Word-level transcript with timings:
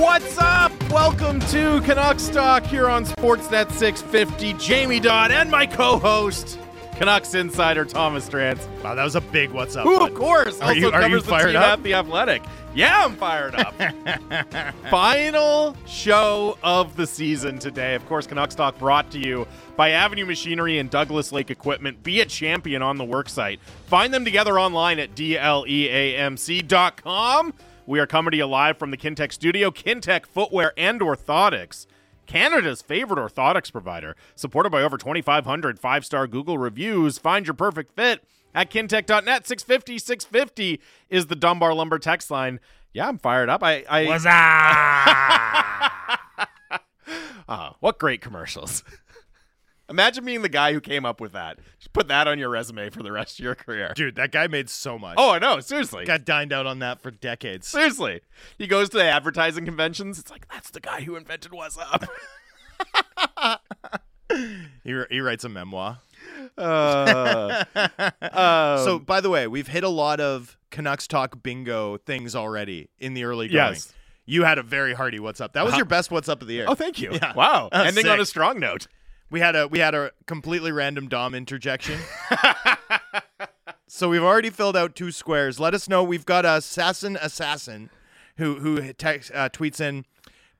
What's 0.00 0.38
up? 0.38 0.72
Welcome 0.90 1.40
to 1.48 1.80
Canucks 1.82 2.28
Talk 2.30 2.64
here 2.64 2.88
on 2.88 3.04
Sportsnet 3.04 3.70
650. 3.70 4.54
Jamie 4.54 4.98
Dodd 4.98 5.30
and 5.30 5.50
my 5.50 5.66
co-host, 5.66 6.58
Canucks 6.96 7.34
insider 7.34 7.84
Thomas 7.84 8.26
Drance. 8.28 8.66
Wow, 8.82 8.94
that 8.94 9.04
was 9.04 9.14
a 9.16 9.20
big 9.20 9.50
what's 9.50 9.76
up. 9.76 9.84
Who, 9.84 9.98
bud. 9.98 10.10
of 10.12 10.16
course, 10.16 10.58
Are 10.60 10.68
also 10.68 10.74
you- 10.80 10.90
are 10.90 11.02
you 11.02 11.08
covers 11.08 11.24
the 11.24 11.30
fired 11.30 11.46
team 11.48 11.56
up? 11.56 11.64
at 11.78 11.82
The 11.82 11.92
Athletic. 11.94 12.42
Yeah, 12.74 13.04
I'm 13.04 13.14
fired 13.16 13.54
up. 13.56 13.74
Final 14.90 15.76
show 15.86 16.56
of 16.62 16.96
the 16.96 17.06
season 17.06 17.58
today. 17.58 17.94
Of 17.94 18.06
course, 18.06 18.26
Canucks 18.26 18.54
Talk 18.54 18.78
brought 18.78 19.10
to 19.10 19.18
you 19.18 19.46
by 19.76 19.90
Avenue 19.90 20.24
Machinery 20.24 20.78
and 20.78 20.88
Douglas 20.88 21.30
Lake 21.32 21.50
Equipment. 21.50 22.02
Be 22.02 22.20
a 22.20 22.26
champion 22.26 22.80
on 22.80 22.96
the 22.96 23.04
worksite. 23.04 23.58
Find 23.86 24.14
them 24.14 24.24
together 24.24 24.58
online 24.58 24.98
at 24.98 25.18
E 25.20 25.34
dleamc.com. 26.16 27.52
We 27.90 27.98
are 27.98 28.06
coming 28.06 28.30
to 28.30 28.36
you 28.36 28.46
live 28.46 28.78
from 28.78 28.92
the 28.92 28.96
Kintec 28.96 29.32
studio. 29.32 29.72
Kintec 29.72 30.24
Footwear 30.24 30.72
and 30.76 31.00
Orthotics. 31.00 31.86
Canada's 32.24 32.82
favorite 32.82 33.18
orthotics 33.18 33.72
provider, 33.72 34.14
supported 34.36 34.70
by 34.70 34.82
over 34.82 34.96
2,500 34.96 35.76
five 35.76 36.04
star 36.04 36.28
Google 36.28 36.56
reviews. 36.56 37.18
Find 37.18 37.48
your 37.48 37.54
perfect 37.54 37.96
fit 37.96 38.22
at 38.54 38.70
kintec.net. 38.70 39.44
650 39.44 39.98
650 39.98 40.80
is 41.08 41.26
the 41.26 41.34
Dunbar 41.34 41.74
Lumber 41.74 41.98
text 41.98 42.30
line. 42.30 42.60
Yeah, 42.92 43.08
I'm 43.08 43.18
fired 43.18 43.48
up. 43.48 43.64
I, 43.64 43.84
I 43.90 44.04
What's 44.04 44.24
up? 44.24 44.30
Ah, 47.48 47.74
what 47.80 47.98
great 47.98 48.20
commercials. 48.20 48.84
Imagine 49.90 50.24
being 50.24 50.42
the 50.42 50.48
guy 50.48 50.72
who 50.72 50.80
came 50.80 51.04
up 51.04 51.20
with 51.20 51.32
that. 51.32 51.58
Just 51.78 51.92
put 51.92 52.08
that 52.08 52.28
on 52.28 52.38
your 52.38 52.48
resume 52.48 52.88
for 52.90 53.02
the 53.02 53.10
rest 53.12 53.38
of 53.40 53.44
your 53.44 53.54
career. 53.56 53.92
Dude, 53.94 54.14
that 54.16 54.30
guy 54.32 54.46
made 54.46 54.70
so 54.70 54.98
much. 54.98 55.16
Oh, 55.18 55.32
I 55.32 55.38
know. 55.40 55.58
Seriously. 55.60 56.04
got 56.04 56.24
dined 56.24 56.52
out 56.52 56.64
on 56.66 56.78
that 56.78 57.00
for 57.02 57.10
decades. 57.10 57.66
Seriously. 57.66 58.20
He 58.56 58.66
goes 58.68 58.88
to 58.90 58.98
the 58.98 59.04
advertising 59.04 59.64
conventions. 59.64 60.18
It's 60.18 60.30
like, 60.30 60.46
that's 60.48 60.70
the 60.70 60.80
guy 60.80 61.00
who 61.02 61.16
invented 61.16 61.52
What's 61.52 61.76
Up. 61.76 62.04
He, 64.84 65.02
he 65.10 65.20
writes 65.20 65.42
a 65.42 65.48
memoir. 65.48 65.98
Uh, 66.56 67.64
um, 68.22 68.84
so, 68.84 68.98
by 69.04 69.20
the 69.20 69.28
way, 69.28 69.48
we've 69.48 69.66
hit 69.66 69.82
a 69.82 69.88
lot 69.88 70.20
of 70.20 70.56
Canucks 70.70 71.08
talk 71.08 71.42
bingo 71.42 71.96
things 71.98 72.36
already 72.36 72.88
in 73.00 73.14
the 73.14 73.24
early 73.24 73.48
going. 73.48 73.72
Yes. 73.74 73.92
You 74.26 74.44
had 74.44 74.58
a 74.58 74.62
very 74.62 74.94
hearty 74.94 75.18
what's 75.18 75.40
up. 75.40 75.54
That 75.54 75.64
was 75.64 75.72
Uh-huh. 75.72 75.78
your 75.78 75.84
best 75.86 76.12
what's 76.12 76.28
up 76.28 76.40
of 76.42 76.46
the 76.48 76.54
year. 76.54 76.66
oh, 76.68 76.76
thank 76.76 77.00
you. 77.00 77.10
Yeah. 77.20 77.32
Wow. 77.34 77.68
Ending 77.72 78.06
on 78.06 78.20
a 78.20 78.24
strong 78.24 78.60
note. 78.60 78.86
We 79.30 79.40
had 79.40 79.54
a 79.56 79.68
we 79.68 79.78
had 79.78 79.94
a 79.94 80.10
completely 80.26 80.72
random 80.72 81.08
Dom 81.08 81.34
interjection. 81.34 82.00
so 83.86 84.08
we've 84.08 84.22
already 84.22 84.50
filled 84.50 84.76
out 84.76 84.94
two 84.94 85.10
squares. 85.12 85.58
Let 85.60 85.74
us 85.74 85.88
know. 85.88 86.02
We've 86.02 86.26
got 86.26 86.44
a 86.44 86.56
assassin 86.56 87.16
assassin 87.20 87.90
who 88.36 88.56
who 88.58 88.92
text, 88.92 89.30
uh, 89.34 89.48
tweets 89.48 89.80
in. 89.80 90.04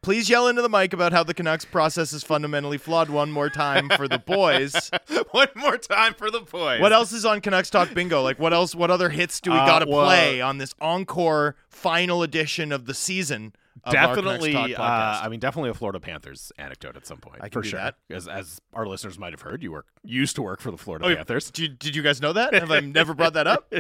Please 0.03 0.31
yell 0.31 0.49
into 0.49 0.63
the 0.63 0.69
mic 0.71 0.95
about 0.95 1.13
how 1.13 1.23
the 1.23 1.35
Canucks 1.35 1.67
process 1.67 2.15
is 2.15 2.23
fundamentally 2.25 2.79
flawed 2.79 3.11
one 3.11 3.31
more 3.31 3.51
time 3.51 3.91
for 3.91 4.09
the 4.09 4.19
boys. 4.19 4.91
One 5.33 5.49
more 5.55 5.77
time 5.77 6.15
for 6.15 6.29
the 6.31 6.41
boys. 6.41 6.81
What 6.81 6.93
else 6.93 7.13
is 7.13 7.25
on 7.25 7.41
Canucks 7.41 7.71
Talk 7.71 7.93
Bingo? 7.95 8.21
Like 8.23 8.39
what 8.39 8.53
else? 8.53 8.75
What 8.75 8.91
other 8.91 9.11
hits 9.11 9.41
do 9.41 9.51
we 9.53 9.59
Uh, 9.59 9.67
got 9.67 9.79
to 9.81 9.87
well- 9.87 10.07
play 10.07 10.41
on 10.41 10.59
this 10.59 10.75
encore 10.81 11.55
final 11.69 12.23
edition 12.23 12.73
of 12.73 12.87
the 12.87 12.95
season? 12.95 13.53
Of 13.85 13.95
our 13.95 14.15
Canucks 14.15 14.45
Definitely, 14.45 14.75
uh. 14.77 14.83
I 15.23 15.29
mean, 15.29 15.41
definitely 15.41 15.71
a 15.71 15.75
Florida 15.75 16.01
Panthers 16.01 16.53
anecdote 16.59 16.97
at 16.97 17.07
some 17.07 17.19
point. 17.19 17.37
I 17.41 17.49
can 17.49 17.53
for 17.53 17.63
do 17.63 17.71
sure. 17.71 17.81
that. 17.81 17.95
As, 18.11 18.29
as 18.29 18.61
our 18.75 18.87
listeners 18.87 19.19
might 19.19 19.33
have 19.33 19.41
heard, 19.43 19.63
you 19.63 19.73
work 19.73 19.87
used 20.05 20.37
to 20.37 20.43
work 20.43 20.61
for 20.61 20.71
the 20.71 20.77
Florida 20.77 21.07
Oh, 21.07 21.15
Panthers. 21.15 21.51
Did, 21.51 21.79
did 21.79 21.97
you 21.97 22.03
guys 22.03 22.21
know 22.21 22.33
that? 22.33 22.53
Have 22.53 22.71
I 22.71 22.81
never 22.81 23.15
brought 23.15 23.33
that 23.35 23.47
up? 23.47 23.73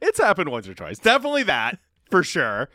it's 0.00 0.18
happened 0.18 0.50
once 0.50 0.66
or 0.68 0.74
twice. 0.74 0.98
Definitely 0.98 1.42
that 1.44 1.78
for 2.10 2.22
sure. 2.22 2.68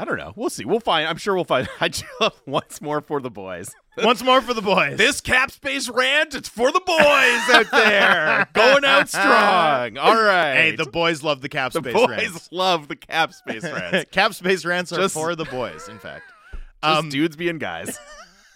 I 0.00 0.04
don't 0.04 0.16
know. 0.16 0.32
We'll 0.36 0.48
see. 0.48 0.64
We'll 0.64 0.78
find. 0.78 1.08
I'm 1.08 1.16
sure 1.16 1.34
we'll 1.34 1.44
find. 1.44 1.68
I 1.80 1.90
love 2.20 2.40
once 2.46 2.80
more 2.80 3.00
for 3.00 3.20
the 3.20 3.30
boys. 3.30 3.74
Once 4.04 4.22
more 4.22 4.40
for 4.40 4.54
the 4.54 4.62
boys. 4.62 4.96
This 4.96 5.20
cap 5.20 5.50
space 5.50 5.88
rant, 5.88 6.32
it's 6.32 6.48
for 6.48 6.70
the 6.70 6.80
boys 6.86 6.96
out 7.56 7.66
there 7.72 8.46
going 8.54 8.84
out 8.84 9.08
strong. 9.08 9.98
All 9.98 10.14
right. 10.14 10.54
Hey, 10.54 10.76
the 10.76 10.84
boys 10.86 11.24
love 11.24 11.40
the 11.40 11.48
cap 11.48 11.72
space. 11.72 11.82
the 11.82 11.90
space 11.90 12.06
boys 12.06 12.08
rants. 12.08 12.48
love 12.52 12.86
the 12.86 12.94
cap 12.94 13.34
space 13.34 13.64
rants. 13.64 14.08
cap 14.12 14.34
space 14.34 14.64
rants 14.64 14.92
are 14.92 14.98
Just- 14.98 15.14
for 15.14 15.34
the 15.34 15.46
boys. 15.46 15.88
In 15.88 15.98
fact, 15.98 16.22
Just 16.52 16.64
um, 16.84 17.08
dudes 17.08 17.34
being 17.34 17.58
guys. 17.58 17.98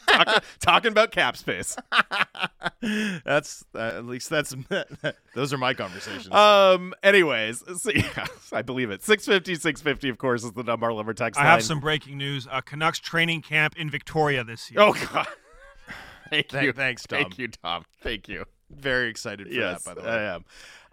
Talking, 0.06 0.34
talking 0.60 0.92
about 0.92 1.10
cap 1.12 1.36
space. 1.36 1.76
that's 3.24 3.64
uh, 3.74 3.78
at 3.78 4.04
least 4.06 4.30
that's 4.30 4.54
those 5.34 5.52
are 5.52 5.58
my 5.58 5.74
conversations. 5.74 6.32
Um. 6.32 6.94
Anyways, 7.02 7.62
so 7.80 7.90
yeah, 7.94 8.26
I 8.52 8.62
believe 8.62 8.90
it. 8.90 9.02
650, 9.02 9.54
650, 9.56 10.08
of 10.08 10.18
course, 10.18 10.44
is 10.44 10.52
the 10.52 10.62
Dunbar 10.62 10.92
Lumber 10.92 11.14
text 11.14 11.38
I 11.40 11.44
have 11.44 11.54
line. 11.54 11.62
some 11.62 11.80
breaking 11.80 12.18
news. 12.18 12.46
Uh, 12.50 12.60
Canucks 12.60 12.98
training 12.98 13.42
camp 13.42 13.76
in 13.76 13.90
Victoria 13.90 14.44
this 14.44 14.70
year. 14.70 14.80
Oh 14.80 14.92
God. 14.92 15.26
Thank 16.30 16.48
Thank- 16.48 16.64
you. 16.64 16.72
thanks, 16.72 17.06
Tom. 17.06 17.18
Thank 17.22 17.38
you, 17.38 17.48
Tom. 17.48 17.84
Thank 18.02 18.28
you. 18.28 18.44
Very 18.70 19.10
excited 19.10 19.48
for 19.48 19.52
yes, 19.52 19.84
that. 19.84 19.96
By 19.96 20.00
the 20.00 20.06
way, 20.06 20.14
I 20.14 20.34
am. 20.34 20.44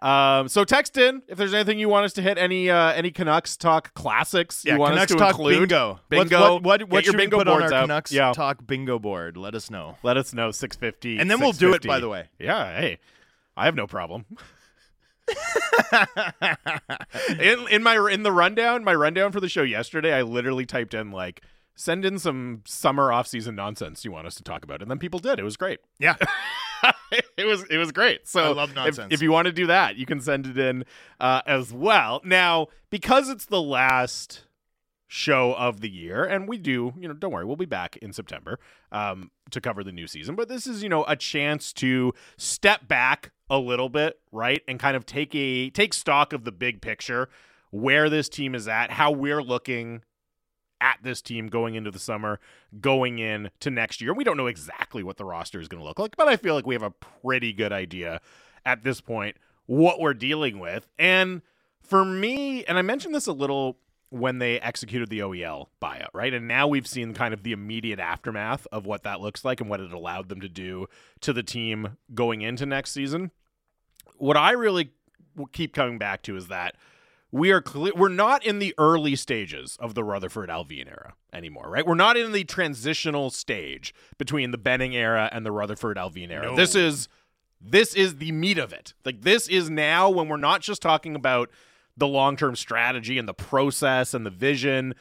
Um, 0.02 0.48
so 0.48 0.64
text 0.64 0.98
in 0.98 1.22
if 1.28 1.38
there's 1.38 1.54
anything 1.54 1.78
you 1.78 1.90
want 1.90 2.06
us 2.06 2.14
to 2.14 2.22
hit. 2.22 2.38
Any 2.38 2.70
uh, 2.70 2.94
any 2.94 3.12
Canucks 3.12 3.58
talk 3.58 3.94
classics 3.94 4.64
yeah, 4.66 4.74
you 4.74 4.80
want 4.80 4.94
Canucks 4.94 5.12
us 5.12 5.16
to 5.18 5.20
talk 5.20 5.32
include. 5.32 5.60
bingo. 5.70 6.00
Bingo. 6.10 6.40
What 6.40 6.52
what, 6.52 6.64
what, 6.64 6.80
Get 6.80 6.90
what 6.90 7.06
your 7.06 7.12
should 7.12 7.18
bingo 7.18 7.38
we 7.38 7.44
put 7.44 7.48
on 7.50 7.62
our 7.64 7.74
out. 7.74 7.82
Canucks 7.84 8.12
Yeah. 8.12 8.32
talk 8.32 8.66
bingo 8.66 8.98
board? 8.98 9.36
Let 9.36 9.56
us 9.56 9.70
know. 9.70 9.98
Let 10.02 10.16
us 10.16 10.34
know 10.34 10.52
650. 10.52 11.18
And 11.20 11.30
then 11.30 11.40
we'll 11.40 11.52
do 11.52 11.74
it, 11.74 11.86
by 11.86 12.00
the 12.00 12.08
way. 12.08 12.30
Yeah. 12.40 12.80
Hey, 12.80 13.00
I 13.58 13.66
have 13.66 13.76
no 13.76 13.88
problem. 13.88 14.26
in 17.40 17.68
in 17.70 17.84
my 17.84 18.09
in 18.12 18.24
the 18.24 18.32
rundown, 18.32 18.84
my 18.84 18.96
rundown 18.96 19.32
for 19.32 19.40
the 19.40 19.50
show 19.50 19.64
yesterday, 19.64 20.14
I 20.14 20.22
literally 20.22 20.66
typed 20.66 20.94
in 20.94 21.12
like 21.12 21.42
send 21.76 22.04
in 22.06 22.20
some 22.20 22.62
summer 22.66 23.12
off 23.12 23.28
season 23.28 23.56
nonsense 23.56 24.04
you 24.04 24.12
want 24.12 24.28
us 24.28 24.36
to 24.36 24.44
talk 24.44 24.64
about, 24.64 24.82
and 24.82 24.90
then 24.90 24.98
people 25.00 25.20
did. 25.20 25.40
It 25.40 25.44
was 25.44 25.58
great. 25.58 25.80
Yeah, 26.00 26.16
it 27.38 27.45
was 27.45 27.63
it 27.69 27.78
was 27.78 27.91
great. 27.91 28.28
So 28.28 28.44
I 28.44 28.47
love 28.50 28.69
if- 28.69 28.75
nonsense. 28.75 29.13
If, 29.13 29.22
you 29.22 29.31
want 29.31 29.45
to 29.47 29.51
do 29.51 29.67
that, 29.67 29.95
you 29.95 30.06
can 30.06 30.19
send 30.19 30.45
it 30.45 30.57
in 30.57 30.85
uh, 31.19 31.41
as 31.45 31.73
well. 31.73 32.22
Now, 32.23 32.67
because 32.90 33.29
it's 33.29 33.45
the 33.45 33.62
last 33.62 34.44
show 35.07 35.53
of 35.56 35.81
the 35.81 35.90
year, 35.90 36.23
and 36.23 36.47
we 36.47 36.57
do, 36.57 36.94
you 37.00 37.07
know, 37.07 37.13
don't 37.13 37.31
worry, 37.31 37.44
we'll 37.44 37.56
be 37.56 37.66
back 37.66 37.97
in 37.97 38.13
September 38.13 38.59
um, 38.91 39.31
to 39.50 39.59
cover 39.59 39.84
the 39.84 39.91
new 39.91 40.06
season. 40.06 40.35
But 40.35 40.47
this 40.50 40.67
is, 40.67 40.84
you 40.84 40.90
know, 40.90 41.03
a 41.06 41.16
chance 41.16 41.73
to 41.73 42.13
step 42.38 42.88
back 42.88 43.31
a 43.50 43.57
little 43.57 43.90
bit, 43.90 44.19
right, 44.31 44.61
and 44.67 44.79
kind 44.79 44.96
of 44.96 45.06
take 45.06 45.34
a 45.34 45.72
take 45.72 45.94
stock 45.94 46.31
of 46.31 46.44
the 46.44 46.51
big 46.51 46.81
picture, 46.81 47.28
where 47.72 48.09
this 48.09 48.29
team 48.29 48.53
is 48.53 48.67
at, 48.67 48.91
how 48.91 49.11
we're 49.11 49.41
looking 49.41 50.03
at 50.81 50.97
this 51.03 51.22
team 51.22 51.47
going 51.47 51.75
into 51.75 51.91
the 51.91 52.00
summer, 52.00 52.40
going 52.79 53.19
in 53.19 53.51
to 53.59 53.69
next 53.69 54.01
year. 54.01 54.13
We 54.13 54.23
don't 54.23 54.38
know 54.38 54.47
exactly 54.47 55.03
what 55.03 55.17
the 55.17 55.25
roster 55.25 55.59
is 55.59 55.67
going 55.67 55.81
to 55.81 55.88
look 55.88 56.00
like, 56.00 56.16
but 56.17 56.28
I 56.28 56.38
feel 56.38 56.56
like 56.56 56.66
we 56.66 56.75
have 56.75 56.84
a 56.84 56.91
pretty 56.91 57.53
good 57.53 57.72
idea 57.72 58.22
at 58.66 58.84
this 58.84 59.01
point 59.01 59.38
what 59.66 60.00
we're 60.00 60.16
dealing 60.16 60.59
with. 60.59 60.88
And 60.97 61.41
for 61.81 62.03
me, 62.03 62.66
and 62.66 62.78
I 62.78 62.81
mentioned 62.81 63.13
this 63.13 63.28
a 63.28 63.34
little 63.34 63.78
when 64.09 64.40
they 64.40 64.59
executed 64.59 65.09
the 65.09 65.19
OEL 65.19 65.67
buyout, 65.81 66.09
right? 66.13 66.34
And 66.34 66.47
now 66.47 66.67
we've 66.67 66.88
seen 66.88 67.13
kind 67.13 67.34
of 67.34 67.44
the 67.44 67.51
immediate 67.51 68.00
aftermath 68.00 68.66
of 68.72 68.88
what 68.88 69.03
that 69.03 69.22
looks 69.22 69.46
like 69.46 69.61
and 69.61 69.69
what 69.69 69.79
it 69.79 69.94
allowed 69.94 70.29
them 70.29 70.41
to 70.41 70.50
do 70.50 70.88
to 71.22 71.31
the 71.31 71.44
team 71.44 71.97
going 72.16 72.41
into 72.41 72.66
next 72.66 72.91
season. 72.91 73.29
What 74.17 74.35
I 74.35 74.51
really 74.51 74.91
keep 75.51 75.73
coming 75.73 76.00
back 76.00 76.23
to 76.23 76.35
is 76.35 76.47
that 76.47 76.75
we 77.31 77.51
are 77.51 77.63
we're 77.95 78.09
not 78.09 78.44
in 78.45 78.59
the 78.59 78.73
early 78.78 79.16
stages 79.16 79.78
of 79.79 79.94
the 79.94 80.03
Rutherford 80.03 80.50
Allvin 80.50 80.88
era 80.88 81.13
anymore, 81.31 81.69
right? 81.69 81.85
We're 81.85 81.95
not 81.95 82.17
in 82.17 82.31
the 82.31 82.44
transitional 82.44 83.29
stage 83.29 83.94
between 84.17 84.51
the 84.51 84.57
Benning 84.57 84.95
era 84.95 85.29
and 85.31 85.45
the 85.45 85.51
Rutherford 85.51 85.97
Allvin 85.97 86.31
era. 86.31 86.47
No. 86.47 86.56
This 86.56 86.73
is 86.73 87.08
this 87.61 87.93
is 87.93 88.16
the 88.16 88.31
meat 88.31 88.58
of 88.58 88.73
it. 88.73 88.93
Like 89.05 89.22
this 89.22 89.47
is 89.47 89.70
now 89.70 90.09
when 90.09 90.28
we're 90.28 90.37
not 90.37 90.61
just 90.61 90.81
talking 90.81 91.16
about 91.16 91.49
the 91.96 92.08
long-term 92.08 92.55
strategy 92.55 93.17
and 93.17 93.28
the 93.28 93.34
process 93.34 94.14
and 94.14 94.25
the 94.25 94.32
vision. 94.32 94.96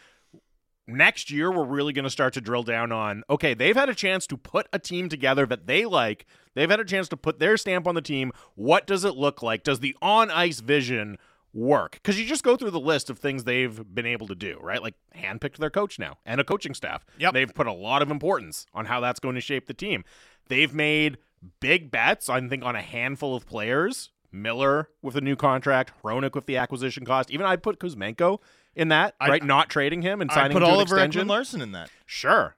Next 0.87 1.31
year 1.31 1.51
we're 1.51 1.65
really 1.65 1.93
going 1.93 2.05
to 2.05 2.11
start 2.11 2.35
to 2.35 2.41
drill 2.43 2.63
down 2.63 2.93
on 2.93 3.23
okay, 3.31 3.55
they've 3.55 3.77
had 3.77 3.89
a 3.89 3.95
chance 3.95 4.27
to 4.27 4.37
put 4.37 4.67
a 4.73 4.79
team 4.79 5.09
together 5.09 5.47
that 5.47 5.67
they 5.67 5.87
like. 5.87 6.27
They've 6.55 6.69
had 6.69 6.81
a 6.81 6.85
chance 6.85 7.09
to 7.09 7.17
put 7.17 7.39
their 7.39 7.57
stamp 7.57 7.87
on 7.87 7.95
the 7.95 8.03
team. 8.03 8.33
What 8.55 8.87
does 8.87 9.05
it 9.05 9.17
look 9.17 9.43
like? 9.43 9.63
Does 9.63 9.81
the 9.81 9.97
on-ice 10.03 10.61
vision 10.61 11.17
work? 11.55 11.93
Because 11.93 12.19
you 12.21 12.27
just 12.27 12.45
go 12.45 12.57
through 12.57 12.71
the 12.71 12.81
list 12.81 13.11
of 13.11 13.19
things 13.19 13.45
they've 13.45 13.83
been 13.95 14.07
able 14.07 14.27
to 14.29 14.35
do, 14.35 14.59
right? 14.63 14.83
Like 14.83 14.95
handpicked 15.17 15.57
their 15.57 15.71
coach 15.71 15.99
now 15.99 16.19
and 16.27 16.41
a 16.41 16.45
coaching 16.45 16.75
staff. 16.75 17.05
Yep. 17.19 17.35
They've 17.35 17.55
put 17.55 17.67
a 17.67 17.73
lot 17.73 18.03
of 18.03 18.11
importance 18.11 18.67
on 18.75 18.87
how 18.87 19.01
that's 19.01 19.21
going 19.21 19.35
to 19.35 19.41
shape 19.41 19.67
the 19.67 19.75
team. 19.75 20.05
They've 20.49 20.73
made 20.73 21.19
big 21.61 21.91
bets, 21.91 22.29
I 22.29 22.47
think, 22.47 22.65
on 22.65 22.77
a 22.77 22.83
handful 22.83 23.35
of 23.37 23.47
players. 23.47 24.11
Miller 24.31 24.91
with 25.01 25.17
a 25.17 25.23
new 25.23 25.37
contract, 25.37 25.91
Hronek 26.05 26.35
with 26.35 26.45
the 26.45 26.59
acquisition 26.59 27.07
cost. 27.07 27.31
Even 27.31 27.47
I'd 27.47 27.63
put 27.63 27.79
Kuzmenko 27.79 28.41
in 28.75 28.89
that, 28.89 29.15
I- 29.19 29.29
right? 29.29 29.43
Not 29.43 29.71
trading 29.71 30.03
him 30.03 30.21
and 30.21 30.31
I 30.31 30.35
signing 30.35 30.53
put 30.53 30.63
him 30.63 30.67
to 30.69 30.73
an 30.73 30.77
Oliver. 30.77 30.97
Ekman 30.99 31.29
Larsson 31.29 31.63
in 31.63 31.73
that. 31.73 31.91
Sure. 32.05 32.55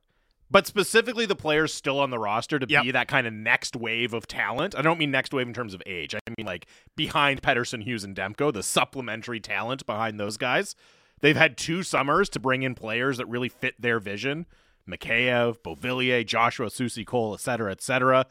But 0.50 0.66
specifically 0.66 1.26
the 1.26 1.36
players 1.36 1.72
still 1.72 2.00
on 2.00 2.10
the 2.10 2.18
roster 2.18 2.58
to 2.58 2.66
Yep. 2.68 2.82
be 2.82 2.90
that 2.90 3.06
kind 3.08 3.26
of 3.26 3.32
next 3.32 3.76
wave 3.76 4.12
of 4.12 4.26
talent. 4.26 4.74
I 4.76 4.82
don't 4.82 4.98
mean 4.98 5.10
next 5.12 5.32
wave 5.32 5.46
in 5.46 5.54
terms 5.54 5.74
of 5.74 5.82
age. 5.86 6.14
I 6.14 6.18
mean 6.36 6.46
like 6.46 6.66
behind 6.96 7.40
Pettersson, 7.42 7.84
Hughes, 7.84 8.02
and 8.04 8.16
Demko, 8.16 8.52
the 8.52 8.62
supplementary 8.62 9.38
talent 9.40 9.86
behind 9.86 10.18
those 10.18 10.36
guys. 10.36 10.74
They've 11.20 11.36
had 11.36 11.56
two 11.56 11.82
summers 11.82 12.28
to 12.30 12.40
bring 12.40 12.62
in 12.62 12.74
players 12.74 13.18
that 13.18 13.26
really 13.26 13.48
fit 13.48 13.74
their 13.80 14.00
vision. 14.00 14.46
Mikheyev, 14.88 15.58
Beauvillier, 15.62 16.26
Joshua 16.26 16.66
Soucy 16.68 17.06
Cole, 17.06 17.34
et 17.34 17.40
cetera, 17.40 17.70
et 17.70 17.80
cetera. 17.82 18.26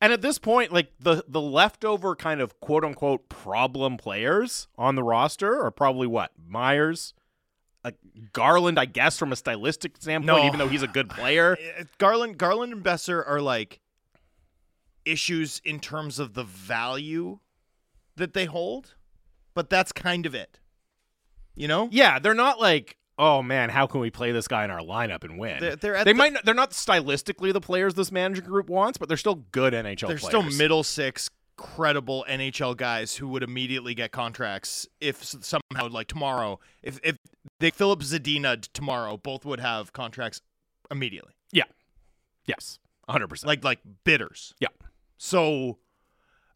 And 0.00 0.12
at 0.12 0.22
this 0.22 0.38
point, 0.38 0.72
like 0.72 0.92
the 1.00 1.24
the 1.28 1.40
leftover 1.40 2.14
kind 2.16 2.40
of 2.40 2.58
quote 2.60 2.84
unquote 2.84 3.28
problem 3.28 3.96
players 3.96 4.68
on 4.78 4.94
the 4.94 5.02
roster 5.02 5.60
are 5.62 5.70
probably 5.70 6.06
what 6.06 6.30
Myers, 6.46 7.14
uh, 7.84 7.90
Garland, 8.32 8.78
I 8.78 8.86
guess, 8.86 9.18
from 9.18 9.32
a 9.32 9.36
stylistic 9.36 9.96
standpoint, 10.00 10.26
No. 10.42 10.46
even 10.46 10.58
though 10.58 10.68
he's 10.68 10.82
a 10.82 10.88
good 10.88 11.10
player. 11.10 11.56
Garland, 11.98 12.38
Garland, 12.38 12.72
and 12.72 12.82
Boeser 12.84 13.22
are 13.28 13.40
like 13.40 13.80
issues 15.04 15.60
in 15.64 15.80
terms 15.80 16.18
of 16.18 16.34
the 16.34 16.44
value 16.44 17.38
that 18.16 18.32
they 18.32 18.46
hold, 18.46 18.94
but 19.54 19.68
that's 19.68 19.92
kind 19.92 20.24
of 20.26 20.34
it. 20.34 20.58
You 21.54 21.68
know, 21.68 21.88
Yeah, 21.92 22.18
they're 22.18 22.34
not 22.34 22.58
like, 22.60 22.96
oh 23.18 23.42
man, 23.42 23.68
how 23.70 23.86
can 23.86 24.00
we 24.00 24.10
play 24.10 24.32
this 24.32 24.48
guy 24.48 24.64
in 24.64 24.70
our 24.70 24.80
lineup 24.80 25.22
and 25.24 25.38
win? 25.38 25.60
They're- 25.60 25.76
they're 25.76 26.04
they 26.04 26.12
the- 26.12 26.14
might 26.14 26.32
not, 26.32 26.44
they're 26.44 26.54
not 26.54 26.70
stylistically 26.72 27.52
the 27.52 27.60
players 27.60 27.94
this 27.94 28.10
management 28.10 28.48
group 28.48 28.68
wants, 28.68 28.98
but 28.98 29.08
they're 29.08 29.16
still 29.18 29.36
good 29.52 29.72
NHL 29.74 30.08
they're 30.08 30.16
players. 30.18 30.22
still 30.24 30.42
middle 30.42 30.82
six 30.82 31.28
credible 31.56 32.24
NHL 32.28 32.76
guys 32.76 33.14
who 33.16 33.28
would 33.28 33.44
immediately 33.44 33.94
get 33.94 34.10
contracts 34.10 34.88
if 35.00 35.22
somehow 35.22 35.88
like 35.88 36.08
tomorrow 36.08 36.58
if 36.82 36.98
if 37.04 37.16
they 37.60 37.70
Filip 37.70 38.00
Zadina 38.00 38.60
tomorrow 38.72 39.16
both 39.16 39.44
would 39.44 39.60
have 39.60 39.92
contracts 39.92 40.40
immediately 40.90 41.32
Yeah. 41.52 41.64
Yes, 42.46 42.78
100%. 43.08 43.44
like 43.46 43.64
like 43.64 43.80
bidders 44.04 44.54
Yeah. 44.60 44.68
so 45.16 45.78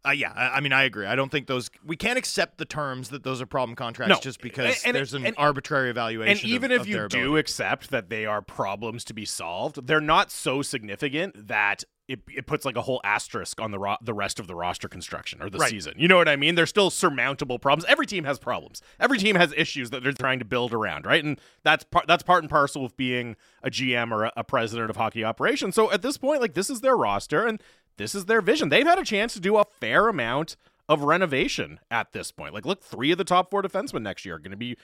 uh, 0.09 0.13
yeah 0.13 0.33
I, 0.35 0.57
I 0.57 0.61
mean 0.61 0.73
I 0.73 0.85
agree 0.85 1.07
I 1.07 1.15
don't 1.15 1.31
think 1.31 1.47
those 1.47 1.71
we 1.85 1.97
can't 1.97 2.19
accept 2.19 2.59
the 2.59 2.65
terms 2.65 3.11
that 3.11 3.23
those 3.23 3.41
are 3.43 3.47
problem 3.47 3.77
contracts 3.77 4.15
No. 4.15 4.21
just 4.21 4.41
because 4.41 4.77
And- 4.79 4.87
and- 4.87 4.97
there's 4.97 5.15
an 5.15 5.27
and- 5.27 5.35
arbitrary 5.39 5.91
evaluation 5.91 6.45
and 6.47 6.55
even 6.55 6.73
of 6.73 6.83
if 6.83 6.87
you 6.89 7.09
do 7.09 7.37
accept 7.37 7.91
that 7.91 8.09
they 8.11 8.27
are 8.27 8.43
problems 8.43 9.05
to 9.05 9.15
be 9.15 9.25
solved, 9.25 9.87
they're 9.87 10.01
not 10.01 10.31
so 10.31 10.63
significant 10.63 11.49
that 11.49 11.85
it, 12.09 12.21
it 12.35 12.47
puts 12.47 12.65
like 12.65 12.75
a 12.75 12.81
whole 12.81 13.03
asterisk 13.05 13.61
on 13.61 13.71
the 13.71 13.79
ro- 13.79 13.99
the 14.01 14.15
rest 14.15 14.41
of 14.41 14.47
the 14.47 14.55
roster 14.55 14.89
construction 14.89 15.43
or 15.43 15.51
the 15.51 15.59
Right. 15.59 15.69
season. 15.69 15.93
You 15.99 16.09
know 16.09 16.17
what 16.17 16.27
I 16.27 16.37
mean? 16.37 16.55
They're 16.55 16.65
still 16.65 16.89
surmountable 16.89 17.59
problems. 17.59 17.85
Every 17.87 18.07
team 18.07 18.25
has 18.25 18.39
problems. 18.39 18.81
Every 18.99 19.19
team 19.19 19.37
has 19.37 19.53
issues 19.55 19.91
that 19.91 20.03
they're 20.03 20.13
trying 20.13 20.39
to 20.39 20.47
build 20.47 20.73
around, 20.73 21.05
right? 21.05 21.23
And 21.23 21.39
that's 21.65 21.85
part 21.85 22.07
that's 22.07 22.23
part 22.23 22.43
and 22.43 22.49
parcel 22.49 22.87
of 22.87 22.97
being 22.97 23.37
a 23.63 23.71
GM 23.71 24.11
or 24.11 24.25
a, 24.25 24.33
a 24.39 24.45
president 24.45 24.89
of 24.89 24.97
hockey 24.97 25.23
operations. 25.23 25.75
So 25.75 25.91
at 25.93 26.01
this 26.01 26.17
point, 26.17 26.41
like 26.41 26.55
this 26.55 26.71
is 26.71 26.81
their 26.81 26.97
roster 26.97 27.45
and 27.45 27.63
this 27.99 28.15
is 28.15 28.25
their 28.25 28.41
vision. 28.41 28.71
They've 28.71 28.87
had 28.87 28.99
a 28.99 29.05
chance 29.05 29.35
to 29.35 29.41
do 29.41 29.57
a 29.59 29.65
fair 29.65 30.09
amount 30.09 30.57
of 30.89 31.03
renovation 31.03 31.81
at 31.91 32.13
this 32.13 32.33
point. 32.33 32.55
Like, 32.55 32.65
look, 32.65 32.83
three 32.83 33.13
of 33.13 33.19
the 33.19 33.25
top 33.25 33.51
four 33.51 33.63
defensemen 33.63 34.03
next 34.03 34.25
year 34.25 34.37
are 34.37 34.39
going 34.39 34.53
to 34.53 34.57
be 34.57 34.77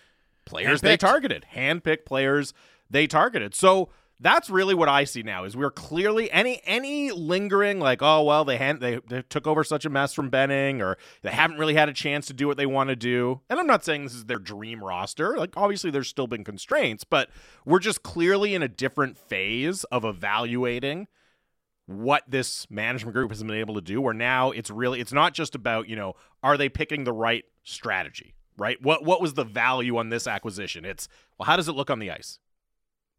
players 0.45 0.83
they 0.83 0.97
Handpicked. 0.97 1.01
targeted, 1.01 1.47
handpicked 1.55 2.05
players 2.05 2.53
they 2.91 3.07
targeted. 3.07 3.55
So 3.55 3.89
that's 4.21 4.51
really 4.51 4.75
what 4.75 4.89
I 4.89 5.05
see 5.05 5.23
now 5.23 5.45
is 5.45 5.57
we're 5.57 5.71
clearly 5.71 6.31
any 6.31 6.61
any 6.65 7.11
lingering 7.11 7.81
like 7.81 8.01
oh 8.01 8.23
well 8.23 8.45
they 8.45 8.57
hand 8.59 8.81
they, 8.81 9.01
they 9.09 9.23
took 9.23 9.47
over 9.47 9.65
such 9.65 9.85
a 9.85 9.91
mess 9.91 10.15
from 10.15 10.31
Benning 10.31 10.81
or 10.81 10.97
they 11.23 11.31
haven't 11.31 11.59
really 11.59 11.75
had 11.75 11.89
a 11.89 11.93
chance 11.93 12.27
to 12.27 12.33
do 12.33 12.47
what 12.47 12.57
they 12.57 12.67
want 12.67 12.91
to 12.91 12.97
do. 12.97 13.41
And 13.51 13.59
I'm 13.59 13.67
not 13.67 13.85
saying 13.85 14.05
this 14.05 14.15
is 14.15 14.27
their 14.27 14.39
dream 14.39 14.85
roster. 14.85 15.37
Like 15.37 15.55
obviously 15.57 15.91
there's 15.91 16.09
still 16.09 16.27
been 16.27 16.45
constraints, 16.45 17.05
but 17.05 17.29
we're 17.65 17.81
just 17.81 18.03
clearly 18.03 18.55
in 18.55 18.63
a 18.63 18.69
different 18.69 19.19
phase 19.19 19.85
of 19.85 20.05
evaluating 20.05 21.09
what 21.87 22.23
this 22.29 22.67
management 22.71 23.15
group 23.15 23.31
has 23.31 23.43
been 23.43 23.51
able 23.53 23.75
to 23.75 23.81
do 23.81 24.01
where 24.01 24.15
now 24.15 24.51
it's 24.51 24.71
really 24.71 25.01
it's 25.01 25.13
not 25.13 25.35
just 25.35 25.55
about 25.55 25.89
you 25.89 25.97
know 25.97 26.15
are 26.43 26.57
they 26.57 26.69
picking 26.69 27.05
the 27.05 27.13
right 27.13 27.45
strategy 27.63 28.35
right? 28.57 28.81
What 28.83 29.05
what 29.05 29.21
was 29.21 29.35
the 29.35 29.45
value 29.45 29.97
on 29.97 30.09
this 30.09 30.27
acquisition? 30.27 30.85
It's 30.85 31.09
well 31.39 31.47
how 31.47 31.57
does 31.57 31.69
it 31.69 31.73
look 31.73 31.91
on 31.91 31.99
the 31.99 32.11
ice? 32.11 32.39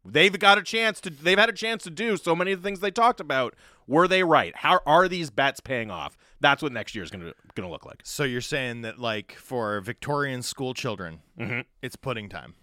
They've 0.04 0.38
got 0.38 0.58
a 0.58 0.62
chance 0.62 1.00
to 1.02 1.10
they've 1.10 1.38
had 1.38 1.48
a 1.48 1.54
chance 1.54 1.82
to 1.84 1.90
do 1.90 2.16
so 2.16 2.36
many 2.36 2.52
of 2.52 2.62
the 2.62 2.66
things 2.66 2.80
they 2.80 2.90
talked 2.90 3.20
about. 3.20 3.54
Were 3.86 4.08
they 4.08 4.22
right? 4.22 4.54
How 4.56 4.80
are 4.86 5.08
these 5.08 5.30
bets 5.30 5.60
paying 5.60 5.90
off? 5.90 6.16
That's 6.40 6.62
what 6.62 6.72
next 6.72 6.94
year 6.94 7.04
is 7.04 7.10
going 7.10 7.24
to 7.24 7.34
going 7.54 7.66
to 7.66 7.72
look 7.72 7.86
like. 7.86 8.00
So 8.04 8.24
you're 8.24 8.40
saying 8.40 8.82
that 8.82 8.98
like 8.98 9.32
for 9.32 9.80
Victorian 9.80 10.42
school 10.42 10.74
children 10.74 11.20
mm-hmm. 11.38 11.60
it's 11.82 11.96
pudding 11.96 12.28
time. 12.28 12.54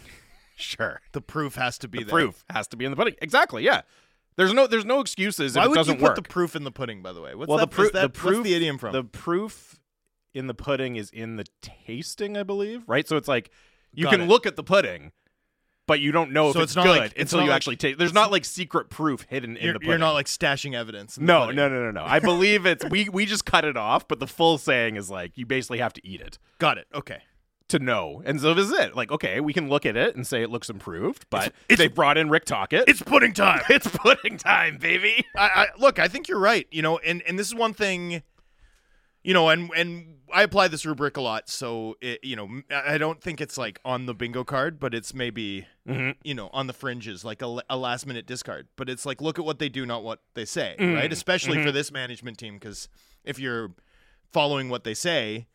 Sure. 0.60 1.00
The 1.12 1.20
proof 1.20 1.54
has 1.54 1.78
to 1.78 1.86
be 1.86 1.98
the 1.98 2.06
there. 2.06 2.12
proof 2.12 2.44
has 2.50 2.66
to 2.66 2.76
be 2.76 2.84
in 2.84 2.90
the 2.90 2.96
pudding. 2.96 3.14
Exactly 3.22 3.62
yeah 3.62 3.82
there's 4.38 4.54
no 4.54 4.66
there's 4.66 4.86
no 4.86 5.00
excuses 5.00 5.54
Why 5.54 5.62
if 5.62 5.66
it 5.66 5.68
would 5.68 5.74
you 5.76 5.80
doesn't 5.80 5.96
put 5.96 6.02
work 6.04 6.14
the 6.16 6.22
proof 6.22 6.56
in 6.56 6.64
the 6.64 6.70
pudding? 6.72 7.02
By 7.02 7.12
the 7.12 7.20
way, 7.20 7.34
what's 7.34 7.48
well, 7.48 7.58
that, 7.58 7.68
the, 7.68 7.74
proof, 7.76 7.92
that- 7.92 8.00
the 8.14 8.18
proof, 8.18 8.44
the 8.44 8.54
idiom 8.54 8.78
from? 8.78 8.92
The 8.94 9.04
proof 9.04 9.78
in 10.32 10.46
the 10.46 10.54
pudding 10.54 10.96
is 10.96 11.10
in 11.10 11.36
the 11.36 11.44
tasting, 11.60 12.36
I 12.38 12.42
believe. 12.44 12.84
Right, 12.86 13.06
so 13.06 13.16
it's 13.16 13.28
like 13.28 13.50
you 13.92 14.04
Got 14.04 14.12
can 14.12 14.20
it. 14.22 14.28
look 14.28 14.46
at 14.46 14.56
the 14.56 14.62
pudding, 14.62 15.12
but 15.86 16.00
you 16.00 16.12
don't 16.12 16.32
know 16.32 16.52
So 16.52 16.60
if 16.60 16.64
it's 16.64 16.72
it's, 16.72 16.76
not 16.76 16.84
good 16.84 16.98
like- 17.00 17.18
until 17.18 17.40
you 17.40 17.48
like- 17.48 17.56
actually 17.56 17.76
taste. 17.76 17.98
There's 17.98 18.12
not 18.14 18.30
like 18.30 18.44
secret 18.44 18.88
proof 18.90 19.22
hidden 19.28 19.56
in 19.56 19.66
the 19.68 19.72
pudding. 19.74 19.88
you're 19.88 19.98
not 19.98 20.12
like 20.12 20.26
stashing 20.26 20.74
evidence. 20.74 21.16
in 21.18 21.24
no, 21.26 21.50
no, 21.50 21.68
no, 21.68 21.82
no, 21.82 21.90
no. 21.90 22.04
I 22.04 22.20
believe 22.20 22.64
it's 22.66 22.84
we 22.90 23.08
we 23.08 23.26
just 23.26 23.44
cut 23.44 23.64
it 23.64 23.76
off, 23.76 24.06
but 24.06 24.20
the 24.20 24.26
full 24.26 24.56
saying 24.58 24.96
is 24.96 25.10
like 25.10 25.36
you 25.36 25.46
basically 25.46 25.78
have 25.78 25.92
to 25.94 26.06
eat 26.06 26.20
it 26.20 26.38
Got 26.58 26.78
it. 26.78 26.86
Okay. 26.94 27.22
To 27.68 27.78
know. 27.78 28.22
And 28.24 28.40
so 28.40 28.54
this 28.54 28.66
is 28.66 28.72
it. 28.72 28.96
Like, 28.96 29.12
okay, 29.12 29.40
we 29.40 29.52
can 29.52 29.68
look 29.68 29.84
at 29.84 29.94
it 29.96 30.16
and 30.16 30.26
say 30.26 30.42
it 30.42 30.50
looks 30.50 30.70
improved, 30.70 31.26
but 31.28 31.48
it's- 31.68 31.78
they 31.78 31.88
brought 31.88 32.16
in 32.16 32.30
Rick 32.30 32.46
Tocchet. 32.46 32.84
It's 32.88 33.02
pudding 33.02 33.34
time. 33.34 33.60
it's 33.68 33.86
pudding 33.88 34.38
time, 34.38 34.78
baby. 34.78 35.26
I, 35.36 35.48
I 35.48 35.66
look. 35.78 35.98
I 35.98 36.08
think 36.08 36.28
you're 36.28 36.38
right. 36.38 36.66
You 36.70 36.80
know, 36.82 36.98
and 36.98 37.22
and 37.22 37.38
this 37.38 37.46
is 37.46 37.54
one 37.54 37.74
thing. 37.74 38.22
You 39.22 39.34
know, 39.34 39.48
and 39.50 39.68
and 39.76 40.14
I 40.32 40.42
apply 40.44 40.68
this 40.68 40.86
rubric 40.86 41.16
a 41.16 41.20
lot, 41.20 41.50
so 41.50 41.96
it, 42.00 42.20
you 42.22 42.36
know, 42.36 42.62
I 42.70 42.96
don't 42.96 43.20
think 43.20 43.40
it's 43.40 43.58
like 43.58 43.80
on 43.84 44.06
the 44.06 44.14
bingo 44.14 44.44
card, 44.44 44.78
but 44.78 44.94
it's 44.94 45.12
maybe 45.12 45.66
Mhm. 45.86 46.14
you 46.24 46.34
know 46.34 46.48
on 46.54 46.68
the 46.68 46.72
fringes, 46.72 47.24
like 47.24 47.42
a, 47.42 47.58
a 47.68 47.76
last 47.76 48.06
minute 48.06 48.26
discard. 48.26 48.68
But 48.76 48.88
it's 48.88 49.04
like 49.04 49.20
look 49.20 49.38
at 49.38 49.44
what 49.44 49.58
they 49.58 49.68
do, 49.68 49.84
not 49.84 50.02
what 50.04 50.20
they 50.34 50.44
say, 50.46 50.76
Mm. 50.78 50.94
right? 50.94 51.12
Especially 51.12 51.56
Mm-hmm. 51.58 51.66
for 51.66 51.72
this 51.72 51.90
management 51.92 52.38
team, 52.38 52.54
because 52.54 52.88
if 53.24 53.38
you're 53.38 53.72
following 54.32 54.68
what 54.70 54.84
they 54.84 54.94
say, 54.94 55.46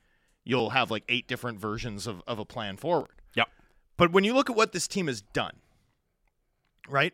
you'll 0.43 0.71
have 0.71 0.91
like 0.91 1.03
eight 1.09 1.27
different 1.27 1.59
versions 1.59 2.05
of, 2.07 2.21
of 2.27 2.39
a 2.39 2.45
plan 2.45 2.77
forward. 2.77 3.21
Yep. 3.35 3.47
But 3.97 4.11
when 4.11 4.23
you 4.23 4.33
look 4.33 4.49
at 4.49 4.55
what 4.55 4.71
this 4.71 4.87
team 4.87 5.07
has 5.07 5.21
done, 5.21 5.57
right? 6.89 7.13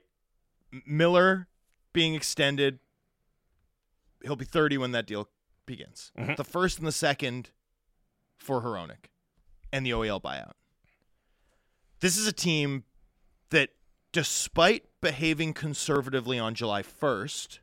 Miller 0.86 1.48
being 1.94 2.16
extended, 2.16 2.80
he'll 4.24 4.36
be 4.36 4.46
30 4.46 4.78
when 4.78 4.92
that 4.92 5.06
deal 5.06 5.30
begins. 5.66 6.12
Mhm. 6.18 6.36
The 6.38 6.44
first 6.44 6.78
and 6.80 6.88
the 6.88 6.92
second 6.92 7.52
for 8.38 8.62
Hronek 8.62 9.06
and 9.72 9.86
the 9.86 9.92
OEL 9.92 10.20
buyout. 10.22 10.54
This 12.00 12.18
is 12.18 12.26
a 12.28 12.32
team 12.34 12.86
that, 13.50 13.70
despite 14.12 14.86
behaving 15.02 15.54
conservatively 15.54 16.40
on 16.40 16.56
July 16.56 16.82
1st, 16.82 17.60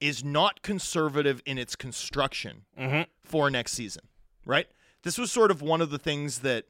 is 0.00 0.24
not 0.24 0.62
conservative 0.62 1.42
in 1.44 1.58
its 1.58 1.76
construction 1.76 2.64
Mm-hmm. 2.78 3.02
for 3.22 3.50
next 3.50 3.72
season, 3.72 4.08
right? 4.46 4.66
This 5.02 5.18
was 5.18 5.32
sort 5.32 5.50
of 5.50 5.62
one 5.62 5.80
of 5.80 5.90
the 5.90 5.98
things 5.98 6.40
that 6.40 6.66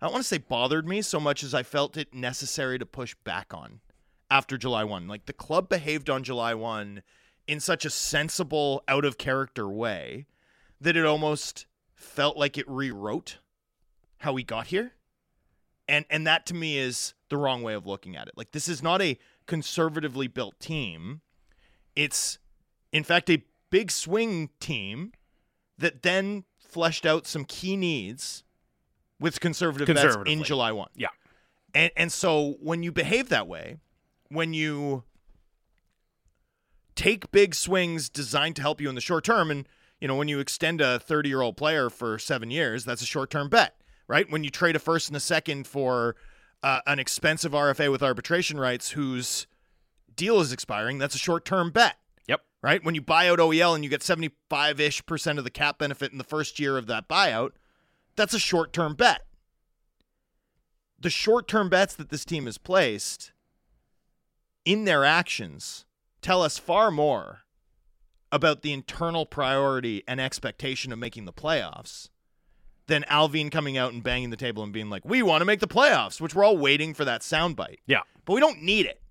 I 0.00 0.06
don't 0.06 0.12
want 0.12 0.24
to 0.24 0.28
say 0.28 0.38
bothered 0.38 0.86
me 0.86 1.02
so 1.02 1.20
much 1.20 1.42
as 1.42 1.54
I 1.54 1.62
felt 1.62 1.96
it 1.96 2.14
necessary 2.14 2.78
to 2.78 2.86
push 2.86 3.14
back 3.24 3.54
on 3.54 3.80
after 4.30 4.56
July 4.56 4.84
1. 4.84 5.08
Like 5.08 5.26
the 5.26 5.32
club 5.32 5.68
behaved 5.68 6.10
on 6.10 6.24
July 6.24 6.54
1 6.54 7.02
in 7.46 7.60
such 7.60 7.84
a 7.84 7.90
sensible, 7.90 8.82
out 8.88 9.04
of 9.04 9.18
character 9.18 9.68
way 9.68 10.26
that 10.80 10.96
it 10.96 11.04
almost 11.04 11.66
felt 11.94 12.36
like 12.36 12.58
it 12.58 12.68
rewrote 12.68 13.38
how 14.18 14.32
we 14.32 14.42
got 14.42 14.68
here. 14.68 14.92
And 15.88 16.04
and 16.10 16.26
that 16.26 16.46
to 16.46 16.54
me 16.54 16.78
is 16.78 17.14
the 17.28 17.36
wrong 17.36 17.62
way 17.62 17.74
of 17.74 17.86
looking 17.86 18.16
at 18.16 18.28
it. 18.28 18.34
Like 18.36 18.52
this 18.52 18.68
is 18.68 18.82
not 18.82 19.02
a 19.02 19.18
conservatively 19.46 20.28
built 20.28 20.58
team. 20.60 21.20
It's 21.94 22.38
in 22.92 23.04
fact 23.04 23.28
a 23.30 23.44
big 23.70 23.90
swing 23.90 24.50
team 24.60 25.12
that 25.78 26.02
then 26.02 26.44
fleshed 26.72 27.04
out 27.04 27.26
some 27.26 27.44
key 27.44 27.76
needs 27.76 28.44
with 29.20 29.40
conservative 29.40 29.86
bets 29.94 30.16
in 30.26 30.42
July 30.42 30.72
1. 30.72 30.88
Yeah. 30.96 31.08
And 31.74 31.90
and 31.96 32.12
so 32.12 32.56
when 32.60 32.82
you 32.82 32.90
behave 32.92 33.28
that 33.28 33.46
way, 33.46 33.76
when 34.28 34.54
you 34.54 35.04
take 36.94 37.30
big 37.30 37.54
swings 37.54 38.08
designed 38.08 38.56
to 38.56 38.62
help 38.62 38.80
you 38.80 38.88
in 38.88 38.94
the 38.94 39.00
short 39.00 39.24
term 39.24 39.50
and 39.50 39.66
you 40.00 40.08
know 40.08 40.16
when 40.16 40.28
you 40.28 40.40
extend 40.40 40.80
a 40.80 40.98
30-year-old 40.98 41.56
player 41.56 41.88
for 41.88 42.18
7 42.18 42.50
years, 42.50 42.84
that's 42.84 43.02
a 43.02 43.06
short-term 43.06 43.48
bet, 43.48 43.76
right? 44.08 44.30
When 44.30 44.42
you 44.42 44.50
trade 44.50 44.74
a 44.74 44.80
first 44.80 45.08
and 45.08 45.16
a 45.16 45.20
second 45.20 45.66
for 45.66 46.16
uh, 46.62 46.80
an 46.86 46.98
expensive 46.98 47.52
RFA 47.52 47.90
with 47.90 48.02
arbitration 48.02 48.58
rights 48.58 48.90
whose 48.90 49.46
deal 50.16 50.40
is 50.40 50.52
expiring, 50.52 50.98
that's 50.98 51.14
a 51.14 51.18
short-term 51.18 51.70
bet. 51.70 51.96
Right? 52.62 52.84
When 52.84 52.94
you 52.94 53.02
buy 53.02 53.28
out 53.28 53.40
OEL 53.40 53.74
and 53.74 53.82
you 53.82 53.90
get 53.90 54.04
75 54.04 54.78
ish 54.78 55.04
percent 55.04 55.38
of 55.38 55.44
the 55.44 55.50
cap 55.50 55.78
benefit 55.78 56.12
in 56.12 56.18
the 56.18 56.24
first 56.24 56.60
year 56.60 56.78
of 56.78 56.86
that 56.86 57.08
buyout, 57.08 57.50
that's 58.14 58.34
a 58.34 58.38
short 58.38 58.72
term 58.72 58.94
bet. 58.94 59.22
The 60.98 61.10
short 61.10 61.48
term 61.48 61.68
bets 61.68 61.94
that 61.96 62.10
this 62.10 62.24
team 62.24 62.46
has 62.46 62.58
placed 62.58 63.32
in 64.64 64.84
their 64.84 65.04
actions 65.04 65.84
tell 66.20 66.40
us 66.40 66.56
far 66.56 66.92
more 66.92 67.40
about 68.30 68.62
the 68.62 68.72
internal 68.72 69.26
priority 69.26 70.04
and 70.06 70.20
expectation 70.20 70.92
of 70.92 70.98
making 70.98 71.24
the 71.24 71.32
playoffs 71.32 72.08
than 72.86 73.04
Allvin 73.10 73.50
coming 73.50 73.76
out 73.76 73.92
and 73.92 74.02
banging 74.02 74.30
the 74.30 74.36
table 74.36 74.62
and 74.62 74.72
being 74.72 74.88
like, 74.88 75.04
"We 75.04 75.22
want 75.22 75.40
to 75.40 75.44
make 75.44 75.60
the 75.60 75.66
playoffs," 75.66 76.20
which 76.20 76.34
we're 76.34 76.44
all 76.44 76.56
waiting 76.56 76.94
for 76.94 77.04
that 77.04 77.22
soundbite. 77.22 77.78
Yeah. 77.86 78.02
But 78.24 78.34
we 78.34 78.40
don't 78.40 78.62
need 78.62 78.86
it. 78.86 79.02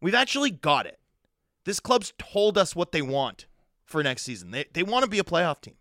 We've 0.00 0.14
actually 0.14 0.50
got 0.50 0.86
it. 0.86 0.98
This 1.66 1.80
club's 1.80 2.12
told 2.16 2.56
us 2.56 2.76
what 2.76 2.92
they 2.92 3.02
want 3.02 3.46
for 3.84 4.00
next 4.02 4.22
season. 4.22 4.52
They 4.52 4.66
they 4.72 4.84
want 4.84 5.04
to 5.04 5.10
be 5.10 5.18
a 5.18 5.24
playoff 5.24 5.60
team. 5.60 5.74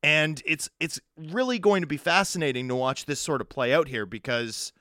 And 0.00 0.40
it's 0.46 0.70
it's 0.80 1.00
really 1.16 1.58
going 1.58 1.82
to 1.82 1.88
be 1.88 1.96
fascinating 1.96 2.68
to 2.68 2.76
watch 2.76 3.04
this 3.04 3.20
sort 3.20 3.40
of 3.40 3.48
play 3.48 3.74
out 3.74 3.88
here 3.88 4.06
because 4.06 4.72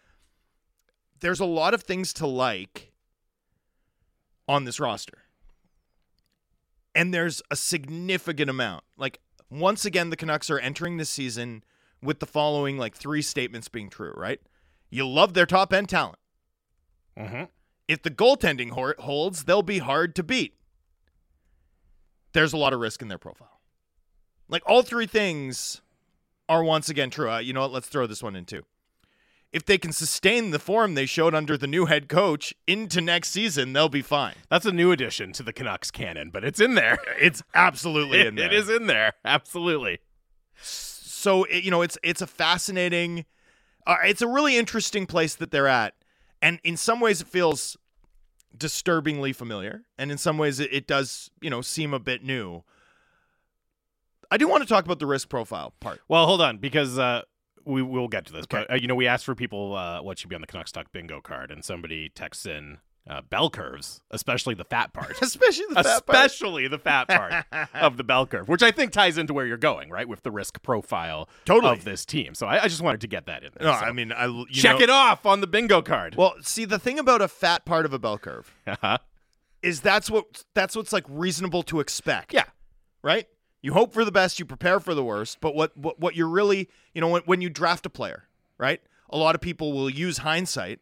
there's 1.20 1.40
a 1.40 1.46
lot 1.46 1.74
of 1.74 1.82
things 1.82 2.14
to 2.14 2.28
like 2.28 2.94
on 4.48 4.64
this 4.66 4.80
roster. 4.80 5.18
And 6.94 7.12
there's 7.12 7.42
a 7.50 7.56
significant 7.56 8.50
amount. 8.50 8.84
Like 8.98 9.20
once 9.50 9.86
again 9.86 10.12
the 10.12 10.16
Canucks 10.16 10.52
are 10.52 10.60
entering 10.60 10.98
the 10.98 11.06
season 11.06 11.64
with 12.00 12.20
the 12.20 12.28
following 12.28 12.78
like 12.78 12.96
three 12.96 13.24
statements 13.24 13.70
being 13.70 13.90
true, 13.90 14.14
right? 14.16 14.40
You 14.92 15.08
love 15.08 15.34
their 15.34 15.48
top 15.48 15.74
end 15.74 15.90
talent. 15.90 16.20
Mm-hmm. 17.18 17.44
If 17.92 18.04
the 18.04 18.10
goaltending 18.10 18.70
holds, 18.70 19.44
they'll 19.44 19.62
be 19.62 19.80
hard 19.80 20.16
to 20.16 20.24
beat. 20.24 20.54
There's 22.32 22.54
a 22.54 22.58
lot 22.58 22.72
of 22.72 22.80
risk 22.80 23.02
in 23.02 23.10
their 23.10 23.18
profile. 23.18 23.60
Like 24.48 24.64
all 24.66 24.82
three 24.82 25.06
things 25.06 25.82
are 26.48 26.64
once 26.64 26.88
again 26.88 27.10
true. 27.10 27.30
Uh, 27.30 27.40
you 27.40 27.52
know 27.52 27.60
what? 27.60 27.74
Let's 27.74 27.90
throw 27.90 28.08
this 28.08 28.24
one 28.24 28.38
in 28.38 28.46
too. 28.46 28.62
If 29.52 29.66
they 29.66 29.78
can 29.78 29.92
sustain 29.92 30.52
the 30.52 30.58
form 30.60 30.94
they 30.94 31.06
showed 31.06 31.36
under 31.36 31.58
the 31.58 31.68
new 31.68 31.86
head 31.86 32.08
coach 32.08 32.54
into 32.66 33.02
next 33.02 33.32
season, 33.32 33.74
they'll 33.74 33.90
be 33.90 34.02
fine. 34.02 34.36
That's 34.50 34.66
a 34.66 34.72
new 34.72 34.94
addition 34.94 35.34
to 35.34 35.44
the 35.44 35.52
Canucks 35.52 35.92
canon, 35.92 36.30
but 36.30 36.46
it's 36.46 36.62
in 36.62 36.76
there. 36.76 36.98
It's 37.20 37.44
absolutely 37.54 38.26
in 38.26 38.36
there. 38.36 38.46
It 38.46 38.54
is 38.54 38.70
in 38.70 38.88
there. 38.88 39.16
Absolutely. 39.26 40.00
so 40.62 41.44
it, 41.44 41.66
you 41.66 41.72
know 41.72 41.82
it's 41.82 41.98
it's 42.04 42.22
a 42.22 42.28
fascinating 42.28 43.26
uh, 43.86 43.98
it's 44.06 44.22
a 44.22 44.30
really 44.30 44.56
interesting 44.56 45.06
place 45.06 45.36
that 45.36 45.52
they're 45.52 45.68
at 45.68 45.94
and 46.42 46.62
in 46.64 46.78
some 46.78 47.02
ways 47.02 47.20
it 47.20 47.28
feels 47.28 47.76
disturbingly 48.58 49.34
familiar 49.34 49.84
and 49.98 50.12
in 50.12 50.18
some 50.18 50.38
ways 50.38 50.60
it, 50.60 50.72
it 50.72 50.88
does 50.88 51.32
you 51.42 51.50
know 51.50 51.62
seem 51.62 51.94
a 51.94 52.00
bit 52.00 52.24
new 52.24 52.64
i 54.30 54.38
do 54.38 54.48
want 54.48 54.62
to 54.62 54.68
talk 54.68 54.86
about 54.86 55.00
the 55.00 55.06
risk 55.06 55.30
profile 55.30 55.74
part 55.80 56.00
Well, 56.08 56.26
hold 56.26 56.42
on, 56.42 56.58
because 56.58 57.00
uh, 57.00 57.22
we 57.66 57.82
will 57.82 58.08
get 58.08 58.26
to 58.26 58.34
this. 58.34 58.44
Okay. 58.44 58.66
But 58.68 58.72
uh, 58.72 58.76
you 58.76 58.88
know, 58.88 58.96
we 58.96 59.08
asked 59.08 59.26
for 59.26 59.36
people 59.36 59.76
uh, 59.76 60.02
what 60.02 60.18
should 60.18 60.30
be 60.30 60.36
on 60.36 60.42
the 60.42 60.48
Canucks 60.48 60.72
Talk 60.72 60.92
bingo 60.92 61.22
card, 61.22 61.52
and 61.52 61.64
somebody 61.64 62.10
texts 62.10 62.46
in 62.46 62.80
uh, 63.10 63.22
bell 63.22 63.50
curves, 63.50 64.02
especially 64.12 64.54
the 64.54 64.64
fat 64.64 64.94
part. 64.94 65.22
especially 65.22 65.66
the 65.70 65.84
fat 65.84 66.06
part. 66.06 66.18
especially 66.26 66.68
the 66.68 66.78
fat 66.80 67.08
part 67.08 67.46
of 67.74 67.98
the 67.98 68.04
bell 68.04 68.26
curve, 68.28 68.48
which 68.48 68.62
I 68.64 68.72
think 68.72 68.92
ties 68.92 69.18
into 69.18 69.34
where 69.34 69.46
you're 69.46 69.58
going, 69.58 69.90
right, 69.90 70.08
with 70.08 70.22
the 70.24 70.32
risk 70.32 70.62
profile 70.62 71.28
Totally. 71.46 71.74
of 71.74 71.84
this 71.84 72.06
team. 72.06 72.36
So 72.36 72.48
I, 72.48 72.64
I 72.64 72.68
just 72.68 72.82
wanted 72.82 73.02
to 73.02 73.08
get 73.08 73.26
that 73.26 73.44
in 73.44 73.52
there. 73.58 73.68
no 73.68 73.74
So 73.80 73.86
i 73.86 73.92
mean 73.92 74.12
i 74.12 74.26
you 74.28 74.46
check 74.52 74.78
know, 74.78 74.84
it 74.84 74.90
off 74.90 75.26
on 75.26 75.42
the 75.42 75.48
bingo 75.48 75.82
card. 75.82 76.16
well 76.16 76.36
see 76.42 76.66
the 76.66 76.80
thing 76.80 77.00
about 77.00 77.22
a 77.22 77.28
fat 77.28 77.66
part 77.66 77.86
of 77.86 77.94
a 77.94 78.00
bell 78.00 78.18
curve 78.18 78.54
Uh-huh. 78.68 78.98
is 79.62 79.82
that's 79.82 80.10
what 80.12 80.44
that's 80.54 80.76
what's 80.76 80.94
like 80.94 81.06
reasonable 81.10 81.64
to 81.64 81.80
expect 81.80 82.34
yeah, 82.34 82.46
right? 83.02 83.28
You 83.64 83.74
hope 83.74 83.94
for 83.94 84.04
the 84.04 84.12
best, 84.12 84.40
you 84.40 84.46
prepare 84.46 84.80
for 84.80 84.96
the 84.96 85.04
worst, 85.04 85.38
but 85.42 85.54
what 85.56 85.76
what, 85.78 86.00
what 86.00 86.16
you're 86.16 86.28
really, 86.30 86.68
you 86.94 87.02
know, 87.02 87.10
when, 87.10 87.22
when 87.26 87.42
you 87.42 87.50
draft 87.50 87.86
a 87.86 87.90
player, 87.90 88.28
right? 88.58 88.82
A 89.10 89.18
lot 89.18 89.36
of 89.36 89.42
people 89.42 89.74
will 89.74 89.90
use 89.90 90.20
hindsight 90.20 90.80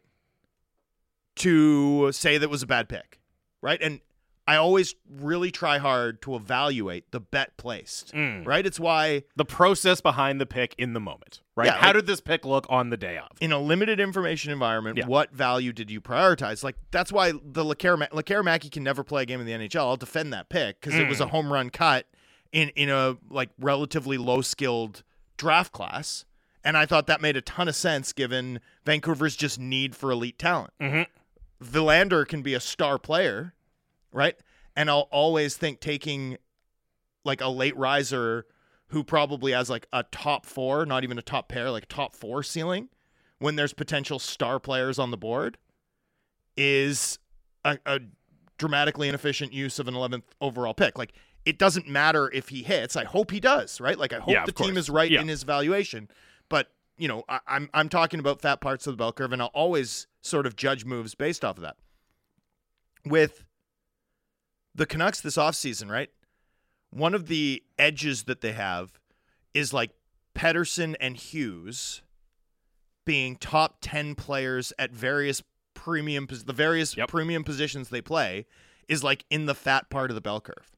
to 1.40 2.12
say 2.12 2.38
that 2.38 2.48
was 2.50 2.62
a 2.62 2.66
bad 2.66 2.88
pick, 2.88 3.20
right? 3.62 3.80
And 3.82 4.00
I 4.48 4.56
always 4.56 4.94
really 5.08 5.50
try 5.52 5.78
hard 5.78 6.22
to 6.22 6.34
evaluate 6.34 7.12
the 7.12 7.20
bet 7.20 7.56
placed, 7.56 8.12
Mm. 8.12 8.44
right? 8.46 8.66
It's 8.66 8.80
why 8.80 9.22
the 9.36 9.44
process 9.44 10.00
behind 10.00 10.40
the 10.40 10.46
pick 10.46 10.74
in 10.76 10.92
the 10.92 10.98
moment, 10.98 11.40
right? 11.56 11.66
Yeah, 11.66 11.74
How 11.76 11.88
like- 11.88 11.96
did 11.96 12.06
this 12.06 12.20
pick 12.20 12.44
look 12.44 12.66
on 12.68 12.90
the 12.90 12.96
day 12.96 13.16
of? 13.18 13.28
in 13.40 13.52
a 13.52 13.58
limited 13.60 14.00
information 14.00 14.50
environment, 14.50 14.96
Yeah. 14.98 15.06
what 15.06 15.32
value 15.32 15.72
did 15.72 15.88
you 15.90 16.00
prioritize? 16.00 16.64
Like 16.64 16.76
that's 16.90 17.12
why 17.12 17.30
the 17.32 17.64
Lekkerimäki 17.64 18.70
can 18.72 18.82
never 18.82 19.04
play 19.04 19.22
a 19.22 19.26
game 19.26 19.40
in 19.40 19.46
the 19.46 19.52
NHL. 19.52 19.86
I'll 19.88 19.96
defend 19.96 20.32
that 20.32 20.48
pick 20.48 20.80
because 20.80 20.98
it 20.98 21.08
was 21.08 21.20
a 21.20 21.26
Mm. 21.26 21.30
home 21.30 21.52
run 21.52 21.70
cut 21.70 22.06
in 22.52 22.70
in 22.70 22.90
a 22.90 23.16
like 23.30 23.50
relatively 23.58 24.18
low 24.18 24.40
skilled 24.40 25.04
draft 25.36 25.72
class, 25.72 26.24
and 26.64 26.76
I 26.76 26.86
thought 26.86 27.06
that 27.06 27.20
made 27.20 27.36
a 27.36 27.40
ton 27.40 27.68
of 27.68 27.76
sense 27.76 28.12
given 28.12 28.60
Vancouver's 28.84 29.36
just 29.36 29.60
need 29.60 29.94
for 29.94 30.10
elite 30.10 30.38
talent. 30.38 30.72
Mhm. 30.80 31.06
Willander 31.62 32.26
can 32.26 32.42
be 32.42 32.54
a 32.54 32.60
star 32.60 32.98
player, 32.98 33.54
right? 34.12 34.36
And 34.76 34.88
I'll 34.90 35.08
always 35.10 35.56
think 35.56 35.80
taking 35.80 36.38
like 37.24 37.40
a 37.40 37.48
late 37.48 37.76
riser 37.76 38.46
who 38.88 39.04
probably 39.04 39.52
has 39.52 39.68
like 39.70 39.86
a 39.92 40.04
top 40.04 40.46
four, 40.46 40.86
not 40.86 41.04
even 41.04 41.18
a 41.18 41.22
top 41.22 41.48
pair, 41.48 41.70
like 41.70 41.86
top 41.88 42.14
four 42.14 42.42
ceiling, 42.42 42.88
when 43.38 43.56
there's 43.56 43.72
potential 43.72 44.18
star 44.18 44.58
players 44.58 44.98
on 44.98 45.10
the 45.10 45.16
board, 45.16 45.58
is 46.56 47.18
a, 47.64 47.78
a 47.86 48.00
dramatically 48.58 49.08
inefficient 49.08 49.52
use 49.52 49.78
of 49.78 49.86
an 49.88 49.94
11th 49.94 50.24
overall 50.40 50.74
pick. 50.74 50.98
Like 50.98 51.12
it 51.44 51.58
doesn't 51.58 51.88
matter 51.88 52.30
if 52.32 52.48
he 52.48 52.62
hits. 52.62 52.96
I 52.96 53.04
hope 53.04 53.30
he 53.30 53.40
does, 53.40 53.80
right? 53.80 53.98
Like 53.98 54.12
I 54.12 54.18
hope 54.18 54.30
Yeah, 54.30 54.44
the 54.44 54.52
team 54.52 54.76
is 54.76 54.90
right 54.90 55.10
Yeah. 55.10 55.20
in 55.20 55.28
his 55.28 55.42
valuation. 55.42 56.08
You 57.00 57.08
know, 57.08 57.24
I, 57.28 57.40
I'm 57.46 57.70
I'm 57.72 57.88
talking 57.88 58.20
about 58.20 58.42
fat 58.42 58.60
parts 58.60 58.86
of 58.86 58.92
the 58.92 58.96
bell 58.98 59.12
curve, 59.12 59.32
and 59.32 59.40
I'll 59.40 59.48
always 59.48 60.06
sort 60.20 60.46
of 60.46 60.54
judge 60.54 60.84
moves 60.84 61.14
based 61.14 61.44
off 61.44 61.56
of 61.56 61.62
that. 61.62 61.76
With 63.06 63.44
the 64.74 64.84
Canucks 64.84 65.20
this 65.20 65.36
offseason, 65.36 65.90
right? 65.90 66.10
One 66.90 67.14
of 67.14 67.26
the 67.28 67.62
edges 67.78 68.24
that 68.24 68.42
they 68.42 68.52
have 68.52 69.00
is 69.54 69.72
like 69.72 69.92
Pettersson 70.34 70.94
and 71.00 71.16
Hughes 71.16 72.02
being 73.06 73.36
top 73.36 73.78
10 73.80 74.14
players 74.14 74.72
at 74.78 74.92
various 74.92 75.42
premium 75.72 76.28
the 76.44 76.52
various 76.52 76.96
Yep. 76.96 77.08
premium 77.08 77.44
positions 77.44 77.88
they 77.88 78.02
play 78.02 78.44
is 78.88 79.02
like 79.02 79.24
in 79.30 79.46
the 79.46 79.54
fat 79.54 79.88
part 79.88 80.10
of 80.10 80.14
the 80.14 80.20
bell 80.20 80.40
curve. 80.40 80.76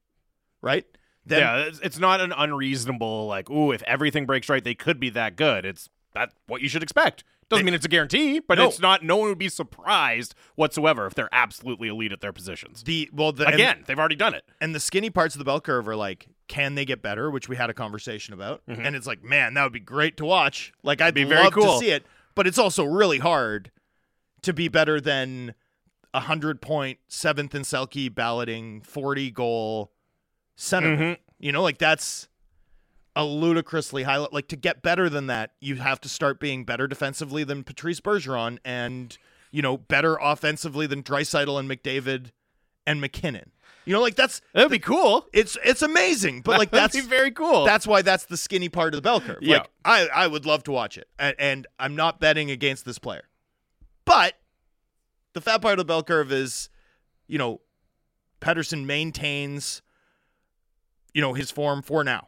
Right? 0.61 0.85
Then 1.25 1.39
yeah, 1.39 1.57
it's, 1.65 1.79
it's 1.79 1.99
not 1.99 2.21
an 2.21 2.31
unreasonable 2.31 3.27
like, 3.27 3.49
ooh, 3.49 3.71
if 3.71 3.83
everything 3.83 4.25
breaks 4.25 4.47
right, 4.49 4.63
they 4.63 4.75
could 4.75 4.99
be 4.99 5.09
that 5.11 5.35
good. 5.35 5.65
It's 5.65 5.89
that 6.13 6.33
what 6.47 6.61
you 6.61 6.69
should 6.69 6.83
expect. 6.83 7.23
Doesn't 7.49 7.65
mean 7.65 7.75
it's 7.75 7.85
a 7.85 7.89
guarantee, 7.89 8.39
but 8.39 8.57
No. 8.57 8.67
it's 8.67 8.79
not. 8.79 9.03
No 9.03 9.17
one 9.17 9.29
would 9.29 9.37
be 9.37 9.49
surprised 9.49 10.33
whatsoever 10.55 11.05
if 11.05 11.13
they're 11.13 11.29
absolutely 11.31 11.87
elite 11.87 12.11
at 12.11 12.21
their 12.21 12.33
positions. 12.33 12.83
the 12.83 13.09
well 13.13 13.31
the 13.31 13.45
and- 13.45 13.53
Again, 13.55 13.83
they've 13.85 13.99
already 13.99 14.15
done 14.15 14.33
it. 14.33 14.43
and 14.61 14.73
the 14.73 14.79
skinny 14.79 15.09
parts 15.09 15.35
of 15.35 15.39
the 15.39 15.45
bell 15.45 15.61
curve 15.61 15.87
are 15.87 15.95
like 15.95 16.27
can 16.47 16.75
they 16.75 16.83
get 16.85 17.01
better 17.01 17.29
which 17.31 17.47
we 17.47 17.55
had 17.55 17.69
a 17.69 17.73
conversation 17.73 18.33
about 18.33 18.61
and 18.67 18.95
it's 18.95 19.07
like 19.07 19.23
man 19.23 19.53
that 19.53 19.63
would 19.63 19.71
be 19.73 19.79
great 19.79 20.17
to 20.17 20.25
watch 20.25 20.73
like 20.83 20.99
i'd 21.01 21.15
Mm-hmm. 21.15 21.23
be 21.23 21.29
very 21.29 21.43
love 21.45 21.53
cool. 21.53 21.73
to 21.73 21.79
see 21.79 21.89
it 21.91 22.05
but 22.35 22.45
it's 22.45 22.57
also 22.59 22.83
really 22.83 23.17
hard 23.19 23.71
to 24.41 24.51
be 24.53 24.67
better 24.67 24.99
than 24.99 25.53
a 26.13 26.19
hundred 26.19 26.61
point 26.61 26.99
seventh 27.07 27.55
and 27.55 27.63
selke 27.65 28.13
balloting 28.13 28.81
40 28.81 29.31
goal 29.31 29.91
center 30.55 30.97
Mhm. 30.97 31.17
you 31.39 31.51
know 31.51 31.61
like 31.63 31.77
that's 31.77 32.27
a 33.15 33.23
ludicrously 33.25 34.03
high 34.03 34.17
like 34.31 34.47
to 34.47 34.55
get 34.55 34.81
better 34.81 35.09
than 35.09 35.27
that 35.27 35.51
you 35.59 35.75
have 35.75 36.01
to 36.01 36.09
start 36.09 36.39
being 36.39 36.63
better 36.65 36.87
defensively 36.87 37.43
than 37.43 37.63
patrice 37.63 37.99
bergeron 37.99 38.57
and 38.65 39.17
you 39.51 39.61
know 39.61 39.77
better 39.77 40.17
offensively 40.21 40.87
than 40.87 41.03
Draisaitl 41.03 41.59
and 41.59 41.69
mcdavid 41.69 42.31
and 42.87 43.01
mckinnon 43.01 43.49
you 43.85 43.93
know 43.93 44.01
like 44.01 44.15
that's 44.15 44.41
That'd 44.53 44.71
be 44.71 44.79
cool. 44.79 45.27
it's 45.33 45.57
it's 45.63 45.81
amazing, 45.81 46.41
but 46.41 46.57
like 46.57 46.71
That'd 46.71 46.91
that's 46.91 46.95
be 46.95 47.07
very 47.07 47.31
cool. 47.31 47.65
that's 47.65 47.85
why 47.85 48.01
that's 48.01 48.25
the 48.25 48.37
skinny 48.37 48.69
part 48.69 48.93
of 48.93 48.97
the 48.97 49.01
bell 49.01 49.19
curve. 49.19 49.39
Yeah. 49.41 49.57
Like 49.57 49.69
I 49.85 50.07
I 50.07 50.27
would 50.27 50.45
love 50.45 50.63
to 50.63 50.71
watch 50.71 50.97
it, 50.97 51.07
and, 51.19 51.35
and 51.37 51.67
I'm 51.77 51.95
not 51.95 52.19
betting 52.19 52.49
against 52.49 52.85
this 52.85 52.97
player, 52.97 53.23
but 54.05 54.35
the 55.33 55.41
fat 55.41 55.61
part 55.61 55.73
of 55.73 55.79
the 55.79 55.85
bell 55.85 56.03
curve 56.03 56.31
is, 56.31 56.69
you 57.27 57.37
know, 57.37 57.59
Pettersson 58.39 58.85
maintains, 58.85 59.81
you 61.13 61.21
know, 61.21 61.33
his 61.33 61.51
form 61.51 61.81
for 61.81 62.03
now. 62.03 62.27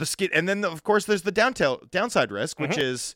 The 0.00 0.06
skin, 0.06 0.30
and 0.32 0.48
then 0.48 0.64
of 0.64 0.82
course 0.82 1.04
there's 1.04 1.22
the 1.22 1.30
downtail 1.32 1.88
downside 1.90 2.32
risk, 2.32 2.58
which 2.58 2.72
Mm-hmm. 2.72 2.80
is 2.80 3.14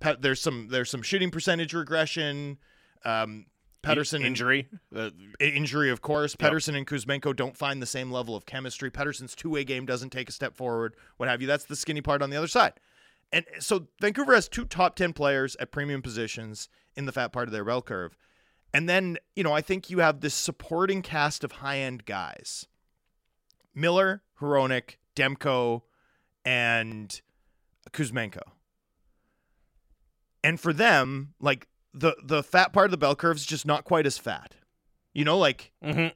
Pe- 0.00 0.16
there's 0.20 0.40
some 0.40 0.68
there's 0.68 0.88
some 0.88 1.02
shooting 1.02 1.30
percentage 1.30 1.74
regression. 1.74 2.58
Um, 3.04 3.46
Pettersson 3.82 4.16
and 4.18 4.26
injury. 4.26 4.68
Uh, 4.94 5.10
injury, 5.40 5.90
of 5.90 6.00
course. 6.00 6.36
Pettersson 6.36 6.76
and 6.76 6.86
Kuzmenko 6.86 7.34
don't 7.34 7.56
find 7.56 7.82
the 7.82 7.86
same 7.86 8.12
level 8.12 8.36
of 8.36 8.46
chemistry. 8.46 8.88
Pettersson's 8.92 9.34
two 9.34 9.50
way 9.50 9.64
game 9.64 9.84
doesn't 9.84 10.10
take 10.10 10.28
a 10.28 10.32
step 10.32 10.56
forward, 10.56 10.94
what 11.16 11.28
have 11.28 11.40
you. 11.40 11.48
That's 11.48 11.64
the 11.64 11.74
skinny 11.74 12.00
part 12.00 12.22
on 12.22 12.30
the 12.30 12.36
other 12.36 12.46
side. 12.46 12.74
And 13.32 13.44
so 13.58 13.88
Vancouver 14.00 14.34
has 14.36 14.48
two 14.48 14.64
top 14.66 14.94
10 14.94 15.12
players 15.14 15.56
at 15.58 15.72
premium 15.72 16.02
positions 16.02 16.68
in 16.94 17.06
the 17.06 17.12
fat 17.12 17.32
part 17.32 17.48
of 17.48 17.52
their 17.52 17.64
bell 17.64 17.82
curve. 17.82 18.16
And 18.72 18.88
then, 18.88 19.18
you 19.34 19.42
know, 19.42 19.52
I 19.52 19.60
think 19.62 19.90
you 19.90 19.98
have 19.98 20.20
this 20.20 20.34
supporting 20.34 21.02
cast 21.02 21.42
of 21.42 21.50
high 21.52 21.78
end 21.78 22.04
guys 22.04 22.66
Miller, 23.74 24.22
Hronek, 24.40 24.96
Demko, 25.16 25.82
and 26.44 27.20
Kuzmenko. 27.90 28.42
And 30.44 30.58
for 30.58 30.72
them, 30.72 31.34
like 31.40 31.68
the 31.94 32.16
the 32.22 32.42
fat 32.42 32.72
part 32.72 32.86
of 32.86 32.90
the 32.90 32.96
bell 32.96 33.14
curve 33.14 33.36
is 33.36 33.46
just 33.46 33.66
not 33.66 33.84
quite 33.84 34.06
as 34.06 34.18
fat. 34.18 34.54
You 35.12 35.24
know, 35.24 35.38
like 35.38 35.72
mhm. 35.84 36.12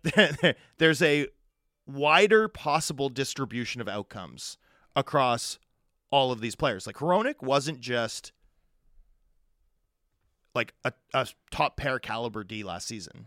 there's 0.79 1.03
a 1.03 1.29
wider 1.87 2.49
possible 2.49 3.09
distribution 3.09 3.81
of 3.81 3.89
outcomes 3.89 4.59
across 4.97 5.59
all 6.11 6.33
of 6.33 6.41
these 6.41 6.57
players. 6.57 6.87
Like 6.87 6.97
Hronek 6.97 7.43
wasn't 7.43 7.81
just 7.81 8.33
like 10.55 10.75
a, 10.85 10.93
a 11.13 11.29
top 11.51 11.77
pair 11.77 11.99
caliber 11.99 12.43
D 12.43 12.65
last 12.65 12.89
season. 12.89 13.27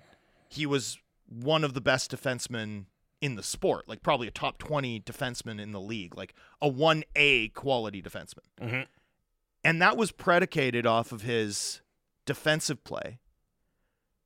He 0.50 0.66
was 0.66 0.98
one 1.28 1.64
of 1.64 1.76
the 1.76 1.82
best 1.82 2.12
defensemen 2.12 2.86
in 3.22 3.36
the 3.36 3.44
sport, 3.44 3.88
like 3.88 4.02
probably 4.02 4.28
a 4.28 4.32
top 4.32 4.58
20 4.58 5.02
defenseman 5.02 5.60
in 5.60 5.72
the 5.72 5.82
league, 5.82 6.16
like 6.16 6.34
a 6.62 6.70
1A 6.70 7.50
quality 7.54 8.02
defenseman. 8.02 8.46
Mhm. 8.62 8.88
And 9.64 9.82
that 9.82 9.98
was 9.98 10.12
predicated 10.12 10.86
off 10.86 11.12
of 11.12 11.24
his 11.24 11.82
defensive 12.26 12.84
play 12.84 13.20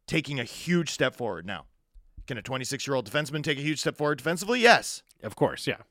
taking 0.05 0.39
a 0.39 0.43
huge 0.43 0.89
step 0.91 1.15
forward. 1.15 1.45
Now, 1.45 1.65
can 2.27 2.37
a 2.37 2.41
26 2.41 2.85
year 2.85 2.95
old 2.95 3.09
defenseman 3.09 3.43
take 3.43 3.57
a 3.57 3.61
huge 3.61 3.79
step 3.79 3.95
forward 3.97 4.17
defensively? 4.19 4.59
Yes. 4.59 5.01
Of 5.23 5.35
course, 5.35 5.65
yeah. 5.65 5.81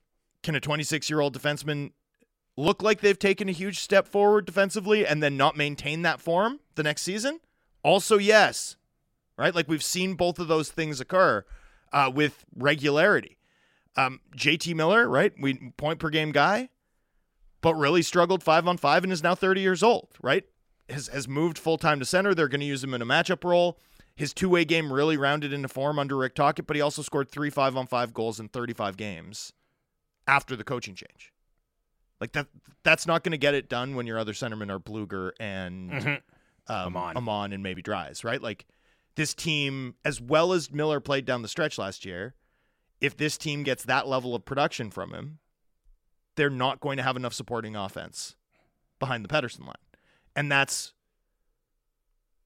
Can 0.43 0.55
a 0.55 0.61
26 0.61 1.11
year 1.11 1.21
old 1.21 1.37
defenseman 1.37 1.93
look 2.57 2.83
like 2.83 3.01
they've 3.01 3.19
taken 3.19 3.49
a 3.49 3.53
huge 3.53 3.81
step 3.81 4.07
forward 4.07 4.45
defensively 4.45 5.07
and 5.07 5.23
then 5.23 5.37
not 5.37 5.57
maintain 5.57 6.03
that 6.03 6.21
form 6.21 6.61
the 6.75 6.83
next 6.83 7.03
season? 7.03 7.41
Also, 7.83 8.19
yes. 8.19 8.77
Right? 9.37 9.55
Like 9.55 9.67
we've 9.67 9.83
seen 9.83 10.15
both 10.15 10.39
of 10.39 10.47
those 10.49 10.71
things 10.71 11.01
occur 11.01 11.45
uh, 11.93 12.11
with 12.15 12.45
regularity. 12.57 13.39
Um, 13.97 14.21
JT 14.37 14.75
Miller, 14.75 15.09
right? 15.09 15.33
We 15.39 15.73
point 15.77 15.99
per 15.99 16.09
game 16.11 16.33
guy, 16.33 16.71
but 17.61 17.75
really 17.75 18.03
struggled 18.03 18.43
five 18.43 18.67
on 18.67 18.77
five 18.79 19.05
and 19.05 19.13
is 19.13 19.23
now 19.23 19.35
30 19.35 19.61
years 19.61 19.83
old, 19.83 20.09
right? 20.23 20.45
Has, 20.89 21.09
has 21.09 21.29
moved 21.29 21.59
full 21.59 21.79
time 21.79 21.99
to 22.01 22.05
center. 22.07 22.35
They're 22.35 22.49
going 22.49 22.61
to 22.61 22.67
use 22.67 22.83
him 22.83 22.95
in 22.95 23.03
a 23.03 23.07
matchup 23.07 23.45
role. 23.45 23.79
His 24.15 24.33
two 24.35 24.49
way 24.49 24.65
game 24.65 24.93
really 24.93 25.17
rounded 25.17 25.53
into 25.53 25.69
form 25.69 25.99
under 25.99 26.17
Rick 26.17 26.35
Tocchet, 26.35 26.67
but 26.67 26.77
he 26.77 26.83
also 26.83 27.03
scored 27.03 27.31
three 27.31 27.51
five 27.51 27.77
on 27.77 27.87
five 27.87 28.13
goals 28.13 28.41
in 28.41 28.49
35 28.49 28.97
games 28.97 29.53
after 30.27 30.55
the 30.57 30.65
coaching 30.65 30.95
change. 30.95 31.33
Like 32.21 32.33
that, 32.33 32.47
that's 32.85 33.07
not 33.07 33.25
going 33.25 33.33
to 33.33 33.39
get 33.39 33.55
it 33.55 33.69
done 33.69 33.95
when 33.97 34.07
your 34.07 34.19
other 34.19 34.33
centermen 34.33 34.71
are 34.71 34.79
Blueger 34.79 35.33
and 35.41 35.91
Mhm. 35.91 36.21
um, 36.69 36.95
Åman. 36.95 37.15
Åman 37.15 37.55
and 37.55 37.63
maybe 37.63 37.83
Dries, 37.83 38.23
right? 38.23 38.41
Like 38.41 38.67
this 39.15 39.35
team, 39.35 39.95
as 40.05 40.21
well 40.21 40.53
as 40.53 40.73
Miller 40.73 41.01
played 41.01 41.25
down 41.25 41.43
the 41.43 41.49
stretch 41.49 41.79
last 41.79 42.05
year, 42.05 42.35
if 43.01 43.17
this 43.17 43.37
team 43.37 43.63
gets 43.63 43.85
that 43.85 44.07
level 44.07 44.35
of 44.35 44.45
production 44.45 44.91
from 44.91 45.13
him, 45.13 45.39
they're 46.37 46.51
not 46.51 46.81
going 46.81 46.97
to 46.97 47.03
have 47.03 47.17
enough 47.17 47.35
supporting 47.35 47.77
offense 47.77 48.37
behind 48.99 49.25
the 49.25 49.29
Pettersson 49.29 49.67
line. 49.67 49.75
And 50.35 50.51
that's, 50.51 50.95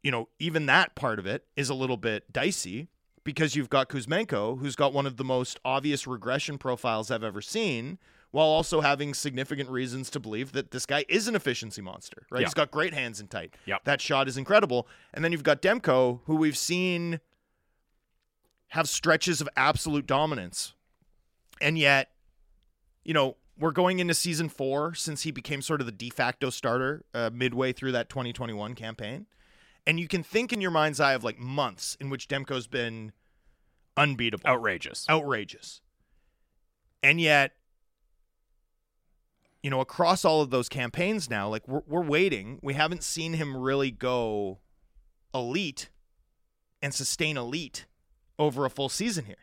you 0.03 0.11
know, 0.11 0.29
even 0.39 0.67
that 0.67 0.95
part 0.95 1.19
of 1.19 1.27
it 1.27 1.45
is 1.57 1.69
a 1.69 1.75
little 1.75 1.97
bit 1.97 2.33
dicey 2.33 2.89
because 3.23 3.55
you've 3.55 3.71
got 3.71 3.89
Kuzmenko, 3.89 4.59
who's 4.59 4.77
got 4.77 4.93
one 4.93 5.07
of 5.07 5.17
the 5.17 5.25
most 5.25 5.61
obvious 5.65 6.07
regression 6.07 6.59
profiles 6.59 7.11
I've 7.11 7.25
ever 7.25 7.43
seen, 7.43 7.99
while 8.37 8.49
also 8.49 8.83
having 8.83 9.14
significant 9.14 9.71
reasons 9.71 10.11
to 10.11 10.21
believe 10.21 10.52
that 10.52 10.71
this 10.71 10.85
guy 10.85 11.07
is 11.09 11.26
an 11.26 11.35
efficiency 11.35 11.81
monster, 11.81 12.26
right? 12.31 12.40
Yeah. 12.40 12.47
He's 12.47 12.52
got 12.52 12.71
great 12.71 12.93
hands 12.93 13.19
and 13.19 13.31
tight. 13.31 13.55
Yep. 13.64 13.85
That 13.85 13.99
shot 13.99 14.28
is 14.28 14.37
incredible. 14.37 14.87
And 15.14 15.25
then 15.25 15.33
you've 15.33 15.43
got 15.43 15.62
Demko, 15.62 16.21
who 16.26 16.37
we've 16.37 16.59
seen 16.59 17.21
have 18.69 18.90
stretches 18.90 19.40
of 19.40 19.49
absolute 19.57 20.07
dominance. 20.07 20.75
And 21.62 21.78
yet, 21.78 22.11
you 23.07 23.14
know, 23.14 23.38
we're 23.59 23.71
going 23.71 24.00
into 24.00 24.12
season 24.12 24.50
four 24.50 24.93
since 24.93 25.23
he 25.23 25.31
became 25.31 25.62
sort 25.62 25.81
of 25.81 25.87
the 25.87 25.93
de 25.93 26.11
facto 26.11 26.50
starter 26.50 27.07
uh, 27.14 27.31
midway 27.33 27.73
through 27.73 27.93
that 27.93 28.11
2021 28.11 28.75
campaign. 28.75 29.25
And 29.87 29.99
you 29.99 30.09
can 30.09 30.23
think 30.23 30.52
in 30.52 30.61
your 30.61 30.71
mind's 30.71 31.00
eye 31.00 31.14
of 31.14 31.25
like 31.25 31.38
months 31.38 31.97
in 32.02 32.11
which 32.11 32.28
Demko's 32.28 32.66
been 32.66 33.12
unbeatable 33.97 34.47
Outrageous. 34.47 35.07
outrageous. 35.09 35.81
And 37.02 37.19
yet, 37.19 37.52
you 39.63 39.71
know, 39.71 39.81
across 39.81 40.25
all 40.25 40.41
of 40.41 40.50
those 40.50 40.69
campaigns 40.69 41.28
now, 41.28 41.49
like 41.49 41.67
we're, 41.67 41.83
we're 41.87 42.02
waiting. 42.04 42.59
We 42.63 42.75
haven't 42.75 43.02
seen 43.02 43.35
him 43.35 43.57
really 43.57 43.91
go 43.91 44.59
elite 45.35 45.91
and 46.83 46.95
sustain 46.95 47.37
elite 47.37 47.87
over 48.39 48.65
a 48.65 48.71
full 48.71 48.89
season 48.89 49.25
here. 49.25 49.37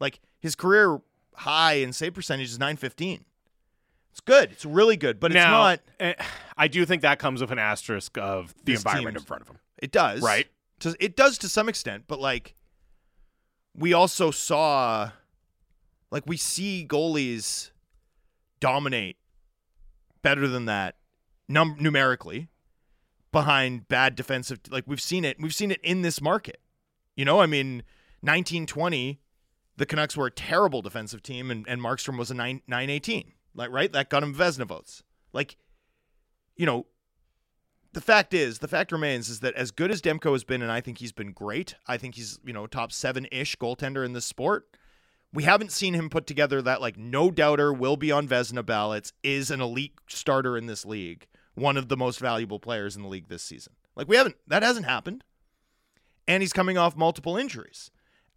Like 0.00 0.20
his 0.40 0.54
career 0.54 1.00
high 1.34 1.74
in 1.74 1.92
save 1.92 2.14
percentage 2.14 2.48
is 2.48 2.58
915. 2.58 3.24
It's 4.10 4.20
good. 4.20 4.50
It's 4.50 4.64
really 4.64 4.96
good, 4.96 5.20
but 5.20 5.30
it's 5.30 5.36
not. 5.50 5.80
eh, 6.00 6.14
I 6.56 6.66
do 6.66 6.84
think 6.84 7.02
that 7.02 7.18
comes 7.20 7.40
with 7.40 7.52
an 7.52 7.60
asterisk 7.60 8.18
of 8.18 8.52
the 8.64 8.74
environment 8.74 9.16
in 9.16 9.22
front 9.22 9.42
of 9.42 9.48
him. 9.48 9.58
It 9.78 9.92
does. 9.92 10.20
Right. 10.20 10.48
It 10.98 11.14
does 11.14 11.38
to 11.38 11.48
some 11.48 11.68
extent, 11.68 12.04
but 12.08 12.18
like 12.18 12.54
we 13.76 13.92
also 13.92 14.30
saw 14.30 15.12
like 16.10 16.24
we 16.26 16.36
see 16.36 16.84
goalies 16.88 17.70
dominate 18.58 19.16
better 20.22 20.48
than 20.48 20.64
that 20.66 20.96
num- 21.48 21.76
numerically 21.78 22.48
behind 23.32 23.88
bad 23.88 24.14
defensive 24.16 24.60
like 24.70 24.84
we've 24.86 25.00
seen 25.00 25.24
it 25.24 25.36
we've 25.40 25.54
seen 25.54 25.70
it 25.70 25.80
in 25.82 26.02
this 26.02 26.20
market. 26.20 26.60
You 27.16 27.24
know, 27.24 27.40
I 27.40 27.46
mean 27.46 27.82
1920 28.20 29.20
the 29.76 29.86
Canucks 29.86 30.16
were 30.16 30.26
a 30.26 30.30
terrible 30.30 30.82
defensive 30.82 31.22
team 31.22 31.50
and, 31.50 31.66
and 31.68 31.80
Markstrom 31.80 32.18
was 32.18 32.30
a 32.30 32.34
9 32.34 32.62
918. 32.66 33.32
Like 33.54 33.70
right? 33.70 33.92
That 33.92 34.10
got 34.10 34.22
him 34.22 34.34
Vezina 34.34 34.66
votes. 34.66 35.02
Like 35.32 35.56
you 36.56 36.66
know, 36.66 36.86
the 37.92 38.00
fact 38.00 38.34
is, 38.34 38.58
the 38.58 38.68
fact 38.68 38.92
remains 38.92 39.28
is 39.28 39.40
that 39.40 39.54
as 39.54 39.70
good 39.70 39.90
as 39.90 40.02
Demko 40.02 40.32
has 40.32 40.44
been, 40.44 40.62
and 40.62 40.70
I 40.70 40.80
think 40.80 40.98
he's 40.98 41.12
been 41.12 41.32
great. 41.32 41.74
I 41.88 41.96
think 41.96 42.14
he's 42.14 42.38
you 42.44 42.52
know 42.52 42.66
top 42.66 42.92
seven 42.92 43.26
ish 43.32 43.56
goaltender 43.56 44.04
in 44.04 44.12
this 44.12 44.24
sport. 44.24 44.66
We 45.32 45.44
haven't 45.44 45.72
seen 45.72 45.94
him 45.94 46.10
put 46.10 46.26
together 46.26 46.60
that 46.62 46.80
like 46.80 46.98
no 46.98 47.30
doubter 47.30 47.72
will 47.72 47.96
be 47.96 48.10
on 48.10 48.26
Vezina 48.26 48.66
ballots 48.66 49.12
is 49.22 49.50
an 49.50 49.60
elite 49.60 49.94
starter 50.08 50.56
in 50.56 50.66
this 50.66 50.84
league, 50.84 51.26
one 51.54 51.76
of 51.76 51.88
the 51.88 51.96
most 51.96 52.18
valuable 52.18 52.58
players 52.58 52.96
in 52.96 53.02
the 53.02 53.08
league 53.08 53.28
this 53.28 53.42
season. 53.42 53.74
Like 53.94 54.08
we 54.08 54.16
haven't 54.16 54.36
that 54.46 54.62
hasn't 54.62 54.86
happened, 54.86 55.22
and 56.26 56.42
he's 56.42 56.52
coming 56.52 56.76
off 56.76 56.96
multiple 56.96 57.36
injuries. 57.36 57.90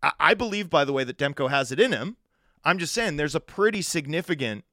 I, 0.04 0.12
I 0.20 0.34
believe, 0.34 0.70
by 0.70 0.86
the 0.86 0.94
way, 0.94 1.04
that 1.04 1.18
Demko 1.18 1.50
has 1.50 1.72
it 1.72 1.80
in 1.80 1.92
him. 1.92 2.18
I'm 2.64 2.78
just 2.78 2.94
saying 2.94 3.18
there's 3.18 3.36
a 3.36 3.40
pretty 3.40 3.82
significant 3.82 4.64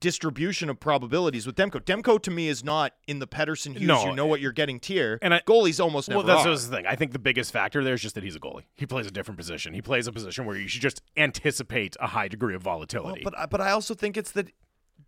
distribution 0.00 0.68
of 0.70 0.78
probabilities 0.80 1.46
with 1.46 1.54
Demko. 1.56 1.80
Demko 1.80 2.20
to 2.22 2.30
me 2.30 2.48
is 2.48 2.62
not 2.64 2.92
in 3.06 3.18
the 3.18 3.26
Pettersson 3.26 3.72
Hughes. 3.76 3.86
No, 3.88 4.06
you 4.06 4.14
know 4.14 4.26
what 4.26 4.40
you're 4.40 4.52
getting 4.52 4.78
tier. 4.80 5.18
and 5.22 5.32
I- 5.34 5.40
goalies 5.40 5.82
almost 5.82 6.08
never 6.08 6.22
Well, 6.24 6.42
that's 6.44 6.66
the 6.66 6.76
thing. 6.76 6.86
I 6.86 6.94
think 6.96 7.12
the 7.12 7.18
biggest 7.18 7.52
factor 7.52 7.82
there 7.84 7.94
is 7.94 8.02
just 8.02 8.14
that 8.14 8.24
he's 8.24 8.36
a 8.36 8.40
goalie. 8.40 8.64
He 8.74 8.86
plays 8.86 9.06
a 9.06 9.10
different 9.10 9.38
position. 9.38 9.74
He 9.74 9.82
plays 9.82 10.06
a 10.06 10.12
position 10.12 10.44
where 10.46 10.56
you 10.56 10.68
should 10.68 10.82
just 10.82 11.02
anticipate 11.16 11.96
a 12.00 12.08
high 12.08 12.28
degree 12.28 12.54
of 12.54 12.64
Well, 12.64 12.74
volatility. 12.76 13.22
but 13.24 13.36
I- 13.38 13.46
but 13.46 13.60
I 13.60 13.70
also 13.70 13.94
think 13.94 14.16
it's 14.16 14.32
that 14.32 14.50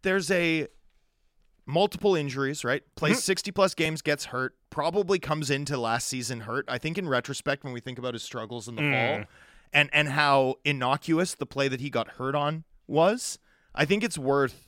there's 0.02 0.30
a 0.30 0.68
multiple 1.66 2.14
injuries, 2.16 2.64
right? 2.64 2.82
Plays 2.94 3.14
Mm-hmm. 3.16 3.20
60 3.20 3.52
plus 3.52 3.74
games, 3.74 4.00
gets 4.02 4.26
hurt, 4.26 4.56
probably 4.70 5.18
comes 5.18 5.50
into 5.50 5.76
last 5.76 6.08
season 6.08 6.40
hurt. 6.40 6.64
I 6.68 6.78
think 6.78 6.96
in 6.96 7.08
retrospect 7.08 7.64
when 7.64 7.72
we 7.72 7.80
think 7.80 7.98
about 7.98 8.14
his 8.14 8.22
struggles 8.22 8.68
in 8.68 8.76
the 8.76 8.82
Mm. 8.82 8.92
fall 9.18 9.24
and 9.72 9.90
and 9.92 10.08
how 10.10 10.54
innocuous 10.64 11.34
the 11.34 11.44
play 11.44 11.68
that 11.68 11.80
he 11.80 11.90
got 11.90 12.12
hurt 12.12 12.34
on 12.34 12.64
was, 12.86 13.38
I 13.74 13.84
think 13.84 14.02
it's 14.02 14.16
worth 14.16 14.67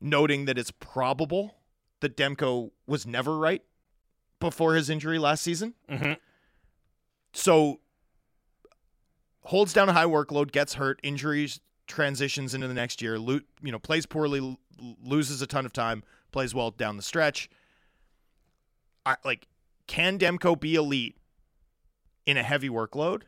noting 0.00 0.44
that 0.44 0.58
it's 0.58 0.70
probable 0.70 1.56
that 2.00 2.16
Demko 2.16 2.70
was 2.86 3.06
never 3.06 3.36
right 3.38 3.62
before 4.40 4.74
his 4.74 4.90
injury 4.90 5.18
last 5.18 5.42
season. 5.42 5.74
Mhm. 5.88 6.18
So 7.32 7.80
holds 9.44 9.72
down 9.72 9.88
a 9.88 9.92
high 9.92 10.04
workload, 10.04 10.52
gets 10.52 10.74
hurt, 10.74 11.00
injuries 11.02 11.60
transitions 11.86 12.52
into 12.52 12.66
the 12.68 12.74
next 12.74 13.00
year, 13.00 13.18
lo- 13.18 13.40
you 13.62 13.70
know, 13.72 13.78
plays 13.78 14.06
poorly, 14.06 14.40
l- 14.40 14.58
loses 15.02 15.40
a 15.40 15.46
ton 15.46 15.64
of 15.64 15.72
time, 15.72 16.02
plays 16.32 16.52
well 16.54 16.70
down 16.70 16.96
the 16.96 17.02
stretch. 17.02 17.48
I 19.06 19.16
like 19.24 19.46
can 19.86 20.18
Demko 20.18 20.58
be 20.58 20.74
elite 20.74 21.16
in 22.26 22.36
a 22.36 22.42
heavy 22.42 22.68
workload? 22.68 23.22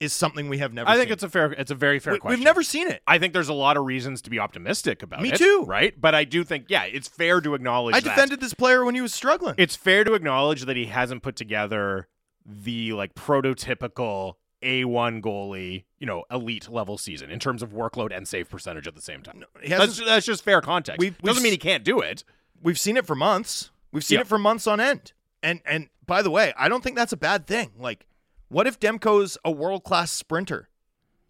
Is 0.00 0.12
something 0.12 0.48
we 0.48 0.58
have 0.58 0.72
never. 0.74 0.88
I 0.90 0.94
think 0.96 1.06
seen. 1.06 1.12
it's 1.14 1.22
a 1.22 1.28
fair. 1.28 1.52
It's 1.52 1.70
a 1.70 1.74
very 1.74 1.98
fair 1.98 2.14
We, 2.14 2.18
question. 2.18 2.38
we've 2.40 2.44
never 2.44 2.62
seen 2.62 2.88
it. 2.88 3.00
I 3.06 3.18
think 3.18 3.32
there's 3.32 3.48
a 3.48 3.54
lot 3.54 3.76
of 3.76 3.84
reasons 3.84 4.20
to 4.22 4.30
be 4.30 4.38
optimistic 4.38 5.02
about 5.02 5.22
Me 5.22 5.30
it. 5.30 5.36
too. 5.38 5.64
Right, 5.66 5.98
but 5.98 6.14
I 6.14 6.24
do 6.24 6.42
think, 6.44 6.66
yeah, 6.68 6.84
it's 6.84 7.06
fair 7.08 7.40
to 7.40 7.54
acknowledge. 7.54 7.94
I 7.94 8.00
that. 8.00 8.10
defended 8.10 8.40
this 8.40 8.54
player 8.54 8.84
when 8.84 8.94
he 8.96 9.00
was 9.00 9.14
struggling. 9.14 9.54
It's 9.56 9.76
fair 9.76 10.02
to 10.04 10.14
acknowledge 10.14 10.62
that 10.66 10.76
he 10.76 10.86
hasn't 10.86 11.22
put 11.22 11.36
together 11.36 12.08
the 12.44 12.92
like 12.92 13.14
prototypical 13.14 14.34
A1 14.62 15.20
goalie, 15.22 15.84
you 15.98 16.06
know, 16.06 16.24
elite 16.30 16.68
level 16.68 16.98
season 16.98 17.30
in 17.30 17.38
terms 17.38 17.62
of 17.62 17.70
workload 17.72 18.14
and 18.14 18.26
save 18.26 18.50
percentage 18.50 18.86
at 18.88 18.94
the 18.94 19.00
same 19.02 19.22
time. 19.22 19.44
he 19.62 19.68
That's, 19.68 19.98
that's 20.04 20.26
just 20.26 20.42
fair 20.44 20.60
context. 20.60 20.98
We've- 20.98 21.16
we've 21.22 21.28
Doesn't 21.30 21.42
mean 21.42 21.52
he 21.52 21.58
can't 21.58 21.84
do 21.84 22.00
it. 22.00 22.24
We've 22.62 22.78
seen 22.78 22.96
it 22.96 23.06
for 23.06 23.14
months. 23.14 23.70
We've 23.92 24.04
seen 24.04 24.16
Yeah. 24.16 24.22
it 24.22 24.26
for 24.26 24.38
months 24.38 24.66
on 24.66 24.80
end. 24.80 25.12
And 25.42 25.60
and 25.66 25.88
by 26.06 26.22
the 26.22 26.30
way, 26.30 26.52
I 26.56 26.68
don't 26.68 26.82
think 26.82 26.96
that's 26.96 27.12
a 27.12 27.16
bad 27.18 27.46
thing. 27.46 27.72
Like, 27.78 28.06
what 28.54 28.66
if 28.68 28.78
Demko's 28.78 29.36
a 29.44 29.50
world 29.50 29.82
class 29.84 30.10
sprinter? 30.12 30.68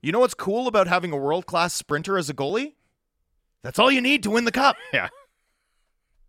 You 0.02 0.12
know 0.12 0.20
what's 0.20 0.34
cool 0.34 0.66
about 0.68 0.86
having 0.86 1.12
a 1.12 1.16
world 1.16 1.46
class 1.46 1.72
sprinter 1.72 2.18
as 2.18 2.28
a 2.28 2.34
goalie? 2.34 2.74
That's 3.62 3.78
all 3.78 3.90
you 3.90 4.02
need 4.02 4.22
to 4.24 4.30
win 4.30 4.44
the 4.44 4.52
cup. 4.52 4.76
Yeah. 4.92 5.08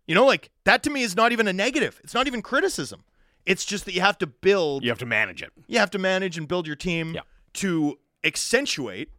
You 0.06 0.14
know, 0.14 0.24
like 0.24 0.50
that 0.64 0.82
to 0.84 0.90
me 0.90 1.02
is 1.02 1.16
not 1.16 1.32
even 1.32 1.48
a 1.48 1.52
negative. 1.52 2.00
It's 2.04 2.14
not 2.14 2.26
even 2.28 2.40
criticism. 2.40 3.02
It's 3.44 3.64
just 3.64 3.84
that 3.86 3.92
you 3.92 4.00
have 4.00 4.16
to 4.18 4.26
build 4.26 4.84
You 4.84 4.90
have 4.90 4.98
to 5.00 5.06
manage 5.06 5.42
it. 5.42 5.52
you 5.66 5.78
have 5.80 5.90
to 5.90 5.98
manage 5.98 6.38
and 6.38 6.46
build 6.48 6.66
your 6.66 6.76
team 6.76 7.12
Yeah. 7.14 7.20
to 7.54 7.98
accentuate 8.24 9.10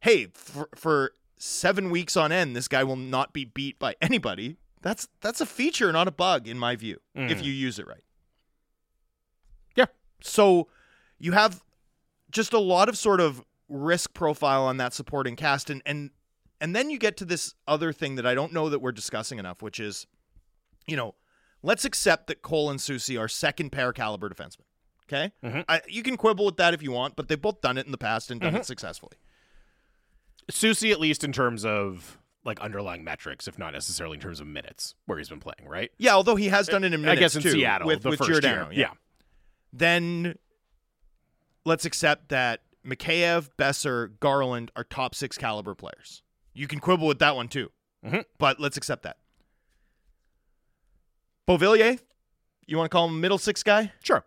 hey 0.00 0.26
for, 0.34 0.68
for 0.74 1.12
seven 1.36 1.90
weeks 1.90 2.16
on 2.16 2.32
end, 2.32 2.56
this 2.56 2.66
guy 2.68 2.82
will 2.82 2.96
not 2.96 3.32
be 3.32 3.44
beat 3.44 3.78
by 3.78 3.94
anybody. 4.02 4.56
That's 4.82 5.06
that's 5.20 5.40
a 5.42 5.46
feature, 5.46 5.92
not 5.92 6.08
a 6.08 6.10
bug, 6.10 6.48
in 6.48 6.58
my 6.58 6.74
view, 6.76 6.98
if 7.14 7.38
Mm. 7.40 7.44
you 7.44 7.52
use 7.52 7.78
it 7.78 7.86
right. 7.86 8.04
Yeah. 9.76 9.86
So 10.22 10.68
you 11.20 11.32
have 11.32 11.62
just 12.32 12.52
a 12.52 12.58
lot 12.58 12.88
of 12.88 12.98
sort 12.98 13.20
of 13.20 13.42
risk 13.68 14.12
profile 14.14 14.64
on 14.64 14.78
that 14.78 14.92
supporting 14.94 15.36
cast, 15.36 15.70
and 15.70 15.80
and 15.86 16.10
and 16.60 16.74
then 16.74 16.90
you 16.90 16.98
get 16.98 17.16
to 17.18 17.24
this 17.24 17.54
other 17.68 17.92
thing 17.92 18.16
that 18.16 18.26
I 18.26 18.34
don't 18.34 18.52
know 18.52 18.68
that 18.68 18.80
we're 18.80 18.90
discussing 18.92 19.38
enough, 19.38 19.62
which 19.62 19.78
is, 19.78 20.06
you 20.86 20.96
know, 20.96 21.14
let's 21.62 21.84
accept 21.84 22.26
that 22.26 22.42
Cole 22.42 22.68
and 22.70 22.78
Soucy 22.80 23.18
are 23.18 23.28
second 23.28 23.70
pair 23.70 23.92
caliber 23.92 24.28
defensemen. 24.28 24.64
Okay, 25.08 25.32
Mhm. 25.44 25.64
I, 25.68 25.80
you 25.88 26.02
can 26.02 26.16
quibble 26.16 26.44
with 26.46 26.56
that 26.58 26.72
if 26.74 26.82
you 26.82 26.92
want, 26.92 27.16
but 27.16 27.28
they've 27.28 27.40
both 27.40 27.60
done 27.60 27.76
it 27.78 27.84
in 27.86 27.92
the 27.92 27.98
past 27.98 28.30
and 28.30 28.40
done 28.40 28.54
it 28.54 28.64
successfully. 28.66 29.16
Soucy, 30.50 30.92
at 30.92 31.00
least 31.00 31.24
in 31.24 31.32
terms 31.32 31.64
of 31.64 32.18
like 32.44 32.60
underlying 32.60 33.04
metrics, 33.04 33.46
if 33.48 33.58
not 33.58 33.72
necessarily 33.72 34.14
in 34.16 34.20
terms 34.20 34.40
of 34.40 34.46
minutes 34.46 34.94
where 35.06 35.18
he's 35.18 35.28
been 35.28 35.40
playing, 35.40 35.66
right? 35.68 35.90
Yeah, 35.98 36.14
although 36.14 36.36
he 36.36 36.48
has 36.48 36.66
done 36.68 36.84
it 36.84 36.92
in 36.94 37.00
minutes 37.02 37.18
I 37.18 37.20
guess 37.20 37.36
in 37.36 37.42
too, 37.42 37.50
Seattle 37.50 37.86
with, 37.86 38.02
the 38.02 38.10
with 38.10 38.18
first 38.18 38.30
Giordano. 38.30 38.70
year. 38.70 38.80
Yeah. 38.80 38.92
Then 39.72 40.36
let's 41.64 41.84
accept 41.84 42.28
that 42.30 42.62
Mikheyev, 42.86 43.50
Boeser, 43.58 44.18
Garland 44.20 44.70
are 44.76 44.84
top 44.84 45.14
six 45.14 45.36
caliber 45.36 45.74
players. 45.74 46.22
You 46.54 46.66
can 46.66 46.80
quibble 46.80 47.06
with 47.06 47.18
that 47.20 47.36
one 47.36 47.48
too, 47.48 47.70
Mhm. 48.04 48.24
but 48.38 48.58
let's 48.60 48.76
accept 48.76 49.02
that. 49.02 49.18
Beauvillier, 51.48 51.98
you 52.66 52.76
want 52.76 52.90
to 52.90 52.94
call 52.94 53.08
him 53.08 53.20
middle 53.20 53.38
six 53.38 53.62
guy? 53.62 53.92
sure. 54.02 54.24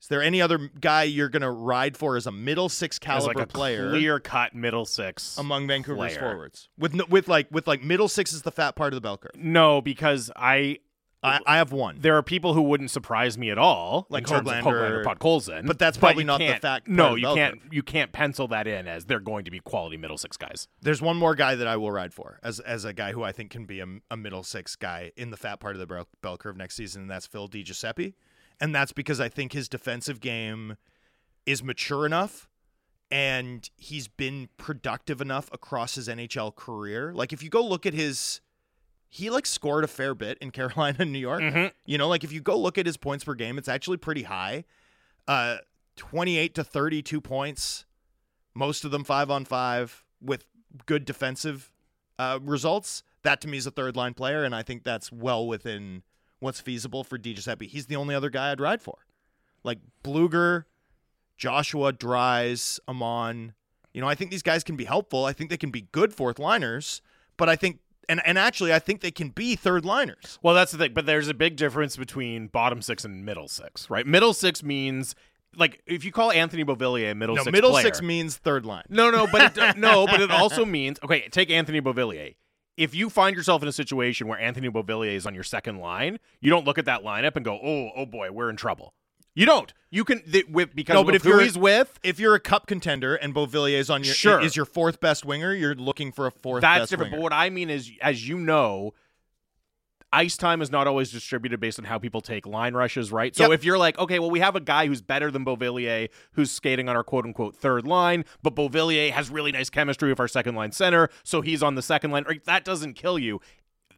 Is 0.00 0.08
there 0.08 0.22
any 0.22 0.42
other 0.42 0.70
guy 0.78 1.04
you're 1.04 1.30
going 1.30 1.42
to 1.42 1.50
ride 1.50 1.96
for 1.96 2.16
as 2.16 2.26
a 2.26 2.30
middle 2.32 2.68
six 2.68 2.98
caliber 2.98 3.40
like 3.40 3.48
player 3.48 3.88
clear 3.90 4.20
cut 4.20 4.54
middle 4.54 4.84
six. 4.84 5.36
among 5.38 5.66
Vancouver's 5.66 6.12
player. 6.14 6.20
forwards? 6.20 6.68
With 6.78 6.94
no, 6.94 7.04
with 7.08 7.28
like 7.28 7.48
with 7.50 7.66
like 7.66 7.82
middle 7.82 8.06
six 8.06 8.32
is 8.32 8.42
the 8.42 8.52
fat 8.52 8.76
part 8.76 8.92
of 8.92 8.96
the 8.96 9.00
bell 9.00 9.16
curve. 9.16 9.32
no, 9.34 9.80
because 9.80 10.30
I 10.36 10.78
I, 11.26 11.40
I 11.46 11.56
have 11.58 11.72
one. 11.72 11.98
there 12.00 12.16
are 12.16 12.22
people 12.22 12.54
who 12.54 12.62
wouldn't 12.62 12.90
surprise 12.90 13.36
me 13.36 13.50
at 13.50 13.58
all, 13.58 14.06
Like 14.10 14.24
Hoglander- 14.26 14.58
of 14.58 14.64
Hoglander, 14.64 15.04
Podkolzin, 15.04 15.66
but 15.66 15.78
that's 15.78 15.96
probably 15.98 16.22
you 16.22 16.26
not 16.26 16.38
the 16.38 16.46
can't- 16.46 16.62
fact 16.62 16.86
part 16.86 16.96
No, 16.96 17.14
you 17.14 17.34
can't. 17.34 17.60
You 17.70 17.82
can't 17.82 18.12
pencil 18.12 18.48
that 18.48 18.66
in 18.66 18.86
as 18.88 19.04
they're 19.06 19.20
going 19.20 19.44
to 19.44 19.50
be 19.50 19.58
quality 19.60 19.96
middle 19.96 20.18
six 20.18 20.36
guys. 20.36 20.68
There's 20.80 21.02
one 21.02 21.16
more 21.16 21.34
guy 21.34 21.54
that 21.54 21.66
I 21.66 21.76
will 21.76 21.90
ride 21.92 22.14
for 22.14 22.38
as 22.42 22.60
as 22.60 22.84
a 22.84 22.92
guy 22.92 23.12
who 23.12 23.22
I 23.22 23.32
think 23.32 23.50
can 23.50 23.64
be 23.66 23.80
a, 23.80 23.86
a 24.10 24.16
middle 24.16 24.42
six 24.42 24.76
guy 24.76 25.12
in 25.16 25.30
the 25.30 25.36
fat 25.36 25.60
part 25.60 25.74
of 25.74 25.80
the 25.80 25.86
bell, 25.86 26.06
bell 26.22 26.36
curve 26.36 26.56
next 26.56 26.76
season, 26.76 27.02
and 27.02 27.10
that's 27.10 27.26
Phil 27.26 27.48
DiGiuseppe. 27.48 28.14
And 28.60 28.74
that's 28.74 28.92
because 28.92 29.20
I 29.20 29.28
think 29.28 29.52
his 29.52 29.68
defensive 29.68 30.20
game 30.20 30.76
is 31.44 31.62
mature 31.62 32.06
enough 32.06 32.48
and 33.10 33.68
he's 33.76 34.08
been 34.08 34.48
productive 34.56 35.20
enough 35.20 35.48
across 35.52 35.94
his 35.94 36.08
NHL 36.08 36.54
career. 36.56 37.12
Like 37.14 37.32
if 37.32 37.42
you 37.42 37.50
go 37.50 37.64
look 37.64 37.86
at 37.86 37.94
his 37.94 38.40
he 39.08 39.30
like 39.30 39.46
scored 39.46 39.84
a 39.84 39.88
fair 39.88 40.14
bit 40.14 40.38
in 40.38 40.50
Carolina 40.52 40.96
and 41.00 41.12
New 41.12 41.18
York. 41.18 41.40
Mhm. 41.42 41.72
You 41.84 41.98
know, 41.98 42.08
like 42.08 42.24
if 42.24 42.32
you 42.32 42.40
go 42.40 42.58
look 42.58 42.78
at 42.78 42.86
his 42.86 42.96
points 42.96 43.24
per 43.24 43.34
game, 43.34 43.58
it's 43.58 43.68
actually 43.68 43.96
pretty 43.98 44.24
high. 44.24 44.64
Uh 45.28 45.58
28 45.96 46.54
to 46.54 46.62
32 46.64 47.20
points, 47.22 47.86
most 48.54 48.84
of 48.84 48.90
them 48.90 49.02
5 49.02 49.30
on 49.30 49.44
5 49.46 50.04
with 50.20 50.44
good 50.84 51.06
defensive 51.06 51.72
uh, 52.18 52.38
results. 52.42 53.02
That 53.22 53.40
to 53.40 53.48
me 53.48 53.56
is 53.56 53.66
a 53.66 53.70
third 53.70 53.96
line 53.96 54.12
player 54.12 54.44
and 54.44 54.54
I 54.54 54.62
think 54.62 54.84
that's 54.84 55.10
well 55.10 55.46
within 55.46 56.02
what's 56.38 56.60
feasible 56.60 57.02
for 57.02 57.18
DiGiuseppe. 57.18 57.66
He's 57.68 57.86
the 57.86 57.96
only 57.96 58.14
other 58.14 58.28
guy 58.28 58.52
I'd 58.52 58.60
ride 58.60 58.82
for. 58.82 58.98
Like 59.64 59.78
Blueger, 60.04 60.64
Joshua, 61.38 61.92
Dries, 61.92 62.78
Åman. 62.88 63.54
You 63.94 64.00
know, 64.02 64.08
I 64.08 64.14
think 64.14 64.30
these 64.30 64.42
guys 64.42 64.62
can 64.62 64.76
be 64.76 64.84
helpful. 64.84 65.24
I 65.24 65.32
think 65.32 65.48
they 65.48 65.56
can 65.56 65.70
be 65.70 65.88
good 65.92 66.12
fourth 66.12 66.38
liners, 66.38 67.00
but 67.38 67.48
I 67.48 67.56
think 67.56 67.80
and 68.08 68.20
and 68.26 68.38
actually 68.38 68.72
I 68.72 68.78
think 68.78 69.00
they 69.00 69.10
can 69.10 69.30
be 69.30 69.56
third 69.56 69.84
liners. 69.84 70.38
Well, 70.42 70.54
that's 70.54 70.72
the 70.72 70.78
thing. 70.78 70.94
But 70.94 71.06
there's 71.06 71.28
a 71.28 71.34
big 71.34 71.56
difference 71.56 71.96
between 71.96 72.48
bottom 72.48 72.82
six 72.82 73.04
and 73.04 73.24
middle 73.24 73.48
six, 73.48 73.88
right? 73.90 74.06
Middle 74.06 74.34
six 74.34 74.62
means 74.62 75.14
like 75.56 75.80
if 75.86 76.04
you 76.04 76.12
call 76.12 76.30
Anthony 76.30 76.64
Beauvillier 76.64 77.12
a 77.12 77.14
middle 77.14 77.36
No, 77.36 77.42
six 77.44 77.52
middle 77.52 77.70
player- 77.70 77.82
six 77.84 78.02
means 78.02 78.36
third 78.36 78.66
line. 78.66 78.84
No, 78.88 79.10
no, 79.10 79.26
but 79.26 79.56
it, 79.56 79.76
no, 79.76 80.06
but 80.06 80.20
it 80.20 80.30
also 80.30 80.64
means 80.64 80.98
okay. 81.04 81.28
Take 81.28 81.50
Anthony 81.50 81.80
Beauvillier. 81.80 82.34
If 82.76 82.94
you 82.94 83.08
find 83.08 83.34
yourself 83.34 83.62
in 83.62 83.68
a 83.68 83.72
situation 83.72 84.28
where 84.28 84.38
Anthony 84.38 84.68
Beauvillier 84.68 85.14
is 85.14 85.26
on 85.26 85.34
your 85.34 85.44
second 85.44 85.78
line, 85.78 86.18
you 86.40 86.50
don't 86.50 86.66
look 86.66 86.76
at 86.76 86.84
that 86.84 87.02
lineup 87.02 87.34
and 87.36 87.44
go, 87.44 87.58
"Oh, 87.62 87.90
oh 87.96 88.04
boy, 88.06 88.30
we're 88.30 88.50
in 88.50 88.56
trouble." 88.56 88.92
You 89.36 89.46
don't. 89.46 89.72
You 89.90 90.02
can 90.04 90.22
th- 90.22 90.48
with 90.48 90.74
because 90.74 90.94
No, 90.94 91.04
but 91.04 91.14
if 91.14 91.22
who 91.22 91.28
you're- 91.28 91.44
he's 91.44 91.56
with, 91.56 92.00
If 92.02 92.18
you're 92.18 92.34
a 92.34 92.40
cup 92.40 92.66
contender 92.66 93.14
and 93.14 93.32
Beauvillier 93.34 93.78
is 93.78 93.88
on 93.90 94.02
your 94.02 94.14
Sure. 94.14 94.40
is 94.40 94.56
your 94.56 94.64
fourth 94.64 94.98
best 94.98 95.24
winger, 95.24 95.54
you're 95.54 95.74
looking 95.76 96.10
for 96.10 96.26
a 96.26 96.30
fourth 96.32 96.62
that's 96.62 96.90
different. 96.90 97.12
winger. 97.12 97.20
But 97.20 97.22
what 97.22 97.32
I 97.32 97.50
mean 97.50 97.70
is, 97.70 97.92
as 98.02 98.26
you 98.28 98.38
know, 98.38 98.94
ice 100.12 100.36
time 100.36 100.62
is 100.62 100.70
not 100.70 100.86
always 100.86 101.10
distributed 101.10 101.60
based 101.60 101.78
on 101.78 101.84
how 101.84 101.98
people 101.98 102.20
take 102.20 102.46
line 102.46 102.74
rushes, 102.74 103.12
right? 103.12 103.34
So 103.36 103.44
Yep. 103.44 103.52
if 103.52 103.64
you're 103.64 103.76
like, 103.78 103.98
okay, 103.98 104.18
well, 104.18 104.30
we 104.30 104.40
have 104.40 104.56
a 104.56 104.60
guy 104.60 104.86
who's 104.86 105.02
better 105.02 105.30
than 105.30 105.44
Beauvillier 105.44 106.08
who's 106.32 106.50
skating 106.50 106.88
on 106.88 106.96
our 106.96 107.04
quote 107.04 107.24
unquote 107.26 107.54
third 107.54 107.86
line, 107.86 108.24
but 108.42 108.54
Beauvillier 108.54 109.10
has 109.10 109.28
really 109.30 109.52
nice 109.52 109.68
chemistry 109.68 110.08
with 110.08 110.20
our 110.20 110.28
second 110.28 110.54
line 110.54 110.72
center, 110.72 111.10
so 111.22 111.42
he's 111.42 111.62
on 111.62 111.74
the 111.74 111.82
second 111.82 112.10
line. 112.10 112.24
Right? 112.26 112.42
That 112.44 112.64
doesn't 112.64 112.94
kill 112.94 113.18
you. 113.18 113.40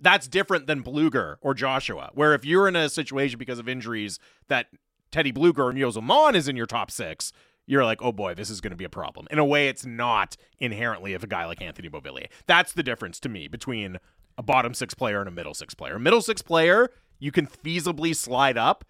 That's 0.00 0.28
different 0.28 0.66
than 0.66 0.82
Blueger 0.82 1.36
or 1.40 1.54
Joshua, 1.54 2.10
where 2.14 2.32
if 2.34 2.44
you're 2.44 2.68
in 2.68 2.76
a 2.76 2.88
situation 2.88 3.38
because 3.38 3.58
of 3.58 3.68
injuries 3.68 4.18
that 4.48 4.66
Teddy 5.10 5.32
Blueger 5.32 5.70
and 5.70 5.78
Yozo 5.78 6.34
is 6.34 6.48
in 6.48 6.56
your 6.56 6.66
top 6.66 6.90
six, 6.90 7.32
you're 7.66 7.84
like, 7.84 8.02
oh 8.02 8.12
boy, 8.12 8.34
this 8.34 8.50
is 8.50 8.60
going 8.60 8.70
to 8.70 8.76
be 8.76 8.84
a 8.84 8.90
problem. 8.90 9.26
In 9.30 9.38
a 9.38 9.44
way, 9.44 9.68
it's 9.68 9.84
not 9.84 10.36
inherently 10.58 11.14
of 11.14 11.22
a 11.22 11.26
guy 11.26 11.44
like 11.44 11.60
Anthony 11.60 11.88
Beauvillier. 11.88 12.28
That's 12.46 12.72
the 12.72 12.82
difference 12.82 13.20
to 13.20 13.28
me 13.28 13.46
between 13.46 13.98
a 14.38 14.42
bottom 14.42 14.72
six 14.72 14.94
player 14.94 15.20
and 15.20 15.28
a 15.28 15.32
middle 15.32 15.54
six 15.54 15.74
player. 15.74 15.96
A 15.96 16.00
middle 16.00 16.22
six 16.22 16.40
player, 16.40 16.90
you 17.18 17.30
can 17.30 17.46
feasibly 17.46 18.16
slide 18.16 18.56
up 18.56 18.84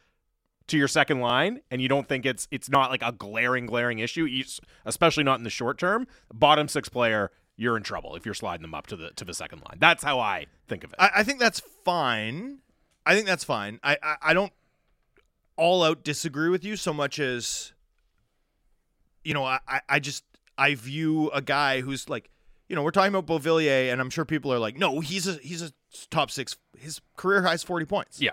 to 0.68 0.76
your 0.76 0.88
second 0.88 1.20
line, 1.20 1.60
and 1.70 1.80
you 1.80 1.88
don't 1.88 2.06
think 2.06 2.26
it's 2.26 2.46
it's 2.50 2.68
not 2.68 2.90
like 2.90 3.02
a 3.02 3.10
glaring, 3.10 3.66
glaring 3.66 3.98
issue, 3.98 4.28
especially 4.84 5.24
not 5.24 5.38
in 5.38 5.44
the 5.44 5.50
short 5.50 5.78
term. 5.78 6.06
Bottom 6.32 6.68
six 6.68 6.88
player, 6.88 7.30
you're 7.56 7.76
in 7.76 7.82
trouble 7.82 8.14
if 8.14 8.24
you're 8.24 8.34
sliding 8.34 8.62
them 8.62 8.74
up 8.74 8.86
to 8.88 8.96
the 8.96 9.10
to 9.12 9.24
the 9.24 9.34
second 9.34 9.62
line. 9.66 9.78
That's 9.78 10.04
how 10.04 10.20
I 10.20 10.46
think 10.68 10.84
of 10.84 10.92
it. 10.92 10.96
I, 10.98 11.10
I 11.16 11.22
think 11.24 11.40
that's 11.40 11.60
fine. 11.84 12.58
I 13.06 13.14
think 13.14 13.26
that's 13.26 13.44
fine. 13.44 13.80
I, 13.82 13.96
I 14.02 14.16
I 14.22 14.34
don't 14.34 14.52
all 15.58 15.82
out 15.82 16.02
disagree 16.04 16.48
with 16.48 16.64
you 16.64 16.76
so 16.76 16.94
much 16.94 17.18
as 17.18 17.72
you 19.24 19.34
know, 19.34 19.44
I, 19.44 19.58
I- 19.88 19.98
just 20.00 20.24
I 20.56 20.74
view 20.74 21.30
a 21.30 21.42
guy 21.42 21.82
who's 21.82 22.08
like, 22.08 22.30
you 22.68 22.74
know, 22.76 22.82
we're 22.82 22.90
talking 22.90 23.14
about 23.14 23.26
Beauvillier, 23.26 23.92
and 23.92 24.00
I'm 24.00 24.10
sure 24.10 24.24
people 24.24 24.52
are 24.52 24.58
like, 24.58 24.76
no, 24.78 25.00
he's 25.00 25.26
a 25.26 25.34
he's 25.34 25.60
a 25.62 25.72
top 26.10 26.30
six. 26.30 26.56
His 26.78 27.00
career 27.16 27.42
high 27.42 27.54
is 27.54 27.62
40 27.62 27.84
points. 27.86 28.20
Yeah. 28.20 28.30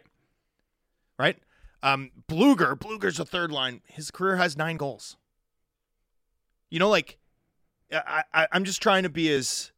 Right. 1.20 1.38
Um, 1.84 2.12
Blueger, 2.28 2.78
Blueger's 2.78 3.20
a 3.20 3.26
third 3.26 3.52
line. 3.52 3.82
His 3.86 4.10
career 4.12 4.38
has 4.38 4.58
nine 4.58 4.78
goals. 4.78 5.18
You 6.70 6.80
know, 6.80 6.90
like, 6.90 7.18
I, 7.92 8.24
I 8.34 8.48
I'm 8.52 8.64
just 8.64 8.82
trying 8.82 9.04
to 9.04 9.10
be 9.10 9.32
as 9.32 9.72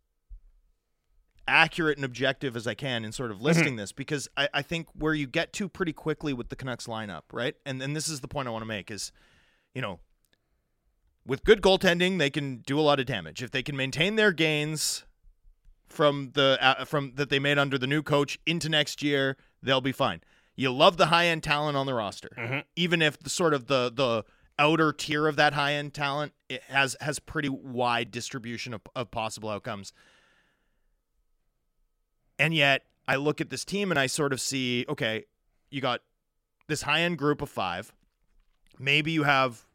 accurate 1.48 1.98
and 1.98 2.06
objective 2.06 2.56
as 2.56 2.68
I 2.68 2.74
can 2.74 3.06
in 3.06 3.12
sort 3.12 3.32
of 3.32 3.42
listing 3.42 3.76
this 3.78 3.92
because 3.92 4.28
I, 4.36 4.50
I 4.54 4.62
think 4.62 4.88
where 4.94 5.14
you 5.14 5.28
get 5.28 5.54
to 5.54 5.70
pretty 5.70 5.94
quickly 5.94 6.34
with 6.34 6.50
the 6.50 6.56
Canucks 6.56 6.88
lineup, 6.88 7.24
right? 7.32 7.56
And 7.66 7.82
and 7.82 7.96
this 7.96 8.08
is 8.10 8.20
the 8.20 8.28
point 8.28 8.48
I 8.48 8.52
want 8.52 8.62
to 8.64 8.68
make 8.68 8.92
is, 8.92 9.12
you 9.74 9.82
know, 9.82 10.00
with 11.26 11.44
good 11.44 11.62
goaltending, 11.62 12.18
they 12.20 12.30
can 12.30 12.58
do 12.66 12.80
a 12.80 12.82
lot 12.82 13.00
of 13.00 13.06
damage. 13.06 13.44
If 13.44 13.52
they 13.52 13.64
can 13.64 13.76
maintain 13.76 14.16
their 14.16 14.32
gains 14.32 15.04
from 15.88 16.32
the 16.34 16.58
uh, 16.62 16.86
from 16.86 17.14
that 17.16 17.30
they 17.30 17.40
made 17.40 17.58
under 17.58 17.78
the 17.78 17.88
new 17.88 18.02
coach 18.04 18.38
into 18.46 18.70
next 18.70 19.02
year, 19.04 19.38
they'll 19.62 19.82
be 19.82 19.92
fine. 19.92 20.22
You 20.56 20.72
love 20.72 20.98
the 20.98 21.08
high 21.08 21.28
end 21.28 21.44
talent 21.44 21.78
on 21.78 21.86
the 21.86 21.94
roster, 21.94 22.30
Mhm. 22.38 22.64
even 22.76 23.02
if 23.02 23.20
the 23.20 23.30
sort 23.30 23.54
of 23.54 23.68
the 23.68 23.92
the 23.94 24.24
outer 24.60 24.92
tier 24.92 25.28
of 25.28 25.36
that 25.36 25.54
high 25.54 25.74
end 25.74 25.94
talent 25.94 26.34
it 26.50 26.64
has 26.64 26.96
has 27.00 27.20
pretty 27.20 27.50
wide 27.50 28.10
distribution 28.12 28.74
of, 28.74 28.82
of 28.96 29.12
possible 29.12 29.50
outcomes. 29.50 29.94
And 32.40 32.54
yet, 32.54 32.84
I 33.08 33.16
look 33.16 33.42
at 33.42 33.50
this 33.50 33.64
team 33.64 33.92
and 33.92 34.00
I 34.00 34.08
sort 34.08 34.34
of 34.34 34.42
see, 34.42 34.86
okay, 34.90 35.26
you 35.70 35.82
got 35.82 36.02
this 36.68 36.84
high 36.84 37.02
end 37.02 37.18
group 37.18 37.42
of 37.42 37.50
five. 37.50 37.94
Maybe 38.78 39.12
you 39.12 39.24
have 39.24 39.66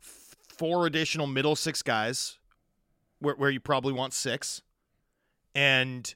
f- 0.00 0.36
four 0.48 0.86
additional 0.86 1.26
middle 1.26 1.54
six 1.54 1.82
guys 1.82 2.38
where, 3.20 3.34
where 3.34 3.50
you 3.50 3.60
probably 3.60 3.92
want 3.92 4.12
six, 4.12 4.62
and 5.54 6.14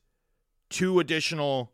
two 0.68 1.00
additional 1.00 1.72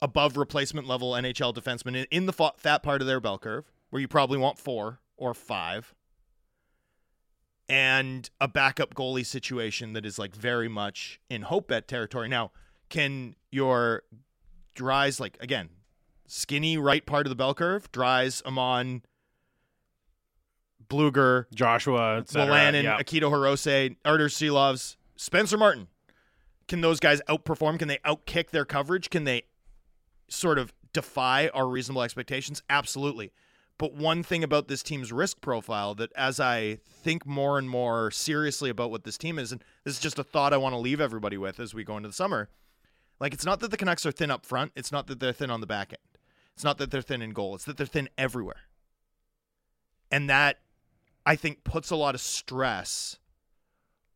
above 0.00 0.36
replacement 0.36 0.86
level 0.86 1.12
NHL 1.12 1.54
defensemen 1.54 1.96
in, 1.96 2.06
in 2.10 2.26
the 2.26 2.32
fa- 2.32 2.52
fat 2.56 2.82
part 2.82 3.00
of 3.00 3.06
their 3.06 3.20
bell 3.20 3.38
curve 3.38 3.70
where 3.90 4.00
you 4.00 4.08
probably 4.08 4.38
want 4.38 4.58
four 4.58 5.00
or 5.16 5.34
five. 5.34 5.94
And 7.68 8.28
a 8.40 8.48
backup 8.48 8.94
goalie 8.94 9.24
situation 9.24 9.92
that 9.92 10.04
is 10.04 10.18
like 10.18 10.34
very 10.34 10.68
much 10.68 11.20
in 11.30 11.42
hope 11.42 11.68
bet 11.68 11.88
territory. 11.88 12.28
Now, 12.28 12.50
can 12.92 13.34
your 13.50 14.02
dries 14.74 15.18
like 15.18 15.36
again 15.40 15.70
skinny 16.26 16.76
right 16.76 17.04
part 17.06 17.26
of 17.26 17.30
the 17.30 17.34
bell 17.34 17.54
curve 17.54 17.90
dries 17.90 18.42
Åman 18.42 19.02
Blueger 20.88 21.46
Joshua, 21.54 22.22
Milanin, 22.28 22.82
yeah. 22.82 22.98
Akito 22.98 23.30
Hirose, 23.30 23.96
Artur 24.04 24.28
Silovs, 24.28 24.96
Spencer 25.16 25.56
Martin. 25.56 25.88
Can 26.68 26.82
those 26.82 27.00
guys 27.00 27.22
outperform? 27.30 27.78
Can 27.78 27.88
they 27.88 27.96
outkick 28.04 28.50
their 28.50 28.66
coverage? 28.66 29.08
Can 29.08 29.24
they 29.24 29.44
sort 30.28 30.58
of 30.58 30.74
defy 30.92 31.48
our 31.48 31.66
reasonable 31.66 32.02
expectations? 32.02 32.62
Absolutely. 32.68 33.32
But 33.78 33.94
one 33.94 34.22
thing 34.22 34.44
about 34.44 34.68
this 34.68 34.82
team's 34.82 35.10
risk 35.12 35.40
profile 35.40 35.94
that 35.94 36.12
as 36.14 36.38
I 36.38 36.78
think 37.02 37.26
more 37.26 37.58
and 37.58 37.68
more 37.68 38.10
seriously 38.10 38.68
about 38.68 38.90
what 38.90 39.04
this 39.04 39.16
team 39.16 39.38
is, 39.38 39.50
and 39.50 39.64
this 39.84 39.94
is 39.94 40.00
just 40.00 40.18
a 40.18 40.24
thought 40.24 40.52
I 40.52 40.58
want 40.58 40.74
to 40.74 40.78
leave 40.78 41.00
everybody 41.00 41.38
with 41.38 41.58
as 41.58 41.72
we 41.72 41.84
go 41.84 41.96
into 41.96 42.08
the 42.08 42.14
summer, 42.14 42.48
like 43.22 43.32
it's 43.32 43.46
not 43.46 43.60
that 43.60 43.70
the 43.70 43.76
Canucks 43.76 44.04
are 44.04 44.10
thin 44.10 44.32
up 44.32 44.44
front, 44.44 44.72
it's 44.74 44.90
not 44.90 45.06
that 45.06 45.20
they're 45.20 45.32
thin 45.32 45.48
on 45.48 45.60
the 45.60 45.66
back 45.66 45.92
end. 45.92 46.18
It's 46.54 46.64
not 46.64 46.76
that 46.78 46.90
they're 46.90 47.00
thin 47.00 47.22
in 47.22 47.30
goal, 47.30 47.54
it's 47.54 47.64
that 47.64 47.76
they're 47.76 47.86
thin 47.86 48.08
everywhere. 48.18 48.62
And 50.10 50.28
that 50.28 50.58
I 51.24 51.36
think 51.36 51.62
puts 51.62 51.90
a 51.90 51.96
lot 51.96 52.16
of 52.16 52.20
stress 52.20 53.20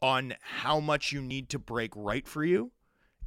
on 0.03 0.35
how 0.43 0.81
much 0.81 1.13
you 1.13 1.23
need 1.23 1.49
to 1.51 1.59
break 1.59 1.93
right 1.95 2.27
for 2.27 2.45
you 2.45 2.73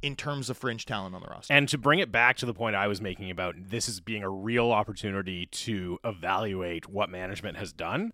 in 0.02 0.16
terms 0.16 0.50
of 0.50 0.58
fringe 0.58 0.84
talent 0.84 1.14
on 1.14 1.22
the 1.22 1.28
roster. 1.28 1.52
And 1.52 1.66
to 1.70 1.78
bring 1.78 1.98
it 1.98 2.12
back 2.12 2.36
to 2.36 2.46
the 2.46 2.54
point 2.54 2.76
I 2.76 2.86
was 2.86 3.00
making 3.00 3.30
about 3.30 3.54
this 3.58 3.88
is 3.88 4.00
being 4.00 4.22
a 4.22 4.30
real 4.30 4.70
opportunity 4.72 5.46
to 5.46 5.98
evaluate 6.04 6.90
what 6.90 7.08
management 7.08 7.56
has 7.56 7.72
done, 7.72 8.12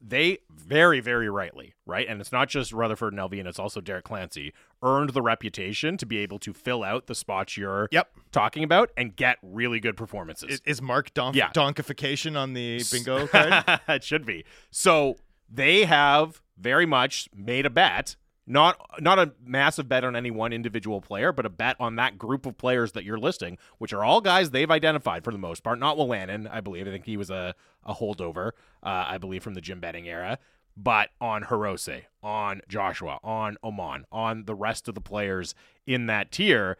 they 0.00 0.38
very, 0.50 1.00
very 1.00 1.28
rightly, 1.30 1.74
right? 1.86 2.06
And 2.08 2.20
it's 2.20 2.32
not 2.32 2.48
just 2.48 2.72
Rutherford 2.72 3.12
and 3.14 3.20
Allvin, 3.20 3.46
it's 3.46 3.58
also 3.58 3.80
Derek 3.80 4.04
Clancey, 4.04 4.52
earned 4.82 5.10
the 5.10 5.22
reputation 5.22 5.96
to 5.96 6.04
be 6.06 6.18
able 6.18 6.38
to 6.40 6.52
fill 6.52 6.82
out 6.84 7.06
the 7.06 7.14
spots 7.14 7.56
you're 7.56 7.88
Yep. 7.90 8.08
talking 8.32 8.62
about 8.64 8.90
and 8.96 9.16
get 9.16 9.38
really 9.42 9.80
good 9.80 9.96
performances. 9.96 10.50
Is, 10.50 10.62
is 10.66 10.82
Mark 10.82 11.14
donk- 11.14 11.36
Yeah. 11.36 11.50
donkification 11.52 12.36
on 12.38 12.52
the 12.52 12.82
bingo 12.92 13.26
card? 13.26 13.80
it 13.88 14.04
should 14.04 14.26
be. 14.26 14.44
So 14.70 15.16
they 15.50 15.84
have 15.84 16.42
very 16.58 16.86
much 16.86 17.28
made 17.34 17.66
a 17.66 17.70
bet, 17.70 18.16
not 18.46 18.78
not 19.00 19.18
a 19.18 19.32
massive 19.44 19.88
bet 19.88 20.04
on 20.04 20.14
any 20.14 20.30
one 20.30 20.52
individual 20.52 21.00
player, 21.00 21.32
but 21.32 21.46
a 21.46 21.50
bet 21.50 21.76
on 21.80 21.96
that 21.96 22.18
group 22.18 22.46
of 22.46 22.58
players 22.58 22.92
that 22.92 23.04
you're 23.04 23.18
listing, 23.18 23.58
which 23.78 23.92
are 23.92 24.04
all 24.04 24.20
guys 24.20 24.50
they've 24.50 24.70
identified 24.70 25.24
for 25.24 25.32
the 25.32 25.38
most 25.38 25.62
part. 25.62 25.78
Not 25.78 25.96
Willannon, 25.96 26.48
I 26.50 26.60
believe. 26.60 26.86
I 26.86 26.90
think 26.90 27.06
he 27.06 27.16
was 27.16 27.30
a, 27.30 27.54
a 27.84 27.94
holdover, 27.94 28.52
uh, 28.82 29.04
I 29.08 29.18
believe, 29.18 29.42
from 29.42 29.54
the 29.54 29.60
Jim 29.60 29.80
Benning 29.80 30.08
era. 30.08 30.38
But 30.76 31.10
on 31.20 31.44
Hirose, 31.44 32.02
on 32.22 32.60
Joshua, 32.68 33.20
on 33.22 33.56
Åman, 33.64 34.04
on 34.10 34.44
the 34.44 34.56
rest 34.56 34.88
of 34.88 34.94
the 34.94 35.00
players 35.00 35.54
in 35.86 36.06
that 36.06 36.32
tier, 36.32 36.76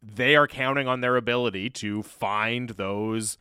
they 0.00 0.36
are 0.36 0.46
counting 0.46 0.86
on 0.86 1.00
their 1.00 1.16
ability 1.16 1.70
to 1.70 2.02
find 2.02 2.70
those 2.70 3.36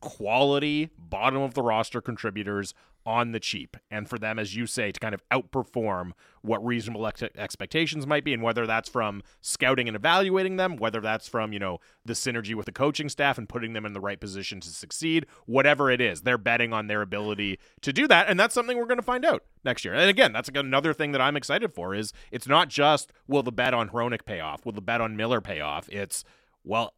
quality 0.00 0.90
bottom 0.98 1.42
of 1.42 1.54
the 1.54 1.62
roster 1.62 2.00
contributors 2.00 2.74
on 3.08 3.32
the 3.32 3.40
cheap 3.40 3.78
and 3.90 4.06
for 4.06 4.18
them 4.18 4.38
as 4.38 4.54
you 4.54 4.66
say 4.66 4.92
to 4.92 5.00
kind 5.00 5.14
of 5.14 5.22
outperform 5.30 6.10
what 6.42 6.62
reasonable 6.62 7.06
ex- 7.06 7.22
expectations 7.38 8.06
might 8.06 8.22
be 8.22 8.34
and 8.34 8.42
whether 8.42 8.66
that's 8.66 8.86
from 8.86 9.22
scouting 9.40 9.88
and 9.88 9.96
evaluating 9.96 10.56
them 10.56 10.76
whether 10.76 11.00
that's 11.00 11.26
from 11.26 11.50
you 11.50 11.58
know 11.58 11.78
the 12.04 12.12
synergy 12.12 12.54
with 12.54 12.66
the 12.66 12.72
coaching 12.72 13.08
staff 13.08 13.38
and 13.38 13.48
putting 13.48 13.72
them 13.72 13.86
in 13.86 13.94
the 13.94 14.00
right 14.00 14.20
position 14.20 14.60
to 14.60 14.68
succeed 14.68 15.24
whatever 15.46 15.90
it 15.90 16.02
is 16.02 16.20
they're 16.20 16.36
betting 16.36 16.74
on 16.74 16.86
their 16.86 17.00
ability 17.00 17.58
to 17.80 17.94
do 17.94 18.06
that 18.06 18.28
and 18.28 18.38
that's 18.38 18.52
something 18.52 18.76
we're 18.76 18.84
going 18.84 18.98
to 18.98 19.02
find 19.02 19.24
out 19.24 19.42
next 19.64 19.86
year 19.86 19.94
and 19.94 20.10
again 20.10 20.30
that's 20.30 20.50
another 20.54 20.92
thing 20.92 21.12
that 21.12 21.20
i'm 21.22 21.34
excited 21.36 21.72
for 21.72 21.94
is 21.94 22.12
it's 22.30 22.46
not 22.46 22.68
just 22.68 23.10
will 23.26 23.42
the 23.42 23.50
bet 23.50 23.72
on 23.72 23.88
Hronek 23.88 24.26
pay 24.26 24.40
off 24.40 24.66
will 24.66 24.72
the 24.72 24.82
bet 24.82 25.00
on 25.00 25.16
Miller 25.16 25.40
pay 25.40 25.60
off 25.60 25.88
it's 25.88 26.24
well 26.62 26.92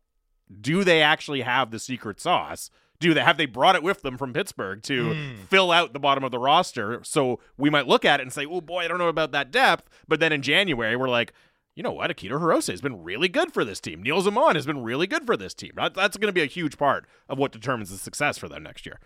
do 0.60 0.82
they 0.82 1.00
actually 1.00 1.42
have 1.42 1.70
the 1.70 1.78
secret 1.78 2.20
sauce? 2.20 2.70
Do 3.00 3.14
they 3.14 3.22
have 3.22 3.36
they 3.38 3.46
brought 3.46 3.76
it 3.76 3.82
with 3.82 4.02
them 4.02 4.16
from 4.18 4.32
Pittsburgh 4.34 4.82
to 4.84 5.34
fill 5.48 5.72
out 5.72 5.92
the 5.94 5.98
bottom 5.98 6.22
of 6.22 6.30
the 6.30 6.38
roster? 6.38 7.00
So 7.02 7.40
we 7.56 7.70
might 7.70 7.88
look 7.88 8.04
at 8.04 8.20
it 8.20 8.24
and 8.24 8.32
say, 8.32 8.44
"Oh 8.46 8.60
boy, 8.60 8.84
I 8.84 8.88
don't 8.88 8.98
know 8.98 9.08
about 9.08 9.32
that 9.32 9.50
depth." 9.50 9.88
But 10.06 10.20
then 10.20 10.32
in 10.32 10.42
January, 10.42 10.96
we're 10.96 11.08
like, 11.08 11.32
you 11.74 11.82
know 11.82 11.92
what? 11.92 12.10
Akito 12.10 12.32
Hirose 12.32 12.66
has 12.70 12.82
been 12.82 13.02
really 13.02 13.28
good 13.28 13.54
for 13.54 13.64
this 13.64 13.80
team. 13.80 14.02
Nils 14.02 14.26
Åman 14.26 14.54
has 14.54 14.66
been 14.66 14.82
really 14.82 15.06
good 15.06 15.24
for 15.24 15.34
this 15.36 15.54
team. 15.54 15.72
That, 15.76 15.94
that's 15.94 16.18
going 16.18 16.26
to 16.28 16.32
be 16.32 16.42
a 16.42 16.46
huge 16.46 16.76
part 16.76 17.06
of 17.28 17.38
what 17.38 17.52
determines 17.52 17.88
the 17.90 17.96
success 17.96 18.36
for 18.36 18.48
them 18.48 18.62
next 18.64 18.84
year. 18.84 18.98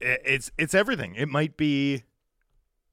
It's 0.00 0.50
it's 0.58 0.74
everything. 0.74 1.14
It 1.14 1.28
might 1.28 1.56
be, 1.56 2.02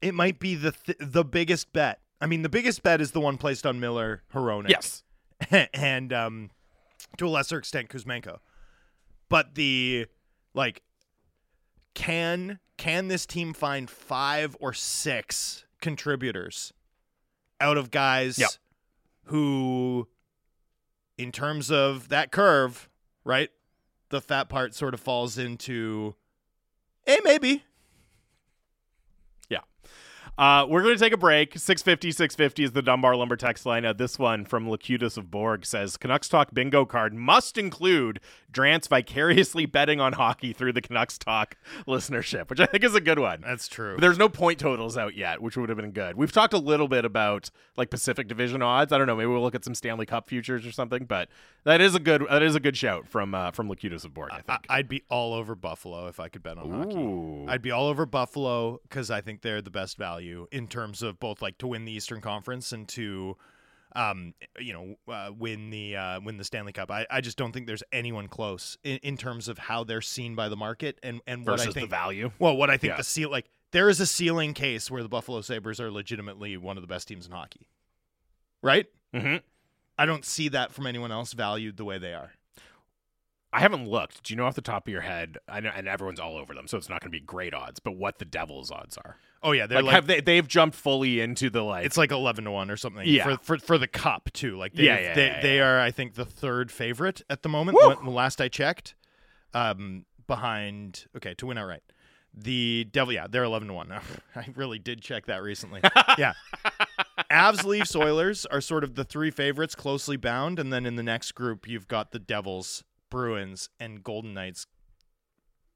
it 0.00 0.14
might 0.14 0.38
be 0.38 0.54
the 0.54 0.72
th- 0.72 0.98
the 1.00 1.24
biggest 1.24 1.72
bet. 1.72 2.00
I 2.20 2.26
mean, 2.26 2.42
the 2.42 2.48
biggest 2.48 2.82
bet 2.84 3.00
is 3.00 3.10
the 3.10 3.20
one 3.20 3.36
placed 3.36 3.66
on 3.66 3.80
Miller, 3.80 4.22
Hronek, 4.32 4.68
Yes. 4.70 5.02
and 5.74 6.12
um, 6.12 6.50
to 7.16 7.26
a 7.26 7.30
lesser 7.30 7.58
extent 7.58 7.88
Kuzmenko. 7.88 8.38
But 9.28 9.54
the 9.56 10.06
like, 10.56 10.82
can 11.94 12.58
can 12.76 13.08
this 13.08 13.24
team 13.24 13.54
find 13.54 13.88
five 13.88 14.56
or 14.60 14.72
six 14.72 15.64
contributors 15.80 16.72
out 17.60 17.78
of 17.78 17.90
guys 17.90 18.38
Yep. 18.38 18.50
who, 19.26 20.08
in 21.16 21.32
terms 21.32 21.70
of 21.70 22.08
that 22.08 22.30
curve, 22.32 22.90
right? 23.24 23.50
The 24.10 24.20
fat 24.20 24.48
part 24.50 24.74
sort 24.74 24.92
of 24.92 25.00
falls 25.00 25.38
into, 25.38 26.16
eh, 27.06 27.18
maybe. 27.24 27.64
Uh, 30.38 30.66
we're 30.68 30.82
going 30.82 30.94
to 30.94 31.00
take 31.02 31.14
a 31.14 31.16
break. 31.16 31.52
650, 31.58 32.12
650 32.12 32.64
is 32.64 32.72
the 32.72 32.82
Dunbar 32.82 33.16
Lumber 33.16 33.36
text 33.36 33.64
line. 33.64 33.86
Uh, 33.86 33.94
this 33.94 34.18
one 34.18 34.44
from 34.44 34.68
Locutus 34.68 35.16
of 35.16 35.30
Borg 35.30 35.64
says 35.64 35.96
Canucks 35.96 36.28
Talk 36.28 36.52
bingo 36.52 36.84
card 36.84 37.14
must 37.14 37.56
include 37.56 38.20
Drance 38.52 38.86
vicariously 38.86 39.64
betting 39.64 39.98
on 39.98 40.12
hockey 40.12 40.52
through 40.52 40.74
the 40.74 40.82
Canucks 40.82 41.16
Talk 41.16 41.56
listenership, 41.88 42.50
which 42.50 42.60
I 42.60 42.66
think 42.66 42.84
is 42.84 42.94
a 42.94 43.00
good 43.00 43.18
one. 43.18 43.40
That's 43.40 43.66
true. 43.66 43.96
There's 43.98 44.18
no 44.18 44.28
point 44.28 44.58
totals 44.58 44.98
out 44.98 45.16
yet, 45.16 45.40
which 45.40 45.56
would 45.56 45.70
have 45.70 45.78
been 45.78 45.92
good. 45.92 46.16
We've 46.16 46.32
talked 46.32 46.52
a 46.52 46.58
little 46.58 46.88
bit 46.88 47.06
about 47.06 47.50
like 47.78 47.88
Pacific 47.88 48.28
Division 48.28 48.60
odds. 48.60 48.92
I 48.92 48.98
don't 48.98 49.06
know. 49.06 49.16
Maybe 49.16 49.28
we'll 49.28 49.42
look 49.42 49.54
at 49.54 49.64
some 49.64 49.74
Stanley 49.74 50.04
Cup 50.04 50.28
futures 50.28 50.66
or 50.66 50.72
something. 50.72 51.06
But 51.06 51.28
that 51.64 51.80
is 51.80 51.94
a 51.94 52.00
good 52.00 52.26
that 52.30 52.42
is 52.42 52.54
a 52.54 52.60
good 52.60 52.76
shout 52.76 53.08
from 53.08 53.34
uh, 53.34 53.52
from 53.52 53.68
Locutus 53.68 54.04
of 54.04 54.12
Borg. 54.12 54.30
I 54.32 54.36
I, 54.36 54.40
think. 54.42 54.66
I'd 54.68 54.88
be 54.88 55.02
all 55.08 55.32
over 55.32 55.54
Buffalo 55.54 56.08
if 56.08 56.20
I 56.20 56.28
could 56.28 56.42
bet 56.42 56.58
on 56.58 56.70
hockey. 56.70 57.50
I'd 57.50 57.62
be 57.62 57.70
all 57.70 57.86
over 57.86 58.04
Buffalo 58.04 58.80
because 58.82 59.10
I 59.10 59.22
think 59.22 59.40
they're 59.40 59.62
the 59.62 59.70
best 59.70 59.96
value 59.96 60.25
in 60.52 60.68
terms 60.68 61.02
of 61.02 61.18
both 61.20 61.40
like 61.42 61.58
to 61.58 61.66
win 61.66 61.84
the 61.84 61.92
Eastern 61.92 62.20
Conference 62.20 62.72
and 62.72 62.86
to, 62.88 63.36
um, 63.94 64.34
you 64.58 64.72
know, 64.72 65.12
uh, 65.12 65.30
win 65.36 65.70
the 65.70 65.96
uh, 65.96 66.20
win 66.20 66.36
the 66.36 66.44
Stanley 66.44 66.72
Cup. 66.72 66.90
I, 66.90 67.06
I 67.10 67.20
just 67.20 67.36
don't 67.38 67.52
think 67.52 67.66
there's 67.66 67.82
anyone 67.92 68.28
close 68.28 68.76
in, 68.84 68.98
in 68.98 69.16
terms 69.16 69.48
of 69.48 69.58
how 69.58 69.84
they're 69.84 70.00
seen 70.02 70.34
by 70.34 70.48
the 70.48 70.56
market 70.56 70.98
and 71.02 71.20
and 71.26 71.46
what 71.46 71.58
versus 71.58 71.68
I 71.68 71.72
think. 71.72 71.90
the 71.90 71.96
value. 71.96 72.30
well, 72.38 72.56
what 72.56 72.70
I 72.70 72.76
think 72.76 72.92
Yeah. 72.92 72.96
the 72.98 73.04
seal 73.04 73.30
like 73.30 73.46
there 73.72 73.88
is 73.88 74.00
a 74.00 74.06
ceiling 74.06 74.54
case 74.54 74.90
where 74.90 75.02
the 75.02 75.08
Buffalo 75.08 75.40
Sabres 75.40 75.80
are 75.80 75.90
legitimately 75.90 76.56
one 76.56 76.76
of 76.76 76.82
the 76.82 76.86
best 76.86 77.08
teams 77.08 77.26
in 77.26 77.32
hockey, 77.32 77.68
right? 78.62 78.86
Mm-hmm. 79.14 79.36
I 79.98 80.06
don't 80.06 80.24
see 80.24 80.48
that 80.50 80.72
from 80.72 80.86
anyone 80.86 81.10
else 81.10 81.32
valued 81.32 81.76
the 81.76 81.84
way 81.84 81.98
they 81.98 82.12
are. 82.12 82.32
I 83.52 83.60
haven't 83.60 83.88
looked. 83.88 84.24
Do 84.24 84.34
you 84.34 84.36
know 84.36 84.46
off 84.46 84.54
the 84.54 84.60
top 84.60 84.86
of 84.86 84.92
your 84.92 85.00
head? 85.02 85.38
I 85.48 85.60
know, 85.60 85.70
and 85.74 85.88
everyone's 85.88 86.20
all 86.20 86.36
over 86.36 86.52
them, 86.52 86.66
so 86.66 86.76
it's 86.76 86.88
not 86.88 87.00
going 87.00 87.10
to 87.10 87.18
be 87.18 87.24
great 87.24 87.54
odds. 87.54 87.80
But 87.80 87.92
what 87.92 88.18
the 88.18 88.24
Devils' 88.24 88.70
odds 88.70 88.98
are? 88.98 89.16
Oh 89.42 89.52
yeah, 89.52 89.66
they're 89.66 89.78
Like, 89.78 89.86
like, 89.86 89.94
have 89.94 90.06
they? 90.06 90.20
They've 90.20 90.46
jumped 90.46 90.76
fully 90.76 91.20
into 91.20 91.48
the 91.48 91.62
like. 91.62 91.86
it's 91.86 91.96
like 91.96 92.10
eleven 92.10 92.44
to 92.44 92.50
one 92.50 92.70
or 92.70 92.76
something. 92.76 93.06
Yeah. 93.06 93.24
for 93.24 93.36
for, 93.42 93.58
for 93.58 93.78
the 93.78 93.86
cup 93.86 94.30
too. 94.32 94.56
Like 94.56 94.74
they 94.74 94.84
Yeah, 94.84 94.98
yeah, 94.98 95.14
they, 95.14 95.26
yeah, 95.26 95.40
they 95.40 95.60
are 95.60 95.80
I 95.80 95.90
think 95.90 96.14
the 96.14 96.24
third 96.24 96.70
favorite 96.70 97.22
at 97.30 97.42
the 97.42 97.48
moment. 97.48 97.78
When, 97.80 98.12
last 98.12 98.40
I 98.40 98.48
checked, 98.48 98.94
um, 99.54 100.04
behind 100.26 101.06
okay 101.16 101.34
to 101.34 101.46
win 101.46 101.58
outright. 101.58 101.82
The 102.38 102.86
devil, 102.92 103.14
yeah, 103.14 103.26
they're 103.30 103.44
eleven 103.44 103.68
to 103.68 103.74
one. 103.74 103.92
I 104.36 104.46
really 104.54 104.78
did 104.78 105.00
check 105.00 105.26
that 105.26 105.42
recently. 105.42 105.80
yeah, 106.18 106.34
Avs, 107.30 107.64
Leafs, 107.64 107.96
Oilers 107.96 108.44
are 108.46 108.60
sort 108.60 108.84
of 108.84 108.94
the 108.94 109.04
three 109.04 109.30
favorites, 109.30 109.74
closely 109.74 110.16
bound, 110.16 110.58
and 110.58 110.72
then 110.72 110.84
in 110.84 110.96
the 110.96 111.02
next 111.02 111.32
group 111.32 111.66
you've 111.66 111.88
got 111.88 112.10
the 112.10 112.18
Devils, 112.18 112.84
Bruins, 113.10 113.68
and 113.80 114.02
Golden 114.02 114.34
Knights. 114.34 114.66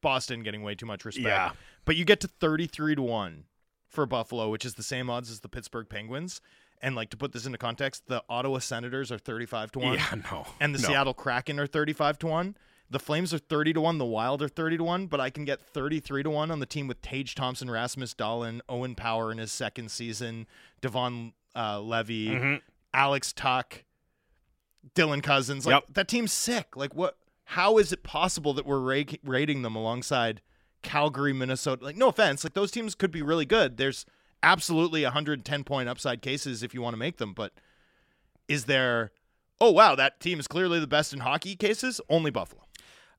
Boston 0.02 0.42
getting 0.42 0.62
way 0.62 0.74
too 0.74 0.86
much 0.86 1.04
respect. 1.04 1.26
Yeah. 1.26 1.50
But 1.84 1.96
you 1.96 2.04
get 2.04 2.20
to 2.20 2.28
33 2.28 2.94
to 2.94 3.02
1 3.02 3.44
for 3.88 4.06
Buffalo, 4.06 4.48
which 4.48 4.64
is 4.64 4.74
the 4.74 4.82
same 4.82 5.10
odds 5.10 5.30
as 5.30 5.40
the 5.40 5.48
Pittsburgh 5.48 5.88
Penguins. 5.88 6.40
And 6.82 6.94
like 6.96 7.10
to 7.10 7.18
put 7.18 7.32
this 7.32 7.44
into 7.44 7.58
context, 7.58 8.04
the 8.06 8.22
Ottawa 8.30 8.58
Senators 8.58 9.12
are 9.12 9.18
35 9.18 9.72
to 9.72 9.78
1 9.80 9.94
yeah, 9.94 10.14
no, 10.30 10.46
and 10.60 10.74
the 10.74 10.78
no. 10.80 10.88
Seattle 10.88 11.12
Kraken 11.12 11.58
are 11.60 11.66
35 11.66 12.18
to 12.20 12.26
1. 12.26 12.56
The 12.88 12.98
Flames 12.98 13.34
are 13.34 13.38
30 13.38 13.74
to 13.74 13.80
1, 13.82 13.98
the 13.98 14.04
Wild 14.06 14.40
are 14.42 14.48
30 14.48 14.78
to 14.78 14.84
1, 14.84 15.06
but 15.06 15.20
I 15.20 15.28
can 15.30 15.44
get 15.44 15.60
33 15.60 16.22
to 16.24 16.30
1 16.30 16.50
on 16.50 16.58
the 16.58 16.66
team 16.66 16.88
with 16.88 17.02
Tage 17.02 17.34
Thompson, 17.34 17.70
Rasmus 17.70 18.14
Dahlin, 18.14 18.60
Owen 18.68 18.94
Power 18.96 19.30
in 19.30 19.36
his 19.38 19.52
second 19.52 19.90
season, 19.90 20.46
Devon 20.80 21.34
uh, 21.54 21.80
Levi, 21.80 22.34
Mhm. 22.34 22.60
Alex 22.94 23.32
Tuch, 23.32 23.84
Dylan 24.94 25.22
Cozens. 25.22 25.66
Like 25.66 25.74
Yep. 25.74 25.84
that 25.94 26.08
team's 26.08 26.32
sick. 26.32 26.76
Like 26.76 26.94
what 26.94 27.16
how 27.44 27.78
is 27.78 27.92
it 27.92 28.02
possible 28.02 28.52
that 28.54 28.64
we're 28.66 28.78
ra- 28.80 29.02
rating 29.24 29.62
them 29.62 29.74
alongside 29.76 30.40
Calgary, 30.82 31.32
Minnesota? 31.32 31.84
Like 31.84 31.96
no 31.96 32.08
offense, 32.08 32.44
like 32.44 32.54
those 32.54 32.70
teams 32.70 32.94
could 32.94 33.10
be 33.10 33.22
really 33.22 33.44
good. 33.46 33.76
There's 33.76 34.06
absolutely 34.42 35.02
110 35.04 35.64
point 35.64 35.88
upside 35.88 36.22
cases 36.22 36.62
if 36.62 36.72
you 36.74 36.80
want 36.82 36.94
to 36.94 36.98
make 36.98 37.18
them, 37.18 37.34
but 37.34 37.52
is 38.48 38.64
there 38.64 39.10
oh 39.60 39.70
wow, 39.70 39.94
that 39.94 40.20
team 40.20 40.40
is 40.40 40.46
clearly 40.48 40.80
the 40.80 40.86
best 40.86 41.12
in 41.12 41.20
hockey 41.20 41.54
cases? 41.56 42.00
Only 42.08 42.30
Buffalo. 42.30 42.62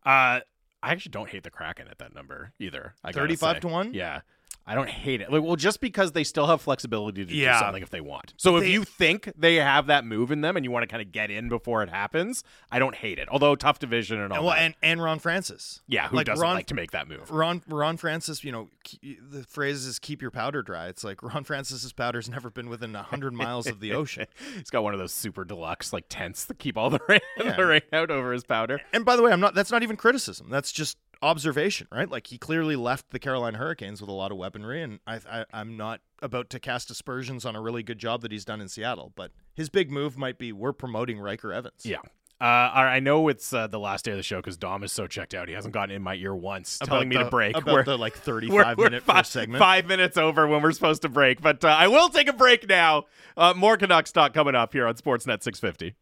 Uh, 0.04 0.42
I 0.84 0.92
actually 0.92 1.12
don't 1.12 1.30
hate 1.30 1.44
the 1.44 1.52
Kraken 1.52 1.88
at 1.88 2.00
that 2.00 2.16
number 2.16 2.54
either. 2.58 2.96
I 3.04 3.12
gotta 3.12 3.22
35 3.28 3.60
to 3.62 3.68
1? 3.68 3.94
Yeah. 3.94 4.22
I 4.68 4.76
don't 4.76 4.90
hate 4.90 5.22
it. 5.22 5.32
Like, 5.32 5.42
well, 5.42 5.56
just 5.56 5.82
because 5.82 6.12
they 6.12 6.24
still 6.24 6.46
have 6.48 6.62
flexibility 6.62 7.26
to 7.26 7.34
Yeah. 7.36 7.54
do 7.54 7.60
something 7.66 7.82
if 7.84 7.90
they 7.90 8.00
want. 8.00 8.34
So 8.38 8.58
if 8.58 8.64
They- 8.64 8.72
you 8.72 8.84
think 8.84 9.32
they 9.36 9.56
have 9.56 9.88
that 9.88 10.06
move 10.06 10.32
in 10.32 10.42
them 10.42 10.56
and 10.56 10.64
you 10.64 10.70
want 10.72 10.84
to 10.84 10.88
kind 10.88 11.02
of 11.02 11.12
get 11.12 11.32
in 11.32 11.50
before 11.50 11.82
it 11.84 11.90
happens, 11.90 12.44
I 12.72 12.78
don't 12.80 12.96
hate 12.96 13.18
it. 13.20 13.28
Although 13.30 13.56
tough 13.56 13.80
division 13.80 14.20
and 14.20 14.32
all 14.32 14.38
And, 14.38 14.46
well, 14.46 14.56
that. 14.56 14.62
and 14.62 14.76
and 14.84 15.02
Ron 15.04 15.18
Francis. 15.20 15.82
yeah, 15.88 16.08
who 16.10 16.16
like 16.18 16.28
doesn't 16.28 16.42
Ron- 16.44 16.56
like 16.56 16.68
to 16.68 16.76
make 16.76 16.92
that 16.92 17.08
move? 17.08 17.30
Ron 17.32 17.64
Ron 17.68 17.98
Francis, 17.98 18.44
you 18.44 18.52
know, 18.52 18.70
the 19.02 19.44
phrase 19.50 19.86
is 19.86 19.98
"keep 20.00 20.22
your 20.22 20.32
powder 20.32 20.62
dry." 20.62 20.88
It's 20.88 21.04
like 21.04 21.24
Ron 21.24 21.44
Francis's 21.44 21.92
powder's 21.92 22.30
never 22.30 22.50
been 22.50 22.70
within 22.70 22.94
hundred 22.94 23.34
miles 23.34 23.66
of 23.68 23.80
the 23.80 23.92
ocean. 23.94 24.28
He's 24.56 24.70
got 24.70 24.84
one 24.84 24.94
of 24.94 25.00
those 25.00 25.12
super 25.14 25.44
deluxe 25.44 25.92
like 25.92 26.06
tents 26.08 26.46
that 26.46 26.60
keep 26.60 26.78
all 26.78 26.90
the 26.92 27.00
rain, 27.10 27.20
Yeah. 27.44 27.56
the 27.56 27.66
rain 27.66 27.82
out 27.92 28.12
over 28.12 28.32
his 28.32 28.44
powder. 28.44 28.80
And 28.94 29.04
by 29.06 29.16
the 29.16 29.24
way, 29.24 29.32
I'm 29.32 29.40
not. 29.40 29.56
That's 29.56 29.72
not 29.72 29.82
even 29.84 29.98
criticism. 29.98 30.50
That's 30.50 30.72
just 30.72 30.98
observation, 31.22 31.88
right? 31.92 32.10
Like 32.10 32.28
he 32.28 32.38
clearly 32.38 32.76
left 32.76 33.12
the 33.12 33.20
Carolina 33.20 33.58
Hurricanes 33.58 34.02
with 34.02 34.10
a 34.10 34.14
lot 34.14 34.32
of 34.32 34.38
weaponry, 34.38 34.82
and 34.82 35.00
I, 35.08 35.20
I 35.30 35.46
I'm 35.54 35.78
not 35.78 36.02
about 36.22 36.50
to 36.52 36.60
cast 36.60 36.90
aspersions 36.92 37.46
on 37.46 37.56
a 37.56 37.62
really 37.62 37.84
good 37.84 38.00
job 38.00 38.22
that 38.22 38.32
he's 38.32 38.46
done 38.46 38.62
in 38.62 38.68
Seattle. 38.70 39.12
But 39.16 39.32
his 39.54 39.70
big 39.70 39.92
move 39.92 40.18
might 40.18 40.38
be 40.38 40.52
we're 40.52 40.74
promoting 40.74 41.20
Ryker 41.20 41.54
Evans. 41.54 41.84
Yeah. 41.86 41.98
Uh, 42.40 42.72
I 42.74 43.00
know 43.00 43.28
it's 43.28 43.54
uh, 43.54 43.68
the 43.68 43.78
last 43.80 44.04
day 44.04 44.10
of 44.12 44.18
the 44.18 44.24
show 44.24 44.38
because 44.38 44.58
Dom 44.58 44.84
is 44.84 44.92
so 44.92 45.06
checked 45.06 45.36
out. 45.36 45.48
He 45.48 45.54
hasn't 45.54 45.76
gotten 45.76 45.94
in 45.96 46.02
my 46.02 46.16
ear 46.16 46.34
once, 46.34 46.78
About 46.82 46.88
telling 46.92 47.10
me 47.10 47.16
the- 47.18 47.26
to 47.26 47.30
break. 47.30 47.56
about 47.56 47.72
We're- 47.72 47.84
the 47.84 47.98
like 48.00 48.14
35 48.16 48.52
we're, 48.56 48.84
we're 48.84 48.90
minute 48.90 49.04
fi- 49.04 49.22
segment. 49.22 49.60
Five 49.60 49.86
minutes 49.86 50.18
over 50.18 50.48
when 50.48 50.64
we're 50.64 50.72
supposed 50.72 51.04
to 51.04 51.10
break, 51.10 51.40
but 51.40 51.64
uh, 51.64 51.68
I 51.68 51.88
will 51.88 52.10
take 52.10 52.28
a 52.28 52.34
break 52.34 52.68
now. 52.68 53.04
Uh, 53.38 53.54
more 53.56 53.78
Canucks 53.78 54.12
talk 54.12 54.34
coming 54.34 54.56
up 54.56 54.74
here 54.74 54.88
on 54.88 54.96
Sportsnet 54.96 55.44
650. 55.44 55.94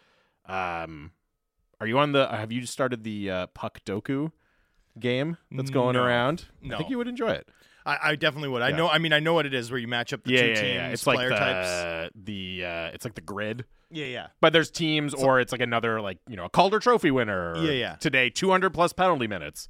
um, 0.48 1.12
are 1.80 1.88
you 1.88 1.98
on 2.00 2.12
the? 2.12 2.28
Have 2.28 2.52
you 2.52 2.66
started 2.66 3.04
the 3.04 3.30
uh, 3.32 3.48
Puck 3.48 3.80
Doku 3.86 4.32
game 5.00 5.38
that's 5.52 5.70
going 5.70 5.94
No. 5.96 6.04
around? 6.04 6.46
I 6.66 6.78
think 6.78 6.90
you 6.90 6.98
would 6.98 7.08
enjoy 7.08 7.30
it. 7.32 7.48
I, 7.86 7.98
I 8.12 8.16
definitely 8.16 8.50
would. 8.50 8.62
I 8.62 8.70
Yeah. 8.70 8.76
know. 8.78 8.90
I 8.90 8.98
mean, 8.98 9.14
I 9.14 9.20
know 9.20 9.34
what 9.34 9.46
it 9.46 9.54
is 9.54 9.72
where 9.72 9.80
you 9.80 9.88
match 9.88 10.12
up 10.12 10.24
the 10.24 10.34
yeah, 10.34 10.42
two 10.42 10.48
yeah, 10.48 10.54
teams, 10.56 10.74
yeah. 10.74 10.88
It's 10.90 11.08
like 11.08 11.16
player 11.18 11.30
the 11.30 11.36
types. 11.36 12.12
the 12.16 12.66
uh, 12.66 12.92
it's 12.94 13.06
like 13.06 13.16
the 13.16 13.22
grid, 13.22 13.64
Yeah, 13.92 14.06
yeah. 14.08 14.28
but 14.42 14.52
there's 14.54 14.70
teams, 14.70 15.14
or 15.14 15.40
it's 15.40 15.52
like 15.52 15.62
another 15.62 16.02
like 16.02 16.18
you 16.28 16.36
know 16.36 16.46
a 16.46 16.50
Calder 16.50 16.80
Trophy 16.80 17.12
winner. 17.12 17.54
or 17.54 17.58
Yeah, 17.64 17.72
yeah. 17.72 17.96
Today, 17.96 18.30
200 18.30 18.72
plus 18.74 18.92
penalty 18.92 19.28
minutes 19.28 19.70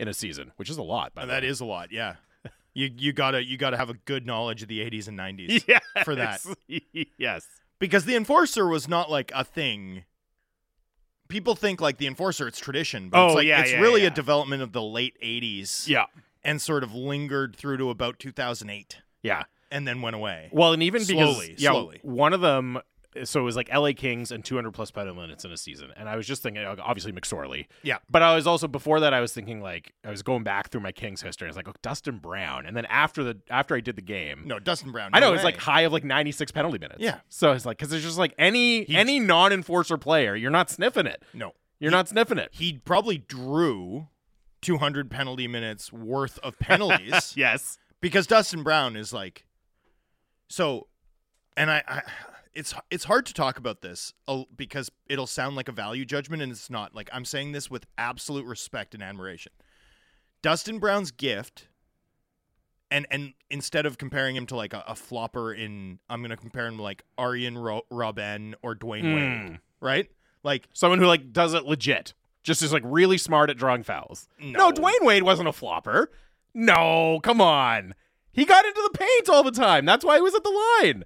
in 0.00 0.08
a 0.08 0.14
season, 0.14 0.50
which 0.56 0.68
is 0.68 0.78
a 0.78 0.82
lot. 0.82 1.14
By 1.14 1.22
the 1.26 1.32
that 1.32 1.42
way. 1.42 1.48
is 1.48 1.60
a 1.60 1.64
lot. 1.64 1.92
Yeah. 1.92 2.16
You 2.76 2.90
you 2.98 3.12
gotta 3.12 3.44
you 3.44 3.56
gotta 3.56 3.76
have 3.76 3.88
a 3.88 3.94
good 3.94 4.26
knowledge 4.26 4.62
of 4.62 4.66
the 4.68 4.80
80s 4.80 5.06
and 5.06 5.16
90s 5.16 5.62
yes. 5.68 5.80
for 6.04 6.16
that. 6.16 6.40
yes. 7.18 7.46
because 7.78 8.04
the 8.04 8.16
enforcer 8.16 8.66
was 8.66 8.88
not 8.88 9.08
like 9.12 9.30
a 9.32 9.44
thing. 9.44 10.02
People 11.28 11.54
think 11.54 11.80
like 11.80 11.98
the 11.98 12.06
enforcer 12.06 12.46
it's 12.46 12.58
tradition, 12.58 13.08
but 13.08 13.18
Oh, 13.18 13.26
it's 13.26 13.34
like 13.36 13.46
yeah, 13.46 13.60
it's 13.62 13.72
yeah, 13.72 13.80
really 13.80 14.02
yeah. 14.02 14.08
a 14.08 14.10
development 14.10 14.62
of 14.62 14.72
the 14.72 14.82
late 14.82 15.16
80s 15.22 15.88
Yeah. 15.88 16.06
and 16.44 16.60
sort 16.60 16.84
of 16.84 16.94
lingered 16.94 17.56
through 17.56 17.78
to 17.78 17.90
about 17.90 18.18
2008 18.18 18.98
Yeah. 19.22 19.44
and 19.70 19.88
then 19.88 20.02
went 20.02 20.16
away. 20.16 20.48
Well, 20.52 20.72
and 20.72 20.82
even 20.82 21.02
because 21.06 21.34
Slowly, 21.34 21.54
yeah, 21.58 21.70
slowly. 21.70 21.98
one 22.02 22.32
of 22.34 22.40
them. 22.40 22.78
So 23.24 23.40
it 23.40 23.44
was 23.44 23.54
like 23.54 23.72
LA 23.72 23.92
Kings 23.96 24.32
and 24.32 24.44
200 24.44 24.72
plus 24.72 24.90
penalty 24.90 25.20
minutes 25.20 25.44
in 25.44 25.52
a 25.52 25.56
season, 25.56 25.92
and 25.96 26.08
I 26.08 26.16
was 26.16 26.26
just 26.26 26.42
thinking, 26.42 26.64
obviously 26.64 27.12
McSorley, 27.12 27.66
Yeah. 27.82 27.98
But 28.10 28.22
I 28.22 28.34
was 28.34 28.46
also 28.46 28.66
before 28.66 28.98
that 29.00 29.14
I 29.14 29.20
was 29.20 29.32
thinking 29.32 29.60
like 29.60 29.92
I 30.04 30.10
was 30.10 30.22
going 30.22 30.42
back 30.42 30.70
through 30.70 30.80
my 30.80 30.92
Kings 30.92 31.22
history. 31.22 31.46
I 31.46 31.50
was 31.50 31.56
like, 31.56 31.68
oh, 31.68 31.74
Dustin 31.82 32.18
Brown, 32.18 32.66
and 32.66 32.76
then 32.76 32.86
after 32.86 33.22
the 33.22 33.38
after 33.48 33.76
I 33.76 33.80
did 33.80 33.96
the 33.96 34.02
game, 34.02 34.42
No, 34.46 34.58
Dustin 34.58 34.90
Brown. 34.92 35.10
I 35.12 35.20
know 35.20 35.28
no 35.28 35.34
it's 35.34 35.44
way. 35.44 35.52
like 35.52 35.58
high 35.58 35.82
of 35.82 35.92
like 35.92 36.04
96 36.04 36.50
penalty 36.52 36.78
minutes. 36.78 37.00
Yeah. 37.00 37.20
So 37.28 37.52
it's 37.52 37.64
like 37.64 37.78
because 37.78 37.90
there's 37.90 38.02
just 38.02 38.18
like 38.18 38.34
any 38.38 38.84
He- 38.84 38.96
any 38.96 39.20
non-enforcer 39.20 39.96
player, 39.98 40.34
you're 40.34 40.50
not 40.50 40.70
sniffing 40.70 41.06
it. 41.06 41.22
no. 41.32 41.52
You're 41.80 41.90
not 41.90 42.08
sniffing 42.08 42.38
it. 42.38 42.48
He 42.52 42.78
probably 42.84 43.18
drew 43.18 44.06
200 44.62 45.10
penalty 45.10 45.46
minutes 45.46 45.92
worth 45.92 46.38
of 46.38 46.58
penalties. 46.58 47.32
Yes. 47.36 47.78
because 48.00 48.26
Dustin 48.26 48.62
Brown 48.62 48.96
is 48.96 49.12
like 49.12 49.44
so 50.48 50.86
and 51.56 51.70
I, 51.70 51.82
I 51.86 52.02
it's 52.54 52.74
it's 52.90 53.04
hard 53.04 53.26
to 53.26 53.34
talk 53.34 53.58
about 53.58 53.80
this 53.80 54.12
because 54.56 54.90
it'll 55.08 55.26
sound 55.26 55.56
like 55.56 55.68
a 55.68 55.72
value 55.72 56.04
judgment 56.04 56.42
and 56.42 56.52
it's 56.52 56.70
not 56.70 56.94
like 56.94 57.08
I'm 57.12 57.24
saying 57.24 57.52
this 57.52 57.70
with 57.70 57.86
absolute 57.98 58.46
respect 58.46 58.94
and 58.94 59.02
admiration. 59.02 59.52
Dustin 60.42 60.78
Brown's 60.78 61.10
gift 61.10 61.68
and 62.90 63.06
and 63.10 63.32
instead 63.50 63.86
of 63.86 63.98
comparing 63.98 64.36
him 64.36 64.46
to 64.46 64.56
like 64.56 64.72
a, 64.72 64.84
a 64.86 64.94
flopper 64.94 65.52
in 65.52 65.98
I'm 66.08 66.20
going 66.20 66.30
to 66.30 66.36
compare 66.36 66.66
him 66.66 66.76
to 66.76 66.82
like 66.82 67.02
Arjen 67.18 67.58
Ro- 67.58 67.82
Robben 67.90 68.54
or 68.62 68.74
Dwyane 68.74 69.14
Wade, 69.14 69.24
Mm. 69.52 69.58
right? 69.80 70.10
Like 70.42 70.68
Someone 70.72 70.98
who 70.98 71.06
like 71.06 71.32
does 71.32 71.54
it 71.54 71.64
legit, 71.64 72.14
just 72.42 72.62
is 72.62 72.72
like 72.72 72.82
really 72.84 73.18
smart 73.18 73.50
at 73.50 73.56
drawing 73.56 73.82
fouls. 73.82 74.28
No. 74.38 74.70
no 74.70 74.72
Dwyane 74.72 75.04
Wade 75.06 75.22
wasn't 75.22 75.48
a 75.48 75.52
flopper. 75.52 76.10
No, 76.52 77.18
come 77.22 77.40
on. 77.40 77.94
He 78.30 78.44
got 78.44 78.64
into 78.64 78.80
the 78.92 78.98
paint 78.98 79.28
all 79.28 79.42
the 79.42 79.50
time. 79.50 79.84
That's 79.86 80.04
why 80.04 80.16
he 80.16 80.22
was 80.22 80.34
at 80.34 80.44
the 80.44 80.78
line. 80.82 81.04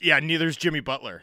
Yeah, 0.00 0.18
neither's 0.20 0.56
Jimmy 0.56 0.80
Butler. 0.80 1.22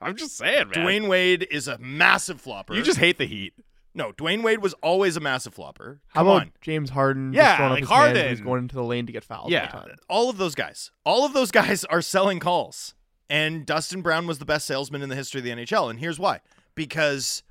I'm 0.00 0.16
just 0.16 0.36
saying, 0.36 0.68
man. 0.68 0.74
Dwyane 0.86 1.08
Wade 1.08 1.46
is 1.50 1.68
a 1.68 1.78
massive 1.78 2.40
flopper. 2.40 2.74
you 2.74 2.82
just 2.82 2.98
hate 2.98 3.18
the 3.18 3.26
Heat. 3.26 3.54
No, 3.94 4.12
Dwyane 4.12 4.42
Wade 4.42 4.60
was 4.62 4.72
always 4.82 5.16
a 5.16 5.20
massive 5.20 5.52
flopper. 5.54 6.00
How 6.08 6.22
about 6.22 6.32
on. 6.42 6.52
James 6.62 6.90
Harden? 6.90 7.32
Yeah, 7.34 7.42
just 7.42 7.56
throwing 7.58 7.72
up 7.72 7.74
like 7.74 7.80
his 7.80 7.88
hands 7.90 7.98
when 8.00 8.06
Harden. 8.16 8.28
He's 8.30 8.40
going 8.40 8.58
into 8.62 8.74
the 8.74 8.82
lane 8.84 9.06
to 9.06 9.12
get 9.12 9.22
fouled. 9.22 9.50
Yeah. 9.52 9.70
all 9.72 9.80
the 9.82 9.88
time. 9.88 9.96
All 10.08 10.30
of 10.30 10.38
those 10.38 10.54
guys. 10.54 10.90
All 11.04 11.24
of 11.26 11.34
those 11.34 11.50
guys 11.50 11.84
are 11.90 12.00
selling 12.02 12.40
calls. 12.40 12.94
And 13.28 13.64
Dustin 13.66 14.00
Brown 14.02 14.26
was 14.26 14.38
the 14.38 14.44
best 14.44 14.66
salesman 14.66 15.02
in 15.02 15.08
the 15.08 15.14
history 15.14 15.40
of 15.40 15.44
the 15.44 15.50
NHL. 15.50 15.88
And 15.90 15.98
here's 16.00 16.18
why. 16.18 16.40
Because 16.74 17.42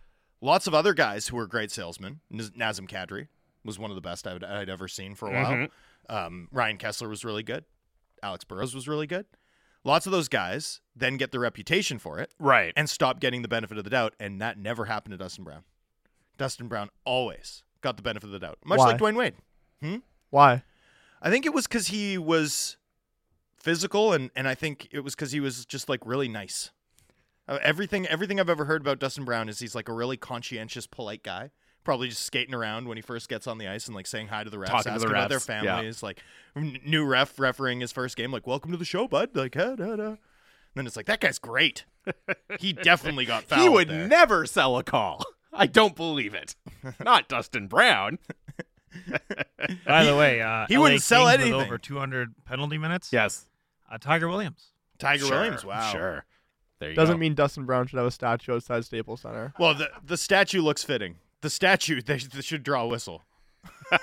lots 0.42 0.66
of 0.68 0.74
other 0.74 0.94
guys 0.94 1.28
who 1.28 1.38
were 1.38 1.48
great 1.48 1.72
salesmen, 1.72 2.22
Naz- 2.30 2.52
Nazem 2.52 2.90
Kadri 2.90 3.28
was 3.64 3.78
one 3.80 3.92
of 3.92 3.96
the 3.96 4.02
best 4.02 4.26
I'd, 4.28 4.44
I'd 4.44 4.70
ever 4.70 4.88
seen 4.88 5.14
for 5.16 5.28
a 5.30 5.34
while. 5.34 5.68
Um, 6.10 6.48
Ryan 6.52 6.78
Kesler 6.78 7.08
was 7.08 7.24
really 7.24 7.44
good. 7.44 7.66
Alex 8.24 8.44
Burrows 8.44 8.74
was 8.76 8.88
really 8.88 9.08
good. 9.08 9.26
Lots 9.84 10.06
of 10.06 10.12
those 10.12 10.28
guys 10.28 10.80
then 10.96 11.18
get 11.18 11.32
the 11.32 11.40
reputation 11.40 11.98
for 11.98 12.20
it 12.20 12.34
Right. 12.38 12.74
and 12.76 12.90
stop 12.90 13.20
getting 13.20 13.42
the 13.42 13.48
benefit 13.48 13.78
of 13.78 13.84
the 13.84 13.90
doubt. 13.90 14.14
And 14.20 14.40
that 14.42 14.58
never 14.58 14.86
happened 14.86 15.14
to 15.14 15.18
Dustin 15.18 15.44
Brown. 15.44 15.64
Dustin 16.38 16.68
Brown 16.68 16.90
always 17.06 17.64
got 17.82 17.98
the 17.98 18.04
benefit 18.04 18.28
of 18.28 18.32
the 18.32 18.40
doubt, 18.40 18.60
much 18.64 18.80
Why? 18.80 18.86
like 18.92 18.98
Dwyane 19.00 19.16
Wade. 19.16 20.02
Why? 20.30 20.64
I 21.22 21.30
think 21.30 21.46
it 21.46 21.54
was 21.54 21.68
because 21.68 21.88
he 21.88 22.18
was 22.18 22.78
physical, 23.58 24.14
and 24.14 24.32
and 24.36 24.48
I 24.48 24.56
think 24.56 24.88
it 24.92 25.02
was 25.02 25.14
because 25.16 25.32
he 25.32 25.40
was 25.40 25.66
just 25.66 25.90
like 25.90 26.06
really 26.06 26.28
nice. 26.28 26.72
Uh, 27.48 27.60
everything 27.62 28.08
everything 28.08 28.40
I've 28.40 28.50
ever 28.50 28.66
heard 28.66 28.82
about 28.82 29.00
Dustin 29.00 29.26
Brown 29.26 29.50
is 29.50 29.60
he's 29.60 29.76
like 29.76 29.90
a 29.90 29.94
really 29.94 30.18
conscientious, 30.18 30.88
polite 30.88 31.24
guy. 31.24 31.52
Probably 31.84 32.10
just 32.10 32.22
skating 32.24 32.54
around 32.54 32.88
when 32.88 32.98
he 32.98 33.02
first 33.02 33.28
gets 33.28 33.48
on 33.48 33.58
the 33.58 33.68
ice 33.68 33.88
and 33.88 33.96
like 33.96 34.06
saying 34.06 34.28
hi 34.28 34.44
to 34.44 34.50
the 34.50 34.58
refs, 34.58 34.68
Talking 34.68 34.84
to 34.84 34.90
asking 34.92 35.10
the 35.10 35.16
about 35.16 35.30
their 35.30 35.40
refs, 35.40 35.48
yeah. 35.64 35.76
families, 35.76 36.04
like 36.04 36.22
n- 36.56 36.78
new 36.86 37.04
ref 37.06 37.40
refereeing 37.40 37.80
his 37.80 37.92
first 37.92 38.16
game, 38.16 38.32
like 38.32 38.46
"Welcome 38.46 38.72
to 38.72 38.78
the 38.78 38.86
show, 38.86 39.08
bud." 39.08 39.30
Like, 39.36 39.56
ah, 39.58 39.76
da, 39.76 39.96
da. 39.96 40.04
And 40.10 40.18
then 40.76 40.86
it's 40.88 40.96
like 40.96 41.08
that 41.08 41.20
guy's 41.22 41.40
great. 41.40 41.86
he 42.60 42.72
definitely 42.84 43.26
got 43.26 43.44
fouled. 43.46 43.62
he 43.64 43.70
would 43.70 43.90
there. 43.90 44.08
never 44.08 44.46
sell 44.46 44.78
a 44.78 44.84
call. 44.84 45.24
I 45.52 45.66
don't 45.68 45.96
believe 45.96 46.34
it. 46.34 46.56
Not 47.04 47.28
Dustin 47.28 47.68
Brown. 47.68 48.20
By 49.86 50.04
the 50.04 50.16
way, 50.16 50.42
uh, 50.42 50.66
he 50.68 50.78
LA 50.78 50.84
wouldn't 50.84 51.02
sell 51.02 51.26
Kings 51.28 51.38
with 51.40 51.42
anything. 51.48 51.66
over 51.66 51.78
200 51.78 52.34
penalty 52.46 52.78
minutes. 52.78 53.12
Yes. 53.12 53.48
Uh, 53.92 53.98
Tiger 53.98 54.28
Williams. 54.30 54.68
Tiger 55.00 55.26
Sure, 55.26 55.38
Williams. 55.38 55.66
Wow. 55.66 55.92
Sure. 55.92 56.26
There 56.80 56.90
you. 56.90 56.96
Doesn't 56.96 57.16
go. 57.16 57.20
mean 57.20 57.36
Dustin 57.36 57.66
Brown 57.66 57.88
should 57.88 57.98
have 57.98 58.06
a 58.08 58.12
statue 58.12 58.54
outside 58.56 58.86
Staples 58.86 59.22
Center. 59.22 59.54
Well, 59.60 59.74
the 59.74 59.90
the 60.04 60.18
statue 60.18 60.62
looks 60.62 60.84
fitting. 60.84 61.16
The 61.42 61.50
statue 61.50 62.02
they, 62.02 62.18
they 62.18 62.42
should 62.42 62.64
draw 62.64 62.84
a 62.84 62.88
whistle. 62.88 63.24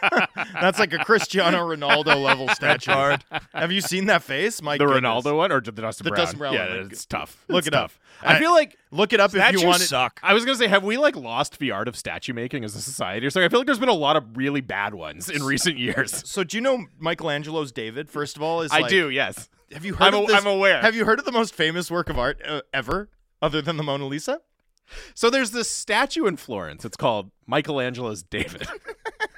That's 0.61 0.79
like 0.79 0.93
a 0.93 0.99
Cristiano 0.99 1.59
Ronaldo 1.67 2.23
level 2.23 2.49
statue. 2.49 3.17
Have 3.53 3.73
you 3.73 3.81
seen 3.81 4.07
that 4.07 4.23
face? 4.23 4.61
My 4.63 4.77
the. 4.77 4.85
Ronaldo 4.85 5.37
one 5.37 5.51
or 5.51 5.61
the 5.61 5.73
Dustin 5.73 6.05
The 6.05 6.11
Brown? 6.11 6.21
Dustin 6.21 6.39
Brown 6.39 6.53
Yeah, 6.55 6.69
one. 6.77 6.91
it's 6.91 7.07
tough. 7.07 7.45
Look 7.49 7.59
It's 7.61 7.69
it 7.69 7.75
up. 7.75 7.85
tough. 7.91 8.01
I, 8.23 8.35
I- 8.35 8.39
feel 8.39 8.53
like 8.53 8.77
Look 8.91 9.13
it 9.13 9.21
up 9.21 9.31
if 9.35 9.41
Statues 9.41 9.63
you 9.63 9.67
want 9.69 9.83
it. 9.83 9.87
suck. 9.87 10.21
I 10.23 10.33
was 10.35 10.45
gonna 10.45 10.57
say, 10.59 10.69
have 10.69 10.85
we 10.85 10.97
like 10.97 11.17
lost 11.17 11.59
the 11.59 11.71
art 11.73 11.89
of 11.89 11.97
statue 11.97 12.33
making 12.33 12.65
as 12.65 12.75
a 12.77 12.81
society 12.81 13.27
or 13.27 13.31
something? 13.31 13.47
I 13.47 13.49
feel 13.49 13.61
like 13.61 13.67
there's 13.67 13.79
been 13.79 13.89
a 13.89 13.93
lot 13.95 14.17
of 14.17 14.37
really 14.37 14.61
bad 14.61 14.95
ones 14.95 15.29
in 15.31 15.43
recent 15.43 15.79
years. 15.79 16.23
So 16.29 16.45
do 16.45 16.57
you 16.57 16.61
know 16.61 16.85
Michelangelo's 17.01 17.73
David? 17.73 18.11
First 18.11 18.37
of 18.37 18.43
all, 18.43 18.61
is 18.63 18.71
I 18.73 18.81
like- 18.81 18.91
do, 18.91 19.09
yes. 19.11 19.49
Have 19.73 19.85
you 19.85 19.95
heard 19.95 20.09
I'm 20.09 20.15
of 20.15 20.25
a- 20.25 20.27
this? 20.27 20.37
I'm 20.37 20.47
aware. 20.47 20.81
Have 20.81 20.95
you 20.95 21.05
heard 21.05 21.19
of 21.19 21.25
the 21.25 21.33
most 21.33 21.55
famous 21.55 21.91
work 21.91 22.09
of 22.11 22.19
art 22.19 22.41
uh, 22.47 22.61
ever? 22.73 23.09
other 23.41 23.63
than 23.63 23.77
the 23.77 23.83
Mona 23.85 24.05
Lisa? 24.07 24.41
So 25.15 25.31
there's 25.31 25.51
this 25.51 25.71
statue 25.71 26.27
in 26.27 26.37
Florence. 26.37 26.85
It's 26.85 26.97
called 26.97 27.31
Michelangelo's 27.47 28.23
David. 28.23 28.67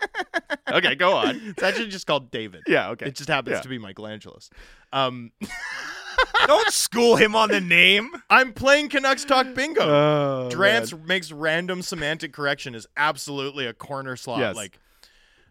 okay, 0.72 0.94
go 0.94 1.14
on. 1.14 1.40
It's 1.44 1.62
actually 1.62 1.88
just 1.88 2.06
called 2.06 2.30
David. 2.30 2.62
Yeah, 2.66 2.90
okay. 2.90 3.06
It 3.06 3.14
just 3.14 3.28
happens 3.28 3.54
Yeah. 3.56 3.60
to 3.62 3.68
be 3.68 3.78
Michelangelo's. 3.78 4.50
Um, 4.92 5.32
Don't 6.46 6.70
school 6.72 7.16
him 7.16 7.34
on 7.34 7.48
the 7.50 7.60
name. 7.60 8.10
I'm 8.28 8.52
playing 8.52 8.88
Canucks 8.90 9.24
Talk 9.24 9.54
Bingo. 9.54 9.80
Oh, 9.82 10.48
Drance 10.52 10.98
makes 11.06 11.32
random 11.32 11.82
semantic 11.82 12.32
correction 12.32 12.74
is 12.74 12.86
absolutely 12.96 13.66
a 13.66 13.72
corner 13.72 14.16
slot. 14.16 14.40
Yes. 14.40 14.56
Like, 14.56 14.78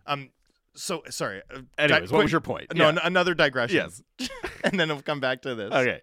um, 0.06 0.30
so 0.76 1.04
sorry. 1.10 1.41
uh, 1.54 1.62
Anyways, 1.78 2.00
di- 2.00 2.02
what 2.02 2.10
quick- 2.10 2.24
was 2.24 2.32
your 2.32 2.41
point? 2.41 2.76
No, 2.76 2.84
Yeah. 2.86 2.89
n- 2.89 3.00
another 3.04 3.34
digression. 3.34 3.89
Yes. 4.20 4.30
and 4.64 4.80
then 4.80 4.89
we'll 4.89 5.02
come 5.02 5.20
back 5.20 5.41
to 5.43 5.56
this. 5.56 5.72
Okay. 5.72 6.02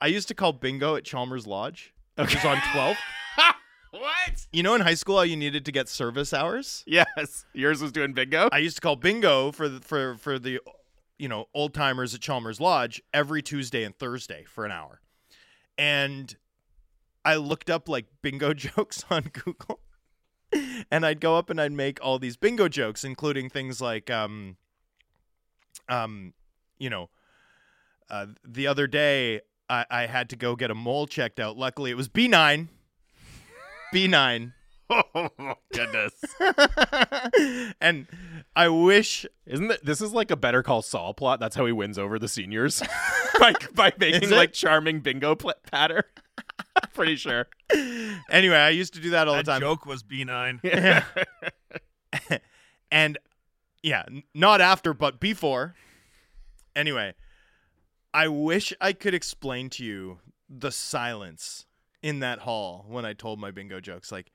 I 0.00 0.06
used 0.06 0.28
to 0.28 0.34
call 0.34 0.52
bingo 0.52 0.96
at 0.96 1.04
Chalmers 1.04 1.46
Lodge, 1.46 1.92
which 2.16 2.34
is 2.34 2.44
on 2.44 2.56
12th. 2.56 2.96
What? 3.90 4.46
You 4.52 4.62
know, 4.62 4.74
in 4.74 4.80
high 4.80 4.94
school, 4.94 5.16
how 5.16 5.22
you 5.22 5.36
needed 5.36 5.64
to 5.64 5.72
get 5.72 5.88
service 5.88 6.32
hours. 6.32 6.84
Yes. 6.86 7.44
Yours 7.52 7.82
was 7.82 7.92
doing 7.92 8.12
bingo. 8.12 8.48
I 8.52 8.58
used 8.58 8.76
to 8.76 8.80
call 8.80 8.96
bingo 8.96 9.52
for 9.52 9.68
the, 9.68 9.80
for 9.80 10.16
for 10.16 10.38
the 10.38 10.60
you 11.18 11.28
know 11.28 11.46
old 11.54 11.74
timers 11.74 12.14
at 12.14 12.20
Chalmers 12.20 12.60
Lodge 12.60 13.02
every 13.12 13.42
Tuesday 13.42 13.84
and 13.84 13.96
Thursday 13.96 14.44
for 14.44 14.64
an 14.64 14.72
hour, 14.72 15.00
and 15.76 16.36
I 17.24 17.36
looked 17.36 17.70
up 17.70 17.88
like 17.88 18.06
bingo 18.22 18.54
jokes 18.54 19.04
on 19.10 19.24
Google, 19.32 19.80
and 20.90 21.04
I'd 21.04 21.20
go 21.20 21.36
up 21.36 21.50
and 21.50 21.60
I'd 21.60 21.72
make 21.72 21.98
all 22.02 22.18
these 22.18 22.36
bingo 22.36 22.68
jokes, 22.68 23.04
including 23.04 23.50
things 23.50 23.80
like 23.80 24.10
um 24.10 24.56
um 25.88 26.32
you 26.78 26.90
know 26.90 27.10
uh, 28.10 28.26
the 28.44 28.66
other 28.66 28.86
day 28.86 29.40
I, 29.68 29.86
I 29.90 30.06
had 30.06 30.28
to 30.30 30.36
go 30.36 30.56
get 30.56 30.70
a 30.70 30.74
mole 30.74 31.06
checked 31.06 31.38
out. 31.38 31.56
Luckily, 31.56 31.90
it 31.90 31.96
was 31.96 32.08
B 32.08 32.28
nine. 32.28 32.68
B 33.92 34.06
nine. 34.06 34.54
oh 34.90 35.28
my 35.38 35.54
goodness. 35.72 36.12
and 37.80 38.06
I 38.56 38.68
wish 38.68 39.24
Isn't 39.46 39.70
it? 39.70 39.84
This 39.84 40.00
is 40.00 40.12
like 40.12 40.30
a 40.30 40.36
Better 40.36 40.62
Call 40.62 40.82
Saul 40.82 41.14
plot. 41.14 41.38
That's 41.40 41.54
how 41.54 41.64
he 41.66 41.72
wins 41.72 41.96
over 41.98 42.18
the 42.18 42.26
seniors 42.28 42.82
by 43.38 43.54
by 43.74 43.92
making 43.98 44.30
like 44.30 44.52
charming 44.52 45.00
bingo 45.00 45.34
pl- 45.36 45.54
patter. 45.70 46.04
Pretty 46.92 47.16
sure. 47.16 47.46
Anyway, 48.30 48.56
I 48.56 48.70
used 48.70 48.94
to 48.94 49.00
do 49.00 49.10
that 49.10 49.28
all 49.28 49.34
That 49.36 49.44
the 49.46 49.52
time. 49.52 49.60
joke 49.60 49.86
was 49.86 50.02
B9. 50.02 50.60
Yeah. 50.64 51.04
and 52.90 53.18
yeah, 53.82 54.02
n- 54.08 54.24
not 54.34 54.60
after, 54.60 54.92
but 54.92 55.20
before. 55.20 55.74
Anyway, 56.74 57.14
I 58.12 58.28
wish 58.28 58.72
I 58.80 58.92
could 58.92 59.14
explain 59.14 59.70
to 59.70 59.84
you 59.84 60.18
the 60.48 60.70
silence 60.72 61.66
in 62.02 62.20
that 62.20 62.40
hall 62.40 62.84
when 62.88 63.04
I 63.04 63.12
told 63.12 63.38
my 63.38 63.50
bingo 63.50 63.80
jokes. 63.80 64.10
Like, 64.10 64.30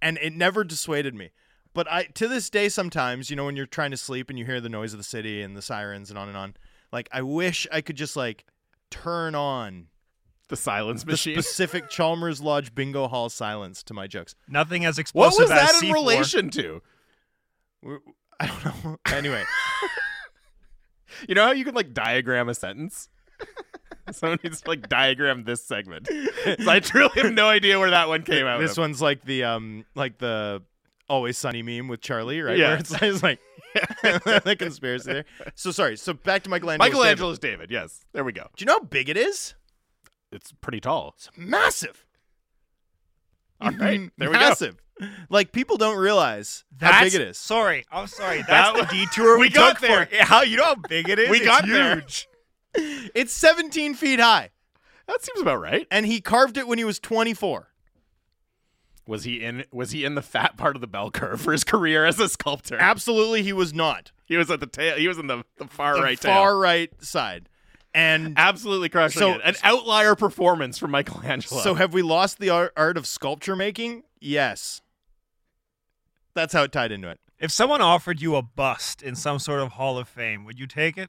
and 0.00 0.18
it 0.18 0.32
never 0.32 0.64
dissuaded 0.64 1.14
me. 1.14 1.30
But 1.74 1.90
I, 1.90 2.04
to 2.14 2.28
this 2.28 2.48
day, 2.50 2.68
sometimes, 2.68 3.30
you 3.30 3.36
know, 3.36 3.44
when 3.44 3.56
you're 3.56 3.66
trying 3.66 3.90
to 3.90 3.96
sleep 3.96 4.30
and 4.30 4.38
you 4.38 4.44
hear 4.44 4.60
the 4.60 4.68
noise 4.68 4.92
of 4.92 4.98
the 4.98 5.04
city 5.04 5.42
and 5.42 5.56
the 5.56 5.62
sirens 5.62 6.10
and 6.10 6.18
on 6.18 6.28
and 6.28 6.36
on, 6.36 6.54
like, 6.92 7.08
I 7.12 7.22
wish 7.22 7.66
I 7.70 7.80
could 7.82 7.96
just 7.96 8.16
like 8.16 8.46
turn 8.90 9.34
on 9.34 9.88
The 10.48 10.56
silence 10.56 11.04
the 11.04 11.12
machine. 11.12 11.34
specific 11.40 11.88
Chalmers 11.90 12.40
Lodge 12.40 12.74
bingo 12.74 13.06
hall 13.08 13.28
silence 13.28 13.82
to 13.84 13.94
my 13.94 14.06
jokes. 14.06 14.34
Nothing 14.48 14.84
as 14.86 14.98
explosive. 14.98 15.38
What 15.38 15.40
was 15.40 15.50
that 15.50 15.82
in 15.82 15.90
C4. 15.90 15.94
relation 15.94 16.50
to? 16.50 16.82
I 18.40 18.46
don't 18.46 18.64
know. 18.84 18.96
Anyway. 19.12 19.44
You 21.28 21.34
know 21.34 21.44
how 21.44 21.52
you 21.52 21.64
can 21.64 21.74
like 21.74 21.92
diagram 21.94 22.48
a 22.48 22.54
sentence? 22.54 23.08
Someone 24.12 24.38
needs 24.42 24.60
to 24.62 24.68
like 24.68 24.88
diagram 24.88 25.44
this 25.44 25.64
segment. 25.64 26.08
'Cause 26.08 26.66
I 26.68 26.80
truly 26.80 27.10
have 27.22 27.32
no 27.32 27.48
idea 27.48 27.78
where 27.78 27.90
that 27.90 28.08
one 28.08 28.22
came 28.22 28.46
out. 28.46 28.60
This 28.60 28.72
of. 28.72 28.78
one's 28.78 29.02
like 29.02 29.24
the 29.24 29.44
um 29.44 29.84
like 29.94 30.18
the 30.18 30.62
always 31.08 31.38
sunny 31.38 31.62
meme 31.62 31.88
with 31.88 32.00
Charlie, 32.00 32.40
right? 32.42 32.56
Yeah. 32.58 32.68
Where 32.70 32.78
it's, 32.78 32.90
it's 33.02 33.22
like 33.22 33.40
the 34.02 34.56
conspiracy 34.58 35.12
there. 35.12 35.24
So 35.54 35.70
sorry. 35.70 35.96
So 35.96 36.12
back 36.14 36.42
to 36.44 36.50
Michelangelo's. 36.50 36.88
David. 36.88 36.92
Michelangelo's 36.98 37.38
David. 37.38 37.70
Yes, 37.70 38.04
there 38.12 38.24
we 38.24 38.32
go. 38.32 38.42
Do 38.56 38.62
you 38.62 38.66
know 38.66 38.74
how 38.74 38.84
big 38.84 39.08
it 39.08 39.16
is? 39.16 39.54
It's 40.32 40.52
pretty 40.52 40.80
tall. 40.80 41.14
It's 41.16 41.30
massive. 41.36 42.04
All 43.60 43.72
right, 43.72 44.10
there 44.18 44.28
we 44.30 44.34
go. 44.34 44.40
massive. 44.40 44.76
Like 45.30 45.52
people 45.52 45.76
don't 45.76 45.96
realize 45.96 46.64
That's, 46.76 46.94
how 46.94 47.04
big 47.04 47.14
it 47.14 47.20
is. 47.20 47.38
Sorry, 47.38 47.84
I'm 47.90 48.06
sorry. 48.08 48.42
That's 48.46 48.76
was- 48.78 48.88
the 48.88 48.94
detour 49.06 49.34
we, 49.38 49.46
we 49.46 49.50
got 49.50 49.70
took 49.70 49.80
there. 49.80 50.06
for 50.06 50.14
it. 50.14 50.20
How 50.22 50.42
you 50.42 50.56
know 50.56 50.64
how 50.64 50.74
big 50.74 51.08
it 51.08 51.18
is? 51.18 51.30
We 51.30 51.38
It's 51.38 51.46
got 51.46 51.66
there. 51.66 52.02
Huge. 52.74 53.10
It's 53.14 53.32
17 53.32 53.94
feet 53.94 54.20
high, 54.20 54.50
That 55.06 55.22
seems 55.24 55.40
about 55.40 55.60
right. 55.60 55.86
and 55.90 56.06
he 56.06 56.20
carved 56.20 56.56
it 56.56 56.66
when 56.68 56.78
he 56.78 56.84
was 56.84 56.98
24. 56.98 57.68
Was 59.06 59.24
he 59.24 59.42
in? 59.42 59.64
Was 59.72 59.92
he 59.92 60.04
in 60.04 60.14
the 60.16 60.22
fat 60.22 60.58
part 60.58 60.74
of 60.76 60.82
the 60.82 60.86
bell 60.86 61.10
curve 61.10 61.40
for 61.40 61.52
his 61.52 61.64
career 61.64 62.04
as 62.04 62.20
a 62.20 62.28
sculptor? 62.28 62.76
Absolutely, 62.78 63.42
he 63.42 63.54
was 63.54 63.72
not. 63.72 64.12
He 64.26 64.36
was 64.36 64.50
at 64.50 64.60
the 64.60 64.66
tail. 64.66 64.96
He 64.98 65.08
was 65.08 65.16
in 65.18 65.28
the, 65.28 65.44
the 65.56 65.66
far 65.66 65.96
The 65.96 66.02
right 66.02 66.18
far 66.18 66.50
tail. 66.50 66.58
right 66.58 67.02
side. 67.02 67.48
And 67.94 68.34
Absolutely 68.36 68.90
crushing 68.90 69.18
So- 69.20 69.32
it. 69.36 69.40
An 69.44 69.54
outlier 69.62 70.14
performance 70.14 70.76
from 70.76 70.90
Michelangelo. 70.90 71.62
So 71.62 71.74
have 71.74 71.94
we 71.94 72.02
lost 72.02 72.38
the 72.38 72.50
art, 72.50 72.74
art 72.76 72.98
of 72.98 73.06
sculpture 73.06 73.56
making? 73.56 74.02
Yes. 74.20 74.82
That's 76.34 76.52
how 76.52 76.64
it 76.64 76.72
tied 76.72 76.92
into 76.92 77.08
it. 77.08 77.18
If 77.38 77.50
someone 77.50 77.80
offered 77.80 78.20
you 78.20 78.36
a 78.36 78.42
bust 78.42 79.02
in 79.02 79.14
some 79.14 79.38
sort 79.38 79.60
of 79.60 79.72
Hall 79.72 79.96
of 79.96 80.06
Fame, 80.06 80.44
would 80.44 80.58
you 80.58 80.66
take 80.66 80.98
it? 80.98 81.08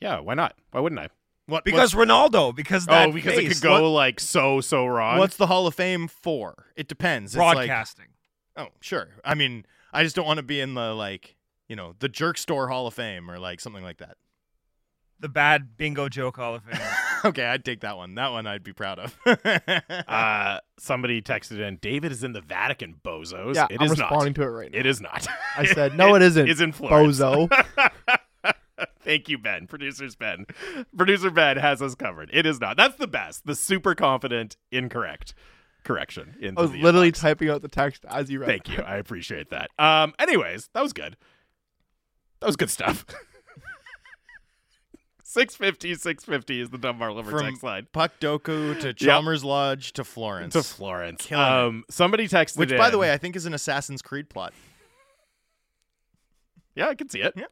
Yeah, 0.00 0.20
why 0.20 0.34
not? 0.34 0.54
Why 0.70 0.80
wouldn't 0.80 1.00
I? 1.00 1.08
What 1.46 1.64
Because 1.64 1.94
Ronaldo, 1.94 2.54
because 2.54 2.86
that 2.86 3.08
oh, 3.08 3.12
because 3.12 3.38
it 3.38 3.46
could 3.48 3.60
go 3.60 3.82
What- 3.82 3.88
like 3.90 4.20
so 4.20 4.60
so 4.60 4.84
wrong. 4.86 5.18
what's 5.18 5.36
the 5.36 5.46
Hall 5.46 5.66
of 5.66 5.74
Fame 5.74 6.08
for? 6.08 6.66
It 6.76 6.88
depends. 6.88 7.32
It's 7.34 7.38
like- 7.38 7.56
broadcasting. 7.56 8.06
oh, 8.56 8.68
sure. 8.80 9.08
I 9.24 9.34
mean, 9.34 9.64
I 9.92 10.02
just 10.02 10.16
don't 10.16 10.26
want 10.26 10.38
to 10.38 10.42
be 10.42 10.60
in 10.60 10.74
the 10.74 10.92
like, 10.94 11.36
you 11.68 11.76
know, 11.76 11.94
the 12.00 12.08
Jerk 12.08 12.36
Store 12.38 12.68
Hall 12.68 12.86
of 12.88 12.94
Fame 12.94 13.30
or 13.30 13.38
like 13.38 13.60
something 13.60 13.84
like 13.84 13.98
that. 13.98 14.16
the 15.20 15.28
bad 15.28 15.76
bingo 15.76 16.08
joke 16.08 16.36
Hall 16.36 16.56
of 16.56 16.64
Fame. 16.64 16.80
okay, 17.24 17.44
I'd 17.46 17.64
take 17.64 17.80
that 17.80 17.96
one. 17.96 18.16
That 18.16 18.32
one 18.32 18.46
I'd 18.48 18.64
be 18.64 18.72
proud 18.72 18.98
of. 18.98 19.16
uh, 20.08 20.60
somebody 20.78 21.22
texted 21.22 21.60
in. 21.60 21.76
David 21.76 22.10
is 22.12 22.24
in 22.24 22.32
the 22.32 22.40
Vatican, 22.42 22.96
bozos. 23.04 23.54
Yeah, 23.54 23.66
it 23.70 23.78
I'm 23.80 23.84
is 23.86 23.90
responding 23.92 24.32
not. 24.32 24.34
to 24.34 24.42
it 24.42 24.46
right 24.50 24.72
now. 24.72 24.78
It 24.80 24.84
is 24.86 25.00
not. 25.00 25.26
I 25.56 25.64
said, 25.66 25.96
no, 25.96 26.14
it 26.16 26.22
isn't, 26.22 26.48
Is 26.48 26.60
in 26.60 26.72
Florence. 26.72 27.18
bozo. 27.20 27.48
Thank 29.00 29.28
you, 29.28 29.38
Ben. 29.38 29.66
Producers 29.66 30.16
Ben. 30.16 30.46
Producer 30.96 31.30
Ben 31.30 31.56
has 31.56 31.80
us 31.80 31.94
covered. 31.94 32.30
It 32.32 32.46
is 32.46 32.60
not. 32.60 32.76
That's 32.76 32.96
the 32.96 33.06
best. 33.06 33.46
The 33.46 33.54
super 33.54 33.94
confident 33.94 34.56
incorrect 34.70 35.34
correction. 35.84 36.36
Into 36.40 36.58
I 36.58 36.62
was 36.62 36.72
the 36.72 36.82
literally 36.82 37.12
inbox. 37.12 37.20
typing 37.20 37.48
out 37.50 37.62
the 37.62 37.68
text 37.68 38.04
as 38.08 38.30
you 38.30 38.40
read. 38.40 38.48
Thank 38.48 38.68
you. 38.68 38.82
I 38.82 38.96
appreciate 38.96 39.50
that. 39.50 39.70
Um. 39.78 40.14
Anyways, 40.18 40.68
that 40.74 40.82
was 40.82 40.92
good. 40.92 41.16
That 42.40 42.46
was 42.46 42.56
good 42.56 42.70
stuff. 42.70 43.04
650, 45.22 45.96
650 45.96 46.60
is 46.60 46.70
the 46.70 46.78
Dunbar 46.78 47.12
Liver 47.12 47.32
From 47.32 47.40
text 47.40 47.62
line. 47.62 47.88
Puck 47.92 48.12
Doku 48.20 48.80
to 48.80 48.94
Chalmers 48.94 49.44
Lodge 49.44 49.92
to 49.94 50.04
Florence. 50.04 50.54
To 50.54 50.62
Florence. 50.62 51.20
Killing 51.20 51.44
it. 51.44 51.50
Um, 51.50 51.84
somebody 51.90 52.26
texted 52.26 52.56
which, 52.56 52.70
by 52.70 52.88
the 52.88 52.96
way, 52.96 53.12
I 53.12 53.18
think 53.18 53.36
is 53.36 53.44
an 53.44 53.52
Assassin's 53.52 54.00
Creed 54.00 54.30
plot. 54.30 54.54
Yeah, 56.74 56.88
I 56.88 56.94
can 56.94 57.08
see 57.08 57.20
it. 57.20 57.34
Yeah. 57.36 57.46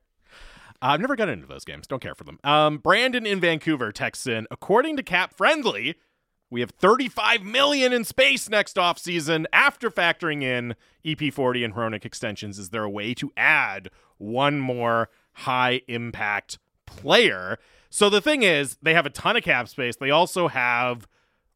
I've 0.85 1.01
never 1.01 1.17
got 1.17 1.31
into 1.31 1.47
those 1.47 1.65
games. 1.65 1.87
Don't 1.87 2.03
care 2.03 2.15
for 2.15 2.25
them. 2.25 2.39
Um, 2.45 2.77
Brandon 2.77 3.25
in 3.27 3.41
Vancouver 3.41 3.91
texts 3.91 4.27
in, 4.27 4.47
according 4.51 4.99
to 4.99 5.03
Cap 5.03 5.35
Friendly, 5.35 5.95
we 6.51 6.61
have 6.61 6.73
35 6.73 7.43
million 7.43 7.93
in 7.95 8.05
space 8.05 8.51
next 8.51 8.77
offseason 8.77 9.47
after 9.51 9.91
factoring 9.91 10.43
in 10.43 10.77
EP40 11.05 11.65
and 11.65 11.75
Hronek 11.75 12.05
extensions. 12.05 12.59
Is 12.59 12.69
there 12.69 12.85
a 12.85 12.91
way 12.91 13.15
to 13.15 13.33
add 13.35 13.89
one 14.19 14.61
more 14.61 15.09
high 15.33 15.81
impact 15.89 16.59
player? 16.85 17.59
So 17.89 18.11
the 18.11 18.21
thing 18.21 18.43
is, 18.43 18.77
they 18.83 18.93
have 18.93 19.07
a 19.07 19.11
ton 19.11 19.37
of 19.37 19.43
cap 19.43 19.69
space. 19.69 19.97
They 19.97 20.11
also 20.11 20.49
have 20.49 21.09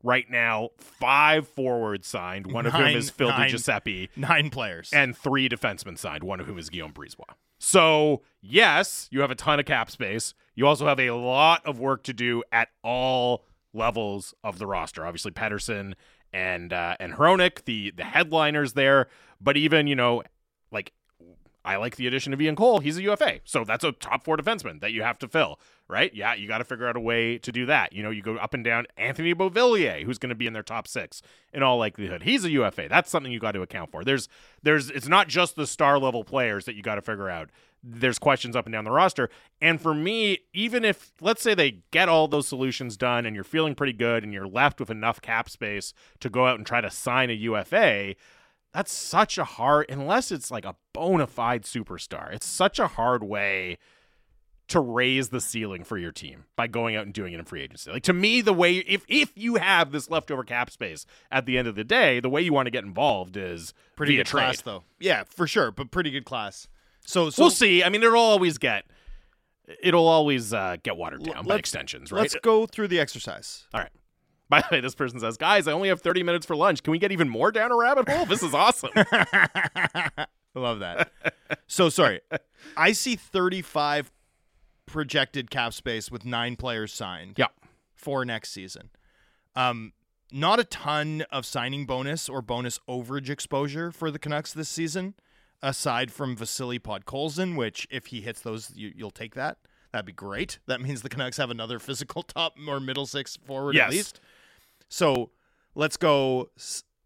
right 0.02 0.28
now 0.30 0.70
five 0.78 1.48
forwards 1.48 2.06
signed, 2.06 2.52
one 2.52 2.66
of 2.66 2.72
whom 2.72 2.86
is 2.88 3.10
Phil 3.10 3.28
nine. 3.28 3.48
Giuseppe 3.48 4.10
Nine 4.16 4.50
players. 4.50 4.90
and 4.92 5.16
three 5.16 5.48
defensemen 5.48 5.98
signed, 5.98 6.22
one 6.24 6.40
of 6.40 6.46
whom 6.46 6.58
is 6.58 6.70
Guillaume 6.70 6.92
Brisebois. 6.92 7.34
So, 7.58 8.22
yes, 8.40 9.08
you 9.10 9.20
have 9.20 9.30
a 9.32 9.34
ton 9.34 9.58
of 9.58 9.66
cap 9.66 9.90
space. 9.90 10.32
You 10.54 10.66
also 10.66 10.86
have 10.86 11.00
a 11.00 11.10
lot 11.10 11.66
of 11.66 11.80
work 11.80 12.04
to 12.04 12.12
do 12.12 12.42
at 12.52 12.68
all 12.84 13.44
levels 13.74 14.32
of 14.44 14.58
the 14.58 14.66
roster. 14.66 15.04
Obviously, 15.04 15.32
Pettersson 15.32 15.94
and 16.32 16.72
uh, 16.72 16.96
and 17.00 17.14
Hronek, 17.14 17.64
the 17.64 17.90
the 17.90 18.04
headliners 18.04 18.74
there, 18.74 19.08
but 19.40 19.56
even 19.56 19.86
you 19.88 19.96
know, 19.96 20.22
like 20.70 20.92
I 21.64 21.76
like 21.76 21.96
the 21.96 22.06
addition 22.06 22.32
of 22.32 22.40
Ian 22.40 22.54
Cole. 22.56 22.78
He's 22.78 22.96
a 22.96 23.02
UFA. 23.02 23.40
So 23.44 23.64
that's 23.64 23.84
a 23.84 23.92
top 23.92 24.24
four 24.24 24.36
defenseman 24.36 24.80
that 24.80 24.92
you 24.92 25.02
have 25.02 25.18
to 25.18 25.28
fill, 25.28 25.58
right? 25.88 26.14
Yeah, 26.14 26.34
you 26.34 26.46
got 26.46 26.58
to 26.58 26.64
figure 26.64 26.86
out 26.86 26.96
a 26.96 27.00
way 27.00 27.38
to 27.38 27.50
do 27.50 27.66
that. 27.66 27.92
You 27.92 28.02
know, 28.02 28.10
you 28.10 28.22
go 28.22 28.36
up 28.36 28.52
and 28.52 28.62
down 28.62 28.86
Anthony 28.96 29.34
Beauvillier, 29.34 30.04
who's 30.04 30.18
going 30.18 30.28
to 30.28 30.34
be 30.34 30.46
in 30.46 30.52
their 30.52 30.62
top 30.62 30.86
six 30.86 31.22
in 31.52 31.62
all 31.62 31.78
likelihood. 31.78 32.22
He's 32.24 32.44
a 32.44 32.50
UFA. 32.50 32.88
That's 32.88 33.10
something 33.10 33.32
you 33.32 33.40
got 33.40 33.52
to 33.52 33.62
account 33.62 33.90
for. 33.90 34.04
There's, 34.04 34.28
there's, 34.62 34.90
it's 34.90 35.08
not 35.08 35.28
just 35.28 35.56
the 35.56 35.66
star 35.66 35.98
level 35.98 36.24
players 36.24 36.66
that 36.66 36.74
you 36.74 36.82
got 36.82 36.96
to 36.96 37.02
figure 37.02 37.30
out. 37.30 37.48
There's 37.82 38.18
questions 38.18 38.56
up 38.56 38.66
and 38.66 38.72
down 38.72 38.84
the 38.84 38.90
roster. 38.90 39.30
And 39.62 39.80
for 39.80 39.94
me, 39.94 40.40
even 40.52 40.84
if, 40.84 41.12
let's 41.20 41.42
say 41.42 41.54
they 41.54 41.82
get 41.90 42.08
all 42.08 42.28
those 42.28 42.48
solutions 42.48 42.96
done 42.96 43.24
and 43.24 43.34
you're 43.34 43.44
feeling 43.44 43.74
pretty 43.74 43.92
good 43.92 44.24
and 44.24 44.32
you're 44.32 44.48
left 44.48 44.80
with 44.80 44.90
enough 44.90 45.22
cap 45.22 45.48
space 45.48 45.94
to 46.20 46.28
go 46.28 46.46
out 46.46 46.58
and 46.58 46.66
try 46.66 46.80
to 46.80 46.90
sign 46.90 47.30
a 47.30 47.34
UFA, 47.34 48.14
that's 48.74 48.92
such 48.92 49.38
a 49.38 49.44
hard 49.44 49.86
unless 49.88 50.30
it's 50.30 50.50
like 50.50 50.64
a 50.64 50.76
bona 50.92 51.26
fide 51.26 51.62
superstar 51.62 52.32
it's 52.32 52.46
such 52.46 52.78
a 52.78 52.86
hard 52.86 53.24
way 53.24 53.78
to 54.68 54.80
raise 54.80 55.30
the 55.30 55.40
ceiling 55.40 55.82
for 55.82 55.96
your 55.98 56.12
team 56.12 56.44
by 56.56 56.66
going 56.66 56.94
out 56.94 57.04
and 57.04 57.14
doing 57.14 57.32
it 57.32 57.38
in 57.38 57.44
free 57.44 57.62
agency 57.62 57.90
like 57.90 58.02
to 58.02 58.12
me 58.12 58.40
the 58.40 58.52
way 58.52 58.76
if 58.78 59.04
if 59.08 59.32
you 59.34 59.56
have 59.56 59.92
this 59.92 60.10
leftover 60.10 60.44
cap 60.44 60.70
space 60.70 61.06
at 61.32 61.46
the 61.46 61.56
end 61.58 61.66
of 61.66 61.74
the 61.74 61.84
day 61.84 62.20
the 62.20 62.28
way 62.28 62.42
you 62.42 62.52
want 62.52 62.66
to 62.66 62.70
get 62.70 62.84
involved 62.84 63.36
is 63.36 63.72
Pretty 63.96 64.16
good 64.16 64.26
class, 64.28 64.60
though. 64.60 64.84
Yeah, 65.00 65.24
for 65.24 65.46
sure, 65.46 65.72
but 65.72 65.90
pretty 65.90 66.10
good 66.10 66.24
class. 66.24 66.68
So, 67.04 67.30
so 67.30 67.44
we'll 67.44 67.50
see 67.50 67.82
i 67.82 67.88
mean 67.88 68.02
it'll 68.02 68.18
always 68.18 68.58
get 68.58 68.84
it'll 69.82 70.06
always 70.08 70.52
uh, 70.52 70.76
get 70.82 70.96
watered 70.96 71.24
down 71.24 71.46
by 71.46 71.56
extensions 71.56 72.12
right 72.12 72.20
let's 72.20 72.36
go 72.42 72.66
through 72.66 72.88
the 72.88 73.00
exercise. 73.00 73.66
all 73.72 73.80
right 73.80 73.90
by 74.50 74.60
the 74.62 74.68
way, 74.76 74.80
this 74.80 74.94
person 74.94 75.20
says, 75.20 75.36
"Guys, 75.36 75.68
I 75.68 75.72
only 75.72 75.90
have 75.90 76.00
30 76.00 76.22
minutes 76.22 76.46
for 76.46 76.56
lunch. 76.56 76.82
Can 76.82 76.90
we 76.92 76.98
get 76.98 77.12
even 77.12 77.28
more 77.28 77.52
down 77.52 77.70
a 77.70 77.76
rabbit 77.76 78.08
hole? 78.08 78.24
This 78.24 78.42
is 78.42 78.54
awesome." 78.54 78.88
I 78.96 80.26
love 80.54 80.78
that. 80.78 81.12
so 81.66 81.90
sorry. 81.90 82.20
I 82.74 82.92
see 82.92 83.14
35 83.14 84.10
projected 84.88 85.50
cap 85.50 85.72
space 85.72 86.10
with 86.10 86.24
nine 86.24 86.56
players 86.56 86.92
signed. 86.92 87.34
Yeah. 87.36 87.46
For 87.94 88.24
next 88.24 88.50
season. 88.50 88.90
Um, 89.56 89.92
not 90.32 90.60
a 90.60 90.64
ton 90.64 91.22
of 91.32 91.44
signing 91.46 91.84
bonus 91.86 92.28
or 92.28 92.42
bonus 92.42 92.78
overage 92.88 93.28
exposure 93.28 93.90
for 93.90 94.10
the 94.10 94.18
Canucks 94.18 94.52
this 94.52 94.68
season, 94.68 95.14
aside 95.62 96.12
from 96.12 96.36
Vasily 96.36 96.78
Podkolzin, 96.78 97.56
which 97.56 97.86
if 97.90 98.06
he 98.06 98.20
hits 98.20 98.40
those, 98.40 98.70
you, 98.74 98.92
you'll 98.94 99.10
take 99.10 99.34
that. 99.34 99.58
That'd 99.92 100.06
be 100.06 100.12
great. 100.12 100.58
That 100.66 100.80
means 100.80 101.02
the 101.02 101.08
Canucks 101.08 101.38
have 101.38 101.50
another 101.50 101.78
physical 101.80 102.22
top 102.22 102.56
or 102.68 102.78
middle 102.78 103.06
six 103.06 103.36
forward 103.36 103.74
Yes. 103.74 103.84
at 103.86 103.90
least. 103.90 104.20
So 104.88 105.30
let's 105.74 105.96
go. 105.96 106.50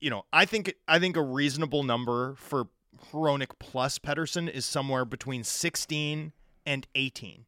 You 0.00 0.10
know, 0.10 0.24
I 0.32 0.44
think 0.44 0.74
I 0.88 0.98
think 0.98 1.16
a 1.16 1.22
reasonable 1.22 1.84
number 1.84 2.34
for 2.34 2.66
Hronek 3.12 3.52
plus 3.60 3.98
Pettersson 3.98 4.50
is 4.50 4.66
somewhere 4.66 5.04
between 5.04 5.44
16 5.44 6.32
and 6.66 6.86
18. 6.94 7.46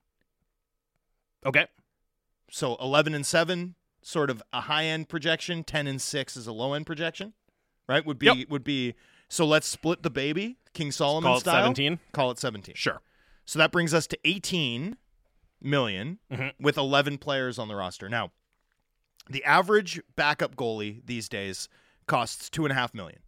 Okay. 1.44 1.66
So 2.50 2.76
11 2.76 3.14
and 3.14 3.26
7, 3.26 3.74
sort 4.02 4.30
of 4.30 4.42
a 4.52 4.62
high 4.62 4.84
end 4.84 5.08
projection. 5.08 5.64
10 5.64 5.86
and 5.86 6.00
6 6.00 6.36
is 6.36 6.46
a 6.46 6.52
low 6.52 6.72
end 6.74 6.86
projection, 6.86 7.32
right? 7.88 8.04
Would 8.04 8.18
be 8.18 8.26
Yep. 8.26 8.48
would 8.48 8.64
be. 8.64 8.94
So 9.28 9.46
let's 9.46 9.66
split 9.66 10.02
the 10.02 10.10
baby, 10.10 10.58
King 10.74 10.92
Solomon 10.92 11.28
Call 11.28 11.36
it 11.38 11.40
style. 11.40 11.62
17. 11.64 11.98
Call 12.12 12.30
it 12.30 12.38
17. 12.38 12.74
Sure. 12.76 13.00
So 13.46 13.58
that 13.58 13.72
brings 13.72 13.92
us 13.92 14.06
to 14.08 14.18
18 14.24 14.96
million 15.60 16.18
Mhm. 16.30 16.52
with 16.60 16.76
11 16.76 17.18
players 17.18 17.58
on 17.58 17.68
the 17.68 17.74
roster. 17.74 18.08
Now, 18.08 18.32
the 19.28 19.42
average 19.44 20.00
backup 20.14 20.54
goalie 20.56 21.00
these 21.04 21.28
days 21.28 21.68
costs 22.06 22.50
two 22.50 22.64
and 22.64 22.72
a 22.72 22.74
half 22.74 22.92
million. 22.94 23.22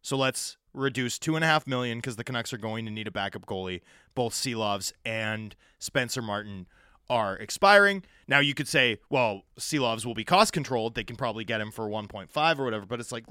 So 0.00 0.16
let's 0.16 0.56
reduce 0.72 1.18
two 1.18 1.36
and 1.36 1.44
a 1.44 1.46
half 1.46 1.66
million 1.66 1.98
because 1.98 2.16
the 2.16 2.24
Canucks 2.24 2.52
are 2.52 2.58
going 2.58 2.84
to 2.86 2.90
need 2.90 3.06
a 3.06 3.10
backup 3.10 3.46
goalie. 3.46 3.80
Both 4.14 4.34
Silovs 4.34 4.92
and 5.04 5.54
Spencer 5.78 6.20
Martin 6.22 6.66
are 7.10 7.36
expiring. 7.36 8.02
Now 8.26 8.40
you 8.40 8.54
could 8.54 8.68
say, 8.68 8.98
well, 9.10 9.42
Silovs 9.58 10.06
will 10.06 10.14
be 10.14 10.24
cost 10.24 10.52
controlled. 10.52 10.94
They 10.94 11.04
can 11.04 11.16
probably 11.16 11.44
get 11.44 11.60
him 11.60 11.70
for 11.70 11.88
1.5 11.88 12.58
or 12.58 12.64
whatever. 12.64 12.86
But 12.86 13.00
it's 13.00 13.12
like 13.12 13.24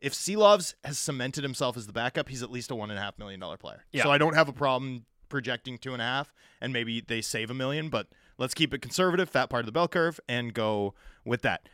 if 0.00 0.12
Silovs 0.12 0.74
has 0.84 0.98
cemented 0.98 1.44
himself 1.44 1.76
as 1.76 1.86
the 1.86 1.92
backup, 1.92 2.28
he's 2.28 2.42
at 2.42 2.50
least 2.50 2.70
a 2.70 2.74
one 2.74 2.90
and 2.90 2.98
a 2.98 3.02
half 3.02 3.18
million 3.18 3.40
dollar 3.40 3.56
player. 3.56 3.84
Yeah. 3.92 4.04
So 4.04 4.10
I 4.10 4.18
don't 4.18 4.34
have 4.34 4.48
a 4.48 4.52
problem 4.52 5.04
projecting 5.28 5.78
two 5.78 5.92
and 5.92 6.02
a 6.02 6.04
half, 6.04 6.32
and 6.60 6.72
maybe 6.72 7.00
they 7.00 7.20
save 7.20 7.50
a 7.50 7.54
million. 7.54 7.88
But 7.88 8.08
let's 8.38 8.54
keep 8.54 8.74
it 8.74 8.82
conservative, 8.82 9.28
fat 9.28 9.50
part 9.50 9.60
of 9.60 9.66
the 9.66 9.72
bell 9.72 9.88
curve, 9.88 10.18
and 10.28 10.52
go 10.52 10.94
with 11.24 11.42
that. 11.42 11.68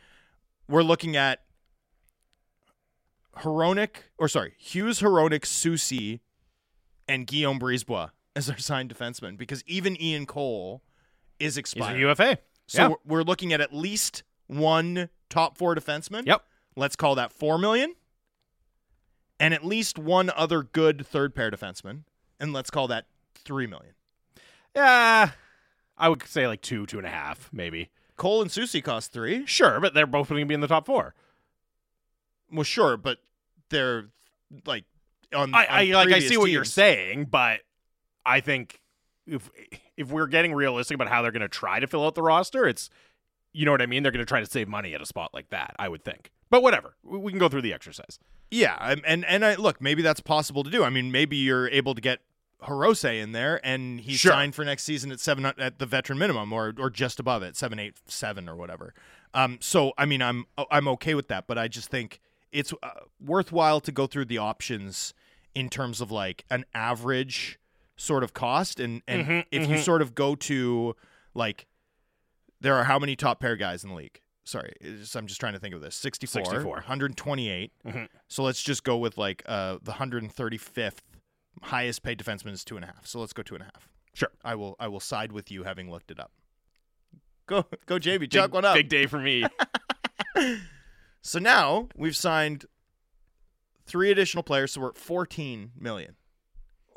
We're 0.69 0.83
looking 0.83 1.15
at 1.15 1.41
Hronek, 3.37 3.89
or 4.17 4.27
sorry, 4.27 4.53
Hughes, 4.57 4.99
Hronek, 4.99 5.41
Soucy, 5.41 6.19
and 7.07 7.25
Guillaume 7.25 7.59
Brisebois 7.59 8.09
as 8.35 8.49
our 8.49 8.57
signed 8.57 8.93
defensemen 8.93 9.37
because 9.37 9.63
even 9.65 9.99
Ian 10.01 10.25
Cole 10.25 10.83
is 11.39 11.57
expired. 11.57 11.97
a 11.97 11.99
UFA. 11.99 12.37
so 12.67 12.81
yeah. 12.81 12.95
we're- 13.05 13.23
looking 13.23 13.53
at 13.53 13.61
at 13.61 13.73
least 13.73 14.23
one 14.47 15.09
top 15.29 15.57
four 15.57 15.75
defenseman. 15.75 16.25
Yep. 16.25 16.43
Let's 16.75 16.95
call 16.95 17.15
that 17.15 17.31
four 17.31 17.57
million, 17.57 17.95
and 19.39 19.53
at 19.53 19.65
least 19.65 19.97
one 19.97 20.31
other 20.35 20.63
good 20.63 21.05
third 21.05 21.33
pair 21.33 21.49
defenseman, 21.49 22.03
and 22.39 22.53
let's 22.53 22.69
call 22.69 22.87
that 22.87 23.05
three 23.33 23.67
million. 23.67 23.93
Yeah. 24.75 25.31
I 25.97 26.09
would 26.09 26.23
say 26.27 26.47
like 26.47 26.61
two, 26.61 26.85
two 26.85 26.97
and 26.97 27.07
a 27.07 27.09
half, 27.09 27.49
maybe. 27.51 27.89
Cole 28.15 28.41
and 28.41 28.51
Soucy 28.51 28.83
cost 28.83 29.11
three. 29.11 29.45
Sure, 29.45 29.79
but 29.79 29.93
they're 29.93 30.07
both 30.07 30.29
going 30.29 30.41
to 30.41 30.45
be 30.45 30.53
in 30.53 30.61
the 30.61 30.67
top 30.67 30.85
four. 30.85 31.13
Well, 32.51 32.63
sure, 32.63 32.97
but 32.97 33.19
they're 33.69 34.05
like 34.65 34.85
on. 35.33 35.53
I, 35.53 35.65
on 35.65 35.67
I 35.69 35.83
like 36.05 36.13
I 36.13 36.19
see 36.19 36.37
what 36.37 36.49
you're 36.51 36.63
saying, 36.63 37.25
but 37.25 37.61
I 38.25 38.39
think 38.39 38.79
if 39.27 39.49
if 39.97 40.09
we're 40.09 40.27
getting 40.27 40.53
realistic 40.53 40.95
about 40.95 41.07
how 41.09 41.21
they're 41.21 41.31
going 41.31 41.41
to 41.41 41.47
try 41.47 41.79
to 41.79 41.87
fill 41.87 42.05
out 42.05 42.15
the 42.15 42.21
roster, 42.21 42.67
it's 42.67 42.89
you 43.53 43.65
know 43.65 43.71
what 43.71 43.81
I 43.81 43.85
mean. 43.85 44.03
They're 44.03 44.11
going 44.11 44.25
to 44.25 44.29
try 44.29 44.39
to 44.39 44.45
save 44.45 44.67
money 44.67 44.93
at 44.93 45.01
a 45.01 45.05
spot 45.05 45.33
like 45.33 45.49
that. 45.49 45.75
I 45.79 45.89
would 45.89 46.03
think, 46.03 46.31
but 46.49 46.61
whatever. 46.63 46.95
We 47.03 47.17
we 47.19 47.31
can 47.31 47.39
go 47.39 47.49
through 47.49 47.61
the 47.63 47.73
exercise. 47.73 48.19
Yeah, 48.49 48.77
and 49.05 49.25
and 49.25 49.43
I 49.45 49.55
look, 49.55 49.81
maybe 49.81 50.01
that's 50.01 50.19
possible 50.21 50.63
to 50.63 50.69
do. 50.69 50.83
I 50.83 50.89
mean, 50.89 51.11
maybe 51.11 51.35
you're 51.37 51.69
able 51.69 51.93
to 51.95 52.01
get 52.01 52.19
Hirose 52.63 53.21
in 53.21 53.33
there, 53.33 53.59
and 53.63 53.99
he's 54.01 54.19
Sure. 54.19 54.31
signed 54.31 54.55
for 54.55 54.65
next 54.65 54.83
season 54.83 55.11
at 55.11 55.19
seven 55.19 55.45
at 55.45 55.79
the 55.79 55.85
veteran 55.85 56.17
minimum, 56.17 56.53
or 56.53 56.73
or 56.77 56.89
just 56.89 57.19
above 57.19 57.43
it, 57.43 57.55
seven 57.55 57.77
eight 57.79 57.95
seven 58.05 58.47
or 58.47 58.55
whatever. 58.55 58.93
Um, 59.33 59.57
so 59.61 59.91
I 59.97 60.05
mean, 60.05 60.21
I'm 60.21 60.45
I'm 60.71 60.87
okay 60.89 61.13
with 61.13 61.27
that, 61.27 61.45
but 61.47 61.57
I 61.57 61.67
just 61.67 61.89
think 61.89 62.19
it's 62.51 62.73
uh, 62.81 62.89
worthwhile 63.23 63.81
to 63.81 63.91
go 63.91 64.07
through 64.07 64.25
the 64.25 64.37
options 64.37 65.13
in 65.53 65.69
terms 65.69 65.99
of 66.01 66.11
like 66.11 66.45
an 66.49 66.65
average 66.73 67.59
sort 67.97 68.23
of 68.23 68.33
cost, 68.33 68.79
and 68.79 69.01
and 69.07 69.25
Mhm, 69.25 69.45
if 69.51 69.67
you 69.67 69.75
mhm. 69.75 69.83
sort 69.83 70.01
of 70.01 70.15
go 70.15 70.35
to 70.35 70.95
like, 71.33 71.67
there 72.61 72.75
are 72.75 72.83
how 72.85 72.97
many 72.99 73.15
top 73.15 73.39
pair 73.39 73.55
guys 73.55 73.83
in 73.83 73.89
the 73.89 73.95
league? 73.95 74.21
Sorry, 74.45 74.71
it's- 74.79 75.13
I'm 75.15 75.27
just 75.27 75.39
trying 75.41 75.53
to 75.53 75.59
think 75.59 75.75
of 75.75 75.81
this. 75.81 75.95
64, 75.95 76.45
64. 76.45 76.75
128. 76.75 77.71
Mhm. 77.85 78.07
So 78.29 78.43
let's 78.43 78.63
just 78.63 78.83
go 78.85 78.97
with 78.97 79.17
like 79.17 79.43
uh, 79.45 79.77
the 79.81 79.91
135th 79.93 81.01
highest 81.63 82.01
paid 82.03 82.17
defenseman 82.17 82.53
is 82.53 82.63
two 82.63 82.75
and 82.77 82.83
a 82.85 82.87
half. 82.87 83.05
So 83.05 83.19
let's 83.19 83.33
go 83.33 83.43
two 83.43 83.55
and 83.55 83.63
a 83.63 83.65
half. 83.65 83.89
Sure. 84.13 84.31
I 84.43 84.55
will. 84.55 84.75
I 84.79 84.87
will 84.87 84.99
side 84.99 85.31
with 85.31 85.51
you, 85.51 85.63
having 85.63 85.91
looked 85.91 86.11
it 86.11 86.19
up. 86.19 86.31
Go, 87.45 87.65
go, 87.85 87.97
JB. 87.99 88.19
Big, 88.21 88.31
Chuck 88.31 88.53
one 88.53 88.65
up. 88.65 88.75
big 88.75 88.89
day 88.89 89.05
for 89.05 89.19
me. 89.19 89.43
So 91.21 91.39
now 91.39 91.89
we've 91.95 92.15
signed 92.15 92.65
three 93.85 94.11
additional 94.11 94.43
players, 94.43 94.71
so 94.71 94.81
we're 94.81 94.89
at 94.89 94.97
14 94.97 95.71
million. 95.77 96.15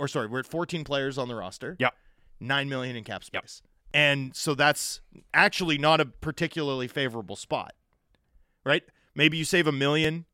Or 0.00 0.08
sorry, 0.08 0.28
we're 0.28 0.38
at 0.40 0.46
14 0.46 0.82
players 0.82 1.18
on 1.18 1.28
the 1.28 1.34
roster. 1.34 1.76
Yep. 1.78 1.94
Nine 2.40 2.70
million 2.70 2.96
in 2.96 3.04
cap 3.04 3.22
Yep. 3.32 3.42
space. 3.42 3.62
And 3.92 4.34
so 4.34 4.54
that's 4.54 5.02
actually 5.34 5.76
not 5.76 6.00
a 6.00 6.06
particularly 6.06 6.88
favorable 6.88 7.36
spot. 7.36 7.74
Right? 8.64 8.82
Maybe 9.14 9.36
you 9.36 9.44
save 9.44 9.66
a 9.66 9.72
million 9.72 10.24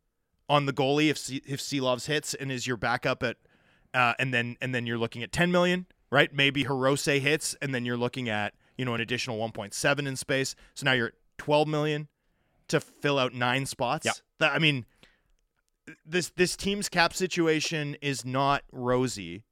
on 0.49 0.67
the 0.67 0.73
goalie 0.73 1.11
if 1.11 1.19
C- 1.19 1.43
if 1.45 1.59
Silovs 1.61 2.07
hits 2.07 2.33
and 2.33 2.53
is 2.53 2.69
your 2.69 2.77
backup 2.77 3.25
at 3.25 3.39
uh, 3.93 4.15
and 4.21 4.33
then 4.33 4.57
and 4.61 4.73
then 4.73 4.87
you're 4.87 4.99
looking 4.99 5.25
at 5.25 5.33
10 5.33 5.51
million, 5.51 5.87
right? 6.11 6.33
Maybe 6.33 6.65
Hirose 6.65 7.19
hits 7.19 7.57
and 7.61 7.75
then 7.75 7.85
you're 7.85 7.97
looking 7.97 8.29
at, 8.29 8.55
you 8.79 8.85
know, 8.85 8.95
an 8.95 9.01
additional 9.01 9.37
1.7 9.39 10.07
in 10.07 10.15
space. 10.15 10.55
So 10.75 10.85
now 10.85 10.93
you're 10.93 11.09
at 11.09 11.15
12 11.39 11.67
million 11.67 12.07
to 12.69 12.79
fill 12.79 13.19
out 13.19 13.35
nine 13.35 13.67
spots. 13.67 14.07
Yeah. 14.07 14.13
That 14.39 14.53
I 14.53 14.61
mean 14.61 14.87
this 16.05 16.31
this 16.37 16.57
team's 16.57 16.89
cap 16.89 17.13
situation 17.15 17.97
is 18.01 18.25
not 18.25 18.63
rosy 18.71 19.43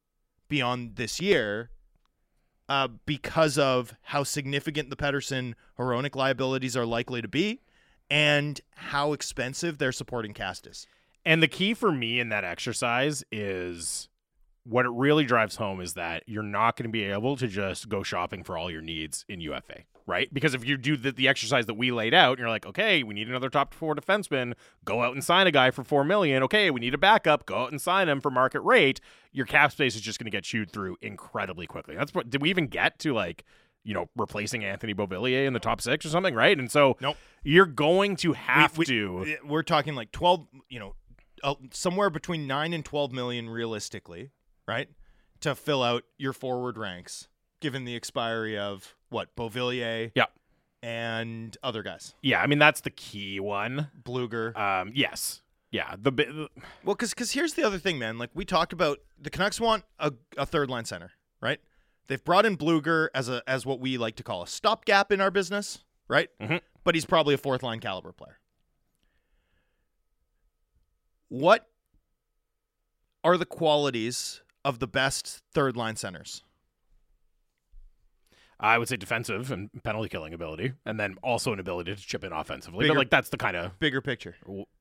beyond 0.48 0.96
this 0.96 1.20
year 1.20 1.70
uh, 2.68 2.88
because 3.06 3.58
of 3.58 3.94
how 4.02 4.22
significant 4.22 4.90
the 4.90 4.96
Pettersson 4.96 5.54
Hronek 5.78 6.14
liabilities 6.14 6.76
are 6.76 6.86
likely 6.86 7.20
to 7.22 7.28
be 7.28 7.60
and 8.10 8.60
how 8.74 9.12
expensive 9.12 9.78
their 9.78 9.92
supporting 9.92 10.32
cast 10.32 10.66
is. 10.66 10.86
And 11.24 11.42
the 11.42 11.48
key 11.48 11.74
for 11.74 11.90
me 11.90 12.20
in 12.20 12.28
that 12.28 12.44
exercise 12.44 13.24
is 13.32 14.08
what 14.64 14.86
it 14.86 14.92
really 14.92 15.24
drives 15.24 15.56
home 15.56 15.80
is 15.80 15.94
that 15.94 16.22
you're 16.26 16.42
not 16.42 16.76
going 16.76 16.88
to 16.88 16.92
be 16.92 17.04
able 17.04 17.36
to 17.36 17.46
just 17.46 17.88
go 17.88 18.02
shopping 18.02 18.44
for 18.44 18.56
all 18.56 18.70
your 18.70 18.82
needs 18.82 19.24
in 19.28 19.40
UFA. 19.40 19.82
Right? 20.06 20.32
Because 20.32 20.54
if 20.54 20.64
you 20.64 20.76
do 20.76 20.96
the, 20.96 21.12
the 21.12 21.28
exercise 21.28 21.66
that 21.66 21.74
we 21.74 21.90
laid 21.90 22.12
out, 22.14 22.32
and 22.32 22.38
you're 22.40 22.48
like, 22.48 22.66
okay, 22.66 23.02
we 23.02 23.14
need 23.14 23.28
another 23.28 23.48
top 23.48 23.72
four 23.72 23.94
defenseman, 23.94 24.52
go 24.84 25.02
out 25.02 25.14
and 25.14 25.24
sign 25.24 25.46
a 25.46 25.50
guy 25.50 25.70
for 25.70 25.82
four 25.84 26.04
million. 26.04 26.42
Okay, 26.42 26.70
we 26.70 26.80
need 26.80 26.94
a 26.94 26.98
backup, 26.98 27.46
go 27.46 27.56
out 27.64 27.70
and 27.70 27.80
sign 27.80 28.08
him 28.08 28.20
for 28.20 28.30
market 28.30 28.60
rate. 28.60 29.00
Your 29.32 29.46
cap 29.46 29.72
space 29.72 29.94
is 29.94 30.00
just 30.02 30.18
going 30.18 30.26
to 30.26 30.30
get 30.30 30.44
chewed 30.44 30.70
through 30.70 30.96
incredibly 31.02 31.66
quickly. 31.66 31.94
That's 31.96 32.12
what 32.14 32.28
did 32.30 32.42
we 32.42 32.50
even 32.50 32.66
get 32.66 32.98
to 33.00 33.12
like, 33.14 33.44
you 33.82 33.94
know, 33.94 34.08
replacing 34.16 34.64
Anthony 34.64 34.94
Beauvillier 34.94 35.46
in 35.46 35.52
the 35.52 35.60
top 35.60 35.80
six 35.80 36.04
or 36.06 36.08
something, 36.10 36.34
right? 36.34 36.58
And 36.58 36.70
so 36.70 36.96
Nope. 37.00 37.16
you're 37.42 37.66
going 37.66 38.16
to 38.16 38.32
have 38.32 38.76
we- 38.78 38.84
to. 38.86 39.36
We're 39.46 39.62
talking 39.62 39.94
like 39.94 40.12
12, 40.12 40.46
you 40.68 40.78
know, 40.78 40.94
uh, 41.42 41.54
somewhere 41.72 42.08
between 42.10 42.46
9 42.46 42.72
and 42.72 42.84
12 42.84 43.12
million 43.12 43.50
realistically, 43.50 44.30
right? 44.66 44.88
To 45.40 45.54
fill 45.54 45.82
out 45.82 46.04
your 46.16 46.32
forward 46.32 46.78
ranks, 46.78 47.28
given 47.64 47.86
the 47.86 47.96
expiry 47.96 48.58
of 48.58 48.94
what, 49.08 49.34
Beauvillier 49.36 50.12
Yeah. 50.14 50.26
and 50.82 51.56
other 51.62 51.82
guys. 51.82 52.14
Yeah, 52.20 52.42
I 52.42 52.46
mean 52.46 52.58
that's 52.58 52.82
the 52.82 52.90
key 52.90 53.40
one. 53.40 53.90
Blueger. 54.02 54.54
Um, 54.54 54.92
yes, 54.94 55.40
yeah. 55.70 55.96
The, 55.98 56.10
the 56.10 56.48
Well, 56.84 56.94
because 56.94 57.10
because 57.14 57.32
here's 57.32 57.54
the 57.54 57.62
other 57.64 57.78
thing, 57.78 57.98
man. 57.98 58.18
Like 58.18 58.28
we 58.34 58.44
talked 58.44 58.74
about, 58.74 58.98
the 59.18 59.30
Canucks 59.30 59.58
want 59.58 59.84
a, 59.98 60.12
a 60.36 60.44
third 60.44 60.68
line 60.68 60.84
center, 60.84 61.12
right? 61.40 61.58
They've 62.06 62.22
brought 62.22 62.44
in 62.44 62.58
Blueger 62.58 63.08
as 63.14 63.30
a 63.30 63.42
as 63.46 63.64
what 63.64 63.80
we 63.80 63.96
like 63.96 64.16
to 64.16 64.22
call 64.22 64.42
a 64.42 64.46
stopgap 64.46 65.10
in 65.10 65.22
our 65.22 65.30
business, 65.30 65.82
right? 66.06 66.28
Mhm. 66.38 66.60
But 66.84 66.94
he's 66.94 67.06
probably 67.06 67.32
a 67.32 67.38
fourth 67.38 67.62
line 67.62 67.80
caliber 67.80 68.12
player. 68.12 68.38
What 71.28 71.66
are 73.24 73.38
the 73.38 73.46
qualities 73.46 74.42
of 74.66 74.80
the 74.80 74.86
best 74.86 75.40
third 75.54 75.78
line 75.78 75.96
centers? 75.96 76.44
I 78.60 78.78
would 78.78 78.88
say 78.88 78.96
defensive 78.96 79.50
and 79.50 79.68
penalty 79.82 80.08
killing 80.08 80.32
ability, 80.32 80.72
and 80.86 80.98
then 80.98 81.16
also 81.22 81.52
an 81.52 81.58
ability 81.60 81.94
to 81.94 82.00
chip 82.00 82.24
in 82.24 82.32
offensively. 82.32 82.80
Bigger- 82.84 82.94
but 82.94 82.98
like 82.98 83.10
that's 83.10 83.28
the 83.30 83.36
kind 83.36 83.56
of 83.56 83.78
Bigger 83.80 84.00
picture. 84.00 84.36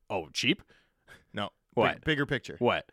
oh 0.10 0.28
cheap. 0.34 0.62
No. 1.34 1.50
What? 1.74 1.96
Big- 1.96 2.04
bigger 2.06 2.26
picture. 2.26 2.56
What? 2.60 2.86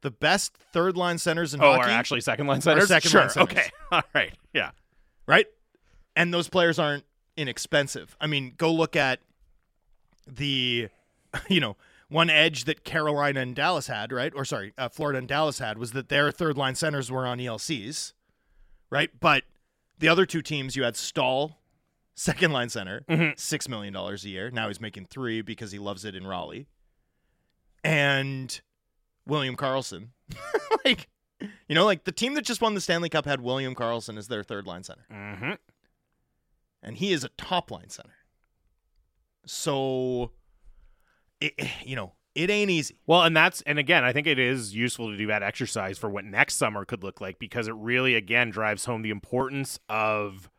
The 0.00 0.10
best 0.10 0.56
third 0.72 0.96
line 0.96 1.18
centers 1.18 1.54
in 1.54 1.60
Oh, 1.62 1.72
hockey, 1.74 1.90
are 1.90 1.92
actually 1.92 2.22
second 2.22 2.46
line 2.48 2.60
centers? 2.60 2.88
second 2.88 3.10
sure. 3.10 3.20
line 3.20 3.30
centers. 3.30 3.52
Okay. 3.56 3.70
All 3.92 4.02
right. 4.14 4.32
Yeah. 4.52 4.70
right? 5.26 5.46
And 6.16 6.32
those 6.34 6.48
players 6.48 6.78
aren't 6.78 7.04
inexpensive. 7.36 8.16
I 8.20 8.26
mean, 8.26 8.54
go 8.56 8.72
look 8.72 8.96
at 8.96 9.20
the, 10.26 10.88
you 11.48 11.60
know, 11.60 11.76
one 12.08 12.28
edge 12.30 12.64
that 12.64 12.84
Carolina 12.84 13.40
and 13.40 13.54
Dallas 13.54 13.86
had, 13.86 14.12
right? 14.12 14.32
Or 14.34 14.44
sorry, 14.44 14.72
uh, 14.76 14.88
Florida 14.88 15.18
and 15.18 15.28
Dallas 15.28 15.58
had 15.60 15.78
was 15.78 15.92
that 15.92 16.08
their 16.08 16.30
third 16.30 16.58
line 16.58 16.74
centers 16.74 17.10
were 17.10 17.26
on 17.26 17.38
ELCs, 17.38 18.12
right? 18.90 19.10
But 19.18 19.44
the 20.02 20.08
other 20.08 20.26
two 20.26 20.42
teams, 20.42 20.76
you 20.76 20.82
had 20.82 20.96
Staal, 20.96 21.58
second 22.14 22.52
line 22.52 22.68
center, 22.68 23.00
Mhm. 23.08 23.38
six 23.38 23.68
million 23.68 23.94
dollars 23.94 24.24
a 24.24 24.28
year. 24.28 24.50
Now 24.50 24.68
he's 24.68 24.80
making 24.80 25.06
three 25.06 25.40
because 25.40 25.72
he 25.72 25.78
loves 25.78 26.04
it 26.04 26.14
in 26.14 26.26
Raleigh, 26.26 26.66
and 27.84 28.60
William 29.26 29.56
Karlsson, 29.56 30.08
like. 30.84 31.08
You 31.66 31.74
know, 31.74 31.84
like 31.84 32.04
the 32.04 32.12
team 32.12 32.34
that 32.34 32.42
just 32.44 32.60
won 32.60 32.74
the 32.74 32.80
Stanley 32.80 33.08
Cup 33.08 33.24
had 33.24 33.40
William 33.40 33.74
Karlsson 33.74 34.16
as 34.16 34.28
their 34.28 34.44
third 34.44 34.64
line 34.64 34.84
center 34.84 35.04
Mm-hmm. 35.10 35.52
and 36.84 36.96
he 36.98 37.12
is 37.12 37.24
a 37.24 37.30
top 37.30 37.72
line 37.72 37.88
center. 37.88 38.14
So, 39.44 40.30
it, 41.40 41.54
you 41.84 41.96
know, 41.96 42.12
it 42.34 42.50
ain't 42.50 42.70
easy. 42.70 42.96
Well, 43.06 43.22
and 43.22 43.36
that's 43.36 43.60
and 43.62 43.78
again, 43.78 44.04
I 44.04 44.12
think 44.12 44.26
it 44.26 44.38
is 44.38 44.74
useful 44.74 45.10
to 45.10 45.16
do 45.16 45.26
that 45.26 45.42
exercise 45.42 45.98
for 45.98 46.08
what 46.08 46.24
next 46.24 46.54
summer 46.54 46.84
could 46.84 47.02
look 47.02 47.20
like 47.20 47.38
because 47.38 47.68
it 47.68 47.74
really 47.74 48.14
again 48.14 48.50
drives 48.50 48.84
home 48.86 49.02
the 49.02 49.10
importance 49.10 49.78
of 49.88 50.50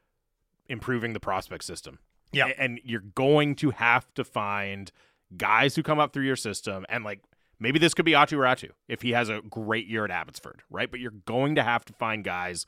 improving 0.68 1.14
the 1.14 1.20
prospect 1.20 1.64
system. 1.64 2.00
Yeah. 2.32 2.52
And 2.58 2.80
you're 2.84 3.02
going 3.02 3.56
to 3.58 3.72
have 3.72 4.12
to 4.16 4.24
find 4.24 4.92
guys 5.38 5.76
who 5.76 5.84
come 5.84 6.00
up 6.00 6.14
through 6.14 6.26
your 6.26 6.36
system 6.36 6.86
and 6.90 7.04
like 7.04 7.22
maybe 7.60 7.80
this 7.80 7.94
could 7.94 8.06
be 8.06 8.12
Aatu 8.12 8.38
Räty 8.38 8.70
if 8.88 9.02
he 9.02 9.12
has 9.12 9.30
a 9.30 9.42
great 9.42 9.88
year 9.88 10.06
at 10.06 10.12
Abbotsford, 10.12 10.62
right? 10.70 10.90
But 10.90 11.00
you're 11.00 11.12
going 11.12 11.56
to 11.56 11.64
have 11.64 11.86
to 11.86 11.94
find 11.94 12.24
guys 12.24 12.66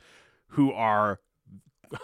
who 0.49 0.71
are 0.71 1.19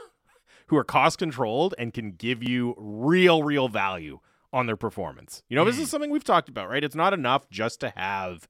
who 0.67 0.77
are 0.77 0.83
cost 0.83 1.17
controlled 1.17 1.73
and 1.79 1.93
can 1.93 2.11
give 2.11 2.43
you 2.43 2.75
real 2.77 3.43
real 3.43 3.69
value 3.69 4.19
on 4.53 4.65
their 4.65 4.77
performance. 4.77 5.43
You 5.49 5.55
know, 5.55 5.65
this 5.65 5.79
is 5.79 5.87
mm. 5.87 5.91
something 5.91 6.09
we've 6.09 6.23
talked 6.23 6.49
about, 6.49 6.69
right? 6.69 6.83
It's 6.83 6.95
not 6.95 7.13
enough 7.13 7.49
just 7.49 7.79
to 7.81 7.89
have 7.95 8.47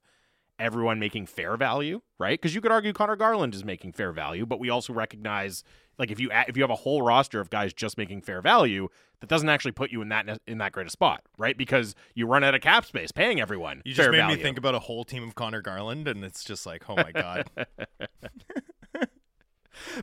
everyone 0.58 0.98
making 0.98 1.26
fair 1.26 1.56
value, 1.56 2.02
right? 2.18 2.40
Because 2.40 2.54
you 2.54 2.60
could 2.60 2.72
argue 2.72 2.92
Conor 2.92 3.16
Garland 3.16 3.54
is 3.54 3.64
making 3.64 3.92
fair 3.92 4.12
value, 4.12 4.46
but 4.46 4.60
we 4.60 4.70
also 4.70 4.92
recognize 4.92 5.64
like 5.98 6.10
if 6.10 6.18
you 6.18 6.30
if 6.48 6.56
you 6.56 6.62
have 6.62 6.70
a 6.70 6.76
whole 6.76 7.02
roster 7.02 7.40
of 7.40 7.50
guys 7.50 7.72
just 7.72 7.98
making 7.98 8.22
fair 8.22 8.40
value, 8.40 8.88
that 9.20 9.28
doesn't 9.28 9.48
actually 9.48 9.72
put 9.72 9.90
you 9.90 10.02
in 10.02 10.08
that 10.08 10.40
in 10.46 10.58
that 10.58 10.72
great 10.72 10.86
a 10.86 10.90
spot, 10.90 11.22
right? 11.38 11.56
Because 11.56 11.94
you 12.14 12.26
run 12.26 12.44
out 12.44 12.54
of 12.54 12.60
cap 12.60 12.84
space 12.84 13.12
paying 13.12 13.40
everyone 13.40 13.82
You 13.84 13.94
just 13.94 14.10
made 14.10 14.18
value. 14.18 14.36
me 14.36 14.42
think 14.42 14.58
about 14.58 14.74
a 14.74 14.80
whole 14.80 15.04
team 15.04 15.22
of 15.26 15.34
Conor 15.34 15.62
Garland, 15.62 16.08
and 16.08 16.24
it's 16.24 16.44
just 16.44 16.66
like, 16.66 16.88
oh 16.88 16.96
my 16.96 17.12
god. 17.12 17.50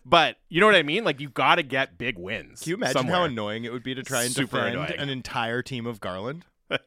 but 0.06 0.38
you 0.50 0.60
know 0.60 0.66
what 0.66 0.76
I 0.76 0.84
mean? 0.84 1.04
Like 1.04 1.20
you 1.20 1.30
got 1.30 1.56
to 1.56 1.64
get 1.64 1.98
big 1.98 2.18
wins. 2.18 2.62
Can 2.62 2.70
you 2.72 2.76
imagine 2.76 3.08
how 3.08 3.24
annoying 3.24 3.64
it 3.64 3.72
would 3.72 3.84
be 3.84 3.96
to 3.96 4.04
try 4.04 4.24
and 4.24 4.32
Super 4.32 4.58
defend 4.58 4.76
annoying. 4.76 5.00
an 5.00 5.10
entire 5.10 5.62
team 5.62 5.86
of 5.86 6.00
Garland? 6.00 6.46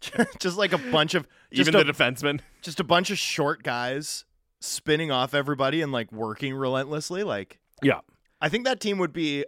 just 0.38 0.56
like 0.56 0.72
a 0.72 0.78
bunch 0.78 1.14
of 1.14 1.26
just 1.52 1.68
even 1.68 1.80
a, 1.80 1.84
the 1.84 1.92
defenseman? 1.92 2.40
just 2.62 2.80
a 2.80 2.84
bunch 2.84 3.10
of 3.10 3.18
short 3.18 3.62
guys 3.62 4.24
spinning 4.60 5.10
off 5.10 5.34
everybody 5.34 5.82
and 5.82 5.92
like 5.92 6.10
working 6.12 6.54
relentlessly. 6.54 7.22
Like, 7.22 7.58
Yeah. 7.82 8.00
I 8.40 8.48
think 8.48 8.64
that 8.64 8.80
team 8.80 8.98
would 8.98 9.12
be 9.12 9.44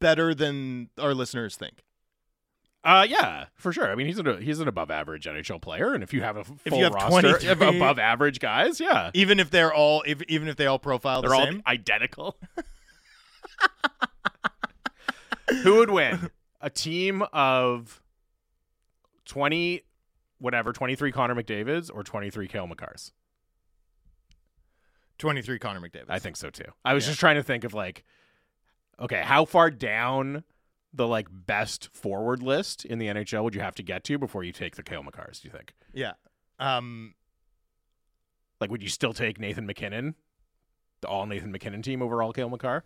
better 0.00 0.34
than 0.34 0.88
our 0.98 1.14
listeners 1.14 1.56
think. 1.56 1.84
Uh, 2.84 3.06
yeah, 3.08 3.46
for 3.56 3.72
sure. 3.72 3.90
I 3.90 3.94
mean, 3.94 4.06
he's 4.06 4.18
an 4.18 4.42
he's 4.42 4.60
an 4.60 4.68
above 4.68 4.90
average 4.90 5.24
NHL 5.24 5.60
player, 5.62 5.94
and 5.94 6.02
if 6.02 6.12
you 6.12 6.20
have 6.22 6.36
a 6.36 6.44
full 6.44 6.58
If 6.66 6.74
you 6.74 6.84
have 6.84 6.92
roster 6.92 7.38
23 7.38 7.48
of 7.50 7.62
above 7.76 7.98
average 7.98 8.40
guys, 8.40 8.78
yeah, 8.78 9.10
Even 9.14 9.40
if 9.40 9.48
they're 9.50 9.72
all, 9.72 10.02
if, 10.06 10.20
even 10.28 10.48
if 10.48 10.56
they 10.56 10.66
all 10.66 10.78
profile 10.78 11.22
they're 11.22 11.30
the 11.30 11.36
all 11.36 11.46
same. 11.46 11.62
identical. 11.66 12.36
Who 15.62 15.76
would 15.76 15.90
win? 15.90 16.30
A 16.60 16.70
team 16.70 17.22
of 17.32 18.02
twenty, 19.24 19.82
whatever, 20.38 20.72
twenty 20.72 20.96
three 20.96 21.12
Connor 21.12 21.34
McDavid's 21.34 21.90
or 21.90 22.02
twenty 22.02 22.30
three 22.30 22.48
Cale 22.48 22.66
Makars. 22.68 23.12
23 25.18 25.60
Connor 25.60 25.80
McDavid. 25.80 26.06
I 26.08 26.18
think 26.18 26.36
so 26.36 26.50
too. 26.50 26.64
I 26.84 26.92
was 26.92 27.04
Yeah. 27.04 27.10
just 27.10 27.20
trying 27.20 27.36
to 27.36 27.42
think 27.44 27.62
of 27.62 27.72
like, 27.72 28.02
okay, 28.98 29.22
how 29.24 29.44
far 29.44 29.70
down 29.70 30.42
the 30.94 31.06
like 31.08 31.26
best 31.30 31.88
forward 31.92 32.42
list 32.42 32.84
in 32.84 32.98
the 32.98 33.06
NHL 33.08 33.42
would 33.42 33.54
you 33.54 33.60
have 33.60 33.74
to 33.74 33.82
get 33.82 34.04
to 34.04 34.16
before 34.18 34.44
you 34.44 34.52
take 34.52 34.76
the 34.76 34.82
Cale 34.82 35.02
Makars? 35.02 35.40
Do 35.42 35.48
you 35.48 35.52
think? 35.52 35.74
Yeah. 35.92 36.12
Um, 36.60 37.14
Like, 38.60 38.70
would 38.70 38.82
you 38.82 38.88
still 38.88 39.12
take 39.12 39.40
Nathan 39.40 39.66
MacKinnon, 39.66 40.14
the 41.00 41.08
all 41.08 41.26
Nathan 41.26 41.50
MacKinnon 41.52 41.82
team 41.82 42.00
over 42.00 42.22
all 42.22 42.32
Cale 42.32 42.48
Makar? 42.48 42.84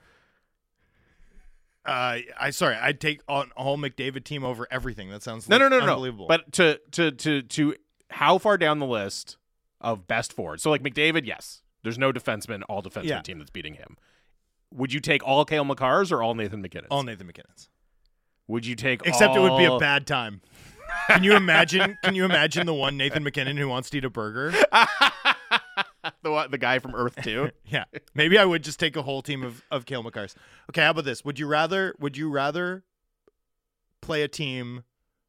uh, 1.84 2.18
I 2.38 2.50
sorry, 2.50 2.76
I'd 2.76 3.00
take 3.00 3.22
on 3.28 3.50
all 3.56 3.78
McDavid 3.78 4.24
team 4.24 4.44
over 4.44 4.66
everything. 4.70 5.10
That 5.10 5.22
sounds 5.22 5.48
No, 5.48 5.56
like 5.56 5.70
no, 5.70 5.78
no, 5.78 5.84
no. 5.86 5.92
unbelievable. 5.92 6.26
But 6.26 6.52
to 6.54 6.80
to 6.92 7.10
to 7.12 7.42
to 7.42 7.74
how 8.10 8.38
far 8.38 8.58
down 8.58 8.78
the 8.78 8.86
list 8.86 9.36
of 9.80 10.06
best 10.06 10.32
forwards? 10.32 10.62
So 10.62 10.70
like 10.70 10.82
McDavid, 10.82 11.26
yes. 11.26 11.62
There's 11.82 11.98
no 11.98 12.12
defenseman, 12.12 12.62
all 12.68 12.82
defenseman 12.82 13.04
Yeah. 13.08 13.22
team 13.22 13.38
that's 13.38 13.50
beating 13.50 13.74
him. 13.74 13.96
Would 14.74 14.92
you 14.92 15.00
take 15.00 15.22
all 15.26 15.44
Cale 15.44 15.64
Makars 15.64 16.10
or 16.12 16.22
all 16.22 16.34
Nathan 16.34 16.60
MacKinnon? 16.60 16.88
all 16.90 17.02
Nathan 17.04 17.26
MacKinnon's. 17.26 17.70
Would 18.48 18.66
you 18.66 18.74
take 18.74 19.06
Except 19.06 19.36
it 19.36 19.40
would 19.40 19.58
be 19.58 19.66
a 19.66 19.78
bad 19.78 20.06
time. 20.06 20.40
Can 21.08 21.22
you 21.22 21.36
imagine? 21.36 21.98
Can 22.02 22.14
you 22.14 22.24
imagine 22.24 22.66
the 22.66 22.74
one 22.74 22.96
Nathan 22.96 23.22
MacKinnon 23.22 23.56
who 23.56 23.68
wants 23.68 23.90
to 23.90 23.98
eat 23.98 24.04
a 24.04 24.10
burger? 24.10 24.50
the 26.22 26.30
one, 26.30 26.50
the 26.50 26.58
guy 26.58 26.78
from 26.78 26.94
Earth 26.94 27.16
Two? 27.22 27.50
Yeah, 27.66 27.84
maybe 28.14 28.38
I 28.38 28.46
would 28.46 28.64
just 28.64 28.80
take 28.80 28.96
a 28.96 29.02
whole 29.02 29.20
team 29.20 29.42
of 29.42 29.62
of 29.70 29.84
Cale 29.84 30.02
Makars. 30.02 30.34
Okay, 30.70 30.82
how 30.82 30.90
about 30.90 31.04
this? 31.04 31.24
Would 31.24 31.38
you 31.38 31.46
rather? 31.46 31.94
Would 32.00 32.16
you 32.16 32.30
rather 32.30 32.84
play 34.00 34.22
a 34.22 34.28
team 34.28 34.84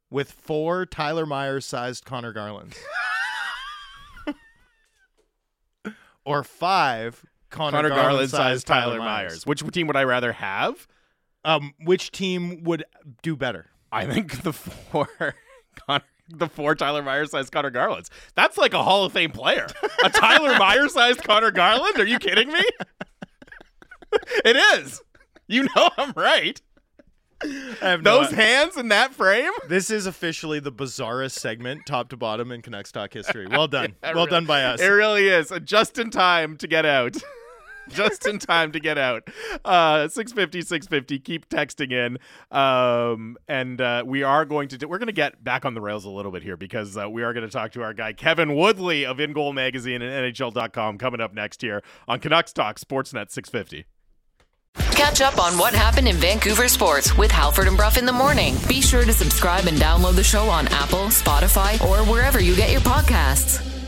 with 0.09 0.31
four 0.31 0.85
Tyler 0.85 1.25
Myers 1.25 1.65
sized 1.65 2.05
Conor 2.05 2.31
Garlands, 2.31 2.77
or 6.25 6.43
five 6.43 7.25
Connor, 7.49 7.77
Conor 7.77 7.89
Garland 7.89 8.29
sized 8.29 8.65
sized 8.65 8.67
Tyler 8.67 8.99
Myers. 8.99 9.45
Which 9.45 9.61
team 9.71 9.87
would 9.87 9.97
I 9.97 10.03
rather 10.03 10.31
have? 10.33 10.87
Um, 11.45 11.73
which 11.83 12.11
team 12.11 12.63
would 12.63 12.83
do 13.21 13.35
better? 13.35 13.67
I 13.91 14.05
think 14.05 14.43
the 14.43 14.53
four 14.53 15.07
Connor, 15.87 16.03
the 16.29 16.47
four 16.47 16.75
Tyler 16.75 17.01
Myers 17.01 17.31
sized 17.31 17.51
Conor 17.51 17.69
Garlands. 17.71 18.09
That's 18.35 18.57
like 18.57 18.73
a 18.73 18.83
Hall 18.83 19.05
of 19.05 19.13
Fame 19.13 19.31
player. 19.31 19.67
A 20.03 20.09
Tyler 20.09 20.55
Myers 20.59 20.93
sized 20.93 21.23
Conor 21.23 21.51
Garland? 21.51 21.97
Are 21.97 22.05
you 22.05 22.19
kidding 22.19 22.51
me? 22.51 22.63
it 24.45 24.55
is. 24.79 25.01
You 25.47 25.63
know 25.75 25.89
I'm 25.97 26.13
right. 26.15 26.61
I 27.41 27.47
have 27.81 28.03
no 28.03 28.19
Those 28.23 28.31
hands 28.31 28.75
in 28.75 28.89
that 28.89 29.13
frame. 29.13 29.51
This 29.69 29.89
is 29.89 30.05
officially 30.05 30.59
the 30.59 30.73
bizarrest 30.73 31.31
segment, 31.39 31.85
top 31.85 32.09
to 32.09 32.17
bottom, 32.17 32.51
in 32.51 32.61
Canucks 32.61 32.91
Talk 32.91 33.13
history. 33.13 33.47
Well 33.49 33.67
done. 33.69 33.95
It 34.03 34.13
well 34.13 34.25
re- 34.25 34.29
done 34.29 34.45
by 34.45 34.63
us. 34.63 34.81
It 34.81 34.87
really 34.87 35.27
is. 35.27 35.51
Just 35.63 35.97
in 35.97 36.09
time 36.11 36.57
to 36.57 36.67
get 36.67 36.85
out. 36.85 37.15
just 37.93 38.27
in 38.27 38.39
time 38.39 38.71
to 38.71 38.79
get 38.79 38.97
out. 38.97 39.27
Uh, 39.65 40.07
650, 40.07 40.61
650. 40.61 41.19
Keep 41.19 41.49
texting 41.49 41.91
in. 41.91 42.17
Um, 42.55 43.37
and 43.47 43.79
uh, 43.81 44.03
we 44.05 44.23
are 44.23 44.45
going 44.45 44.67
to, 44.69 44.77
do, 44.77 44.87
we're 44.87 44.97
going 44.97 45.07
to 45.07 45.13
get 45.13 45.43
back 45.43 45.65
on 45.65 45.73
the 45.73 45.81
rails 45.81 46.05
a 46.05 46.09
little 46.09 46.31
bit 46.31 46.43
here 46.43 46.57
because 46.57 46.97
uh, 46.97 47.09
we 47.09 47.23
are 47.23 47.33
going 47.33 47.45
to 47.45 47.51
talk 47.51 47.71
to 47.73 47.81
our 47.81 47.93
guy, 47.93 48.13
Kevin 48.13 48.55
Woodley 48.55 49.05
of 49.05 49.19
In 49.19 49.33
Goal 49.33 49.53
Magazine 49.53 50.01
and 50.01 50.33
NHL.com 50.33 50.97
coming 50.97 51.21
up 51.21 51.33
next 51.33 51.61
here 51.61 51.83
on 52.07 52.19
Canucks 52.19 52.53
Talk 52.53 52.79
Sportsnet 52.79 53.31
650. 53.31 53.85
Catch 54.91 55.21
up 55.21 55.39
on 55.39 55.57
what 55.57 55.73
happened 55.73 56.07
in 56.07 56.15
Vancouver 56.17 56.67
sports 56.67 57.17
with 57.17 57.31
Halford 57.31 57.67
and 57.67 57.75
Brough 57.75 57.97
in 57.97 58.05
the 58.05 58.13
morning. 58.13 58.55
Be 58.67 58.81
sure 58.81 59.03
to 59.03 59.13
subscribe 59.13 59.65
and 59.65 59.77
download 59.77 60.15
the 60.15 60.23
show 60.23 60.49
on 60.49 60.67
Apple, 60.67 61.05
Spotify, 61.05 61.81
or 61.81 62.09
wherever 62.09 62.39
you 62.39 62.55
get 62.55 62.71
your 62.71 62.81
podcasts. 62.81 63.78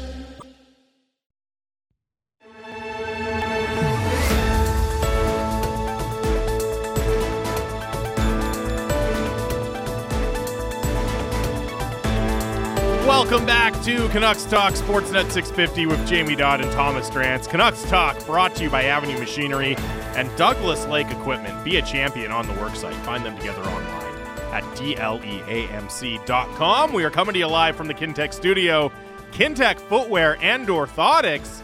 Welcome 13.11 13.45
back 13.45 13.73
to 13.83 14.07
Canucks 14.07 14.45
Talk 14.45 14.73
Sportsnet 14.73 15.29
650 15.31 15.85
with 15.85 16.07
Jamie 16.07 16.33
Dodd 16.33 16.61
and 16.61 16.71
Thomas 16.71 17.09
Drance. 17.09 17.45
Canucks 17.47 17.83
Talk 17.83 18.25
brought 18.25 18.55
to 18.55 18.63
you 18.63 18.69
by 18.69 18.85
Avenue 18.85 19.19
Machinery 19.19 19.75
and 20.15 20.33
Douglas 20.37 20.85
Lake 20.85 21.11
Equipment. 21.11 21.61
Be 21.65 21.75
a 21.75 21.81
champion 21.81 22.31
on 22.31 22.47
the 22.47 22.53
worksite. 22.53 22.95
Find 23.01 23.25
them 23.25 23.37
together 23.37 23.63
online 23.63 24.15
at 24.53 24.63
dleamc.com. 24.77 25.33
We 26.93 27.03
are 27.03 27.09
coming 27.09 27.33
to 27.33 27.39
you 27.39 27.47
live 27.47 27.75
from 27.75 27.87
the 27.87 27.93
Kintec 27.93 28.33
studio. 28.33 28.89
Kintec 29.33 29.81
Footwear 29.81 30.37
and 30.41 30.65
Orthotics, 30.69 31.61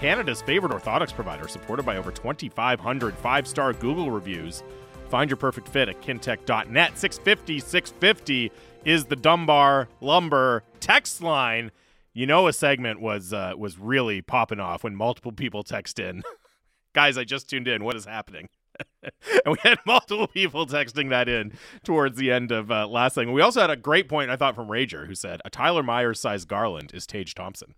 Canada's 0.00 0.42
favorite 0.42 0.72
orthotics 0.72 1.14
provider, 1.14 1.46
supported 1.46 1.86
by 1.86 1.98
over 1.98 2.10
2,500 2.10 3.14
five 3.14 3.46
star 3.46 3.72
Google 3.74 4.10
reviews. 4.10 4.64
Find 5.08 5.30
your 5.30 5.36
perfect 5.36 5.68
fit 5.68 5.88
at 5.88 6.00
kintec.net. 6.02 6.98
650 6.98 7.60
650 7.60 8.50
is 8.84 9.06
the 9.06 9.16
Dunbar 9.16 9.88
Lumber 10.00 10.62
text 10.80 11.22
line. 11.22 11.70
You 12.12 12.26
know, 12.26 12.48
a 12.48 12.52
segment 12.52 13.00
was 13.00 13.32
uh, 13.32 13.52
was 13.56 13.78
really 13.78 14.20
popping 14.20 14.60
off 14.60 14.84
when 14.84 14.96
multiple 14.96 15.32
people 15.32 15.62
text 15.62 15.98
in. 15.98 16.22
Guys, 16.92 17.16
I 17.16 17.24
just 17.24 17.48
tuned 17.48 17.68
in. 17.68 17.84
What 17.84 17.96
is 17.96 18.04
happening? 18.04 18.48
and 19.02 19.12
we 19.46 19.56
had 19.62 19.78
multiple 19.86 20.26
people 20.26 20.66
texting 20.66 21.10
that 21.10 21.28
in 21.28 21.52
towards 21.84 22.16
the 22.16 22.32
end 22.32 22.50
of 22.50 22.70
uh, 22.70 22.88
last 22.88 23.14
thing. 23.14 23.32
We 23.32 23.42
also 23.42 23.60
had 23.60 23.70
a 23.70 23.76
great 23.76 24.08
point, 24.08 24.30
I 24.30 24.36
thought, 24.36 24.54
from 24.54 24.68
Rager, 24.68 25.06
who 25.06 25.14
said 25.14 25.40
a 25.44 25.50
Tyler 25.50 25.82
Myers 25.82 26.20
sized 26.20 26.48
Garland 26.48 26.92
is 26.94 27.06
Tage 27.06 27.34
Thompson. 27.34 27.74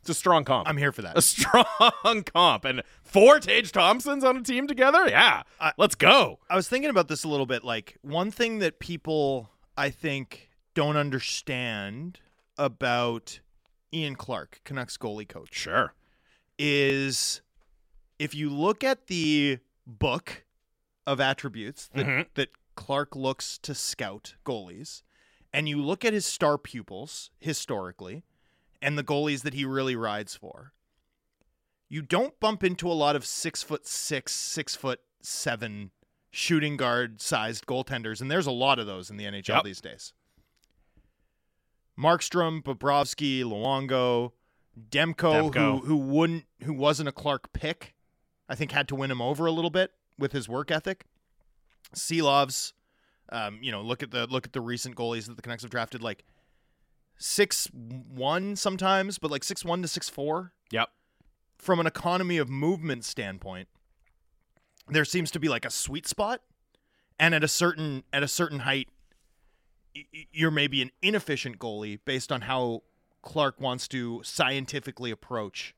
It's 0.00 0.10
a 0.10 0.14
strong 0.14 0.44
comp. 0.44 0.68
I'm 0.68 0.76
here 0.76 0.92
for 0.92 1.02
that. 1.02 1.18
a 1.18 1.22
strong 1.22 2.22
comp. 2.24 2.64
And 2.64 2.82
four 3.02 3.38
Tage 3.40 3.72
Thompsons 3.72 4.24
on 4.24 4.36
a 4.36 4.42
team 4.42 4.66
together? 4.66 5.08
Yeah. 5.08 5.42
Let's 5.76 5.94
go. 5.96 6.38
I 6.48 6.56
was 6.56 6.68
thinking 6.68 6.90
about 6.90 7.08
this 7.08 7.24
a 7.24 7.28
little 7.28 7.46
bit. 7.46 7.64
Like 7.64 7.96
one 8.02 8.30
thing 8.30 8.60
that 8.60 8.78
people 8.78 9.50
I 9.76 9.90
think 9.90 10.45
don't 10.76 10.96
understand 10.98 12.20
about 12.58 13.40
Ian 13.94 14.14
Clark, 14.14 14.60
Canucks 14.62 14.96
goalie 14.98 15.26
coach, 15.28 15.54
Sure. 15.54 15.94
is 16.58 17.40
if 18.18 18.34
you 18.34 18.50
look 18.50 18.84
at 18.84 19.06
the 19.06 19.58
book 19.86 20.44
of 21.06 21.18
attributes 21.18 21.88
that, 21.94 22.04
Mhm. 22.06 22.26
that 22.34 22.50
Clark 22.74 23.16
looks 23.16 23.56
to 23.58 23.74
scout 23.74 24.34
goalies, 24.44 25.02
and 25.52 25.66
you 25.66 25.80
look 25.82 26.04
at 26.04 26.12
his 26.12 26.26
star 26.26 26.58
pupils 26.58 27.30
historically 27.40 28.22
and 28.82 28.98
the 28.98 29.04
goalies 29.04 29.42
that 29.42 29.54
he 29.54 29.64
really 29.64 29.96
rides 29.96 30.36
for, 30.36 30.74
you 31.88 32.02
don't 32.02 32.38
bump 32.38 32.62
into 32.62 32.90
a 32.90 32.92
lot 32.92 33.16
of 33.16 33.24
six 33.24 33.62
foot 33.62 33.86
six, 33.86 34.34
six 34.34 34.74
foot 34.74 35.00
seven 35.22 35.90
shooting 36.30 36.76
guard 36.76 37.22
sized 37.22 37.64
goaltenders, 37.66 38.20
and 38.20 38.30
there's 38.30 38.46
a 38.46 38.50
lot 38.52 38.78
of 38.78 38.86
those 38.86 39.08
in 39.10 39.16
the 39.16 39.24
NHL 39.24 39.56
Yep. 39.56 39.64
these 39.64 39.80
days. 39.80 40.12
Markstrom, 41.98 42.62
Bobrovsky, 42.62 43.42
Luongo, 43.42 44.32
Demko, 44.90 45.50
Demko. 45.50 45.80
who 45.80 45.86
who 45.86 45.96
wouldn't 45.96 46.44
who 46.62 46.74
wasn't 46.74 47.08
a 47.08 47.12
Clark 47.12 47.52
pick, 47.52 47.94
I 48.48 48.54
think 48.54 48.72
had 48.72 48.88
to 48.88 48.94
win 48.94 49.10
him 49.10 49.22
over 49.22 49.46
a 49.46 49.52
little 49.52 49.70
bit 49.70 49.92
with 50.18 50.32
his 50.32 50.48
work 50.48 50.70
ethic. 50.70 51.04
Silovs, 51.94 52.72
um, 53.30 53.58
you 53.62 53.72
know, 53.72 53.80
look 53.80 54.02
at 54.02 54.10
the 54.10 54.26
look 54.26 54.46
at 54.46 54.52
the 54.52 54.60
recent 54.60 54.96
goalies 54.96 55.26
that 55.26 55.36
the 55.36 55.42
Canucks 55.42 55.62
have 55.62 55.70
drafted, 55.70 56.02
like 56.02 56.24
six 57.16 57.68
one 57.72 58.56
sometimes, 58.56 59.18
but 59.18 59.30
like 59.30 59.44
six 59.44 59.64
one 59.64 59.82
to 59.82 59.88
six 59.88 60.08
four. 60.08 60.52
Yep. 60.70 60.90
From 61.58 61.80
an 61.80 61.86
economy 61.86 62.36
of 62.36 62.50
movement 62.50 63.04
standpoint, 63.04 63.68
there 64.88 65.04
seems 65.04 65.30
to 65.30 65.40
be 65.40 65.48
like 65.48 65.64
a 65.64 65.70
sweet 65.70 66.06
spot, 66.06 66.42
and 67.18 67.34
at 67.34 67.42
a 67.42 67.48
certain 67.48 68.04
at 68.12 68.22
a 68.22 68.28
certain 68.28 68.60
height, 68.60 68.88
you're 70.32 70.50
maybe 70.50 70.82
an 70.82 70.90
inefficient 71.02 71.58
goalie 71.58 71.98
based 72.04 72.32
on 72.32 72.42
how 72.42 72.82
Clark 73.22 73.60
wants 73.60 73.88
to 73.88 74.20
scientifically 74.22 75.10
approach 75.10 75.74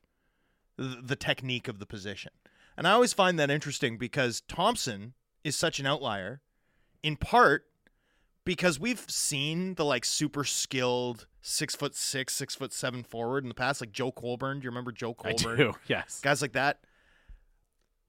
the, 0.77 1.15
technique 1.15 1.67
of 1.67 1.79
the 1.79 1.85
position. 1.85 2.31
And 2.77 2.87
I 2.87 2.91
always 2.91 3.11
find 3.11 3.37
that 3.39 3.49
interesting 3.49 3.97
because 3.97 4.41
Thompson 4.47 5.13
is 5.43 5.55
such 5.55 5.79
an 5.79 5.85
outlier, 5.85 6.41
in 7.03 7.17
part 7.17 7.65
because 8.45 8.79
we've 8.79 9.03
seen 9.09 9.75
the 9.75 9.83
like 9.83 10.05
super 10.05 10.43
skilled 10.43 11.27
six 11.41 11.75
foot 11.75 11.95
six, 11.95 12.33
six 12.33 12.55
foot 12.55 12.71
seven 12.71 13.03
forward 13.03 13.43
in 13.43 13.49
the 13.49 13.55
past, 13.55 13.81
like 13.81 13.91
Joe 13.91 14.11
Colborne. 14.11 14.59
Do 14.59 14.63
you 14.63 14.69
remember 14.69 14.91
Joe 14.91 15.13
Colborne? 15.13 15.53
I 15.53 15.57
do. 15.57 15.73
Yes. 15.87 16.21
Guys 16.21 16.41
like 16.41 16.53
that. 16.53 16.79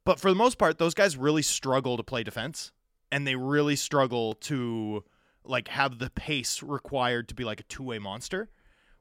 But 0.04 0.20
for 0.20 0.30
the 0.30 0.36
most 0.36 0.58
part, 0.58 0.78
those 0.78 0.94
guys 0.94 1.16
really 1.16 1.42
struggle 1.42 1.96
to 1.96 2.02
play 2.02 2.22
defense, 2.22 2.72
and 3.12 3.26
they 3.26 3.34
really 3.34 3.76
struggle 3.76 4.34
to 4.34 5.04
like 5.50 5.68
have 5.68 5.98
the 5.98 6.08
pace 6.10 6.62
required 6.62 7.28
to 7.28 7.34
be 7.34 7.44
like 7.44 7.60
a 7.60 7.64
two 7.64 7.82
way 7.82 7.98
monster. 7.98 8.48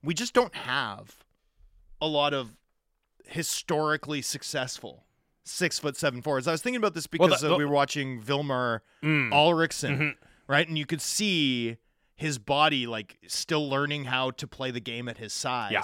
We 0.03 0.13
just 0.13 0.33
don't 0.33 0.55
have 0.55 1.23
a 2.01 2.07
lot 2.07 2.33
of 2.33 2.55
historically 3.25 4.21
successful 4.21 5.05
six 5.43 5.79
foot 5.79 5.95
seven 5.97 6.21
forwards. 6.21 6.47
I 6.47 6.51
was 6.51 6.61
thinking 6.61 6.77
about 6.77 6.93
this 6.93 7.07
Well, 7.17 7.27
because 7.27 7.41
the- 7.41 7.53
uh, 7.53 7.57
we 7.57 7.65
were 7.65 7.71
watching 7.73 8.21
Vilmer 8.21 8.81
Mm. 9.01 9.31
Alriksson, 9.31 9.97
Mhm. 9.97 10.15
right? 10.47 10.67
And 10.67 10.77
you 10.77 10.85
could 10.85 11.01
see 11.01 11.77
his 12.15 12.37
body 12.37 12.85
like 12.85 13.17
still 13.27 13.67
learning 13.69 14.05
how 14.05 14.31
to 14.31 14.47
play 14.47 14.71
the 14.71 14.79
game 14.81 15.07
at 15.07 15.17
his 15.17 15.33
size. 15.33 15.71
Yeah. 15.71 15.83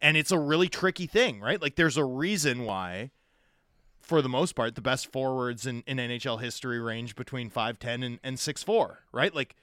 And 0.00 0.16
it's 0.16 0.32
a 0.32 0.38
really 0.38 0.68
tricky 0.68 1.06
thing, 1.06 1.40
right? 1.40 1.60
Like 1.60 1.76
there's 1.76 1.96
a 1.96 2.04
reason 2.04 2.64
why 2.64 3.10
for 4.00 4.20
the 4.20 4.28
most 4.28 4.52
part 4.54 4.74
the 4.74 4.80
best 4.82 5.10
forwards 5.12 5.64
in, 5.66 5.82
in 5.86 5.98
NHL 5.98 6.38
history 6.40 6.78
range 6.80 7.14
between 7.16 7.50
5'10 7.50 8.02
and, 8.04 8.18
and 8.22 8.36
6'4, 8.38 8.96
right? 9.12 9.34
Like 9.34 9.56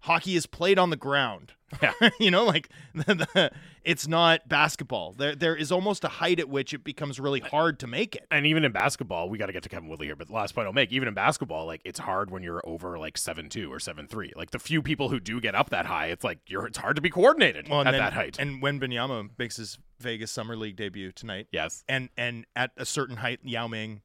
hockey 0.00 0.36
is 0.36 0.46
played 0.46 0.78
on 0.78 0.90
the 0.90 0.96
ground. 0.96 1.52
Yeah. 1.82 1.92
you 2.18 2.30
know, 2.30 2.44
like 2.44 2.70
the, 2.94 3.14
the, 3.14 3.50
it's 3.84 4.08
not 4.08 4.48
basketball. 4.48 5.12
There 5.12 5.34
there 5.34 5.54
is 5.54 5.70
almost 5.70 6.02
a 6.02 6.08
height 6.08 6.40
at 6.40 6.48
which 6.48 6.72
it 6.72 6.82
becomes 6.82 7.20
really 7.20 7.40
hard 7.40 7.78
to 7.80 7.86
make 7.86 8.14
it. 8.16 8.26
and 8.30 8.46
even 8.46 8.64
in 8.64 8.72
basketball, 8.72 9.28
we 9.28 9.36
got 9.36 9.46
to 9.46 9.52
get 9.52 9.62
to 9.64 9.68
Kevin 9.68 9.88
Woodley 9.88 10.06
here. 10.06 10.16
But 10.16 10.28
the 10.28 10.32
last 10.32 10.54
point 10.54 10.66
I'll 10.66 10.72
make, 10.72 10.92
even 10.92 11.08
in 11.08 11.14
basketball, 11.14 11.66
like 11.66 11.82
it's 11.84 11.98
hard 11.98 12.30
when 12.30 12.42
you're 12.42 12.62
over 12.64 12.98
like 12.98 13.18
seven 13.18 13.48
two 13.50 13.70
or 13.70 13.78
seven 13.80 14.06
three. 14.06 14.32
Like 14.34 14.50
the 14.52 14.58
few 14.58 14.80
people 14.80 15.10
who 15.10 15.20
do 15.20 15.40
get 15.40 15.54
up 15.54 15.68
that 15.70 15.84
high, 15.84 16.06
it's 16.06 16.24
like 16.24 16.38
you're 16.46 16.66
it's 16.66 16.78
hard 16.78 16.96
to 16.96 17.02
be 17.02 17.10
coordinated 17.10 17.68
Well, 17.68 17.80
at 17.80 17.90
then- 17.90 18.00
that 18.00 18.14
height. 18.14 18.38
And 18.38 18.62
when 18.62 18.80
Benyama 18.80 19.30
makes 19.38 19.56
his 19.56 19.78
Vegas 20.00 20.30
Summer 20.30 20.56
League 20.56 20.76
debut 20.76 21.12
tonight, 21.12 21.48
yes, 21.52 21.84
and 21.88 22.08
and 22.16 22.46
at 22.56 22.70
a 22.78 22.86
certain 22.86 23.16
height, 23.18 23.40
Yao 23.42 23.66
Ming, 23.68 24.00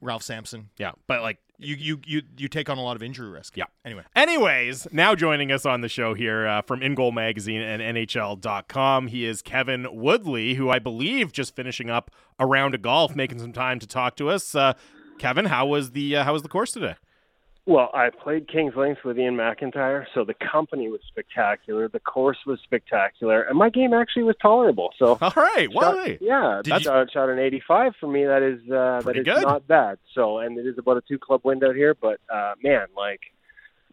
Ralph 0.00 0.22
Sampson, 0.22 0.70
yeah, 0.78 0.92
but 1.08 1.22
like. 1.22 1.38
You 1.58 1.74
you 1.76 2.00
you 2.06 2.22
you 2.36 2.48
take 2.48 2.70
on 2.70 2.78
a 2.78 2.82
lot 2.82 2.96
of 2.96 3.02
injury 3.02 3.28
risk. 3.28 3.56
Yeah. 3.56 3.64
Anyway, 3.84 4.02
Anyways, 4.14 4.86
now 4.92 5.14
joining 5.14 5.50
us 5.50 5.66
on 5.66 5.80
the 5.80 5.88
show 5.88 6.14
here 6.14 6.46
uh, 6.46 6.62
from 6.62 6.82
In 6.82 6.94
Goal 6.94 7.12
Magazine 7.12 7.60
and 7.60 7.82
NHL.com, 7.82 9.08
he 9.08 9.24
is 9.24 9.42
Kevin 9.42 9.86
Woodley, 9.90 10.54
who 10.54 10.70
I 10.70 10.78
believe 10.78 11.32
just 11.32 11.56
finishing 11.56 11.90
up 11.90 12.10
a 12.38 12.46
round 12.46 12.74
of 12.74 12.82
golf, 12.82 13.16
making 13.16 13.40
some 13.40 13.52
time 13.52 13.78
to 13.80 13.86
talk 13.86 14.16
to 14.16 14.30
us. 14.30 14.54
Uh, 14.54 14.74
Kevin, 15.18 15.46
how 15.46 15.66
was 15.66 15.90
the 15.92 16.16
uh, 16.16 16.24
how 16.24 16.32
was 16.32 16.42
the 16.42 16.48
course 16.48 16.72
today? 16.72 16.94
Well, 17.68 17.90
I 17.92 18.08
played 18.08 18.48
King's 18.48 18.74
Links 18.76 19.04
with 19.04 19.18
Ian 19.18 19.36
McIntyre, 19.36 20.06
so 20.14 20.24
the 20.24 20.32
company 20.32 20.88
was 20.88 21.02
spectacular, 21.06 21.86
the 21.86 22.00
course 22.00 22.38
was 22.46 22.58
spectacular, 22.64 23.42
and 23.42 23.58
my 23.58 23.68
game 23.68 23.92
actually 23.92 24.22
was 24.22 24.36
tolerable. 24.40 24.94
So, 24.98 25.18
All 25.20 25.32
right, 25.36 25.68
well, 25.74 25.94
shot, 25.94 26.06
hey. 26.06 26.18
yeah, 26.22 26.62
Did 26.64 26.72
that 26.72 26.82
shot, 26.84 27.12
shot 27.12 27.28
an 27.28 27.38
85 27.38 27.92
for 28.00 28.06
me. 28.06 28.24
That 28.24 28.42
is 28.42 28.60
uh, 28.70 29.02
that 29.04 29.18
is 29.18 29.22
good. 29.22 29.42
not 29.42 29.68
bad. 29.68 29.98
So, 30.14 30.38
and 30.38 30.56
it 30.56 30.66
is 30.66 30.78
about 30.78 30.96
a 30.96 31.02
two 31.02 31.18
club 31.18 31.42
wind 31.44 31.62
out 31.62 31.76
here, 31.76 31.94
but 31.94 32.20
uh, 32.32 32.54
man, 32.62 32.86
like 32.96 33.20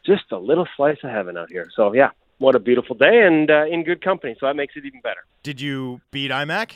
just 0.06 0.32
a 0.32 0.38
little 0.38 0.70
slice 0.78 1.00
of 1.04 1.10
heaven 1.10 1.36
out 1.36 1.52
here. 1.52 1.68
So, 1.76 1.94
yeah, 1.94 2.12
what 2.38 2.56
a 2.56 2.60
beautiful 2.60 2.96
day 2.96 3.24
and 3.28 3.52
uh, 3.52 3.66
in 3.66 3.84
good 3.84 4.02
company. 4.02 4.38
So 4.40 4.46
that 4.46 4.56
makes 4.56 4.78
it 4.78 4.86
even 4.86 5.02
better. 5.02 5.26
did 5.44 5.60
you 5.60 6.00
beat 6.12 6.32
IMAC? 6.32 6.76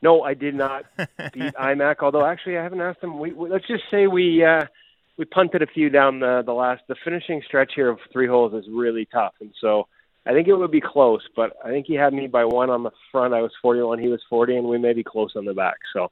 No, 0.00 0.22
I 0.22 0.32
did 0.32 0.54
not 0.54 0.86
beat 0.96 1.54
IMAC. 1.60 1.96
Although 2.00 2.24
actually, 2.24 2.56
I 2.56 2.62
haven't 2.62 2.80
asked 2.80 3.02
him. 3.02 3.18
We, 3.18 3.32
we 3.34 3.50
let's 3.50 3.66
just 3.66 3.84
say 3.90 4.06
we 4.06 4.42
uh, 4.42 4.64
we 5.18 5.24
punted 5.24 5.62
a 5.62 5.66
few 5.66 5.90
down 5.90 6.20
the 6.20 6.42
the 6.46 6.52
last. 6.52 6.82
The 6.88 6.96
finishing 7.04 7.42
stretch 7.46 7.72
here 7.74 7.88
of 7.88 7.98
three 8.12 8.28
holes 8.28 8.54
is 8.54 8.64
really 8.70 9.06
tough, 9.12 9.34
and 9.40 9.52
so 9.60 9.88
I 10.24 10.32
think 10.32 10.46
it 10.48 10.54
would 10.54 10.70
be 10.70 10.80
close. 10.80 11.22
But 11.36 11.54
I 11.64 11.68
think 11.68 11.86
he 11.86 11.94
had 11.94 12.14
me 12.14 12.28
by 12.28 12.44
one 12.44 12.70
on 12.70 12.84
the 12.84 12.92
front. 13.10 13.34
I 13.34 13.42
was 13.42 13.52
41, 13.60 13.98
he 13.98 14.08
was 14.08 14.22
40, 14.30 14.56
and 14.56 14.68
we 14.68 14.78
may 14.78 14.92
be 14.92 15.02
close 15.02 15.32
on 15.36 15.44
the 15.44 15.54
back. 15.54 15.76
So 15.92 16.10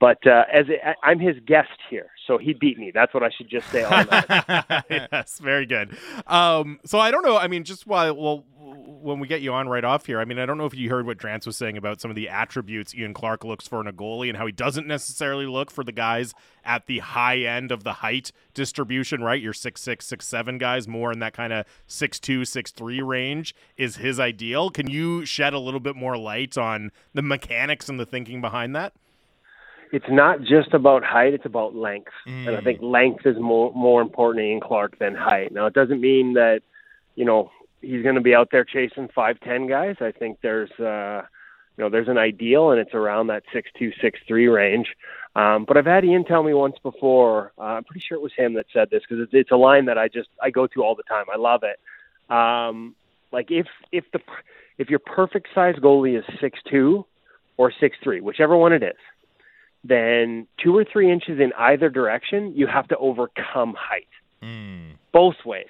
But 0.00 0.24
uh, 0.26 0.44
as 0.52 0.66
I'm 1.02 1.18
his 1.18 1.36
guest 1.44 1.70
here, 1.90 2.10
so 2.26 2.38
he 2.38 2.52
beat 2.52 2.78
me. 2.78 2.92
That's 2.94 3.12
what 3.12 3.22
I 3.22 3.30
should 3.30 3.48
just 3.48 3.68
say. 3.70 3.82
Yes, 5.10 5.38
very 5.38 5.66
good. 5.66 5.96
Um, 6.26 6.78
so 6.84 6.98
I 6.98 7.10
don't 7.10 7.24
know. 7.24 7.36
I 7.36 7.48
mean, 7.48 7.64
just 7.64 7.86
while 7.86 8.14
well, 8.14 8.44
when 8.56 9.18
we 9.18 9.26
get 9.26 9.40
you 9.40 9.52
on 9.52 9.68
right 9.68 9.84
off 9.84 10.06
here, 10.06 10.20
I 10.20 10.24
mean, 10.24 10.38
I 10.38 10.46
don't 10.46 10.58
know 10.58 10.66
if 10.66 10.74
you 10.74 10.90
heard 10.90 11.06
what 11.06 11.18
Drance 11.18 11.46
was 11.46 11.56
saying 11.56 11.76
about 11.76 12.00
some 12.00 12.10
of 12.10 12.14
the 12.14 12.28
attributes 12.28 12.94
Ian 12.94 13.14
Clark 13.14 13.44
looks 13.44 13.66
for 13.66 13.80
in 13.80 13.86
a 13.86 13.92
goalie 13.92 14.28
and 14.28 14.36
how 14.36 14.46
he 14.46 14.52
doesn't 14.52 14.86
necessarily 14.86 15.46
look 15.46 15.70
for 15.70 15.82
the 15.82 15.92
guys 15.92 16.34
at 16.64 16.86
the 16.86 16.98
high 16.98 17.38
end 17.38 17.72
of 17.72 17.82
the 17.84 17.94
height 17.94 18.30
distribution. 18.54 19.22
Right, 19.22 19.40
your 19.40 19.54
six 19.54 19.80
six 19.80 20.06
six 20.06 20.26
seven 20.26 20.58
guys, 20.58 20.86
more 20.86 21.10
in 21.12 21.18
that 21.20 21.32
kind 21.32 21.52
of 21.52 21.66
six 21.86 22.20
two 22.20 22.44
six 22.44 22.70
three 22.70 23.00
range 23.00 23.54
is 23.76 23.96
his 23.96 24.20
ideal. 24.20 24.70
Can 24.70 24.88
you 24.88 25.24
shed 25.24 25.54
a 25.54 25.58
little 25.58 25.80
bit 25.80 25.96
more 25.96 26.16
light 26.16 26.56
on 26.58 26.92
the 27.14 27.22
mechanics 27.22 27.88
and 27.88 27.98
the 27.98 28.06
thinking 28.06 28.40
behind 28.40 28.76
that? 28.76 28.92
It's 29.92 30.06
not 30.08 30.40
just 30.40 30.74
about 30.74 31.04
height; 31.04 31.34
it's 31.34 31.46
about 31.46 31.74
length, 31.74 32.12
and 32.46 32.56
I 32.56 32.60
think 32.60 32.80
length 32.82 33.26
is 33.26 33.36
more 33.38 33.72
more 33.74 34.02
important 34.02 34.44
in 34.44 34.60
Clark 34.60 34.98
than 34.98 35.14
height. 35.14 35.52
Now, 35.52 35.66
it 35.66 35.74
doesn't 35.74 36.00
mean 36.00 36.34
that 36.34 36.60
you 37.14 37.24
know 37.24 37.50
he's 37.80 38.02
going 38.02 38.14
to 38.16 38.20
be 38.20 38.34
out 38.34 38.48
there 38.50 38.64
chasing 38.64 39.08
five 39.14 39.38
ten 39.40 39.66
guys. 39.66 39.96
I 40.00 40.12
think 40.12 40.38
there's 40.42 40.70
uh, 40.78 41.22
you 41.76 41.84
know 41.84 41.90
there's 41.90 42.08
an 42.08 42.18
ideal, 42.18 42.70
and 42.70 42.80
it's 42.80 42.94
around 42.94 43.28
that 43.28 43.42
six 43.52 43.70
two 43.78 43.90
six 44.00 44.18
three 44.26 44.48
range. 44.48 44.88
Um, 45.36 45.64
but 45.66 45.76
I've 45.76 45.86
had 45.86 46.04
Ian 46.04 46.24
tell 46.24 46.42
me 46.42 46.54
once 46.54 46.76
before. 46.82 47.52
Uh, 47.58 47.62
I'm 47.62 47.84
pretty 47.84 48.02
sure 48.06 48.16
it 48.16 48.22
was 48.22 48.32
him 48.36 48.54
that 48.54 48.66
said 48.72 48.88
this 48.90 49.02
because 49.08 49.22
it's, 49.22 49.32
it's 49.32 49.50
a 49.50 49.56
line 49.56 49.86
that 49.86 49.98
I 49.98 50.08
just 50.08 50.28
I 50.42 50.50
go 50.50 50.66
to 50.66 50.82
all 50.82 50.94
the 50.94 51.04
time. 51.04 51.26
I 51.32 51.38
love 51.38 51.62
it. 51.62 51.78
Um, 52.32 52.94
like 53.32 53.50
if 53.50 53.66
if 53.92 54.04
the 54.12 54.20
if 54.78 54.90
your 54.90 54.98
perfect 54.98 55.48
size 55.54 55.74
goalie 55.76 56.18
is 56.18 56.24
six 56.40 56.58
two 56.70 57.04
or 57.56 57.72
six 57.80 57.96
three, 58.02 58.20
whichever 58.20 58.56
one 58.56 58.72
it 58.72 58.82
is, 58.82 58.96
then 59.84 60.46
two 60.62 60.76
or 60.76 60.84
three 60.84 61.10
inches 61.10 61.40
in 61.40 61.52
either 61.58 61.88
direction, 61.88 62.52
you 62.54 62.66
have 62.66 62.88
to 62.88 62.96
overcome 62.98 63.74
height 63.78 64.08
hmm. 64.42 64.92
both 65.12 65.36
ways. 65.44 65.66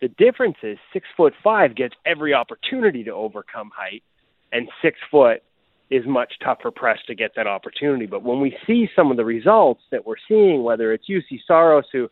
The 0.00 0.08
difference 0.08 0.56
is 0.62 0.78
six 0.92 1.06
foot 1.16 1.32
five 1.42 1.74
gets 1.74 1.94
every 2.04 2.34
opportunity 2.34 3.04
to 3.04 3.12
overcome 3.12 3.70
height, 3.74 4.02
and 4.52 4.68
six 4.82 4.98
foot 5.10 5.42
is 5.90 6.04
much 6.06 6.34
tougher 6.42 6.70
pressed 6.70 7.06
to 7.06 7.14
get 7.14 7.32
that 7.36 7.46
opportunity. 7.46 8.06
But 8.06 8.22
when 8.22 8.40
we 8.40 8.56
see 8.66 8.88
some 8.96 9.10
of 9.10 9.16
the 9.16 9.24
results 9.24 9.82
that 9.90 10.04
we're 10.04 10.16
seeing, 10.28 10.62
whether 10.62 10.92
it's 10.92 11.06
Juuse 11.08 11.40
Saros, 11.46 11.84
who 11.92 12.10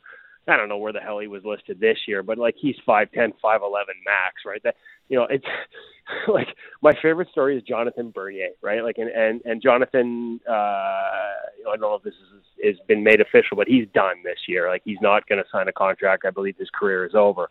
I 0.49 0.57
don't 0.57 0.69
know 0.69 0.79
where 0.79 0.93
the 0.93 1.01
hell 1.01 1.21
he 1.21 1.29
was 1.29 1.45
listed 1.45 1.79
this 1.79 1.99
year, 2.09 2.23
but 2.23 2.39
like 2.39 2.57
he's 2.59 2.75
five 2.85 3.11
ten, 3.13 3.33
five 3.41 3.61
eleven 3.63 3.95
max, 4.05 4.43
right? 4.45 4.63
That 4.65 4.75
you 5.09 5.17
know, 5.17 5.27
it's 5.31 5.45
like 6.29 6.49
my 6.83 6.93
favorite 7.01 7.29
story 7.31 7.57
is 7.57 7.63
Jonathan 7.63 8.11
Bernier, 8.11 8.51
right? 8.61 8.83
Like 8.83 8.99
and 8.99 9.09
and, 9.09 9.41
and 9.45 9.63
Jonathan 9.63 10.41
uh 10.49 11.33
you 11.59 11.65
know, 11.65 11.71
I 11.71 11.77
don't 11.77 11.81
know 11.81 11.95
if 11.95 12.03
this 12.03 12.15
is 12.15 12.43
has 12.65 12.87
been 12.89 13.05
made 13.05 13.21
official, 13.21 13.57
but 13.57 13.69
he's 13.69 13.87
done 13.95 14.17
this 14.25 14.39
year. 14.49 14.69
Like 14.69 14.83
he's 14.85 15.01
not 15.01 15.29
gonna 15.29 15.45
sign 15.53 15.69
a 15.69 15.73
contract. 15.73 16.25
I 16.27 16.31
believe 16.31 16.57
his 16.59 16.71
career 16.75 17.07
is 17.07 17.15
over. 17.15 17.51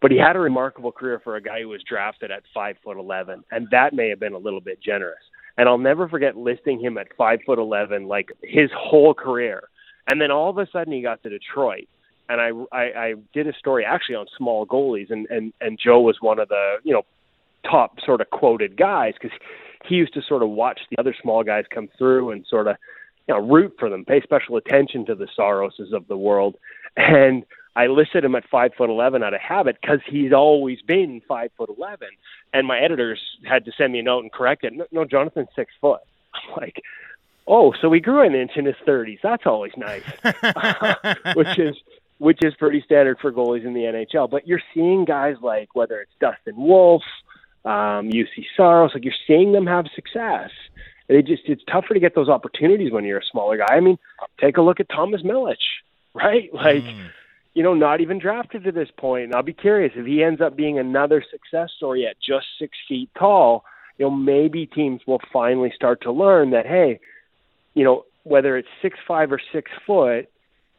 But 0.00 0.10
he 0.10 0.18
had 0.18 0.36
a 0.36 0.40
remarkable 0.40 0.92
career 0.92 1.20
for 1.22 1.36
a 1.36 1.42
guy 1.42 1.62
who 1.62 1.68
was 1.68 1.82
drafted 1.88 2.30
at 2.30 2.42
five 2.52 2.76
foot 2.82 2.98
eleven, 2.98 3.44
and 3.50 3.68
that 3.70 3.92
may 3.92 4.08
have 4.08 4.20
been 4.20 4.34
a 4.34 4.38
little 4.38 4.60
bit 4.60 4.78
generous. 4.82 5.22
And 5.56 5.68
I'll 5.68 5.78
never 5.78 6.08
forget 6.08 6.36
listing 6.36 6.80
him 6.80 6.98
at 6.98 7.08
five 7.16 7.40
foot 7.44 7.58
eleven, 7.58 8.06
like 8.06 8.30
his 8.42 8.70
whole 8.76 9.14
career. 9.14 9.68
And 10.10 10.20
then 10.20 10.30
all 10.30 10.50
of 10.50 10.58
a 10.58 10.66
sudden 10.70 10.92
he 10.92 11.00
got 11.00 11.22
to 11.22 11.30
Detroit, 11.30 11.88
and 12.28 12.40
I, 12.40 12.50
I 12.72 12.82
I 12.82 13.14
did 13.32 13.46
a 13.46 13.52
story 13.54 13.84
actually 13.84 14.16
on 14.16 14.26
small 14.36 14.66
goalies, 14.66 15.10
and 15.10 15.26
and 15.30 15.52
and 15.60 15.78
Joe 15.78 16.00
was 16.00 16.16
one 16.20 16.38
of 16.38 16.48
the 16.48 16.76
you 16.82 16.92
know 16.92 17.02
top 17.70 17.98
sort 18.04 18.20
of 18.20 18.30
quoted 18.30 18.76
guys 18.76 19.14
because 19.20 19.36
he 19.86 19.96
used 19.96 20.14
to 20.14 20.22
sort 20.22 20.42
of 20.42 20.50
watch 20.50 20.80
the 20.90 20.98
other 20.98 21.14
small 21.20 21.42
guys 21.42 21.64
come 21.72 21.88
through 21.98 22.30
and 22.30 22.46
sort 22.48 22.66
of 22.66 22.76
you 23.28 23.34
know 23.34 23.40
root 23.40 23.74
for 23.78 23.90
them, 23.90 24.04
pay 24.04 24.20
special 24.20 24.56
attention 24.56 25.06
to 25.06 25.14
the 25.14 25.28
Saroses 25.38 25.92
of 25.92 26.06
the 26.08 26.16
world, 26.16 26.56
and 26.96 27.44
I 27.76 27.86
listed 27.86 28.24
him 28.24 28.34
at 28.34 28.48
five 28.50 28.72
foot 28.76 28.90
eleven 28.90 29.22
out 29.22 29.34
of 29.34 29.40
habit 29.40 29.76
because 29.80 30.00
he's 30.08 30.32
always 30.32 30.80
been 30.82 31.20
five 31.26 31.50
foot 31.56 31.70
eleven, 31.76 32.08
and 32.52 32.66
my 32.66 32.78
editors 32.78 33.20
had 33.44 33.64
to 33.64 33.72
send 33.76 33.92
me 33.92 33.98
a 33.98 34.02
note 34.02 34.20
and 34.20 34.32
correct 34.32 34.64
it. 34.64 34.72
No, 34.72 34.86
no 34.92 35.04
Jonathan's 35.04 35.48
six 35.56 35.72
foot. 35.80 36.00
I'm 36.34 36.62
like, 36.62 36.82
oh, 37.46 37.72
so 37.80 37.92
he 37.92 38.00
grew 38.00 38.22
an 38.22 38.34
inch 38.34 38.52
in 38.56 38.64
his 38.64 38.76
thirties. 38.86 39.18
That's 39.22 39.46
always 39.46 39.72
nice, 39.76 40.04
which 41.34 41.58
is 41.58 41.76
which 42.18 42.38
is 42.42 42.54
pretty 42.54 42.82
standard 42.82 43.18
for 43.20 43.32
goalies 43.32 43.64
in 43.64 43.74
the 43.74 43.80
NHL. 43.80 44.30
But 44.30 44.46
you're 44.46 44.62
seeing 44.72 45.04
guys 45.04 45.36
like 45.42 45.74
whether 45.74 46.00
it's 46.00 46.12
Dustin 46.20 46.56
Wolf, 46.56 47.02
um, 47.64 48.10
Juuse 48.10 48.46
Saros, 48.56 48.92
like 48.94 49.04
you're 49.04 49.14
seeing 49.26 49.52
them 49.52 49.66
have 49.66 49.86
success. 49.94 50.50
And 51.08 51.18
it 51.18 51.26
just 51.26 51.42
it's 51.46 51.62
tougher 51.70 51.94
to 51.94 52.00
get 52.00 52.14
those 52.14 52.28
opportunities 52.28 52.92
when 52.92 53.04
you're 53.04 53.18
a 53.18 53.24
smaller 53.30 53.58
guy. 53.58 53.66
I 53.74 53.80
mean, 53.80 53.98
take 54.40 54.56
a 54.56 54.62
look 54.62 54.80
at 54.80 54.88
Thomas 54.88 55.22
Milic, 55.22 55.56
right? 56.14 56.52
Like, 56.52 56.84
you 57.54 57.62
know, 57.62 57.74
not 57.74 58.00
even 58.00 58.18
drafted 58.18 58.64
to 58.64 58.72
this 58.72 58.88
point. 58.96 59.24
And 59.24 59.34
I'll 59.34 59.42
be 59.42 59.52
curious 59.52 59.92
if 59.96 60.06
he 60.06 60.22
ends 60.22 60.40
up 60.40 60.56
being 60.56 60.78
another 60.78 61.22
success 61.30 61.70
story 61.76 62.06
at 62.06 62.16
just 62.20 62.46
six 62.58 62.76
feet 62.88 63.10
tall. 63.18 63.64
You 63.98 64.06
know, 64.06 64.10
maybe 64.10 64.66
teams 64.66 65.02
will 65.06 65.20
finally 65.32 65.72
start 65.74 66.02
to 66.02 66.12
learn 66.12 66.50
that 66.50 66.66
hey, 66.66 67.00
you 67.74 67.84
know, 67.84 68.06
whether 68.24 68.56
it's 68.56 68.68
six 68.80 68.98
five 69.06 69.30
or 69.30 69.40
six 69.52 69.70
foot, 69.86 70.28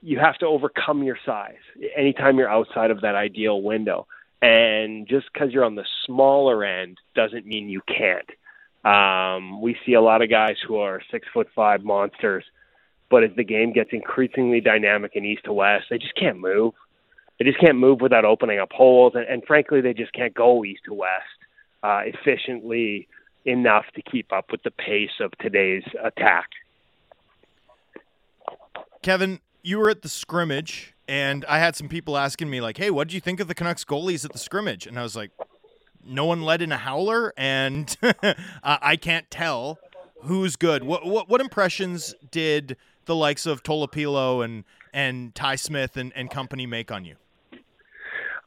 you 0.01 0.19
have 0.19 0.37
to 0.39 0.45
overcome 0.45 1.03
your 1.03 1.17
size 1.25 1.55
anytime 1.95 2.37
you're 2.37 2.49
outside 2.49 2.91
of 2.91 3.01
that 3.01 3.15
ideal 3.15 3.61
window. 3.61 4.07
And 4.41 5.07
just 5.07 5.25
because 5.33 5.51
you're 5.51 5.65
on 5.65 5.75
the 5.75 5.85
smaller 6.05 6.63
end 6.63 6.97
doesn't 7.15 7.45
mean 7.45 7.69
you 7.69 7.81
can't. 7.87 8.29
Um, 8.85 9.61
we 9.61 9.75
see 9.85 9.93
a 9.93 10.01
lot 10.01 10.21
of 10.21 10.29
guys 10.29 10.57
who 10.65 10.77
are 10.77 11.01
six 11.09 11.27
foot 11.33 11.47
five 11.55 11.83
monsters, 11.83 12.43
but 13.09 13.23
as 13.23 13.31
the 13.35 13.43
game 13.43 13.73
gets 13.73 13.89
increasingly 13.93 14.61
dynamic 14.61 15.15
and 15.15 15.25
east 15.25 15.45
to 15.45 15.53
west, 15.53 15.85
they 15.89 15.97
just 15.97 16.15
can't 16.15 16.39
move. 16.39 16.73
They 17.39 17.45
just 17.45 17.59
can't 17.59 17.77
move 17.77 18.01
without 18.01 18.25
opening 18.25 18.59
up 18.59 18.71
holes, 18.71 19.13
and, 19.15 19.25
and 19.25 19.43
frankly, 19.45 19.81
they 19.81 19.93
just 19.93 20.13
can't 20.13 20.33
go 20.33 20.63
east 20.63 20.81
to 20.85 20.93
west 20.93 21.23
uh, 21.83 22.01
efficiently 22.05 23.07
enough 23.45 23.85
to 23.95 24.01
keep 24.01 24.31
up 24.31 24.51
with 24.51 24.63
the 24.63 24.71
pace 24.71 25.19
of 25.19 25.31
today's 25.39 25.83
attack. 26.03 26.49
Kevin, 29.01 29.39
you 29.65 29.79
were 29.79 29.89
at 29.89 30.03
the 30.03 30.09
scrimmage, 30.09 30.93
and 31.07 31.43
I 31.45 31.57
had 31.57 31.75
some 31.75 31.89
people 31.89 32.17
asking 32.17 32.49
me 32.49 32.61
like, 32.61 32.77
"Hey, 32.77 32.91
what 32.91 33.07
did 33.07 33.15
you 33.15 33.19
think 33.19 33.39
of 33.39 33.47
the 33.47 33.55
Canucks 33.55 33.83
goalies 33.83 34.23
at 34.23 34.31
the 34.31 34.37
scrimmage?" 34.37 34.85
And 34.85 34.99
I 34.99 35.03
was 35.03 35.15
like, 35.15 35.31
"No 36.05 36.25
one 36.25 36.43
led 36.43 36.61
in 36.61 36.71
a 36.71 36.77
howler, 36.77 37.33
and 37.35 37.95
I 38.63 38.95
can't 38.95 39.29
tell 39.31 39.79
who's 40.21 40.55
good." 40.55 40.83
What, 40.83 41.05
what 41.05 41.27
what 41.27 41.41
impressions 41.41 42.13
did 42.29 42.77
the 43.05 43.15
likes 43.15 43.45
of 43.47 43.63
Tolopilo 43.63 44.45
and 44.45 44.63
and 44.93 45.33
Ty 45.33 45.55
Smith 45.55 45.97
and, 45.97 46.13
and 46.15 46.29
company 46.29 46.67
make 46.67 46.91
on 46.91 47.03
you? 47.03 47.15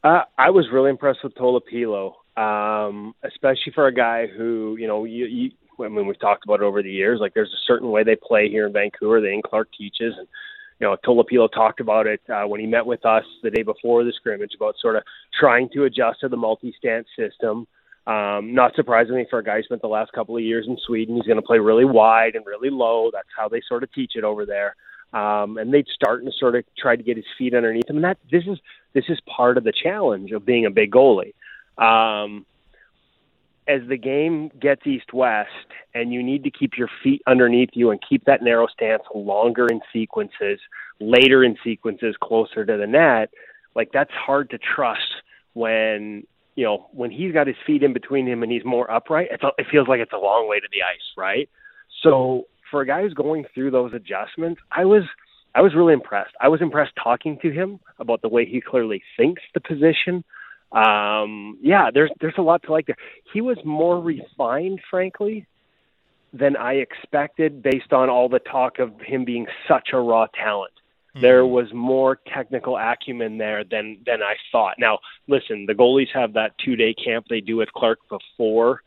Uh, 0.05 0.23
I 0.39 0.51
was 0.51 0.69
really 0.73 0.91
impressed 0.91 1.25
with 1.25 1.35
Tolopilo, 1.35 2.15
um, 2.37 3.15
especially 3.25 3.73
for 3.75 3.89
a 3.89 3.93
guy 3.93 4.29
who, 4.29 4.77
you 4.79 4.87
know, 4.87 5.05
you, 5.05 5.27
you, 5.27 5.51
I 5.85 5.89
mean, 5.89 6.07
we've 6.07 6.21
talked 6.21 6.45
about 6.45 6.61
it 6.61 6.63
over 6.63 6.85
the 6.85 6.91
years. 6.91 7.19
Like, 7.21 7.35
there's 7.35 7.53
a 7.53 7.67
certain 7.67 7.91
way 7.91 8.05
they 8.05 8.15
play 8.15 8.49
here 8.49 8.69
in 8.69 8.73
Vancouver 8.73 9.21
that 9.21 9.27
Ian 9.27 9.43
Clark 9.43 9.69
teaches, 9.77 10.15
and 10.17 10.29
you 10.81 10.87
know, 10.87 10.97
Tolopilo 11.05 11.51
talked 11.51 11.81
about 11.81 12.07
it 12.07 12.21
uh, 12.29 12.45
when 12.45 12.61
he 12.61 12.67
met 12.67 12.87
with 12.87 13.05
us 13.05 13.25
the 13.43 13.51
day 13.51 13.63
before 13.63 14.05
the 14.05 14.13
scrimmage 14.13 14.53
about 14.55 14.77
sort 14.81 14.97
of 14.97 15.03
trying 15.39 15.69
to 15.71 15.85
adjust 15.85 16.21
to 16.21 16.29
the 16.29 16.37
multi-stance 16.37 17.09
system. 17.19 17.67
Um, 18.07 18.55
not 18.55 18.75
surprisingly, 18.75 19.27
for 19.29 19.41
a 19.41 19.45
guy 19.45 19.57
who 19.57 19.65
spent 19.65 19.83
the 19.83 19.89
last 19.89 20.13
couple 20.13 20.37
of 20.37 20.43
years 20.43 20.67
in 20.67 20.79
Sweden, 20.87 21.17
he's 21.17 21.27
going 21.27 21.37
to 21.37 21.43
play 21.43 21.59
really 21.59 21.85
wide 21.85 22.37
and 22.37 22.47
really 22.47 22.71
low. 22.71 23.11
That's 23.13 23.29
how 23.37 23.49
they 23.49 23.61
sort 23.69 23.83
of 23.83 23.93
teach 23.93 24.13
it 24.15 24.25
over 24.25 24.47
there. 24.47 24.77
Um, 25.13 25.59
and 25.59 25.73
they'd 25.73 25.89
start 25.89 26.23
and 26.23 26.33
sort 26.39 26.55
of 26.55 26.65
try 26.77 26.97
to 26.97 27.03
get 27.03 27.17
his 27.17 27.27
feet 27.37 27.55
underneath 27.55 27.89
him. 27.89 27.97
And 27.97 28.05
that 28.05 28.19
this 28.31 28.45
is 28.47 28.59
this 28.95 29.05
is 29.09 29.19
part 29.27 29.59
of 29.59 29.65
the 29.65 29.73
challenge 29.73 30.33
of 30.33 30.47
being 30.47 30.65
a 30.65 30.71
big 30.71 30.93
goalie. 30.93 31.35
Um, 31.77 32.47
as 33.69 33.83
the 33.89 33.99
game 33.99 34.51
gets 34.61 34.87
east 34.87 35.13
west 35.13 35.51
and 35.95 36.13
you 36.13 36.23
need 36.23 36.43
to 36.45 36.51
keep 36.51 36.73
your 36.77 36.89
feet 37.03 37.23
underneath 37.27 37.69
you 37.75 37.91
and 37.91 38.01
keep 38.09 38.25
that 38.25 38.43
narrow 38.43 38.67
stance 38.67 39.03
longer 39.15 39.67
in 39.67 39.81
sequences, 39.93 40.59
later 41.01 41.45
in 41.45 41.57
sequences 41.63 42.17
closer 42.23 42.65
to 42.65 42.77
the 42.79 42.87
net, 42.87 43.31
like 43.77 43.91
that's 43.93 44.11
hard 44.13 44.51
to 44.51 44.59
trust 44.59 45.23
when 45.53 46.27
you 46.57 46.65
know 46.65 46.87
when 46.93 47.11
he's 47.11 47.33
got 47.33 47.47
his 47.47 47.57
feet 47.67 47.83
in 47.83 47.93
between 47.93 48.27
him 48.27 48.43
and 48.43 48.51
he's 48.51 48.65
more 48.65 48.91
upright. 48.91 49.29
It's 49.31 49.45
a, 49.45 49.51
it 49.59 49.67
feels 49.71 49.87
like 49.87 50.01
it's 50.01 50.13
a 50.13 50.19
long 50.19 50.49
way 50.49 50.59
to 50.59 50.67
the 50.73 50.83
ice, 50.83 51.15
right? 51.17 51.49
So 52.03 52.45
for 52.71 52.81
a 52.81 52.87
guy 52.87 53.03
who's 53.03 53.15
going 53.15 53.45
through 53.55 53.71
those 53.71 53.93
adjustments, 53.93 54.61
I 54.73 54.87
was 54.87 55.03
I 55.55 55.61
was 55.61 55.75
really 55.75 55.93
impressed. 55.93 56.35
I 56.41 56.49
was 56.49 56.63
impressed 56.63 56.93
talking 57.03 57.39
to 57.43 57.51
him 57.51 57.81
about 57.99 58.23
the 58.23 58.29
way 58.29 58.47
he 58.47 58.61
clearly 58.61 59.03
thinks 59.17 59.43
the 59.55 59.61
position 59.61 60.25
um, 60.73 61.59
yeah, 61.63 61.91
there's 61.93 62.11
there's 62.21 62.35
a 62.39 62.43
lot 62.43 62.63
to 62.65 62.73
like 62.73 62.87
there. 62.87 62.97
He 63.33 63.41
was 63.41 63.57
more 63.65 64.01
refined, 64.01 64.81
frankly, 64.91 65.47
than 66.33 66.57
I 66.57 66.75
expected 66.75 67.63
based 67.63 67.93
on 67.93 68.11
all 68.11 68.29
the 68.29 68.39
talk 68.39 68.79
of 68.79 68.93
him 69.01 69.25
being 69.25 69.47
such 69.67 69.91
a 69.93 69.99
raw 69.99 70.27
talent. 70.27 70.73
Mm-hmm. 70.75 71.23
There 71.23 71.47
was 71.47 71.73
more 71.73 72.21
technical 72.27 72.77
acumen 72.77 73.39
there 73.39 73.65
than 73.65 73.99
than 74.05 74.23
I 74.23 74.35
thought. 74.53 74.75
Now, 74.79 74.99
listen, 75.27 75.65
the 75.67 75.75
goalies 75.75 76.11
have 76.13 76.35
that 76.35 76.53
two 76.63 76.77
day 76.77 76.93
camp 76.93 77.27
they 77.31 77.41
do 77.41 77.57
with 77.57 77.73
Clark 77.73 78.01
before 78.11 78.83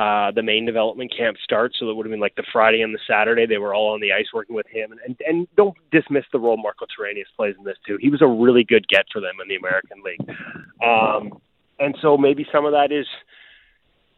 uh, 0.00 0.30
the 0.30 0.42
main 0.42 0.64
development 0.64 1.12
camp 1.14 1.36
starts. 1.44 1.76
So 1.78 1.90
it 1.90 1.94
would 1.94 2.06
have 2.06 2.10
been 2.10 2.20
like 2.20 2.34
the 2.34 2.46
Friday 2.50 2.80
and 2.80 2.94
the 2.94 2.98
Saturday. 3.06 3.44
They 3.44 3.58
were 3.58 3.74
all 3.74 3.92
on 3.92 4.00
the 4.00 4.14
ice 4.14 4.28
working 4.32 4.56
with 4.56 4.66
him. 4.66 4.92
And 4.92 5.00
and, 5.04 5.16
and 5.26 5.48
don't 5.58 5.76
dismiss 5.92 6.24
the 6.32 6.38
role 6.38 6.56
Marko 6.56 6.86
Torenius 6.86 7.26
plays 7.36 7.54
in 7.58 7.64
this 7.64 7.76
too. 7.86 7.98
He 8.00 8.08
was 8.08 8.22
a 8.22 8.26
really 8.26 8.64
good 8.64 8.88
get 8.88 9.04
for 9.12 9.20
them 9.20 9.34
in 9.42 9.48
the 9.48 9.56
American 9.56 10.02
League. 10.02 10.36
Um, 10.82 11.38
and 11.78 11.94
so 12.00 12.16
maybe 12.16 12.46
some 12.50 12.64
of 12.64 12.72
that 12.72 12.90
is 12.92 13.06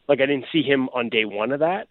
like 0.09 0.21
I 0.21 0.27
didn't 0.27 0.47
see 0.53 0.63
him 0.63 0.89
on 0.91 1.09
day 1.09 1.25
one 1.25 1.51
of 1.51 1.59
that. 1.59 1.89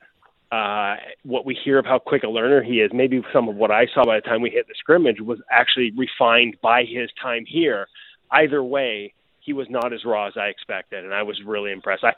Uh, 0.53 0.95
what 1.23 1.45
we 1.45 1.57
hear 1.61 1.77
of 1.77 1.85
how 1.85 1.99
quick 1.99 2.23
a 2.23 2.29
learner 2.29 2.63
he 2.63 2.75
is, 2.75 2.91
maybe 2.93 3.21
some 3.33 3.49
of 3.49 3.55
what 3.55 3.71
I 3.71 3.87
saw 3.93 4.05
by 4.05 4.15
the 4.15 4.21
time 4.21 4.41
we 4.41 4.49
hit 4.49 4.67
the 4.69 4.75
scrimmage 4.77 5.19
was 5.19 5.39
actually 5.49 5.91
refined 5.97 6.55
by 6.61 6.83
his 6.83 7.09
time 7.21 7.43
here. 7.45 7.87
Either 8.31 8.63
way, 8.63 9.13
he 9.41 9.51
was 9.51 9.67
not 9.69 9.91
as 9.91 10.05
raw 10.05 10.27
as 10.27 10.33
I 10.37 10.45
expected, 10.45 11.03
and 11.03 11.13
I 11.13 11.23
was 11.23 11.41
really 11.45 11.71
impressed. 11.71 12.03
I 12.03 12.13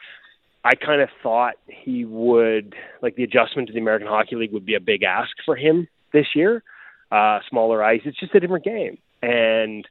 I 0.63 0.75
kind 0.75 1.01
of 1.01 1.09
thought 1.21 1.55
he 1.67 2.05
would 2.05 2.75
like 3.01 3.15
the 3.15 3.23
adjustment 3.23 3.67
to 3.67 3.73
the 3.73 3.79
American 3.79 4.07
Hockey 4.07 4.35
League 4.35 4.53
would 4.53 4.65
be 4.65 4.75
a 4.75 4.79
big 4.79 5.03
ask 5.03 5.31
for 5.45 5.55
him 5.55 5.87
this 6.13 6.27
year. 6.35 6.63
Uh, 7.11 7.39
smaller 7.49 7.83
ice, 7.83 8.01
it's 8.05 8.19
just 8.19 8.33
a 8.33 8.39
different 8.39 8.65
game, 8.65 8.97
and 9.21 9.87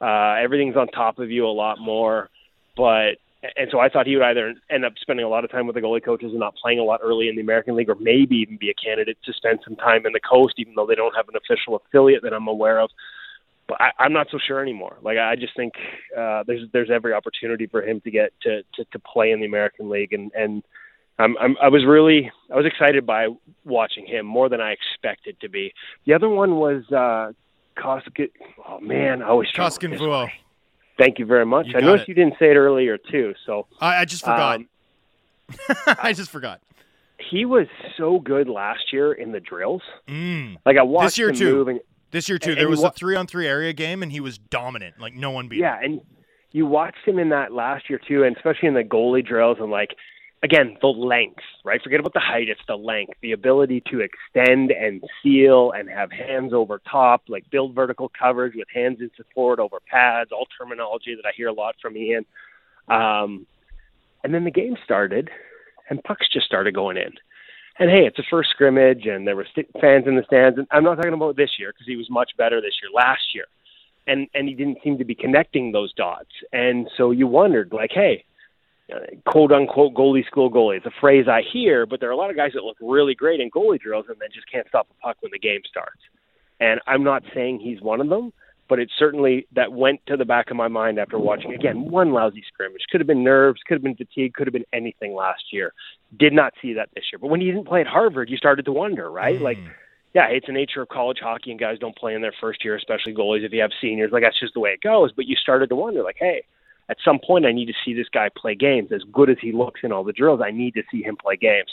uh, 0.00 0.34
everything's 0.42 0.76
on 0.76 0.88
top 0.88 1.18
of 1.18 1.30
you 1.30 1.46
a 1.46 1.48
lot 1.48 1.78
more. 1.78 2.30
But 2.76 3.18
and 3.56 3.68
so 3.70 3.78
I 3.78 3.88
thought 3.88 4.06
he 4.06 4.16
would 4.16 4.24
either 4.24 4.54
end 4.70 4.84
up 4.84 4.94
spending 5.00 5.24
a 5.24 5.28
lot 5.28 5.44
of 5.44 5.50
time 5.50 5.66
with 5.66 5.74
the 5.74 5.82
goalie 5.82 6.04
coaches 6.04 6.30
and 6.30 6.40
not 6.40 6.56
playing 6.56 6.78
a 6.78 6.84
lot 6.84 7.00
early 7.02 7.28
in 7.28 7.36
the 7.36 7.42
American 7.42 7.76
League, 7.76 7.90
or 7.90 7.96
maybe 8.00 8.36
even 8.36 8.56
be 8.56 8.70
a 8.70 8.74
candidate 8.74 9.18
to 9.24 9.32
spend 9.32 9.60
some 9.62 9.76
time 9.76 10.06
in 10.06 10.12
the 10.12 10.20
coast, 10.20 10.54
even 10.56 10.74
though 10.74 10.86
they 10.86 10.94
don't 10.94 11.14
have 11.14 11.28
an 11.28 11.36
official 11.36 11.76
affiliate 11.76 12.22
that 12.22 12.32
I'm 12.32 12.48
aware 12.48 12.80
of. 12.80 12.90
But 13.66 13.80
I, 13.80 13.90
I'm 13.98 14.12
not 14.12 14.26
so 14.30 14.38
sure 14.46 14.60
anymore. 14.60 14.98
Like 15.02 15.18
I 15.18 15.36
just 15.36 15.56
think 15.56 15.72
uh, 16.16 16.44
there's 16.46 16.68
there's 16.72 16.90
every 16.90 17.12
opportunity 17.12 17.66
for 17.66 17.82
him 17.82 18.00
to 18.02 18.10
get 18.10 18.32
to, 18.42 18.62
to 18.74 18.84
to 18.92 18.98
play 18.98 19.30
in 19.30 19.40
the 19.40 19.46
American 19.46 19.88
League, 19.88 20.12
and 20.12 20.30
and 20.34 20.62
I'm, 21.18 21.36
I'm 21.38 21.56
I 21.62 21.68
was 21.68 21.84
really 21.84 22.30
I 22.52 22.56
was 22.56 22.66
excited 22.66 23.06
by 23.06 23.28
watching 23.64 24.06
him 24.06 24.26
more 24.26 24.48
than 24.48 24.60
I 24.60 24.72
expected 24.72 25.40
to 25.40 25.48
be. 25.48 25.72
The 26.06 26.12
other 26.14 26.28
one 26.28 26.56
was 26.56 26.82
uh, 26.90 27.32
Koskit. 27.80 28.30
Oh 28.68 28.80
man, 28.80 29.22
I 29.22 29.28
always 29.28 29.48
struggle 29.48 29.76
with 29.80 30.00
Koskenvuo. 30.00 30.28
Thank 30.98 31.18
you 31.18 31.26
very 31.26 31.46
much. 31.46 31.66
You 31.68 31.78
I 31.78 31.80
noticed 31.80 32.04
it. 32.04 32.08
you 32.08 32.14
didn't 32.14 32.34
say 32.38 32.50
it 32.50 32.56
earlier 32.56 32.98
too. 32.98 33.34
So 33.46 33.66
I, 33.80 34.00
I 34.00 34.04
just 34.04 34.22
forgot. 34.22 34.60
um, 34.60 34.68
I 36.02 36.12
just 36.12 36.30
forgot. 36.30 36.60
he 37.30 37.44
was 37.44 37.66
so 37.96 38.18
good 38.18 38.48
last 38.48 38.92
year 38.92 39.12
in 39.12 39.32
the 39.32 39.40
drills. 39.40 39.82
Mm. 40.08 40.56
Like 40.66 40.76
I 40.76 40.82
watched 40.82 41.18
year 41.18 41.30
him 41.30 41.36
too. 41.36 41.54
move, 41.56 41.68
and 41.68 41.80
This 42.14 42.28
year 42.28 42.38
too, 42.38 42.50
And- 42.50 42.58
there 42.58 42.66
and 42.66 42.70
was 42.70 42.80
you 42.80 42.86
a 42.86 42.92
three 42.92 43.16
on 43.16 43.26
three 43.26 43.46
area 43.48 43.72
game, 43.72 44.02
and 44.02 44.12
he 44.12 44.20
was 44.20 44.38
dominant. 44.38 45.00
Like 45.00 45.14
no 45.14 45.30
one 45.32 45.48
beat 45.48 45.56
him. 45.56 45.62
yeah, 45.62 45.78
him. 45.80 45.84
and 45.84 46.00
you 46.52 46.64
watched 46.64 47.04
him 47.04 47.18
in 47.18 47.30
that 47.30 47.52
last 47.52 47.90
year 47.90 47.98
too, 47.98 48.22
and 48.22 48.36
especially 48.36 48.68
in 48.68 48.74
the 48.74 48.84
goalie 48.84 49.26
drills, 49.26 49.58
and 49.60 49.70
like 49.72 49.90
again 50.44 50.76
the 50.80 50.86
length, 50.86 51.42
right? 51.64 51.82
Forget 51.82 51.98
about 51.98 52.12
the 52.14 52.20
height; 52.20 52.48
it's 52.48 52.60
the 52.68 52.76
length, 52.76 53.14
the 53.20 53.32
ability 53.32 53.82
to 53.90 54.00
extend 54.00 54.70
and 54.70 55.02
seal 55.22 55.72
and 55.72 55.88
have 55.90 56.12
hands 56.12 56.52
over 56.52 56.80
top, 56.88 57.22
like 57.28 57.50
build 57.50 57.74
vertical 57.74 58.08
coverage 58.16 58.54
with 58.54 58.68
hands 58.72 59.00
in 59.00 59.10
support 59.16 59.58
over 59.58 59.78
pads, 59.90 60.30
all 60.30 60.46
terminology 60.56 61.16
that 61.16 61.26
I 61.26 61.32
hear 61.36 61.48
a 61.48 61.52
lot 61.52 61.74
from 61.82 61.96
Ian. 61.96 62.24
Um, 62.88 63.46
and 64.22 64.32
then 64.32 64.44
the 64.44 64.50
game 64.52 64.76
started, 64.84 65.30
and 65.90 66.02
pucks 66.04 66.28
just 66.32 66.46
started 66.46 66.74
going 66.74 66.96
in. 66.96 67.12
And 67.78 67.90
hey, 67.90 68.06
it's 68.06 68.18
a 68.18 68.24
first 68.30 68.50
scrimmage, 68.50 69.06
and 69.06 69.26
there 69.26 69.34
were 69.34 69.46
st- 69.50 69.70
fans 69.80 70.06
in 70.06 70.14
the 70.16 70.22
stands. 70.24 70.58
And 70.58 70.66
I'm 70.70 70.84
not 70.84 70.96
talking 70.96 71.12
about 71.12 71.36
this 71.36 71.50
year 71.58 71.72
because 71.72 71.86
he 71.86 71.96
was 71.96 72.08
much 72.08 72.30
better 72.36 72.60
this 72.60 72.74
year. 72.80 72.90
Last 72.94 73.34
year, 73.34 73.46
and 74.06 74.28
and 74.34 74.48
he 74.48 74.54
didn't 74.54 74.78
seem 74.84 74.98
to 74.98 75.04
be 75.04 75.14
connecting 75.14 75.72
those 75.72 75.92
dots. 75.94 76.30
And 76.52 76.88
so 76.96 77.10
you 77.10 77.26
wondered, 77.26 77.72
like, 77.72 77.90
hey, 77.92 78.24
uh, 78.94 78.98
quote 79.26 79.50
unquote 79.50 79.94
goalie 79.94 80.26
school 80.26 80.50
goalie. 80.50 80.76
It's 80.76 80.86
a 80.86 81.00
phrase 81.00 81.26
I 81.28 81.42
hear, 81.52 81.86
but 81.86 82.00
there 82.00 82.08
are 82.08 82.12
a 82.12 82.16
lot 82.16 82.30
of 82.30 82.36
guys 82.36 82.52
that 82.54 82.62
look 82.62 82.76
really 82.80 83.14
great 83.14 83.40
in 83.40 83.50
goalie 83.50 83.80
drills 83.80 84.06
and 84.08 84.16
then 84.20 84.28
just 84.32 84.50
can't 84.50 84.68
stop 84.68 84.86
a 84.90 85.02
puck 85.02 85.16
when 85.20 85.32
the 85.32 85.38
game 85.38 85.62
starts. 85.68 86.00
And 86.60 86.80
I'm 86.86 87.02
not 87.02 87.24
saying 87.34 87.60
he's 87.60 87.80
one 87.80 88.00
of 88.00 88.08
them, 88.08 88.32
but 88.68 88.78
it 88.78 88.90
certainly 88.98 89.46
that 89.52 89.72
went 89.72 90.00
to 90.06 90.16
the 90.16 90.24
back 90.24 90.50
of 90.50 90.56
my 90.56 90.68
mind 90.68 90.98
after 90.98 91.18
watching 91.18 91.54
again 91.54 91.90
one 91.90 92.12
lousy 92.12 92.42
scrimmage. 92.52 92.82
Could 92.90 93.00
have 93.00 93.06
been 93.06 93.24
nerves, 93.24 93.60
could 93.66 93.74
have 93.74 93.82
been 93.82 93.96
fatigue, 93.96 94.34
could 94.34 94.46
have 94.46 94.52
been 94.52 94.64
anything 94.72 95.14
last 95.14 95.44
year. 95.52 95.72
Did 96.18 96.32
not 96.32 96.54
see 96.62 96.74
that 96.74 96.88
this 96.94 97.04
year. 97.12 97.18
But 97.18 97.28
when 97.28 97.40
he 97.40 97.46
didn't 97.46 97.66
play 97.66 97.80
at 97.80 97.86
Harvard, 97.86 98.30
you 98.30 98.36
started 98.36 98.64
to 98.66 98.72
wonder, 98.72 99.10
right? 99.10 99.40
Like 99.40 99.58
hmm. 99.58 99.68
yeah, 100.14 100.26
it's 100.26 100.46
the 100.46 100.52
nature 100.52 100.82
of 100.82 100.88
college 100.88 101.18
hockey, 101.20 101.50
and 101.50 101.60
guys 101.60 101.78
don't 101.78 101.96
play 101.96 102.14
in 102.14 102.22
their 102.22 102.34
first 102.40 102.64
year, 102.64 102.76
especially 102.76 103.14
goalies. 103.14 103.44
If 103.44 103.52
you 103.52 103.60
have 103.60 103.72
seniors, 103.80 104.12
like 104.12 104.22
that's 104.22 104.38
just 104.40 104.54
the 104.54 104.60
way 104.60 104.70
it 104.70 104.80
goes. 104.80 105.12
But 105.12 105.26
you 105.26 105.36
started 105.36 105.68
to 105.68 105.76
wonder, 105.76 106.02
like, 106.02 106.16
hey, 106.18 106.44
at 106.88 106.96
some 107.04 107.18
point, 107.18 107.46
I 107.46 107.52
need 107.52 107.66
to 107.66 107.74
see 107.84 107.94
this 107.94 108.08
guy 108.12 108.28
play 108.34 108.54
games. 108.54 108.92
As 108.92 109.02
good 109.12 109.30
as 109.30 109.36
he 109.40 109.52
looks 109.52 109.80
in 109.82 109.92
all 109.92 110.04
the 110.04 110.12
drills, 110.12 110.40
I 110.44 110.50
need 110.50 110.74
to 110.74 110.82
see 110.90 111.02
him 111.02 111.16
play 111.16 111.36
games. 111.36 111.72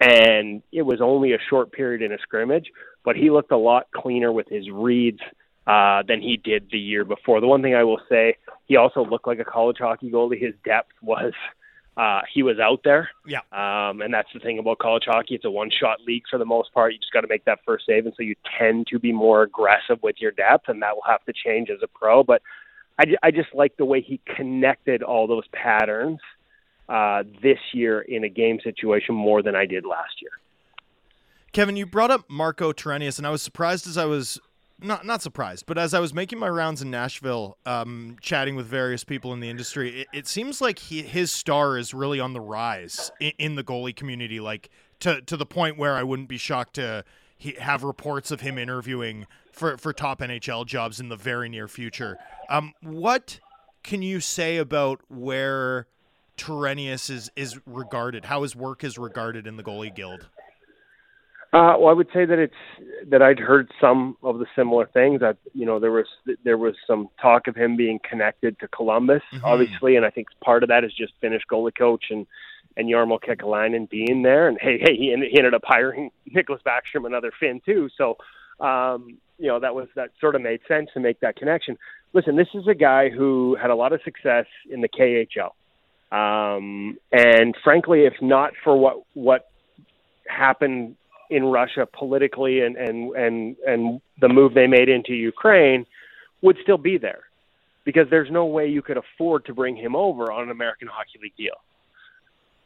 And 0.00 0.62
it 0.72 0.82
was 0.82 1.00
only 1.00 1.32
a 1.32 1.38
short 1.50 1.72
period 1.72 2.00
in 2.00 2.12
a 2.12 2.18
scrimmage, 2.18 2.70
but 3.04 3.16
he 3.16 3.30
looked 3.30 3.52
a 3.52 3.58
lot 3.58 3.88
cleaner 3.94 4.32
with 4.32 4.48
his 4.48 4.70
reads 4.70 5.20
uh, 5.70 6.02
than 6.08 6.20
he 6.20 6.36
did 6.36 6.68
the 6.72 6.78
year 6.78 7.04
before. 7.04 7.40
The 7.40 7.46
one 7.46 7.62
thing 7.62 7.74
I 7.76 7.84
will 7.84 8.00
say, 8.08 8.36
he 8.66 8.76
also 8.76 9.04
looked 9.04 9.26
like 9.26 9.38
a 9.38 9.44
college 9.44 9.76
hockey 9.78 10.10
goalie. 10.10 10.40
His 10.40 10.54
depth 10.64 10.92
was 11.00 11.32
uh, 11.96 12.22
he 12.32 12.42
was 12.42 12.58
out 12.58 12.80
there. 12.82 13.10
Yeah. 13.24 13.40
Um, 13.52 14.00
and 14.00 14.12
that's 14.12 14.28
the 14.34 14.40
thing 14.40 14.58
about 14.58 14.78
college 14.78 15.04
hockey. 15.06 15.36
It's 15.36 15.44
a 15.44 15.50
one 15.50 15.70
shot 15.70 15.98
league 16.04 16.24
for 16.28 16.38
the 16.38 16.44
most 16.44 16.72
part. 16.72 16.92
You 16.92 16.98
just 16.98 17.12
got 17.12 17.20
to 17.20 17.28
make 17.28 17.44
that 17.44 17.60
first 17.64 17.86
save. 17.86 18.06
And 18.06 18.14
so 18.16 18.22
you 18.22 18.34
tend 18.58 18.88
to 18.88 18.98
be 18.98 19.12
more 19.12 19.42
aggressive 19.42 20.02
with 20.02 20.16
your 20.18 20.32
depth, 20.32 20.68
and 20.68 20.82
that 20.82 20.96
will 20.96 21.04
have 21.06 21.24
to 21.26 21.32
change 21.32 21.70
as 21.70 21.78
a 21.82 21.88
pro. 21.88 22.24
But 22.24 22.42
I, 22.98 23.04
I 23.22 23.30
just 23.30 23.54
like 23.54 23.76
the 23.76 23.84
way 23.84 24.00
he 24.00 24.20
connected 24.36 25.04
all 25.04 25.28
those 25.28 25.46
patterns 25.52 26.18
uh, 26.88 27.22
this 27.42 27.58
year 27.72 28.00
in 28.00 28.24
a 28.24 28.28
game 28.28 28.58
situation 28.64 29.14
more 29.14 29.40
than 29.40 29.54
I 29.54 29.66
did 29.66 29.84
last 29.84 30.20
year. 30.20 30.32
Kevin, 31.52 31.76
you 31.76 31.86
brought 31.86 32.10
up 32.10 32.28
Marko 32.28 32.72
Torenius, 32.72 33.18
and 33.18 33.26
I 33.26 33.30
was 33.30 33.42
surprised 33.42 33.86
as 33.86 33.98
I 33.98 34.04
was 34.04 34.40
not 34.82 35.04
not 35.04 35.22
surprised, 35.22 35.66
but 35.66 35.78
as 35.78 35.94
I 35.94 36.00
was 36.00 36.14
making 36.14 36.38
my 36.38 36.48
rounds 36.48 36.82
in 36.82 36.90
Nashville, 36.90 37.56
um, 37.66 38.16
chatting 38.20 38.56
with 38.56 38.66
various 38.66 39.04
people 39.04 39.32
in 39.32 39.40
the 39.40 39.48
industry, 39.50 40.02
it, 40.02 40.08
it 40.12 40.26
seems 40.26 40.60
like 40.60 40.78
he, 40.78 41.02
his 41.02 41.30
star 41.30 41.76
is 41.78 41.94
really 41.94 42.20
on 42.20 42.32
the 42.32 42.40
rise 42.40 43.10
in, 43.20 43.32
in 43.38 43.54
the 43.54 43.64
goalie 43.64 43.94
community, 43.94 44.40
like 44.40 44.70
to 45.00 45.20
to 45.22 45.36
the 45.36 45.46
point 45.46 45.78
where 45.78 45.96
I 45.96 46.02
wouldn't 46.02 46.28
be 46.28 46.38
shocked 46.38 46.74
to 46.74 47.04
he, 47.36 47.52
have 47.58 47.82
reports 47.82 48.30
of 48.30 48.42
him 48.42 48.58
interviewing 48.58 49.26
for 49.52 49.76
for 49.78 49.92
top 49.92 50.20
NHL 50.20 50.66
jobs 50.66 51.00
in 51.00 51.08
the 51.08 51.16
very 51.16 51.48
near 51.48 51.68
future. 51.68 52.18
Um, 52.48 52.74
what 52.82 53.40
can 53.82 54.02
you 54.02 54.20
say 54.20 54.58
about 54.58 55.00
where 55.08 55.86
Torenius 56.36 57.10
is 57.10 57.30
is 57.36 57.58
regarded? 57.66 58.26
How 58.26 58.42
his 58.42 58.54
work 58.54 58.84
is 58.84 58.98
regarded 58.98 59.46
in 59.46 59.56
the 59.56 59.62
goalie 59.62 59.94
guild? 59.94 60.28
Uh, 61.52 61.74
well, 61.78 61.88
I 61.88 61.92
would 61.92 62.06
say 62.14 62.24
that 62.24 62.38
it's 62.38 62.54
that 63.08 63.22
I'd 63.22 63.40
heard 63.40 63.70
some 63.80 64.16
of 64.22 64.38
the 64.38 64.46
similar 64.54 64.86
things. 64.86 65.18
That 65.20 65.36
you 65.52 65.66
know 65.66 65.80
there 65.80 65.90
was 65.90 66.06
there 66.44 66.56
was 66.58 66.76
some 66.86 67.08
talk 67.20 67.48
of 67.48 67.56
him 67.56 67.76
being 67.76 67.98
connected 68.08 68.56
to 68.60 68.68
Columbus, 68.68 69.22
Mhm. 69.32 69.40
obviously, 69.42 69.96
and 69.96 70.06
I 70.06 70.10
think 70.10 70.28
part 70.44 70.62
of 70.62 70.68
that 70.68 70.84
is 70.84 70.92
just 70.94 71.12
Finnish 71.20 71.42
goalie 71.50 71.76
coach 71.76 72.04
and 72.10 72.24
and 72.76 72.88
Jarmo 72.88 73.18
Kekalainen 73.20 73.90
being 73.90 74.22
there. 74.22 74.46
And 74.46 74.58
hey, 74.60 74.78
hey, 74.78 74.96
he, 74.96 75.06
he 75.28 75.38
ended 75.38 75.54
up 75.54 75.62
hiring 75.64 76.12
Niklas 76.32 76.62
Backstrom, 76.62 77.04
another 77.04 77.32
Finn 77.40 77.60
too. 77.66 77.88
So 77.98 78.16
um, 78.64 79.18
you 79.38 79.48
know 79.48 79.58
that 79.58 79.74
was 79.74 79.88
that 79.96 80.10
sort 80.20 80.36
of 80.36 80.42
made 80.42 80.60
sense 80.68 80.90
to 80.94 81.00
make 81.00 81.18
that 81.18 81.34
connection. 81.34 81.76
Listen, 82.12 82.36
this 82.36 82.48
is 82.54 82.68
a 82.68 82.74
guy 82.74 83.08
who 83.10 83.56
had 83.60 83.70
a 83.70 83.74
lot 83.74 83.92
of 83.92 84.00
success 84.04 84.46
in 84.70 84.82
the 84.82 84.88
KHL, 84.88 85.52
um, 86.16 86.96
and 87.10 87.56
frankly, 87.64 88.04
if 88.04 88.14
not 88.22 88.52
for 88.62 88.76
what 88.78 89.02
what 89.14 89.50
happened 90.28 90.94
in 91.30 91.44
Russia 91.44 91.86
politically 91.90 92.60
and 92.60 92.76
and 92.76 93.14
and 93.14 93.56
and 93.66 94.00
the 94.20 94.28
move 94.28 94.54
they 94.54 94.66
made 94.66 94.88
into 94.88 95.14
Ukraine 95.14 95.86
would 96.42 96.56
still 96.62 96.78
be 96.78 96.98
there 96.98 97.24
because 97.84 98.08
there's 98.10 98.30
no 98.30 98.46
way 98.46 98.68
you 98.68 98.82
could 98.82 98.96
afford 98.96 99.44
to 99.46 99.54
bring 99.54 99.76
him 99.76 99.96
over 99.96 100.30
on 100.30 100.44
an 100.44 100.50
American 100.50 100.88
Hockey 100.88 101.18
League 101.22 101.36
deal. 101.36 101.54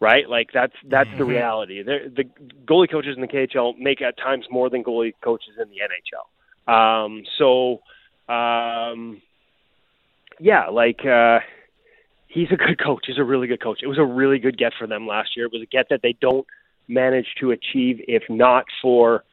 Right? 0.00 0.28
Like 0.28 0.50
that's 0.52 0.74
that's 0.84 1.08
the 1.16 1.24
reality. 1.24 1.82
They're, 1.82 2.08
the 2.08 2.24
goalie 2.66 2.90
coaches 2.90 3.14
in 3.16 3.22
the 3.22 3.28
KHL 3.28 3.78
make 3.78 4.02
at 4.02 4.18
times 4.18 4.46
more 4.50 4.68
than 4.68 4.82
goalie 4.82 5.14
coaches 5.22 5.54
in 5.60 5.68
the 5.70 5.76
NHL. 5.76 6.24
Um, 6.66 7.22
so 7.38 7.80
um, 8.32 9.22
yeah, 10.40 10.68
like 10.68 11.04
uh, 11.06 11.40
he's 12.28 12.48
a 12.50 12.56
good 12.56 12.78
coach. 12.78 13.04
He's 13.06 13.18
a 13.18 13.24
really 13.24 13.46
good 13.46 13.62
coach. 13.62 13.80
It 13.82 13.86
was 13.86 13.98
a 13.98 14.04
really 14.04 14.38
good 14.38 14.58
get 14.58 14.72
for 14.78 14.86
them 14.86 15.06
last 15.06 15.36
year. 15.36 15.46
It 15.46 15.52
was 15.52 15.62
a 15.62 15.66
get 15.66 15.86
that 15.90 16.00
they 16.02 16.16
don't 16.20 16.46
manage 16.88 17.26
to 17.40 17.50
achieve 17.50 18.00
if 18.06 18.22
not 18.28 18.64
for 18.82 19.24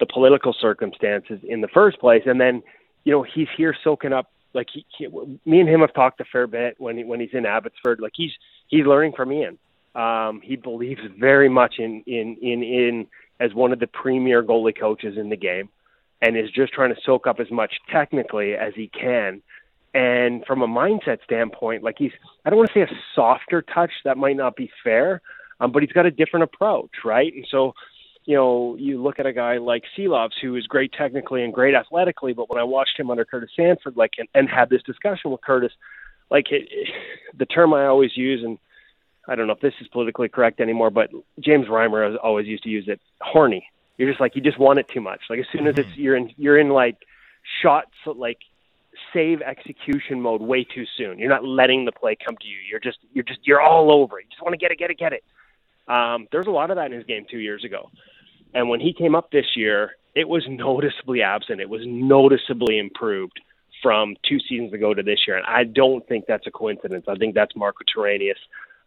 the 0.00 0.06
political 0.06 0.54
circumstances 0.58 1.38
in 1.46 1.60
the 1.60 1.68
first 1.68 2.00
place. 2.00 2.22
And 2.26 2.40
then, 2.40 2.62
you 3.04 3.12
know, 3.12 3.22
he's 3.22 3.48
here 3.56 3.74
soaking 3.84 4.12
up. 4.12 4.30
Like 4.52 4.66
he, 4.72 4.84
he 4.98 5.06
me 5.06 5.60
and 5.60 5.68
him 5.68 5.80
have 5.80 5.94
talked 5.94 6.20
a 6.20 6.24
fair 6.24 6.48
bit 6.48 6.74
when 6.78 6.96
he, 6.96 7.04
when 7.04 7.20
he's 7.20 7.30
in 7.32 7.46
Abbotsford. 7.46 8.00
Like 8.00 8.12
he's 8.16 8.32
he's 8.66 8.84
learning 8.84 9.12
from 9.16 9.30
Ian. 9.32 9.58
Um, 9.94 10.40
he 10.42 10.56
believes 10.56 11.00
very 11.18 11.48
much 11.48 11.76
in 11.78 12.02
in 12.06 12.36
in 12.42 12.62
in 12.64 13.06
as 13.38 13.54
one 13.54 13.72
of 13.72 13.78
the 13.78 13.86
premier 13.86 14.42
goalie 14.42 14.76
coaches 14.76 15.16
in 15.16 15.28
the 15.28 15.36
game, 15.36 15.68
and 16.20 16.36
is 16.36 16.50
just 16.50 16.72
trying 16.72 16.92
to 16.92 17.00
soak 17.04 17.28
up 17.28 17.38
as 17.38 17.48
much 17.52 17.74
technically 17.92 18.54
as 18.54 18.74
he 18.74 18.88
can. 18.88 19.40
And 19.94 20.44
from 20.46 20.62
a 20.62 20.68
mindset 20.68 21.22
standpoint, 21.22 21.84
like 21.84 21.96
he's 21.98 22.12
I 22.44 22.50
don't 22.50 22.58
want 22.58 22.70
to 22.70 22.74
say 22.74 22.92
a 22.92 22.98
softer 23.14 23.62
touch. 23.62 23.92
That 24.04 24.16
might 24.16 24.36
not 24.36 24.56
be 24.56 24.68
fair 24.82 25.22
um, 25.60 25.72
but 25.72 25.82
he's 25.82 25.92
got 25.92 26.06
a 26.06 26.10
different 26.10 26.44
approach, 26.44 26.90
right? 27.04 27.32
And 27.32 27.46
so, 27.50 27.74
you 28.24 28.34
know, 28.36 28.76
you 28.78 29.02
look 29.02 29.18
at 29.18 29.26
a 29.26 29.32
guy 29.32 29.58
like 29.58 29.84
Silovs, 29.96 30.32
who 30.40 30.56
is 30.56 30.66
great 30.66 30.92
technically 30.92 31.42
and 31.42 31.52
great 31.52 31.74
athletically, 31.74 32.32
but 32.32 32.48
when 32.48 32.58
I 32.58 32.64
watched 32.64 32.98
him 32.98 33.10
under 33.10 33.24
Curtis 33.24 33.50
Sanford, 33.56 33.96
like, 33.96 34.12
and, 34.18 34.28
and 34.34 34.48
had 34.48 34.70
this 34.70 34.82
discussion 34.82 35.30
with 35.30 35.40
Curtis, 35.42 35.72
like, 36.30 36.50
it, 36.50 36.68
it, 36.70 36.88
the 37.38 37.46
term 37.46 37.74
I 37.74 37.86
always 37.86 38.16
use, 38.16 38.42
and 38.44 38.58
I 39.28 39.34
don't 39.34 39.46
know 39.46 39.52
if 39.52 39.60
this 39.60 39.74
is 39.80 39.88
politically 39.88 40.28
correct 40.28 40.60
anymore, 40.60 40.90
but 40.90 41.10
James 41.38 41.66
Reimer 41.66 42.16
always 42.22 42.46
used 42.46 42.64
to 42.64 42.68
use 42.68 42.84
it, 42.88 43.00
horny. 43.20 43.66
You're 43.96 44.08
just 44.08 44.20
like 44.20 44.34
you 44.34 44.40
just 44.40 44.58
want 44.58 44.78
it 44.78 44.88
too 44.88 45.02
much. 45.02 45.20
Like 45.28 45.40
as 45.40 45.46
soon 45.52 45.66
as 45.66 45.76
it's 45.76 45.94
you're 45.94 46.16
in 46.16 46.32
you're 46.38 46.58
in 46.58 46.70
like 46.70 46.96
shots 47.62 47.90
like 48.06 48.38
save 49.12 49.42
execution 49.42 50.22
mode 50.22 50.40
way 50.40 50.64
too 50.64 50.84
soon. 50.96 51.18
You're 51.18 51.28
not 51.28 51.44
letting 51.44 51.84
the 51.84 51.92
play 51.92 52.16
come 52.16 52.34
to 52.40 52.46
you. 52.46 52.56
You're 52.68 52.80
just 52.80 52.96
you're 53.12 53.24
just 53.24 53.40
you're 53.42 53.60
all 53.60 53.92
over 53.92 54.18
it. 54.18 54.24
You 54.24 54.30
just 54.30 54.42
want 54.42 54.54
to 54.54 54.58
get 54.58 54.70
it, 54.70 54.78
get 54.78 54.90
it, 54.90 54.98
get 54.98 55.12
it. 55.12 55.22
Um, 55.90 56.28
there's 56.30 56.46
a 56.46 56.50
lot 56.50 56.70
of 56.70 56.76
that 56.76 56.86
in 56.86 56.92
his 56.92 57.04
game 57.04 57.26
two 57.28 57.38
years 57.38 57.64
ago, 57.64 57.90
and 58.54 58.68
when 58.68 58.80
he 58.80 58.92
came 58.92 59.14
up 59.14 59.30
this 59.30 59.56
year, 59.56 59.96
it 60.14 60.28
was 60.28 60.44
noticeably 60.48 61.22
absent. 61.22 61.60
It 61.60 61.68
was 61.68 61.82
noticeably 61.84 62.78
improved 62.78 63.40
from 63.82 64.14
two 64.28 64.38
seasons 64.48 64.72
ago 64.72 64.94
to 64.94 65.02
this 65.02 65.20
year, 65.26 65.36
and 65.36 65.46
I 65.46 65.64
don't 65.64 66.06
think 66.06 66.26
that's 66.26 66.46
a 66.46 66.50
coincidence. 66.50 67.06
I 67.08 67.16
think 67.16 67.34
that's 67.34 67.56
Marko 67.56 67.84
Torenius, 67.84 68.38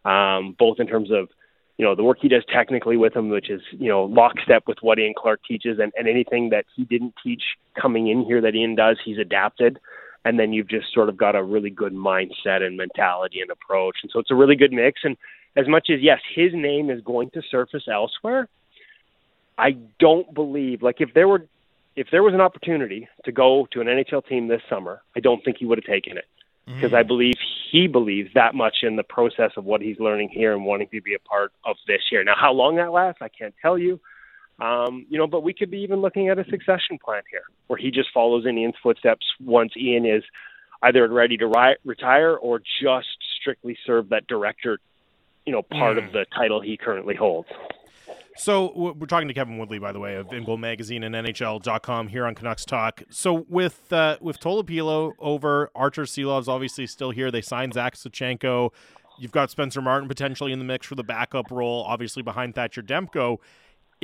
um, 0.08 0.56
both 0.58 0.80
in 0.80 0.86
terms 0.86 1.10
of 1.10 1.28
you 1.76 1.84
know 1.84 1.94
the 1.94 2.04
work 2.04 2.18
he 2.20 2.28
does 2.28 2.44
technically 2.52 2.96
with 2.96 3.14
him, 3.14 3.28
which 3.28 3.50
is 3.50 3.60
you 3.72 3.88
know 3.88 4.04
lockstep 4.04 4.64
with 4.66 4.78
what 4.80 4.98
Ian 4.98 5.14
Clark 5.16 5.40
teaches, 5.46 5.78
and, 5.78 5.92
and 5.96 6.08
anything 6.08 6.50
that 6.50 6.64
he 6.74 6.84
didn't 6.84 7.14
teach 7.22 7.42
coming 7.80 8.08
in 8.08 8.24
here 8.24 8.40
that 8.40 8.54
Ian 8.54 8.76
does, 8.76 8.98
he's 9.04 9.18
adapted. 9.18 9.78
And 10.26 10.38
then 10.38 10.54
you've 10.54 10.70
just 10.70 10.86
sort 10.94 11.10
of 11.10 11.18
got 11.18 11.36
a 11.36 11.42
really 11.42 11.68
good 11.68 11.92
mindset 11.92 12.62
and 12.62 12.78
mentality 12.78 13.42
and 13.42 13.50
approach, 13.50 13.98
and 14.02 14.10
so 14.10 14.20
it's 14.20 14.30
a 14.30 14.34
really 14.34 14.56
good 14.56 14.72
mix. 14.72 15.02
And 15.04 15.18
as 15.56 15.68
much 15.68 15.88
as 15.90 16.00
yes, 16.00 16.20
his 16.34 16.52
name 16.52 16.90
is 16.90 17.00
going 17.02 17.30
to 17.30 17.42
surface 17.50 17.84
elsewhere, 17.90 18.48
I 19.56 19.76
don't 20.00 20.32
believe 20.34 20.82
like 20.82 21.00
if 21.00 21.14
there 21.14 21.28
were 21.28 21.46
if 21.96 22.08
there 22.10 22.22
was 22.22 22.34
an 22.34 22.40
opportunity 22.40 23.08
to 23.24 23.32
go 23.32 23.68
to 23.72 23.80
an 23.80 23.86
NHL 23.86 24.26
team 24.26 24.48
this 24.48 24.62
summer, 24.68 25.02
I 25.16 25.20
don't 25.20 25.44
think 25.44 25.58
he 25.58 25.66
would 25.66 25.78
have 25.78 25.84
taken 25.84 26.16
it 26.18 26.24
because 26.66 26.90
mm. 26.90 26.96
I 26.96 27.02
believe 27.02 27.34
he 27.70 27.86
believes 27.86 28.30
that 28.34 28.54
much 28.54 28.78
in 28.82 28.96
the 28.96 29.02
process 29.02 29.52
of 29.56 29.64
what 29.64 29.80
he's 29.80 29.98
learning 30.00 30.30
here 30.30 30.52
and 30.52 30.64
wanting 30.64 30.88
to 30.92 31.00
be 31.00 31.14
a 31.14 31.18
part 31.18 31.52
of 31.64 31.76
this 31.86 32.00
year. 32.10 32.24
Now, 32.24 32.34
how 32.36 32.52
long 32.52 32.76
that 32.76 32.92
lasts, 32.92 33.20
I 33.22 33.28
can't 33.28 33.54
tell 33.60 33.78
you. 33.78 34.00
Um, 34.60 35.06
you 35.08 35.18
know, 35.18 35.26
but 35.26 35.42
we 35.42 35.52
could 35.52 35.70
be 35.70 35.78
even 35.78 36.00
looking 36.00 36.28
at 36.28 36.38
a 36.38 36.44
succession 36.44 36.98
plan 37.04 37.22
here, 37.28 37.42
where 37.66 37.76
he 37.76 37.90
just 37.90 38.08
follows 38.14 38.46
in 38.46 38.56
Ian's 38.56 38.76
footsteps 38.82 39.26
once 39.44 39.72
Ian 39.76 40.06
is 40.06 40.22
either 40.82 41.08
ready 41.08 41.36
to 41.38 41.46
ri- 41.48 41.76
retire 41.84 42.36
or 42.36 42.60
just 42.60 43.08
strictly 43.40 43.76
serve 43.84 44.10
that 44.10 44.26
director, 44.28 44.78
you 45.46 45.52
know, 45.52 45.62
part 45.62 45.96
mm. 45.96 46.06
of 46.06 46.12
the 46.12 46.26
title 46.36 46.60
he 46.60 46.76
currently 46.76 47.14
holds. 47.14 47.48
So 48.36 48.72
we're 48.74 49.06
talking 49.06 49.28
to 49.28 49.34
Kevin 49.34 49.58
Woodley, 49.58 49.78
by 49.78 49.92
the 49.92 50.00
way, 50.00 50.16
of 50.16 50.32
In 50.32 50.44
Goal 50.44 50.56
Magazine 50.56 51.04
and 51.04 51.14
NHL.com 51.14 52.08
here 52.08 52.26
on 52.26 52.34
Canucks 52.34 52.64
Talk. 52.64 53.04
So 53.08 53.46
with 53.48 53.92
uh, 53.92 54.16
with 54.20 54.40
Tolopilo 54.40 55.12
over, 55.20 55.70
Artur 55.74 56.02
Silovs 56.02 56.48
obviously 56.48 56.88
still 56.88 57.12
here. 57.12 57.30
They 57.30 57.42
signed 57.42 57.74
Zach 57.74 57.94
Sawchenko. 57.94 58.72
You've 59.20 59.30
got 59.30 59.50
Spencer 59.50 59.80
Martin 59.80 60.08
potentially 60.08 60.50
in 60.50 60.58
the 60.58 60.64
mix 60.64 60.84
for 60.86 60.96
the 60.96 61.04
backup 61.04 61.52
role, 61.52 61.84
obviously 61.86 62.24
behind 62.24 62.56
Thatcher 62.56 62.82
Demko 62.82 63.38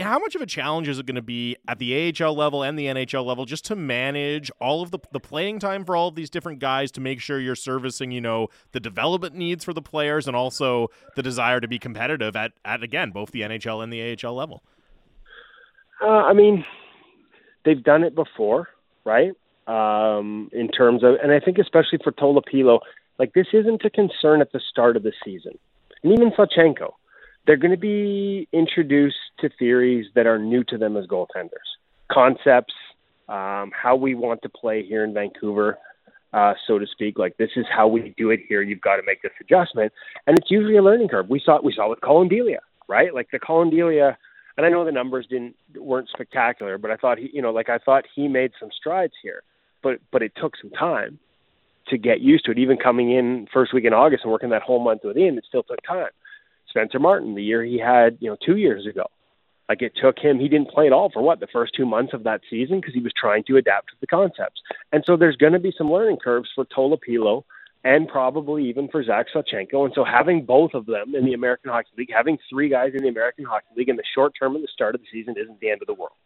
how 0.00 0.18
much 0.18 0.34
of 0.34 0.40
a 0.40 0.46
challenge 0.46 0.88
is 0.88 0.98
it 0.98 1.06
going 1.06 1.16
to 1.16 1.22
be 1.22 1.56
at 1.68 1.78
the 1.78 2.14
AHL 2.20 2.34
level 2.34 2.62
and 2.62 2.78
the 2.78 2.86
NHL 2.86 3.24
level 3.24 3.44
just 3.44 3.64
to 3.66 3.76
manage 3.76 4.50
all 4.60 4.82
of 4.82 4.90
the 4.90 4.98
the 5.12 5.20
playing 5.20 5.58
time 5.58 5.84
for 5.84 5.96
all 5.96 6.08
of 6.08 6.14
these 6.14 6.30
different 6.30 6.58
guys 6.58 6.90
to 6.92 7.00
make 7.00 7.20
sure 7.20 7.38
you're 7.38 7.54
servicing, 7.54 8.10
you 8.10 8.20
know, 8.20 8.48
the 8.72 8.80
development 8.80 9.34
needs 9.34 9.64
for 9.64 9.72
the 9.72 9.82
players 9.82 10.26
and 10.26 10.36
also 10.36 10.88
the 11.16 11.22
desire 11.22 11.60
to 11.60 11.68
be 11.68 11.78
competitive 11.78 12.36
at 12.36 12.52
at 12.64 12.82
again 12.82 13.10
both 13.10 13.30
the 13.32 13.42
NHL 13.42 13.82
and 13.82 13.92
the 13.92 14.16
AHL 14.24 14.34
level? 14.34 14.62
Uh, 16.02 16.06
I 16.06 16.32
mean, 16.32 16.64
they've 17.64 17.82
done 17.82 18.04
it 18.04 18.14
before, 18.14 18.68
right? 19.04 19.32
Um, 19.66 20.50
in 20.52 20.68
terms 20.68 21.04
of, 21.04 21.16
and 21.22 21.30
I 21.30 21.38
think 21.38 21.58
especially 21.58 21.98
for 22.02 22.12
Tolopilo, 22.12 22.80
like 23.18 23.34
this 23.34 23.46
isn't 23.52 23.84
a 23.84 23.90
concern 23.90 24.40
at 24.40 24.52
the 24.52 24.60
start 24.70 24.96
of 24.96 25.02
the 25.02 25.12
season, 25.24 25.58
and 26.02 26.12
even 26.12 26.30
Sawchenko 26.32 26.94
they're 27.50 27.56
going 27.56 27.72
to 27.72 27.76
be 27.76 28.46
introduced 28.52 29.16
to 29.40 29.50
theories 29.58 30.06
that 30.14 30.24
are 30.24 30.38
new 30.38 30.62
to 30.62 30.78
them 30.78 30.96
as 30.96 31.04
goaltenders, 31.06 31.66
concepts, 32.06 32.72
um, 33.28 33.72
how 33.74 33.96
we 33.98 34.14
want 34.14 34.40
to 34.42 34.48
play 34.48 34.86
here 34.86 35.02
in 35.02 35.12
Vancouver, 35.12 35.76
uh, 36.32 36.54
so 36.68 36.78
to 36.78 36.86
speak. 36.86 37.18
Like 37.18 37.36
this 37.38 37.50
is 37.56 37.66
how 37.68 37.88
we 37.88 38.14
do 38.16 38.30
it 38.30 38.38
here. 38.48 38.62
You've 38.62 38.80
got 38.80 38.98
to 38.98 39.02
make 39.04 39.20
this 39.22 39.32
adjustment, 39.40 39.92
and 40.28 40.38
it's 40.38 40.48
usually 40.48 40.76
a 40.76 40.82
learning 40.82 41.08
curve. 41.08 41.28
We 41.28 41.42
saw 41.44 41.60
we 41.60 41.72
saw 41.74 41.90
with 41.90 42.00
Collin 42.02 42.28
Delia, 42.28 42.60
right? 42.86 43.12
Like 43.12 43.32
the 43.32 43.40
Collin 43.40 43.70
Delia, 43.70 44.16
and 44.56 44.64
I 44.64 44.68
know 44.68 44.84
the 44.84 44.92
numbers 44.92 45.26
didn't 45.28 45.56
weren't 45.74 46.08
spectacular, 46.08 46.78
but 46.78 46.92
I 46.92 46.96
thought 46.98 47.18
he, 47.18 47.30
you 47.32 47.42
know, 47.42 47.50
like 47.50 47.68
I 47.68 47.78
thought 47.78 48.04
he 48.14 48.28
made 48.28 48.52
some 48.60 48.68
strides 48.78 49.14
here, 49.24 49.42
but 49.82 49.98
but 50.12 50.22
it 50.22 50.30
took 50.40 50.52
some 50.62 50.70
time 50.70 51.18
to 51.88 51.98
get 51.98 52.20
used 52.20 52.44
to 52.44 52.52
it. 52.52 52.58
Even 52.58 52.76
coming 52.76 53.10
in 53.10 53.48
first 53.52 53.74
week 53.74 53.86
in 53.86 53.92
August 53.92 54.22
and 54.22 54.30
working 54.30 54.50
that 54.50 54.62
whole 54.62 54.78
month 54.78 55.00
with 55.02 55.18
Ian, 55.18 55.36
it 55.36 55.44
still 55.48 55.64
took 55.64 55.82
time. 55.82 56.10
Spencer 56.70 56.98
Martin 56.98 57.34
the 57.34 57.42
year 57.42 57.62
he 57.62 57.78
had, 57.78 58.16
you 58.20 58.30
know, 58.30 58.36
two 58.44 58.56
years 58.56 58.86
ago. 58.86 59.04
Like 59.68 59.82
it 59.82 59.92
took 60.00 60.18
him, 60.18 60.40
he 60.40 60.48
didn't 60.48 60.70
play 60.70 60.86
at 60.86 60.92
all 60.92 61.10
for 61.10 61.22
what 61.22 61.38
the 61.38 61.46
first 61.46 61.74
two 61.76 61.86
months 61.86 62.12
of 62.12 62.24
that 62.24 62.40
season 62.50 62.80
because 62.80 62.94
he 62.94 63.00
was 63.00 63.12
trying 63.16 63.44
to 63.44 63.56
adapt 63.56 63.90
to 63.90 63.96
the 64.00 64.06
concepts. 64.06 64.60
And 64.92 65.04
so 65.06 65.16
there's 65.16 65.36
going 65.36 65.52
to 65.52 65.60
be 65.60 65.72
some 65.76 65.90
learning 65.92 66.16
curves 66.16 66.48
for 66.54 66.64
Tolopilo 66.64 67.44
and 67.84 68.08
probably 68.08 68.68
even 68.68 68.88
for 68.88 69.02
Zach 69.04 69.26
Sawchenko. 69.32 69.84
And 69.84 69.92
so 69.94 70.04
having 70.04 70.44
both 70.44 70.74
of 70.74 70.86
them 70.86 71.14
in 71.14 71.24
the 71.24 71.34
American 71.34 71.70
Hockey 71.70 71.90
League, 71.96 72.12
having 72.12 72.38
three 72.50 72.68
guys 72.68 72.92
in 72.94 73.02
the 73.02 73.08
American 73.08 73.44
Hockey 73.44 73.68
League 73.76 73.88
in 73.88 73.96
the 73.96 74.02
short 74.12 74.32
term 74.38 74.56
at 74.56 74.62
the 74.62 74.68
start 74.72 74.94
of 74.94 75.00
the 75.00 75.06
season 75.10 75.34
isn't 75.40 75.60
the 75.60 75.70
end 75.70 75.82
of 75.82 75.86
the 75.86 75.94
world. 75.94 76.16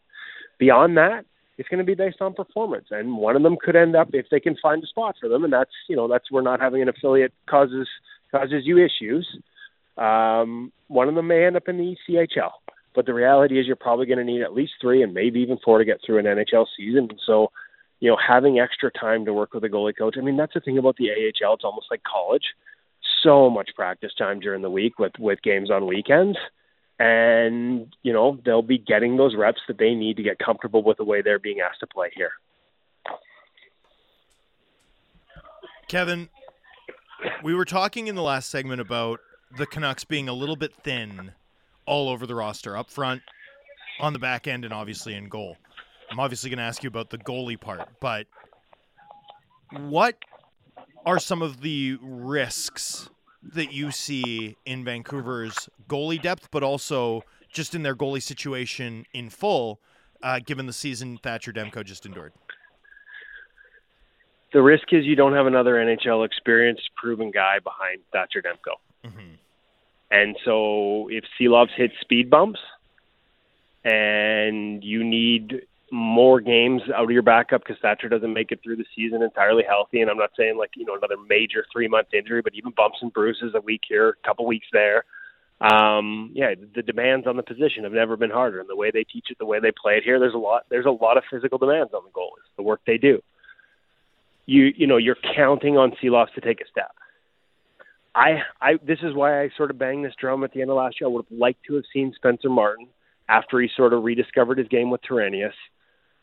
Beyond 0.58 0.96
that, 0.96 1.26
it's 1.58 1.68
going 1.68 1.78
to 1.78 1.84
be 1.84 1.94
based 1.94 2.20
on 2.20 2.34
performance, 2.34 2.86
and 2.90 3.16
one 3.16 3.36
of 3.36 3.42
them 3.42 3.56
could 3.60 3.76
end 3.76 3.94
up 3.94 4.08
if 4.12 4.26
they 4.30 4.40
can 4.40 4.56
find 4.60 4.82
a 4.82 4.86
spot 4.86 5.16
for 5.20 5.28
them, 5.28 5.44
and 5.44 5.52
that's 5.52 5.70
you 5.88 5.94
know 5.94 6.08
that's 6.08 6.30
where 6.30 6.42
not 6.42 6.60
having 6.60 6.82
an 6.82 6.88
affiliate 6.88 7.32
causes 7.48 7.88
causes 8.32 8.62
you 8.64 8.84
issues. 8.84 9.28
Um, 9.96 10.72
one 10.88 11.08
of 11.08 11.14
them 11.14 11.28
may 11.28 11.44
end 11.44 11.56
up 11.56 11.68
in 11.68 11.78
the 11.78 11.96
ECHL, 12.08 12.50
but 12.94 13.06
the 13.06 13.14
reality 13.14 13.58
is 13.58 13.66
you're 13.66 13.76
probably 13.76 14.06
going 14.06 14.18
to 14.18 14.24
need 14.24 14.42
at 14.42 14.54
least 14.54 14.74
three 14.80 15.02
and 15.02 15.14
maybe 15.14 15.40
even 15.40 15.58
four 15.64 15.78
to 15.78 15.84
get 15.84 16.00
through 16.04 16.18
an 16.18 16.24
NHL 16.24 16.66
season. 16.76 17.08
So, 17.26 17.50
you 18.00 18.10
know, 18.10 18.16
having 18.16 18.58
extra 18.58 18.90
time 18.90 19.24
to 19.24 19.32
work 19.32 19.54
with 19.54 19.64
a 19.64 19.68
goalie 19.68 19.96
coach. 19.96 20.16
I 20.18 20.20
mean, 20.20 20.36
that's 20.36 20.54
the 20.54 20.60
thing 20.60 20.78
about 20.78 20.96
the 20.96 21.10
AHL. 21.10 21.54
It's 21.54 21.64
almost 21.64 21.86
like 21.90 22.02
college. 22.02 22.44
So 23.22 23.50
much 23.50 23.70
practice 23.74 24.12
time 24.16 24.40
during 24.40 24.62
the 24.62 24.70
week 24.70 24.98
with 24.98 25.12
with 25.18 25.42
games 25.42 25.70
on 25.70 25.86
weekends, 25.86 26.36
and 26.98 27.94
you 28.02 28.12
know 28.12 28.38
they'll 28.44 28.62
be 28.62 28.78
getting 28.78 29.16
those 29.16 29.34
reps 29.34 29.60
that 29.68 29.78
they 29.78 29.94
need 29.94 30.16
to 30.16 30.22
get 30.22 30.38
comfortable 30.38 30.82
with 30.82 30.98
the 30.98 31.04
way 31.04 31.22
they're 31.22 31.38
being 31.38 31.60
asked 31.60 31.80
to 31.80 31.86
play 31.86 32.10
here. 32.14 32.32
Kevin, 35.88 36.28
we 37.42 37.54
were 37.54 37.64
talking 37.64 38.06
in 38.06 38.14
the 38.14 38.22
last 38.22 38.50
segment 38.50 38.80
about 38.80 39.20
the 39.56 39.66
Canucks 39.66 40.04
being 40.04 40.28
a 40.28 40.32
little 40.32 40.56
bit 40.56 40.74
thin 40.82 41.32
all 41.86 42.08
over 42.08 42.26
the 42.26 42.34
roster, 42.34 42.76
up 42.76 42.90
front, 42.90 43.22
on 44.00 44.12
the 44.12 44.18
back 44.18 44.46
end, 44.46 44.64
and 44.64 44.72
obviously 44.72 45.14
in 45.14 45.28
goal. 45.28 45.56
I'm 46.10 46.20
obviously 46.20 46.50
going 46.50 46.58
to 46.58 46.64
ask 46.64 46.82
you 46.82 46.88
about 46.88 47.10
the 47.10 47.18
goalie 47.18 47.60
part, 47.60 47.88
but 48.00 48.26
what 49.70 50.16
are 51.06 51.18
some 51.18 51.42
of 51.42 51.60
the 51.60 51.98
risks 52.00 53.10
that 53.42 53.72
you 53.72 53.90
see 53.90 54.56
in 54.64 54.84
Vancouver's 54.84 55.68
goalie 55.88 56.20
depth, 56.20 56.48
but 56.50 56.62
also 56.62 57.22
just 57.52 57.74
in 57.74 57.82
their 57.82 57.94
goalie 57.94 58.22
situation 58.22 59.06
in 59.12 59.28
full, 59.30 59.80
uh, 60.22 60.40
given 60.44 60.66
the 60.66 60.72
season 60.72 61.18
Thatcher 61.22 61.52
Demko 61.52 61.84
just 61.84 62.06
endured? 62.06 62.32
The 64.52 64.62
risk 64.62 64.92
is 64.92 65.04
you 65.04 65.16
don't 65.16 65.34
have 65.34 65.46
another 65.46 65.74
NHL 65.74 66.24
experienced, 66.24 66.90
proven 66.96 67.30
guy 67.30 67.58
behind 67.58 68.00
Thatcher 68.12 68.40
Demko. 68.40 69.08
Mm-hmm. 69.08 69.34
And 70.14 70.36
so 70.44 71.08
if 71.10 71.24
Silovs 71.36 71.74
hit 71.76 71.90
speed 72.00 72.30
bumps 72.30 72.60
and 73.84 74.84
you 74.84 75.02
need 75.02 75.62
more 75.90 76.40
games 76.40 76.82
out 76.94 77.02
of 77.02 77.10
your 77.10 77.22
backup 77.22 77.64
because 77.64 77.80
Thatcher 77.82 78.08
doesn't 78.08 78.32
make 78.32 78.52
it 78.52 78.60
through 78.62 78.76
the 78.76 78.84
season 78.94 79.22
entirely 79.22 79.64
healthy, 79.66 80.00
and 80.00 80.08
I'm 80.08 80.16
not 80.16 80.30
saying 80.38 80.56
like 80.56 80.70
you 80.76 80.84
know 80.84 80.94
another 80.94 81.16
major 81.28 81.66
three 81.72 81.88
month 81.88 82.14
injury, 82.14 82.42
but 82.42 82.54
even 82.54 82.72
bumps 82.76 82.98
and 83.02 83.12
bruises 83.12 83.54
a 83.56 83.60
week 83.60 83.80
here, 83.88 84.10
a 84.10 84.26
couple 84.26 84.46
weeks 84.46 84.68
there. 84.72 85.04
Um, 85.60 86.30
yeah, 86.32 86.54
the 86.74 86.82
demands 86.82 87.26
on 87.26 87.36
the 87.36 87.42
position 87.42 87.82
have 87.82 87.92
never 87.92 88.16
been 88.16 88.30
harder, 88.30 88.60
and 88.60 88.68
the 88.68 88.76
way 88.76 88.92
they 88.92 89.02
teach 89.02 89.26
it, 89.30 89.38
the 89.38 89.46
way 89.46 89.58
they 89.58 89.72
play 89.72 89.94
it 89.94 90.04
here, 90.04 90.20
there's 90.20 90.34
a 90.34 90.38
lot 90.38 90.62
there's 90.70 90.86
a 90.86 90.90
lot 90.90 91.16
of 91.16 91.24
physical 91.28 91.58
demands 91.58 91.92
on 91.92 92.04
the 92.04 92.10
goalies, 92.10 92.46
the 92.56 92.62
work 92.62 92.82
they 92.86 92.98
do. 92.98 93.20
You 94.46 94.72
you 94.76 94.86
know 94.86 94.96
you're 94.96 95.18
counting 95.34 95.76
on 95.76 95.90
Silovs 96.00 96.32
to 96.34 96.40
take 96.40 96.60
a 96.60 96.68
step. 96.70 96.92
I, 98.14 98.42
I, 98.60 98.74
this 98.86 99.00
is 99.02 99.14
why 99.14 99.42
I 99.42 99.50
sort 99.56 99.70
of 99.70 99.78
banged 99.78 100.04
this 100.04 100.14
drum 100.18 100.44
at 100.44 100.52
the 100.52 100.60
end 100.60 100.70
of 100.70 100.76
last 100.76 101.00
year. 101.00 101.08
I 101.08 101.12
would 101.12 101.26
have 101.28 101.38
liked 101.38 101.64
to 101.66 101.74
have 101.74 101.84
seen 101.92 102.12
Spencer 102.14 102.48
Martin 102.48 102.86
after 103.28 103.60
he 103.60 103.68
sort 103.76 103.92
of 103.92 104.04
rediscovered 104.04 104.58
his 104.58 104.68
game 104.68 104.90
with 104.90 105.00
Torenius. 105.02 105.52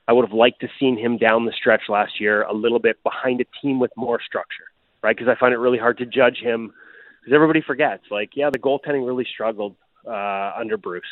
I 0.07 0.13
would 0.13 0.25
have 0.25 0.33
liked 0.33 0.61
to 0.61 0.69
seen 0.79 0.97
him 0.97 1.17
down 1.17 1.45
the 1.45 1.51
stretch 1.51 1.83
last 1.89 2.19
year 2.19 2.43
a 2.43 2.53
little 2.53 2.79
bit 2.79 3.01
behind 3.03 3.41
a 3.41 3.45
team 3.61 3.79
with 3.79 3.91
more 3.95 4.19
structure, 4.25 4.65
right? 5.03 5.15
Because 5.15 5.31
I 5.31 5.39
find 5.39 5.53
it 5.53 5.57
really 5.57 5.77
hard 5.77 5.97
to 5.99 6.05
judge 6.05 6.37
him 6.37 6.73
because 7.19 7.35
everybody 7.35 7.61
forgets. 7.61 8.03
Like, 8.09 8.31
yeah, 8.35 8.49
the 8.49 8.59
goaltending 8.59 9.05
really 9.05 9.27
struggled 9.31 9.75
uh, 10.07 10.53
under 10.57 10.77
Bruce, 10.77 11.03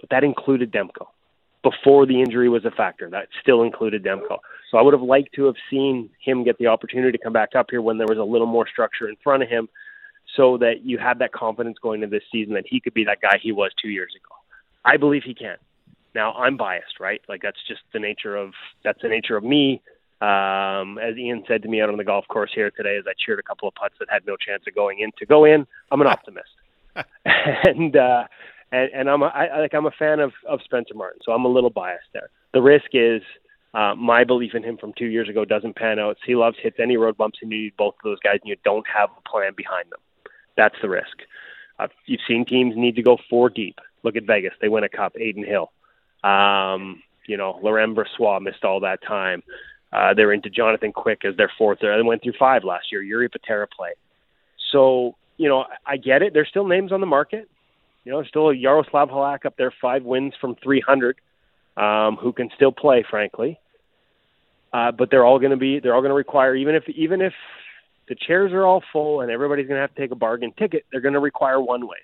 but 0.00 0.10
that 0.10 0.22
included 0.24 0.72
Demko. 0.72 1.06
Before 1.62 2.06
the 2.06 2.22
injury 2.22 2.48
was 2.48 2.64
a 2.64 2.70
factor, 2.70 3.10
that 3.10 3.28
still 3.42 3.62
included 3.62 4.02
Demko. 4.02 4.38
So 4.70 4.78
I 4.78 4.82
would 4.82 4.94
have 4.94 5.02
liked 5.02 5.34
to 5.34 5.44
have 5.44 5.56
seen 5.68 6.08
him 6.24 6.44
get 6.44 6.56
the 6.58 6.68
opportunity 6.68 7.12
to 7.16 7.22
come 7.22 7.32
back 7.32 7.50
up 7.54 7.66
here 7.70 7.82
when 7.82 7.98
there 7.98 8.06
was 8.06 8.18
a 8.18 8.24
little 8.24 8.46
more 8.46 8.66
structure 8.66 9.08
in 9.08 9.16
front 9.22 9.42
of 9.42 9.48
him, 9.48 9.68
so 10.36 10.58
that 10.58 10.84
you 10.84 10.98
have 10.98 11.18
that 11.18 11.32
confidence 11.32 11.78
going 11.82 12.02
into 12.02 12.14
this 12.14 12.24
season 12.30 12.54
that 12.54 12.64
he 12.66 12.80
could 12.80 12.94
be 12.94 13.04
that 13.04 13.20
guy 13.20 13.38
he 13.42 13.52
was 13.52 13.72
two 13.80 13.88
years 13.88 14.12
ago. 14.16 14.34
I 14.84 14.96
believe 14.96 15.22
he 15.24 15.34
can. 15.34 15.56
Now 16.14 16.32
I'm 16.32 16.56
biased, 16.56 16.98
right? 16.98 17.20
Like 17.28 17.42
that's 17.42 17.58
just 17.68 17.80
the 17.92 17.98
nature 17.98 18.36
of 18.36 18.52
that's 18.84 19.00
the 19.02 19.08
nature 19.08 19.36
of 19.36 19.44
me. 19.44 19.82
Um, 20.20 20.98
as 20.98 21.16
Ian 21.16 21.44
said 21.48 21.62
to 21.62 21.68
me 21.68 21.80
out 21.80 21.88
on 21.88 21.96
the 21.96 22.04
golf 22.04 22.28
course 22.28 22.50
here 22.54 22.70
today, 22.70 22.96
as 22.98 23.04
I 23.06 23.12
cheered 23.18 23.38
a 23.38 23.42
couple 23.42 23.68
of 23.68 23.74
putts 23.74 23.94
that 24.00 24.08
had 24.10 24.26
no 24.26 24.36
chance 24.36 24.64
of 24.68 24.74
going 24.74 24.98
in 24.98 25.10
to 25.18 25.26
go 25.26 25.44
in, 25.44 25.66
I'm 25.90 26.00
an 26.00 26.06
optimist, 26.06 26.50
and 27.34 27.96
uh, 27.96 28.24
and 28.72 28.90
and 28.92 29.10
I'm 29.10 29.22
a, 29.22 29.26
I, 29.26 29.60
like 29.60 29.74
I'm 29.74 29.86
a 29.86 29.92
fan 29.92 30.20
of 30.20 30.32
of 30.48 30.60
Spencer 30.64 30.94
Martin, 30.94 31.20
so 31.24 31.32
I'm 31.32 31.44
a 31.44 31.48
little 31.48 31.70
biased 31.70 32.08
there. 32.12 32.30
The 32.52 32.60
risk 32.60 32.90
is 32.92 33.22
uh, 33.72 33.94
my 33.94 34.24
belief 34.24 34.54
in 34.54 34.62
him 34.62 34.76
from 34.76 34.92
two 34.98 35.06
years 35.06 35.28
ago 35.28 35.44
doesn't 35.44 35.76
pan 35.76 35.98
out. 35.98 36.16
He 36.26 36.32
Silovs 36.32 36.56
hits 36.60 36.76
any 36.80 36.96
road 36.96 37.16
bumps, 37.16 37.38
and 37.40 37.50
you 37.52 37.64
need 37.64 37.76
both 37.76 37.94
of 37.94 38.02
those 38.04 38.18
guys, 38.20 38.38
and 38.42 38.48
you 38.48 38.56
don't 38.64 38.86
have 38.92 39.10
a 39.16 39.28
plan 39.28 39.52
behind 39.56 39.90
them. 39.90 40.00
That's 40.56 40.76
the 40.82 40.88
risk. 40.88 41.16
Uh, 41.78 41.88
you've 42.06 42.20
seen 42.28 42.44
teams 42.44 42.74
need 42.76 42.96
to 42.96 43.02
go 43.02 43.18
four 43.28 43.48
deep. 43.48 43.78
Look 44.02 44.16
at 44.16 44.24
Vegas; 44.24 44.52
they 44.60 44.68
win 44.68 44.84
a 44.84 44.88
cup. 44.88 45.14
Adin 45.16 45.44
Hill, 45.44 45.70
um, 46.24 47.02
you 47.26 47.36
know, 47.36 47.58
Laurent 47.62 47.96
Brossoit 47.96 48.42
missed 48.42 48.64
all 48.64 48.80
that 48.80 49.02
time. 49.02 49.42
Uh, 49.92 50.14
they're 50.14 50.32
into 50.32 50.50
Jonathan 50.50 50.92
Quick 50.92 51.24
as 51.24 51.36
their 51.36 51.50
fourth. 51.58 51.78
They 51.80 52.02
went 52.02 52.22
through 52.22 52.34
five 52.38 52.64
last 52.64 52.92
year. 52.92 53.02
Jiri 53.02 53.30
Patera 53.30 53.66
play. 53.66 53.90
So, 54.72 55.16
you 55.36 55.48
know, 55.48 55.64
I 55.86 55.96
get 55.96 56.22
it. 56.22 56.32
There's 56.32 56.48
still 56.48 56.66
names 56.66 56.92
on 56.92 57.00
the 57.00 57.06
market. 57.06 57.48
You 58.04 58.12
know, 58.12 58.22
still 58.24 58.50
a 58.50 58.54
Jaroslav 58.54 59.10
Halak 59.10 59.44
up 59.44 59.56
there, 59.56 59.72
five 59.80 60.04
wins 60.04 60.32
from 60.40 60.56
300, 60.62 61.20
um, 61.76 62.16
who 62.16 62.32
can 62.32 62.50
still 62.54 62.72
play, 62.72 63.04
frankly. 63.08 63.58
Uh, 64.72 64.92
but 64.92 65.10
they're 65.10 65.24
all 65.24 65.38
going 65.38 65.50
to 65.50 65.56
be, 65.56 65.80
they're 65.80 65.94
all 65.94 66.00
going 66.00 66.10
to 66.10 66.14
require, 66.14 66.54
even 66.54 66.74
if, 66.74 66.88
even 66.88 67.20
if 67.20 67.34
the 68.10 68.16
chairs 68.16 68.52
are 68.52 68.66
all 68.66 68.82
full 68.92 69.20
and 69.20 69.30
everybody's 69.30 69.68
going 69.68 69.76
to 69.76 69.80
have 69.80 69.94
to 69.94 70.00
take 70.00 70.10
a 70.10 70.16
bargain 70.16 70.52
ticket, 70.58 70.84
they're 70.90 71.00
going 71.00 71.14
to 71.14 71.20
require 71.20 71.60
one 71.60 71.86
ways. 71.86 72.00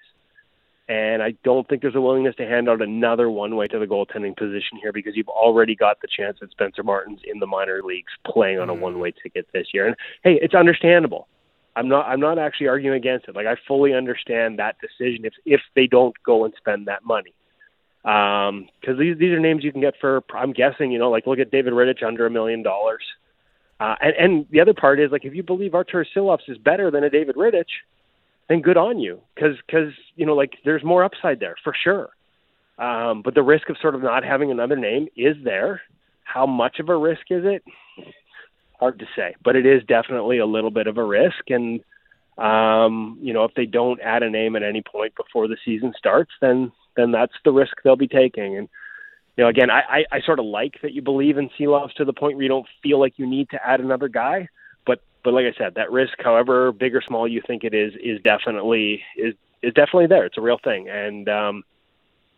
And 0.88 1.20
I 1.20 1.34
don't 1.42 1.68
think 1.68 1.82
there's 1.82 1.96
a 1.96 2.00
willingness 2.00 2.36
to 2.36 2.46
hand 2.46 2.68
out 2.68 2.80
another 2.80 3.28
one 3.28 3.56
way 3.56 3.66
to 3.66 3.78
the 3.80 3.86
goaltending 3.86 4.36
position 4.36 4.78
here 4.80 4.92
because 4.92 5.16
you've 5.16 5.28
already 5.28 5.74
got 5.74 6.00
the 6.00 6.06
chance 6.06 6.38
that 6.40 6.52
Spencer 6.52 6.84
Martin's 6.84 7.18
in 7.24 7.40
the 7.40 7.46
minor 7.46 7.82
leagues 7.82 8.12
playing 8.24 8.60
on 8.60 8.70
a 8.70 8.74
one 8.74 9.00
way 9.00 9.12
ticket 9.20 9.48
this 9.52 9.66
year. 9.74 9.88
And 9.88 9.96
hey, 10.22 10.38
it's 10.40 10.54
understandable. 10.54 11.26
I'm 11.74 11.88
not 11.88 12.06
I'm 12.06 12.20
not 12.20 12.38
actually 12.38 12.68
arguing 12.68 12.96
against 12.96 13.26
it. 13.26 13.34
Like 13.34 13.48
I 13.48 13.56
fully 13.66 13.92
understand 13.92 14.60
that 14.60 14.76
decision 14.80 15.24
if 15.24 15.34
if 15.44 15.60
they 15.74 15.88
don't 15.88 16.14
go 16.24 16.44
and 16.44 16.54
spend 16.56 16.86
that 16.86 17.04
money. 17.04 17.34
Um, 18.04 18.68
because 18.80 18.96
these 18.96 19.18
these 19.18 19.32
are 19.32 19.40
names 19.40 19.64
you 19.64 19.72
can 19.72 19.80
get 19.80 19.94
for 20.00 20.22
I'm 20.32 20.52
guessing, 20.52 20.92
you 20.92 21.00
know, 21.00 21.10
like 21.10 21.26
look 21.26 21.40
at 21.40 21.50
David 21.50 21.72
Rittich 21.72 22.04
under 22.06 22.26
a 22.26 22.30
million 22.30 22.62
dollars. 22.62 23.02
Uh, 23.78 23.94
and, 24.00 24.14
and 24.16 24.46
the 24.50 24.60
other 24.60 24.74
part 24.74 24.98
is 25.00 25.10
like 25.10 25.24
if 25.24 25.34
you 25.34 25.42
believe 25.42 25.74
Artur 25.74 26.06
Silovs 26.14 26.48
is 26.48 26.56
better 26.58 26.90
than 26.90 27.04
a 27.04 27.10
David 27.10 27.36
Rittich, 27.36 27.64
then 28.48 28.62
good 28.62 28.76
on 28.76 28.98
you 28.98 29.20
because 29.34 29.56
because 29.66 29.92
you 30.14 30.24
know 30.24 30.34
like 30.34 30.54
there's 30.64 30.84
more 30.84 31.04
upside 31.04 31.40
there 31.40 31.56
for 31.62 31.74
sure. 31.84 32.10
Um, 32.78 33.22
but 33.22 33.34
the 33.34 33.42
risk 33.42 33.68
of 33.70 33.76
sort 33.80 33.94
of 33.94 34.02
not 34.02 34.24
having 34.24 34.50
another 34.50 34.76
name 34.76 35.08
is 35.16 35.36
there. 35.42 35.82
How 36.24 36.46
much 36.46 36.78
of 36.78 36.88
a 36.88 36.96
risk 36.96 37.22
is 37.30 37.44
it? 37.44 37.64
Hard 38.78 38.98
to 38.98 39.06
say, 39.16 39.34
but 39.42 39.56
it 39.56 39.64
is 39.64 39.82
definitely 39.84 40.38
a 40.38 40.46
little 40.46 40.70
bit 40.70 40.86
of 40.86 40.98
a 40.98 41.04
risk. 41.04 41.48
And 41.48 41.80
um, 42.38 43.18
you 43.22 43.32
know, 43.32 43.44
if 43.44 43.54
they 43.54 43.66
don't 43.66 44.00
add 44.00 44.22
a 44.22 44.30
name 44.30 44.56
at 44.56 44.62
any 44.62 44.82
point 44.82 45.14
before 45.16 45.48
the 45.48 45.56
season 45.64 45.92
starts, 45.98 46.32
then 46.40 46.72
then 46.96 47.12
that's 47.12 47.32
the 47.44 47.52
risk 47.52 47.76
they'll 47.82 47.96
be 47.96 48.08
taking. 48.08 48.56
And 48.56 48.68
you 49.36 49.44
know, 49.44 49.48
again, 49.48 49.70
I, 49.70 49.80
I, 49.80 50.04
I 50.12 50.20
sort 50.22 50.38
of 50.38 50.46
like 50.46 50.80
that 50.82 50.92
you 50.92 51.02
believe 51.02 51.36
in 51.36 51.50
Silovs 51.58 51.92
to 51.94 52.04
the 52.04 52.12
point 52.12 52.36
where 52.36 52.42
you 52.42 52.48
don't 52.48 52.66
feel 52.82 52.98
like 52.98 53.18
you 53.18 53.26
need 53.26 53.50
to 53.50 53.66
add 53.66 53.80
another 53.80 54.08
guy. 54.08 54.48
But 54.86 55.00
but 55.22 55.34
like 55.34 55.44
I 55.46 55.56
said, 55.56 55.74
that 55.74 55.90
risk, 55.92 56.14
however 56.18 56.72
big 56.72 56.94
or 56.94 57.02
small 57.02 57.28
you 57.28 57.42
think 57.46 57.64
it 57.64 57.74
is, 57.74 57.92
is 58.02 58.20
definitely 58.22 59.02
is 59.16 59.34
is 59.62 59.74
definitely 59.74 60.06
there. 60.06 60.24
It's 60.24 60.38
a 60.38 60.42
real 60.42 60.58
thing, 60.62 60.88
and 60.88 61.28
um, 61.28 61.64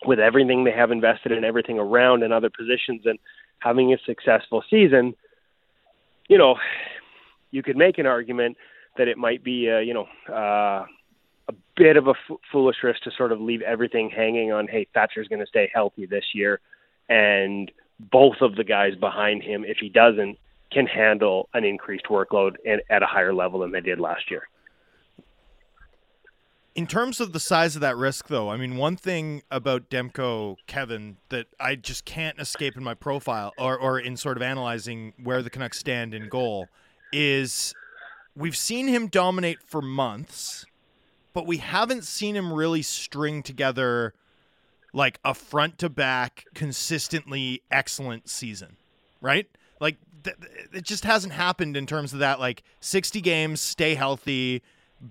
with 0.04 0.18
everything 0.18 0.64
they 0.64 0.72
have 0.72 0.90
invested 0.90 1.32
in, 1.32 1.44
everything 1.44 1.78
around 1.78 2.22
in 2.22 2.32
other 2.32 2.50
positions, 2.50 3.02
and 3.04 3.18
having 3.60 3.92
a 3.92 3.98
successful 4.04 4.64
season, 4.70 5.14
you 6.28 6.38
know, 6.38 6.56
you 7.50 7.62
could 7.62 7.76
make 7.76 7.98
an 7.98 8.06
argument 8.06 8.56
that 8.96 9.08
it 9.08 9.18
might 9.18 9.42
be, 9.42 9.70
uh, 9.70 9.78
you 9.78 9.94
know, 9.94 10.06
uh, 10.28 10.84
a 11.48 11.54
bit 11.76 11.96
of 11.96 12.08
a 12.08 12.10
f- 12.10 12.36
foolish 12.52 12.76
risk 12.82 13.02
to 13.02 13.10
sort 13.16 13.32
of 13.32 13.40
leave 13.40 13.62
everything 13.62 14.10
hanging 14.10 14.52
on, 14.52 14.68
hey, 14.68 14.86
Thatcher's 14.92 15.28
going 15.28 15.40
to 15.40 15.46
stay 15.46 15.70
healthy 15.72 16.06
this 16.06 16.24
year, 16.34 16.60
and 17.09 17.70
both 17.98 18.36
of 18.40 18.56
the 18.56 18.64
guys 18.64 18.94
behind 18.97 19.43
him, 19.43 19.64
if 19.64 19.78
he 19.78 19.89
doesn't, 19.89 20.39
can 20.70 20.86
handle 20.86 21.48
an 21.55 21.64
increased 21.64 22.06
workload 22.06 22.56
and 22.66 22.82
at 22.90 23.02
a 23.02 23.06
higher 23.06 23.35
level 23.35 23.60
than 23.60 23.72
they 23.72 23.80
did 23.80 23.98
last 23.98 24.30
year. 24.30 24.43
In 26.74 26.86
terms 26.86 27.20
of 27.20 27.32
the 27.32 27.40
size 27.40 27.74
of 27.74 27.80
that 27.80 27.97
risk, 27.97 28.28
though, 28.28 28.51
I 28.51 28.56
mean, 28.56 28.76
one 28.76 28.97
thing 28.97 29.43
about 29.51 29.90
Demko, 29.90 30.56
Kevin, 30.68 31.16
that 31.28 31.47
I 31.59 31.74
just 31.74 32.05
can't 32.05 32.39
escape 32.39 32.76
in 32.76 32.85
my 32.85 32.94
profile 32.94 33.52
or, 33.59 33.76
or 33.76 33.98
in 33.98 34.16
sort 34.16 34.36
of 34.36 34.43
analyzing 34.44 35.12
where 35.20 35.43
the 35.43 35.51
Canucks 35.51 35.78
stand 35.78 36.14
in 36.14 36.28
goal 36.28 36.68
is 37.12 37.74
we've 38.36 38.56
seen 38.56 38.86
him 38.86 39.09
dominate 39.09 39.59
for 39.66 39.82
months, 39.82 40.66
but 41.35 41.47
we 41.47 41.56
haven't 41.56 42.05
seen 42.05 42.36
him 42.36 42.52
really 42.52 42.82
string 42.82 43.43
together 43.43 44.14
like 44.93 45.19
a 45.24 45.35
front 45.35 45.78
to 45.78 45.89
back, 45.89 46.44
consistently 46.55 47.62
excellent 47.70 48.28
season, 48.28 48.77
right? 49.20 49.47
Like 49.81 49.97
th- 50.24 50.36
it 50.73 50.85
just 50.85 51.05
hasn't 51.05 51.32
happened 51.35 51.77
in 51.77 51.86
terms 51.86 52.12
of 52.12 52.19
that 52.20 52.40
like 52.40 52.62
60 52.81 53.20
games, 53.20 53.60
stay 53.60 53.94
healthy, 53.94 54.62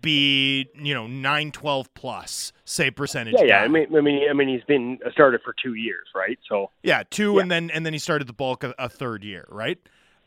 be 0.01 0.67
you 0.75 0.93
know 0.93 1.07
912 1.07 1.93
plus 1.93 2.51
say 2.65 2.91
percentage 2.91 3.35
yeah 3.37 3.45
yeah 3.45 3.61
i 3.61 3.69
mean 3.69 3.87
i 3.95 4.01
mean 4.01 4.29
i 4.29 4.33
mean 4.33 4.49
he's 4.49 4.63
been 4.65 4.99
a 5.05 5.11
starter 5.13 5.39
for 5.41 5.55
two 5.63 5.75
years 5.75 6.05
right 6.13 6.37
so 6.49 6.69
yeah 6.83 7.03
two 7.09 7.35
Yeah. 7.35 7.41
and 7.43 7.49
then 7.49 7.69
and 7.71 7.85
then 7.85 7.93
he 7.93 7.99
started 7.99 8.27
the 8.27 8.33
bulk 8.33 8.63
of 8.65 8.73
a 8.77 8.89
third 8.89 9.23
year 9.23 9.45
right 9.47 9.77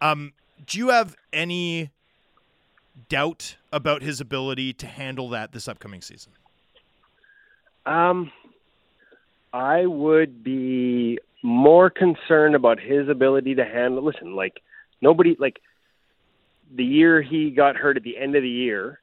um 0.01 0.33
do 0.67 0.79
you 0.79 0.89
have 0.89 1.15
any 1.31 1.91
doubt 3.11 3.57
about 3.71 4.01
his 4.01 4.19
ability 4.19 4.73
to 4.73 4.87
handle 4.87 5.29
that 5.29 5.53
this 5.53 5.69
upcoming 5.69 6.01
season 6.01 6.33
Um, 7.85 8.33
I 9.53 9.87
would 9.87 10.43
be 10.45 11.19
more 11.43 11.91
concerned 11.91 12.55
about 12.55 12.79
his 12.81 13.09
ability 13.09 13.57
to 13.57 13.65
handle. 13.65 14.03
Listen, 14.05 14.35
like 14.35 14.63
nobody, 15.01 15.37
like 15.39 15.61
the 16.75 16.85
year 16.85 17.23
he 17.23 17.51
got 17.51 17.77
hurt 17.77 17.97
at 17.97 18.03
the 18.03 18.17
end 18.17 18.37
of 18.37 18.43
the 18.43 18.49
year, 18.49 19.01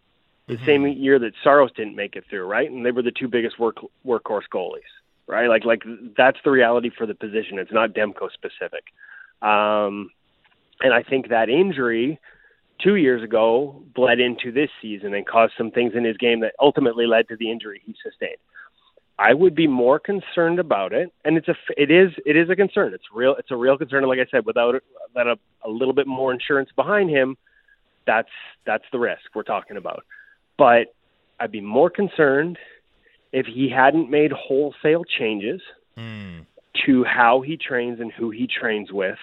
the 0.48 0.58
same 0.66 0.88
year 0.88 1.20
that 1.20 1.34
Saros 1.44 1.72
didn't 1.74 1.98
make 1.98 2.16
it 2.16 2.24
through, 2.30 2.46
right? 2.46 2.72
And 2.72 2.86
they 2.86 2.92
were 2.92 3.02
the 3.02 3.12
two 3.12 3.28
biggest 3.28 3.60
work 3.60 3.78
workhorse 4.06 4.48
goalies, 4.54 4.80
right? 5.28 5.48
Like, 5.48 5.66
like 5.66 5.84
that's 6.16 6.38
the 6.46 6.52
reality 6.52 6.90
for 6.90 7.06
the 7.06 7.14
position. 7.14 7.60
It's 7.60 7.72
not 7.72 7.94
Demko 7.94 8.32
specific. 8.32 8.86
Um, 9.42 10.10
and 10.80 10.94
I 10.94 11.04
think 11.04 11.30
that 11.30 11.50
injury 11.50 12.18
two 12.80 12.96
years 12.96 13.24
ago 13.24 13.84
bled 13.94 14.22
into 14.22 14.54
this 14.54 14.70
season 14.82 15.14
and 15.14 15.28
caused 15.28 15.54
some 15.58 15.70
things 15.70 15.94
in 15.96 16.06
his 16.06 16.16
game 16.16 16.40
that 16.42 16.54
ultimately 16.62 17.08
led 17.08 17.28
to 17.28 17.36
the 17.36 17.52
injury 17.52 17.82
he 17.86 17.94
sustained. 18.02 18.38
I 19.20 19.34
would 19.34 19.56
be 19.56 19.68
more 19.68 20.00
concerned 20.00 20.60
about 20.60 20.94
it, 20.94 21.12
and 21.26 21.38
it's 21.38 21.48
a 21.48 21.56
it 21.76 21.90
is 21.90 22.12
it 22.26 22.36
is 22.36 22.50
a 22.50 22.56
concern. 22.56 22.94
It's 22.94 23.06
real. 23.14 23.36
It's 23.36 23.50
a 23.50 23.56
real 23.56 23.78
concern. 23.78 24.04
And 24.04 24.10
like 24.10 24.20
I 24.20 24.30
said, 24.30 24.46
without 24.46 24.76
it- 24.76 24.84
that 25.16 25.26
a, 25.26 25.38
a 25.64 25.70
little 25.70 25.94
bit 25.94 26.06
more 26.06 26.32
insurance 26.32 26.70
behind 26.76 27.10
him, 27.10 27.38
that's 28.06 28.30
that's 28.66 28.84
the 28.92 29.00
risk 29.00 29.22
we're 29.34 29.44
talking 29.44 29.78
about. 29.78 30.06
But 30.58 30.94
I'd 31.40 31.52
be 31.52 31.62
more 31.62 31.90
concerned 31.90 32.58
if 33.32 33.46
he 33.46 33.70
hadn't 33.70 34.10
made 34.10 34.32
wholesale 34.32 35.04
changes 35.04 35.62
hmm. 35.96 36.40
to 36.86 37.04
how 37.04 37.42
he 37.42 37.58
trains 37.58 38.00
and 38.00 38.12
who 38.12 38.30
he 38.30 38.48
trains 38.48 38.92
with 38.92 39.18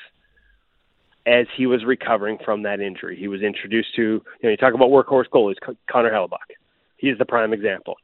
as 1.27 1.47
he 1.57 1.67
was 1.67 1.85
recovering 1.85 2.39
from 2.45 2.63
that 2.63 2.81
injury. 2.81 3.17
He 3.17 3.29
was 3.29 3.43
introduced 3.43 3.95
to, 3.97 4.03
you 4.03 4.23
know, 4.43 4.51
you 4.51 4.57
talk 4.57 4.75
about 4.75 4.91
workhorse 4.91 5.29
goalies, 5.33 5.57
Connor 5.91 6.11
Hellebuyck. 6.11 6.59
He's 6.99 7.17
the 7.19 7.25
prime 7.25 7.53
example. 7.53 7.97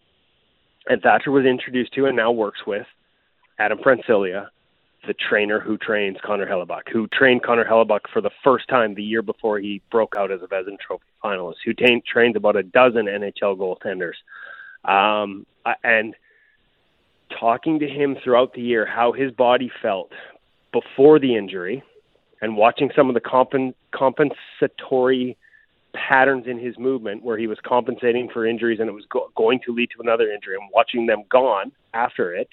And 0.89 1.02
Thatcher 1.02 1.31
was 1.31 1.44
introduced 1.44 1.93
to 1.94 2.07
and 2.07 2.16
now 2.16 2.32
works 2.32 2.61
with 2.66 2.86
Adam 3.59 3.78
Francilia, 3.78 4.48
the 5.07 5.15
trainer 5.15 5.61
who 5.61 5.77
trains 5.78 6.16
Connor 6.24 6.47
Hellebuyck, 6.47 6.89
who 6.93 7.07
trained 7.09 7.43
Connor 7.43 7.65
Hellebuyck 7.65 8.01
for 8.12 8.20
the 8.20 8.31
first 8.43 8.69
time 8.69 8.94
the 8.94 9.02
year 9.02 9.23
before 9.23 9.59
he 9.59 9.82
broke 9.90 10.15
out 10.16 10.31
as 10.31 10.40
a 10.43 10.47
Vezina 10.47 10.78
Trophy 10.78 11.05
finalist, 11.23 11.57
who 11.65 11.74
ta- 11.74 12.01
trains 12.07 12.36
about 12.36 12.57
a 12.57 12.62
dozen 12.62 13.07
NHL 13.07 13.57
goaltenders. 13.57 14.15
Um, 14.85 15.47
and 15.85 16.15
talking 17.39 17.78
to 17.78 17.89
him 17.89 18.16
throughout 18.23 18.55
the 18.55 18.62
year, 18.62 18.86
how 18.86 19.12
his 19.12 19.31
body 19.32 19.70
felt 19.82 20.11
before 20.73 21.19
the 21.19 21.36
injury, 21.36 21.82
and 22.40 22.57
watching 22.57 22.90
some 22.97 23.09
of 23.09 23.15
the 23.15 23.20
compen- 23.20 23.74
compensatory 23.93 25.36
patterns 25.93 26.47
in 26.47 26.59
his 26.59 26.79
movement 26.79 27.23
where 27.23 27.39
he 27.39 27.47
was 27.47 27.59
compensating 27.65 28.29
for 28.33 28.47
injuries 28.47 28.81
and 28.81 28.89
it 28.89 28.93
was 28.93 29.05
go- 29.11 29.31
going 29.37 29.61
to 29.65 29.73
lead 29.73 29.91
to 29.91 30.03
another 30.03 30.31
injury 30.31 30.55
and 30.55 30.69
watching 30.73 31.07
them 31.07 31.25
gone 31.31 31.73
after 31.95 32.35
it 32.35 32.49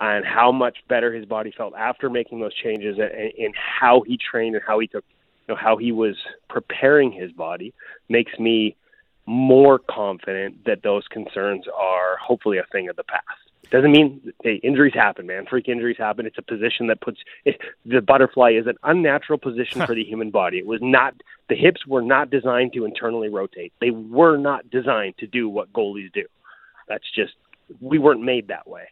and 0.00 0.24
how 0.24 0.50
much 0.50 0.78
better 0.88 1.12
his 1.12 1.26
body 1.26 1.52
felt 1.56 1.74
after 1.74 2.08
making 2.08 2.40
those 2.40 2.54
changes 2.54 2.98
and, 2.98 3.32
and 3.38 3.54
how 3.56 4.02
he 4.06 4.18
trained 4.18 4.54
and 4.54 4.64
how 4.66 4.78
he 4.78 4.86
took 4.86 5.04
you 5.48 5.54
know 5.54 5.58
how 5.60 5.76
he 5.76 5.92
was 5.92 6.16
preparing 6.48 7.12
his 7.12 7.32
body 7.32 7.74
makes 8.08 8.38
me 8.38 8.76
more 9.26 9.78
confident 9.78 10.64
that 10.64 10.82
those 10.82 11.06
concerns 11.08 11.66
are 11.74 12.16
hopefully 12.16 12.58
a 12.58 12.64
thing 12.72 12.88
of 12.88 12.96
the 12.96 13.04
past 13.04 13.49
doesn't 13.70 13.92
mean 13.92 14.32
hey, 14.42 14.56
injuries 14.56 14.94
happen, 14.94 15.26
man. 15.26 15.46
Freak 15.46 15.68
injuries 15.68 15.96
happen. 15.98 16.26
It's 16.26 16.38
a 16.38 16.42
position 16.42 16.88
that 16.88 17.00
puts 17.00 17.18
it, 17.44 17.60
the 17.84 18.00
butterfly 18.00 18.52
is 18.52 18.66
an 18.66 18.76
unnatural 18.82 19.38
position 19.38 19.84
for 19.86 19.94
the 19.94 20.04
human 20.04 20.30
body. 20.30 20.58
It 20.58 20.66
was 20.66 20.80
not 20.82 21.14
the 21.48 21.54
hips 21.56 21.86
were 21.86 22.02
not 22.02 22.30
designed 22.30 22.72
to 22.74 22.84
internally 22.84 23.28
rotate. 23.28 23.72
They 23.80 23.90
were 23.90 24.36
not 24.36 24.70
designed 24.70 25.18
to 25.18 25.26
do 25.26 25.48
what 25.48 25.72
goalies 25.72 26.12
do. 26.12 26.24
That's 26.88 27.04
just 27.14 27.34
we 27.80 27.98
weren't 27.98 28.22
made 28.22 28.48
that 28.48 28.66
way. 28.68 28.88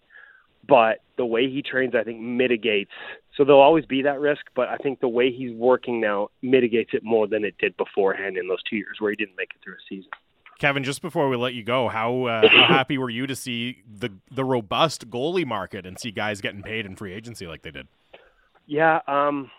But 0.67 0.99
the 1.17 1.25
way 1.25 1.49
he 1.49 1.63
trains, 1.63 1.95
I 1.95 2.05
think, 2.05 2.21
mitigates. 2.21 2.91
So 3.37 3.45
there'll 3.45 3.61
always 3.61 3.87
be 3.87 4.03
that 4.03 4.21
risk, 4.21 4.43
but 4.55 4.69
I 4.69 4.77
think 4.77 5.01
the 5.01 5.09
way 5.09 5.33
he's 5.33 5.53
working 5.53 6.01
now 6.01 6.29
mitigates 6.43 6.91
it 6.93 7.03
more 7.03 7.27
than 7.27 7.45
it 7.45 7.57
did 7.59 7.77
beforehand 7.77 8.37
in 8.37 8.49
those 8.49 8.63
two 8.69 8.77
years 8.77 8.97
where 8.99 9.11
he 9.11 9.17
didn't 9.17 9.37
make 9.37 9.51
it 9.55 9.63
through 9.65 9.75
a 9.75 9.89
season. 9.89 10.11
Kevin, 10.59 10.83
just 10.83 11.03
before 11.03 11.29
we 11.29 11.37
let 11.37 11.55
you 11.55 11.63
go, 11.63 11.89
how 11.89 12.25
uh, 12.25 12.49
how 12.49 12.67
happy 12.69 12.99
were 12.99 13.11
you 13.11 13.27
to 13.27 13.37
see 13.37 13.83
the 13.89 14.11
the 14.31 14.45
robust 14.45 15.09
goalie 15.09 15.47
market 15.47 15.87
and 15.87 15.99
see 15.99 16.11
guys 16.11 16.41
getting 16.41 16.63
paid 16.63 16.85
in 16.85 16.97
free 16.97 17.15
agency 17.15 17.47
like 17.47 17.63
they 17.63 17.71
did? 17.71 17.87
Yeah, 18.67 19.01
um, 19.07 19.51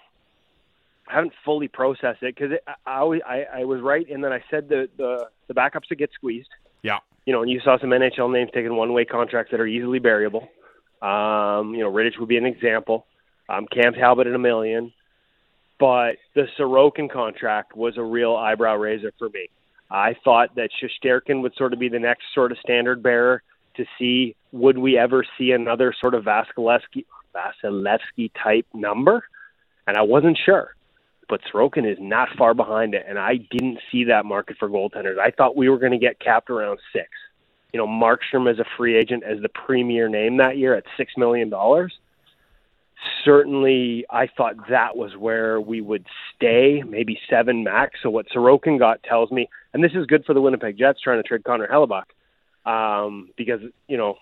I 1.08 1.16
haven't 1.16 1.34
fully 1.46 1.68
processed 1.68 2.22
it 2.22 2.36
because 2.36 2.58
I, 2.68 2.74
I 2.86 2.98
always 3.00 3.22
I, 3.26 3.46
I 3.62 3.66
was 3.66 3.82
right 3.82 4.08
in 4.08 4.22
that 4.22 4.34
I 4.34 4.44
said 4.52 4.68
the 4.68 4.90
the 4.98 5.28
the 5.48 5.54
backups 5.54 5.90
would 5.90 6.00
get 6.00 6.12
squeezed. 6.14 6.50
Yeah, 6.84 7.00
you 7.26 7.32
know, 7.34 7.42
and 7.42 7.50
you 7.50 7.62
saw 7.64 7.80
some 7.80 7.92
NHL 7.92 8.32
names 8.32 8.52
taking 8.54 8.76
one 8.76 8.92
way 8.92 9.06
contracts 9.06 9.52
that 9.52 9.62
are 9.62 9.68
easily 9.68 10.00
variable. 10.00 10.50
Um, 11.02 11.74
you 11.74 11.80
know, 11.80 11.92
Rittich 11.92 12.20
would 12.20 12.28
be 12.28 12.38
an 12.38 12.46
example. 12.46 13.06
Um, 13.48 13.68
Cam 13.72 13.94
Talbot 13.94 14.28
at 14.28 14.34
a 14.34 14.40
million, 14.40 14.92
but 15.80 16.18
the 16.36 16.48
Sorokin 16.60 17.10
contract 17.10 17.76
was 17.76 17.98
a 17.98 18.04
real 18.04 18.36
eyebrow 18.36 18.76
raiser 18.76 19.14
for 19.18 19.30
me. 19.30 19.48
I 19.90 20.16
thought 20.24 20.56
that 20.56 20.70
Shesterkin 20.72 21.42
would 21.42 21.56
sort 21.56 21.74
of 21.74 21.80
be 21.80 21.90
the 21.90 22.00
next 22.00 22.24
sort 22.34 22.52
of 22.52 22.60
standard 22.60 23.02
bearer 23.02 23.42
to 23.78 23.86
see 23.98 24.36
would 24.52 24.78
we 24.78 24.98
ever 24.98 25.26
see 25.38 25.52
another 25.52 25.94
sort 26.00 26.14
of 26.14 26.26
Vasilevsky 26.26 27.06
Vasilevsky 27.36 28.32
type 28.42 28.66
number, 28.74 29.24
and 29.88 29.98
I 29.98 30.02
wasn't 30.02 30.38
sure. 30.44 30.76
But 31.28 31.42
Sorokin 31.54 31.90
is 31.90 31.98
not 32.00 32.30
far 32.38 32.56
behind 32.56 32.96
it, 32.96 33.06
and 33.08 33.20
I 33.20 33.36
didn't 33.36 33.80
see 33.92 34.06
that 34.06 34.26
market 34.26 34.58
for 34.58 34.68
goaltenders. 34.68 35.20
I 35.20 35.30
thought 35.32 35.56
we 35.56 35.70
were 35.70 35.78
going 35.78 35.92
to 35.92 36.00
get 36.00 36.20
capped 36.20 36.50
around 36.50 36.80
six. 36.92 37.08
You 37.72 37.80
know, 37.80 37.88
Markstrom 37.88 38.50
as 38.52 38.58
a 38.58 38.66
free 38.78 38.98
agent 38.98 39.24
as 39.24 39.40
the 39.42 39.50
premier 39.50 40.10
name 40.10 40.38
that 40.38 40.58
year 40.58 40.74
at 40.74 40.86
six 40.98 41.14
million 41.18 41.50
dollars 41.50 41.94
certainly 43.24 44.06
I 44.10 44.28
thought 44.28 44.70
that 44.70 44.96
was 44.96 45.16
where 45.18 45.60
we 45.60 45.82
would 45.82 46.06
stay, 46.36 46.84
maybe 46.88 47.20
seven 47.30 47.64
max. 47.64 48.00
So 48.04 48.10
what 48.10 48.28
Sorokin 48.30 48.80
got 48.80 49.04
tells 49.04 49.32
me, 49.32 49.50
and 49.74 49.84
this 49.84 49.92
is 49.94 50.06
good 50.06 50.26
for 50.26 50.34
the 50.34 50.42
Winnipeg 50.42 50.78
Jets 50.78 51.00
trying 51.02 51.22
to 51.22 51.28
trade 51.28 51.44
Connor 51.44 51.68
Hellebuyck, 51.68 52.06
um, 52.66 53.30
because 53.38 53.62
you 53.88 53.98
know 53.98 54.16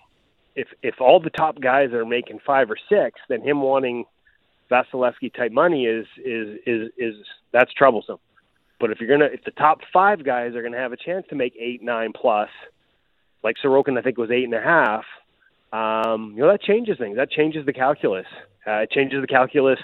if 0.54 0.68
if 0.82 1.00
all 1.00 1.20
the 1.20 1.30
top 1.30 1.60
guys 1.60 1.92
are 1.92 2.04
making 2.04 2.40
five 2.46 2.70
or 2.70 2.76
six, 2.88 3.20
then 3.28 3.42
him 3.42 3.62
wanting 3.62 4.04
Vasilevsky 4.70 5.32
type 5.34 5.52
money 5.52 5.86
is 5.86 6.06
is 6.24 6.58
is 6.66 6.88
is 6.98 7.14
that's 7.52 7.72
troublesome. 7.72 8.18
But 8.80 8.90
if 8.90 9.00
you're 9.00 9.08
gonna 9.08 9.30
if 9.32 9.44
the 9.44 9.50
top 9.52 9.80
five 9.92 10.24
guys 10.24 10.54
are 10.54 10.62
gonna 10.62 10.78
have 10.78 10.92
a 10.92 10.96
chance 10.96 11.26
to 11.30 11.36
make 11.36 11.54
eight 11.58 11.82
nine 11.82 12.12
plus, 12.12 12.50
like 13.42 13.56
Sorokin 13.64 13.98
I 13.98 14.02
think 14.02 14.18
was 14.18 14.30
eight 14.30 14.44
and 14.44 14.54
a 14.54 14.60
half, 14.60 15.04
um, 15.72 16.32
you 16.34 16.42
know 16.42 16.50
that 16.50 16.62
changes 16.62 16.98
things. 16.98 17.16
That 17.16 17.30
changes 17.30 17.66
the 17.66 17.72
calculus. 17.72 18.26
Uh, 18.66 18.82
it 18.82 18.90
changes 18.90 19.20
the 19.20 19.26
calculus. 19.26 19.80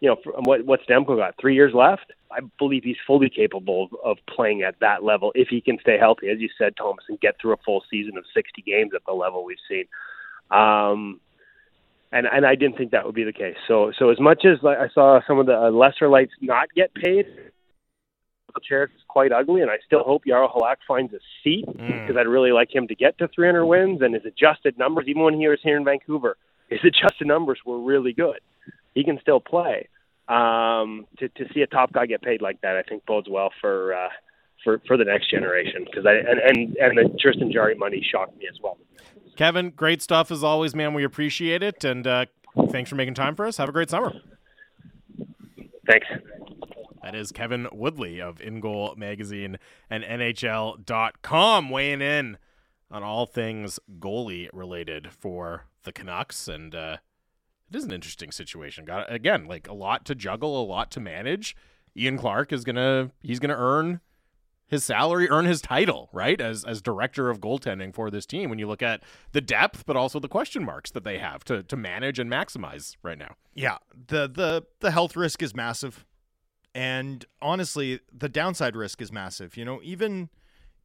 You 0.00 0.08
know, 0.08 0.16
from 0.22 0.44
what 0.44 0.64
what 0.64 0.80
Stamkos 0.88 1.16
got 1.16 1.34
three 1.40 1.54
years 1.54 1.74
left. 1.74 2.12
I 2.32 2.40
believe 2.58 2.84
he's 2.84 2.96
fully 3.06 3.28
capable 3.28 3.88
of, 3.90 3.98
of 4.04 4.16
playing 4.32 4.62
at 4.62 4.76
that 4.80 5.02
level 5.02 5.32
if 5.34 5.48
he 5.48 5.60
can 5.60 5.78
stay 5.80 5.98
healthy, 5.98 6.28
as 6.28 6.38
you 6.38 6.48
said, 6.56 6.76
Thomas, 6.76 7.04
and 7.08 7.20
get 7.20 7.34
through 7.40 7.54
a 7.54 7.56
full 7.64 7.82
season 7.90 8.16
of 8.16 8.24
60 8.32 8.62
games 8.62 8.92
at 8.94 9.02
the 9.04 9.12
level 9.12 9.44
we've 9.44 9.58
seen. 9.68 9.86
Um, 10.50 11.20
and 12.12 12.26
and 12.26 12.46
I 12.46 12.54
didn't 12.54 12.76
think 12.76 12.92
that 12.92 13.04
would 13.06 13.14
be 13.14 13.24
the 13.24 13.32
case. 13.32 13.56
So 13.68 13.92
so 13.98 14.10
as 14.10 14.20
much 14.20 14.44
as 14.44 14.62
like, 14.62 14.78
I 14.78 14.88
saw 14.88 15.20
some 15.26 15.38
of 15.38 15.46
the 15.46 15.56
uh, 15.56 15.70
lesser 15.70 16.08
lights 16.08 16.32
not 16.40 16.68
get 16.74 16.94
paid, 16.94 17.26
the 18.54 18.60
chair 18.66 18.84
is 18.84 18.90
quite 19.08 19.32
ugly, 19.32 19.60
and 19.62 19.70
I 19.70 19.78
still 19.86 20.02
hope 20.04 20.24
Jaro 20.24 20.52
Halak 20.54 20.76
finds 20.86 21.12
a 21.12 21.18
seat 21.42 21.64
because 21.66 22.16
Mm. 22.16 22.18
I'd 22.18 22.26
really 22.26 22.52
like 22.52 22.74
him 22.74 22.86
to 22.88 22.94
get 22.94 23.18
to 23.18 23.28
300 23.28 23.64
wins 23.66 24.02
and 24.02 24.14
his 24.14 24.24
adjusted 24.24 24.78
numbers, 24.78 25.06
even 25.08 25.22
when 25.22 25.34
he 25.34 25.48
was 25.48 25.58
here 25.62 25.76
in 25.76 25.84
Vancouver, 25.84 26.36
his 26.68 26.80
adjusted 26.84 27.26
numbers 27.26 27.58
were 27.64 27.78
really 27.80 28.12
good. 28.12 28.40
He 28.94 29.04
can 29.04 29.18
still 29.20 29.40
play. 29.40 29.88
Um, 30.28 31.06
to 31.18 31.28
to 31.28 31.46
see 31.52 31.62
a 31.62 31.66
top 31.66 31.92
guy 31.92 32.06
get 32.06 32.22
paid 32.22 32.40
like 32.40 32.60
that, 32.60 32.76
I 32.76 32.82
think 32.82 33.04
bodes 33.04 33.28
well 33.28 33.50
for 33.60 33.94
uh, 33.94 34.08
for 34.62 34.80
for 34.86 34.96
the 34.96 35.04
next 35.04 35.28
generation. 35.30 35.84
Because 35.84 36.06
I 36.06 36.12
and 36.14 36.38
and 36.40 36.76
and 36.76 36.98
the 36.98 37.18
Tristan 37.18 37.50
Jarry 37.50 37.74
money 37.74 38.00
shocked 38.12 38.36
me 38.38 38.46
as 38.48 38.58
well. 38.62 38.78
Kevin, 39.36 39.70
great 39.70 40.02
stuff 40.02 40.30
as 40.30 40.44
always, 40.44 40.74
man. 40.74 40.94
We 40.94 41.02
appreciate 41.02 41.62
it, 41.64 41.82
and 41.84 42.06
uh, 42.06 42.26
thanks 42.68 42.90
for 42.90 42.96
making 42.96 43.14
time 43.14 43.34
for 43.34 43.44
us. 43.46 43.56
Have 43.56 43.68
a 43.68 43.72
great 43.72 43.90
summer. 43.90 44.12
Thanks. 45.88 46.06
That 47.02 47.14
is 47.14 47.32
Kevin 47.32 47.66
Woodley 47.72 48.20
of 48.20 48.40
In 48.40 48.60
Goal 48.60 48.94
Magazine 48.96 49.58
and 49.88 50.04
NHL.com 50.04 51.70
weighing 51.70 52.02
in 52.02 52.36
on 52.90 53.02
all 53.02 53.26
things 53.26 53.78
goalie 53.98 54.48
related 54.52 55.10
for 55.12 55.66
the 55.84 55.92
Canucks. 55.92 56.46
And 56.48 56.74
uh, 56.74 56.98
it 57.70 57.76
is 57.76 57.84
an 57.84 57.92
interesting 57.92 58.32
situation. 58.32 58.84
Got 58.84 59.12
again, 59.12 59.46
like 59.46 59.68
a 59.68 59.72
lot 59.72 60.04
to 60.06 60.14
juggle, 60.14 60.60
a 60.60 60.64
lot 60.64 60.90
to 60.92 61.00
manage. 61.00 61.56
Ian 61.96 62.18
Clark 62.18 62.52
is 62.52 62.64
gonna 62.64 63.10
he's 63.20 63.38
gonna 63.38 63.56
earn 63.56 64.00
his 64.66 64.84
salary, 64.84 65.28
earn 65.28 65.46
his 65.46 65.60
title, 65.60 66.08
right? 66.12 66.40
As 66.40 66.64
as 66.64 66.82
director 66.82 67.30
of 67.30 67.40
goaltending 67.40 67.94
for 67.94 68.10
this 68.10 68.26
team. 68.26 68.50
When 68.50 68.58
you 68.58 68.68
look 68.68 68.82
at 68.82 69.02
the 69.32 69.40
depth, 69.40 69.84
but 69.86 69.96
also 69.96 70.20
the 70.20 70.28
question 70.28 70.64
marks 70.64 70.90
that 70.92 71.04
they 71.04 71.18
have 71.18 71.44
to 71.44 71.62
to 71.62 71.76
manage 71.76 72.18
and 72.18 72.30
maximize 72.30 72.96
right 73.02 73.18
now. 73.18 73.34
Yeah, 73.54 73.78
the 74.08 74.28
the 74.28 74.64
the 74.80 74.90
health 74.90 75.16
risk 75.16 75.42
is 75.42 75.54
massive, 75.54 76.04
and 76.74 77.24
honestly, 77.42 78.00
the 78.12 78.28
downside 78.28 78.76
risk 78.76 79.00
is 79.02 79.10
massive. 79.12 79.56
You 79.56 79.64
know, 79.64 79.80
even 79.82 80.30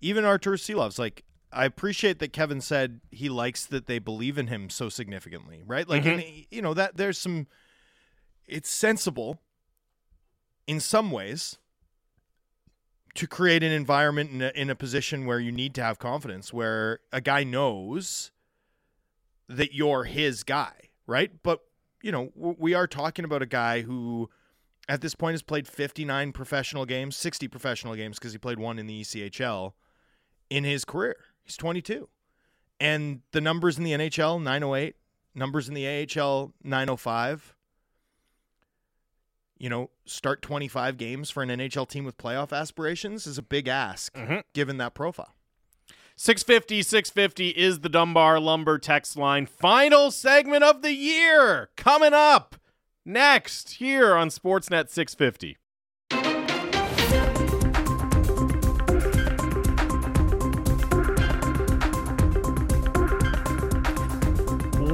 even 0.01 0.25
Artur 0.25 0.53
Silovs, 0.53 0.99
like 0.99 1.23
I 1.51 1.65
appreciate 1.65 2.19
that 2.19 2.33
Kevin 2.33 2.61
said 2.61 2.99
he 3.11 3.29
likes 3.29 3.65
that 3.65 3.87
they 3.87 3.99
believe 3.99 4.37
in 4.37 4.47
him 4.47 4.69
so 4.69 4.89
significantly, 4.89 5.63
right? 5.65 5.87
Like, 5.87 6.03
mm-hmm. 6.03 6.19
and, 6.19 6.45
you 6.51 6.61
know 6.61 6.73
that 6.73 6.97
there's 6.97 7.17
some, 7.17 7.47
it's 8.45 8.69
sensible 8.69 9.39
in 10.67 10.79
some 10.79 11.11
ways 11.11 11.57
to 13.13 13.27
create 13.27 13.63
an 13.63 13.71
environment 13.71 14.31
in 14.31 14.41
a, 14.41 14.51
in 14.53 14.69
a 14.69 14.75
position 14.75 15.25
where 15.25 15.39
you 15.39 15.51
need 15.51 15.73
to 15.75 15.81
have 15.81 15.97
confidence, 15.97 16.51
where 16.51 16.99
a 17.13 17.21
guy 17.21 17.45
knows 17.45 18.31
that 19.47 19.73
you're 19.73 20.03
his 20.03 20.43
guy, 20.43 20.73
right? 21.07 21.31
But 21.41 21.61
you 22.01 22.11
know, 22.11 22.31
we 22.35 22.73
are 22.73 22.85
talking 22.85 23.25
about 23.25 23.41
a 23.41 23.47
guy 23.47 23.81
who 23.81 24.29
at 24.87 25.01
this 25.01 25.15
point 25.15 25.33
has 25.33 25.41
played 25.41 25.67
59 25.67 26.31
professional 26.31 26.85
games, 26.85 27.15
60 27.17 27.47
professional 27.47 27.95
games 27.95 28.17
because 28.19 28.31
he 28.33 28.37
played 28.37 28.59
one 28.59 28.77
in 28.79 28.87
the 28.87 29.01
ECHL 29.01 29.73
in 30.49 30.63
his 30.63 30.85
career. 30.85 31.15
He's 31.43 31.57
22. 31.57 32.07
And 32.79 33.21
the 33.31 33.41
numbers 33.41 33.77
in 33.77 33.83
the 33.83 33.91
NHL 33.93 34.41
908, 34.41 34.95
numbers 35.33 35.67
in 35.67 35.73
the 35.73 35.87
AHL 35.87 36.53
905. 36.63 37.55
You 39.57 39.69
know, 39.69 39.89
start 40.05 40.41
25 40.41 40.97
games 40.97 41.29
for 41.29 41.41
an 41.41 41.49
NHL 41.49 41.87
team 41.87 42.03
with 42.03 42.17
playoff 42.17 42.51
aspirations 42.55 43.25
is 43.25 43.37
a 43.37 43.41
big 43.41 43.67
ask 43.69 44.13
Mhm. 44.13 44.43
given 44.53 44.77
that 44.77 44.93
profile. 44.93 45.33
650 46.17 46.81
650 46.83 47.49
is 47.51 47.79
the 47.79 47.89
Dunbar 47.89 48.39
Lumber 48.39 48.77
text 48.77 49.15
line. 49.17 49.45
Final 49.45 50.11
segment 50.11 50.63
of 50.63 50.81
the 50.81 50.93
year 50.93 51.69
coming 51.77 52.13
up 52.13 52.55
next 53.05 53.73
here 53.73 54.15
on 54.15 54.29
Sportsnet 54.29 54.89
650. 54.89 55.57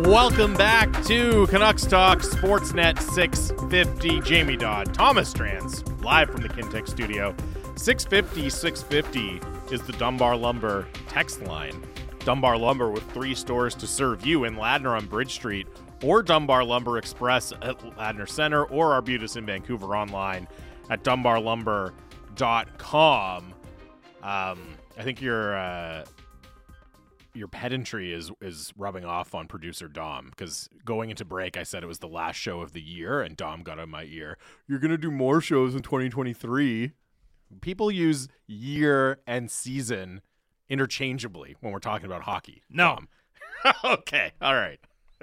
Welcome 0.07 0.55
back 0.55 0.91
to 1.03 1.47
Canucks 1.47 1.85
Talk 1.85 2.19
Sportsnet 2.19 2.99
650. 2.99 4.21
Jamie 4.21 4.57
Dodd, 4.57 4.93
Thomas 4.93 5.33
Drance, 5.33 6.03
live 6.03 6.29
from 6.29 6.41
the 6.41 6.49
Kintec 6.49 6.89
studio. 6.89 7.35
650 7.75 8.49
650 8.49 9.73
is 9.73 9.81
the 9.83 9.93
Dunbar 9.93 10.35
Lumber 10.35 10.87
text 11.07 11.41
line. 11.43 11.81
Dunbar 12.19 12.57
Lumber 12.57 12.89
with 12.89 13.09
three 13.11 13.33
stores 13.33 13.73
to 13.75 13.87
serve 13.87 14.25
you 14.25 14.43
in 14.43 14.55
Ladner 14.55 14.97
on 14.97 15.05
Bridge 15.05 15.31
Street 15.31 15.67
or 16.03 16.23
Dunbar 16.23 16.63
Lumber 16.63 16.97
Express 16.97 17.51
at 17.51 17.79
Ladner 17.79 18.27
Center 18.27 18.65
or 18.65 18.93
Arbutus 18.93 19.35
in 19.35 19.45
Vancouver 19.45 19.95
online 19.95 20.47
at 20.89 21.03
dunbarlumber.com. 21.03 21.93
com. 22.77 23.53
Um, 24.23 24.59
I 24.97 25.03
think 25.03 25.21
your 25.21 25.55
uh, 25.55 26.05
your 27.33 27.47
pedantry 27.47 28.13
is 28.13 28.31
is 28.41 28.73
rubbing 28.77 29.05
off 29.05 29.33
on 29.33 29.47
producer 29.47 29.87
Dom 29.87 30.29
because 30.29 30.69
going 30.85 31.09
into 31.09 31.25
break, 31.25 31.57
I 31.57 31.63
said 31.63 31.83
it 31.83 31.87
was 31.87 31.99
the 31.99 32.07
last 32.07 32.35
show 32.35 32.61
of 32.61 32.73
the 32.73 32.81
year, 32.81 33.21
and 33.21 33.35
Dom 33.35 33.63
got 33.63 33.79
on 33.79 33.89
my 33.89 34.03
ear. 34.03 34.37
You're 34.67 34.79
gonna 34.79 34.97
do 34.97 35.11
more 35.11 35.41
shows 35.41 35.75
in 35.75 35.81
2023. 35.81 36.91
People 37.61 37.91
use 37.91 38.27
year 38.47 39.19
and 39.27 39.51
season 39.51 40.21
interchangeably 40.69 41.55
when 41.59 41.73
we're 41.73 41.79
talking 41.79 42.05
about 42.05 42.23
hockey. 42.23 42.63
No. 42.69 42.95
Dom. 42.95 43.07
okay, 43.83 44.31
all 44.41 44.55
right. 44.55 44.79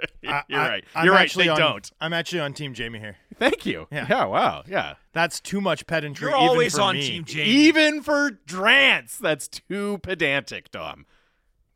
You're 0.23 0.33
I- 0.61 0.69
right. 0.69 0.85
I'm 0.95 1.05
You're 1.05 1.15
right. 1.15 1.23
actually 1.23 1.45
They 1.45 1.51
on- 1.51 1.59
don't. 1.59 1.91
I'm 2.01 2.13
actually 2.13 2.41
on 2.41 2.53
Team 2.55 2.75
Jamie 2.75 2.99
here. 2.99 3.17
Thank 3.39 3.65
you. 3.67 3.87
Yeah. 3.91 4.07
yeah. 4.09 4.25
Wow. 4.25 4.65
Yeah. 4.67 4.95
That's 5.13 5.41
too 5.41 5.61
much 5.61 5.87
pedantry. 5.87 6.29
You're 6.29 6.37
always 6.37 6.79
on 6.79 6.97
me. 6.97 7.07
Team 7.09 7.25
Jamie. 7.25 7.49
Even 7.49 8.03
for 8.03 8.31
Drance, 8.47 9.19
that's 9.19 9.47
too 9.49 9.99
pedantic, 9.99 10.71
Dom. 10.71 11.07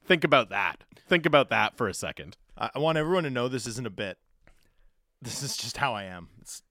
Think 0.05 0.25
about 0.25 0.51
that. 0.51 0.85
Think 1.09 1.27
about 1.27 1.51
that 1.51 1.77
for 1.77 1.89
a 1.89 1.95
second. 1.95 2.37
I 2.59 2.71
I 2.75 2.79
want 2.79 2.99
everyone 2.99 3.25
to 3.25 3.31
know 3.31 3.49
this 3.49 3.67
isn't 3.67 3.87
a 3.87 3.91
bit. 3.91 4.19
This 5.21 5.43
is 5.43 5.57
just 5.57 5.77
how 5.77 5.95
I 5.95 6.05
am. 6.05 6.29
It's 6.41 6.63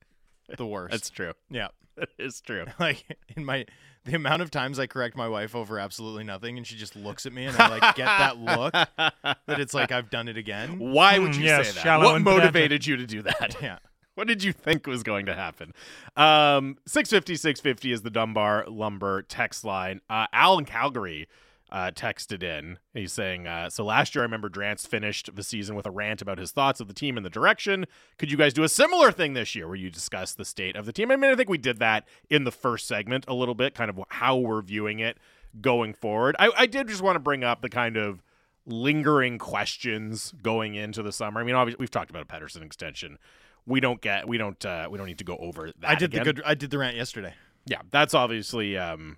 the 0.57 0.65
worst. 0.65 0.91
That's 0.91 1.09
true. 1.09 1.33
yeah. 1.49 1.67
That 1.97 2.09
is 2.17 2.39
true. 2.39 2.65
Like 2.79 3.03
in 3.35 3.43
my 3.43 3.65
the 4.05 4.15
amount 4.15 4.41
of 4.41 4.49
times 4.49 4.79
I 4.79 4.87
correct 4.87 5.15
my 5.17 5.27
wife 5.27 5.55
over 5.55 5.77
absolutely 5.77 6.23
nothing 6.23 6.57
and 6.57 6.65
she 6.65 6.75
just 6.77 6.95
looks 6.95 7.25
at 7.25 7.33
me 7.33 7.45
and 7.45 7.55
I 7.57 7.67
like 7.67 7.95
get 7.95 8.05
that 8.05 8.37
look 8.39 8.71
that 8.97 9.59
it's 9.59 9.73
like 9.73 9.91
I've 9.91 10.09
done 10.09 10.27
it 10.29 10.37
again. 10.37 10.79
Why 10.79 11.19
would 11.19 11.35
Hmm, 11.35 11.41
you 11.41 11.47
yes, 11.47 11.73
say 11.73 11.81
that? 11.83 11.99
What 11.99 12.15
and 12.15 12.23
pedantic. 12.25 12.43
motivated 12.45 12.87
you 12.87 12.95
to 12.95 13.05
do 13.05 13.21
that? 13.23 13.57
Yeah. 13.61 13.77
What 14.15 14.27
did 14.27 14.43
you 14.43 14.53
think 14.53 14.87
was 14.87 15.03
going 15.03 15.25
to 15.27 15.35
happen? 15.35 15.73
Um, 16.15 16.77
650, 16.87 17.35
650 17.35 17.91
is 17.91 18.01
the 18.01 18.09
Dunbar 18.09 18.65
Lumber 18.67 19.21
text 19.21 19.63
line. 19.63 20.01
Uh, 20.09 20.27
Al 20.33 20.57
in 20.57 20.65
Calgary 20.65 21.27
uh, 21.71 21.91
texted 21.91 22.43
in. 22.43 22.77
He's 22.93 23.13
saying, 23.13 23.47
uh, 23.47 23.69
So 23.69 23.85
last 23.85 24.13
year, 24.13 24.23
I 24.23 24.25
remember 24.25 24.49
Drance 24.49 24.85
finished 24.85 25.33
the 25.35 25.43
season 25.43 25.75
with 25.75 25.85
a 25.85 25.91
rant 25.91 26.21
about 26.21 26.37
his 26.37 26.51
thoughts 26.51 26.79
of 26.79 26.87
the 26.87 26.93
team 26.93 27.15
and 27.17 27.25
the 27.25 27.29
direction. 27.29 27.85
Could 28.17 28.29
you 28.29 28.37
guys 28.37 28.53
do 28.53 28.63
a 28.63 28.69
similar 28.69 29.11
thing 29.11 29.33
this 29.33 29.55
year 29.55 29.67
where 29.67 29.77
you 29.77 29.89
discuss 29.89 30.33
the 30.33 30.45
state 30.45 30.75
of 30.75 30.85
the 30.85 30.91
team? 30.93 31.11
I 31.11 31.15
mean, 31.15 31.31
I 31.31 31.35
think 31.35 31.49
we 31.49 31.57
did 31.57 31.79
that 31.79 32.07
in 32.29 32.43
the 32.43 32.51
first 32.51 32.87
segment 32.87 33.25
a 33.27 33.33
little 33.33 33.55
bit, 33.55 33.73
kind 33.73 33.89
of 33.89 33.99
how 34.09 34.37
we're 34.37 34.61
viewing 34.61 34.99
it 34.99 35.17
going 35.61 35.93
forward. 35.93 36.35
I, 36.39 36.51
I 36.57 36.65
did 36.65 36.87
just 36.87 37.01
want 37.01 37.15
to 37.15 37.19
bring 37.19 37.43
up 37.43 37.61
the 37.61 37.69
kind 37.69 37.97
of 37.97 38.21
lingering 38.65 39.37
questions 39.37 40.33
going 40.43 40.75
into 40.75 41.01
the 41.01 41.11
summer. 41.11 41.39
I 41.39 41.43
mean, 41.43 41.55
obviously, 41.55 41.79
we've 41.79 41.91
talked 41.91 42.09
about 42.09 42.23
a 42.23 42.25
Pettersson 42.25 42.63
extension. 42.63 43.17
We 43.65 43.79
don't 43.79 44.01
get, 44.01 44.27
we 44.27 44.37
don't, 44.37 44.63
uh, 44.65 44.87
we 44.91 44.97
don't 44.97 45.07
need 45.07 45.19
to 45.19 45.23
go 45.23 45.37
over 45.37 45.71
that. 45.79 45.89
I 45.89 45.95
did 45.95 46.13
again. 46.13 46.25
the 46.25 46.33
good 46.33 46.43
I 46.45 46.53
did 46.55 46.71
the 46.71 46.77
rant 46.77 46.95
yesterday. 46.97 47.33
Yeah, 47.65 47.81
that's 47.91 48.13
obviously 48.13 48.77
um, 48.77 49.17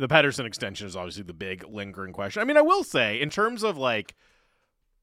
the 0.00 0.08
Pettersson 0.08 0.46
extension 0.46 0.86
is 0.86 0.96
obviously 0.96 1.22
the 1.24 1.34
big 1.34 1.62
lingering 1.68 2.14
question. 2.14 2.40
I 2.40 2.46
mean, 2.46 2.56
I 2.56 2.62
will 2.62 2.82
say 2.82 3.20
in 3.20 3.28
terms 3.28 3.62
of 3.62 3.76
like 3.76 4.14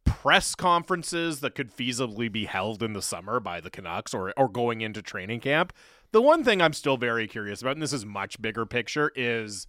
press 0.05 0.55
conferences 0.55 1.41
that 1.41 1.53
could 1.53 1.71
feasibly 1.71 2.31
be 2.31 2.45
held 2.45 2.81
in 2.81 2.93
the 2.93 3.01
summer 3.01 3.39
by 3.39 3.61
the 3.61 3.69
Canucks 3.69 4.13
or 4.13 4.33
or 4.35 4.49
going 4.49 4.81
into 4.81 5.03
training 5.03 5.41
camp, 5.41 5.71
the 6.11 6.21
one 6.21 6.43
thing 6.43 6.61
I'm 6.61 6.73
still 6.73 6.97
very 6.97 7.27
curious 7.27 7.61
about, 7.61 7.73
and 7.73 7.81
this 7.81 7.93
is 7.93 8.05
much 8.05 8.41
bigger 8.41 8.65
picture, 8.65 9.11
is 9.15 9.67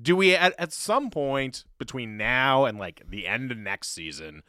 do 0.00 0.16
we 0.16 0.34
at, 0.34 0.54
at 0.58 0.72
some 0.72 1.10
point 1.10 1.64
between 1.78 2.16
now 2.16 2.64
and 2.64 2.78
like 2.78 3.02
the 3.06 3.26
end 3.26 3.52
of 3.52 3.58
next 3.58 3.88
season 3.88 4.42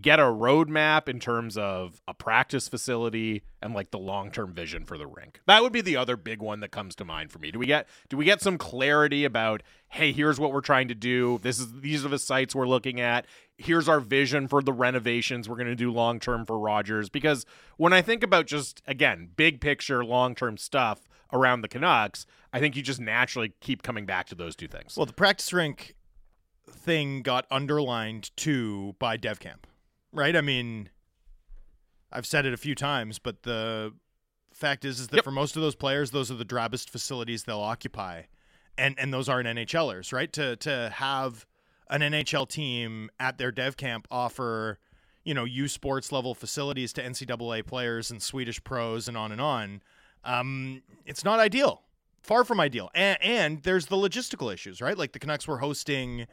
get 0.00 0.20
a 0.20 0.24
roadmap 0.24 1.08
in 1.08 1.18
terms 1.18 1.56
of 1.56 2.02
a 2.06 2.12
practice 2.12 2.68
facility 2.68 3.42
and 3.62 3.74
like 3.74 3.90
the 3.90 3.98
long-term 3.98 4.52
vision 4.52 4.84
for 4.84 4.98
the 4.98 5.06
rink. 5.06 5.40
That 5.46 5.62
would 5.62 5.72
be 5.72 5.80
the 5.80 5.96
other 5.96 6.16
big 6.16 6.40
one 6.42 6.60
that 6.60 6.70
comes 6.70 6.94
to 6.96 7.04
mind 7.04 7.32
for 7.32 7.38
me. 7.38 7.50
Do 7.50 7.58
we 7.58 7.66
get 7.66 7.88
do 8.08 8.16
we 8.16 8.24
get 8.24 8.42
some 8.42 8.58
clarity 8.58 9.24
about 9.24 9.62
hey, 9.90 10.12
here's 10.12 10.38
what 10.38 10.52
we're 10.52 10.60
trying 10.60 10.88
to 10.88 10.94
do. 10.94 11.38
This 11.42 11.58
is 11.58 11.80
these 11.80 12.04
are 12.04 12.08
the 12.08 12.18
sites 12.18 12.54
we're 12.54 12.68
looking 12.68 13.00
at. 13.00 13.26
Here's 13.56 13.88
our 13.88 14.00
vision 14.00 14.46
for 14.46 14.62
the 14.62 14.72
renovations 14.72 15.48
we're 15.48 15.56
going 15.56 15.68
to 15.68 15.74
do 15.74 15.90
long-term 15.90 16.44
for 16.44 16.58
Rogers 16.58 17.08
because 17.08 17.46
when 17.76 17.92
I 17.92 18.02
think 18.02 18.22
about 18.22 18.46
just 18.46 18.82
again, 18.86 19.30
big 19.36 19.60
picture 19.60 20.04
long-term 20.04 20.58
stuff 20.58 21.08
around 21.32 21.62
the 21.62 21.68
Canucks, 21.68 22.26
I 22.52 22.60
think 22.60 22.76
you 22.76 22.82
just 22.82 23.00
naturally 23.00 23.52
keep 23.60 23.82
coming 23.82 24.06
back 24.06 24.26
to 24.28 24.34
those 24.34 24.54
two 24.54 24.68
things. 24.68 24.96
Well, 24.96 25.06
the 25.06 25.12
practice 25.12 25.52
rink 25.52 25.94
thing 26.70 27.22
got 27.22 27.46
underlined 27.50 28.36
too 28.36 28.94
by 28.98 29.16
Dev 29.16 29.40
Camp, 29.40 29.66
right? 30.12 30.34
I 30.36 30.40
mean, 30.40 30.90
I've 32.12 32.26
said 32.26 32.46
it 32.46 32.52
a 32.52 32.56
few 32.56 32.74
times, 32.74 33.18
but 33.18 33.42
the 33.42 33.92
fact 34.52 34.84
is, 34.84 35.00
is 35.00 35.08
that 35.08 35.16
Yep. 35.16 35.24
for 35.24 35.30
most 35.30 35.56
of 35.56 35.62
those 35.62 35.74
players, 35.74 36.10
those 36.10 36.30
are 36.30 36.34
the 36.34 36.44
drabbest 36.44 36.90
facilities 36.90 37.44
they'll 37.44 37.60
occupy, 37.60 38.22
and 38.76 38.98
and 38.98 39.12
those 39.12 39.28
aren't 39.28 39.46
NHLers, 39.48 40.12
right? 40.12 40.32
To 40.32 40.56
to 40.56 40.90
have 40.94 41.46
an 41.90 42.00
NHL 42.02 42.48
team 42.48 43.10
at 43.18 43.38
their 43.38 43.50
Dev 43.50 43.76
Camp 43.76 44.06
offer, 44.10 44.78
you 45.24 45.32
know, 45.34 45.44
U 45.44 45.68
Sports 45.68 46.12
level 46.12 46.34
facilities 46.34 46.92
to 46.94 47.02
NCAA 47.02 47.66
players 47.66 48.10
and 48.10 48.22
Swedish 48.22 48.62
pros 48.62 49.08
and 49.08 49.16
on 49.16 49.32
and 49.32 49.40
on. 49.40 49.82
Um, 50.24 50.82
it's 51.06 51.24
not 51.24 51.38
ideal 51.38 51.82
far 52.22 52.44
from 52.44 52.60
ideal. 52.60 52.90
And, 52.94 53.16
and 53.22 53.62
there's 53.62 53.86
the 53.86 53.96
logistical 53.96 54.52
issues, 54.52 54.82
right? 54.82 54.98
Like 54.98 55.12
the 55.12 55.18
Canucks 55.18 55.48
were 55.48 55.58
hosting, 55.58 56.26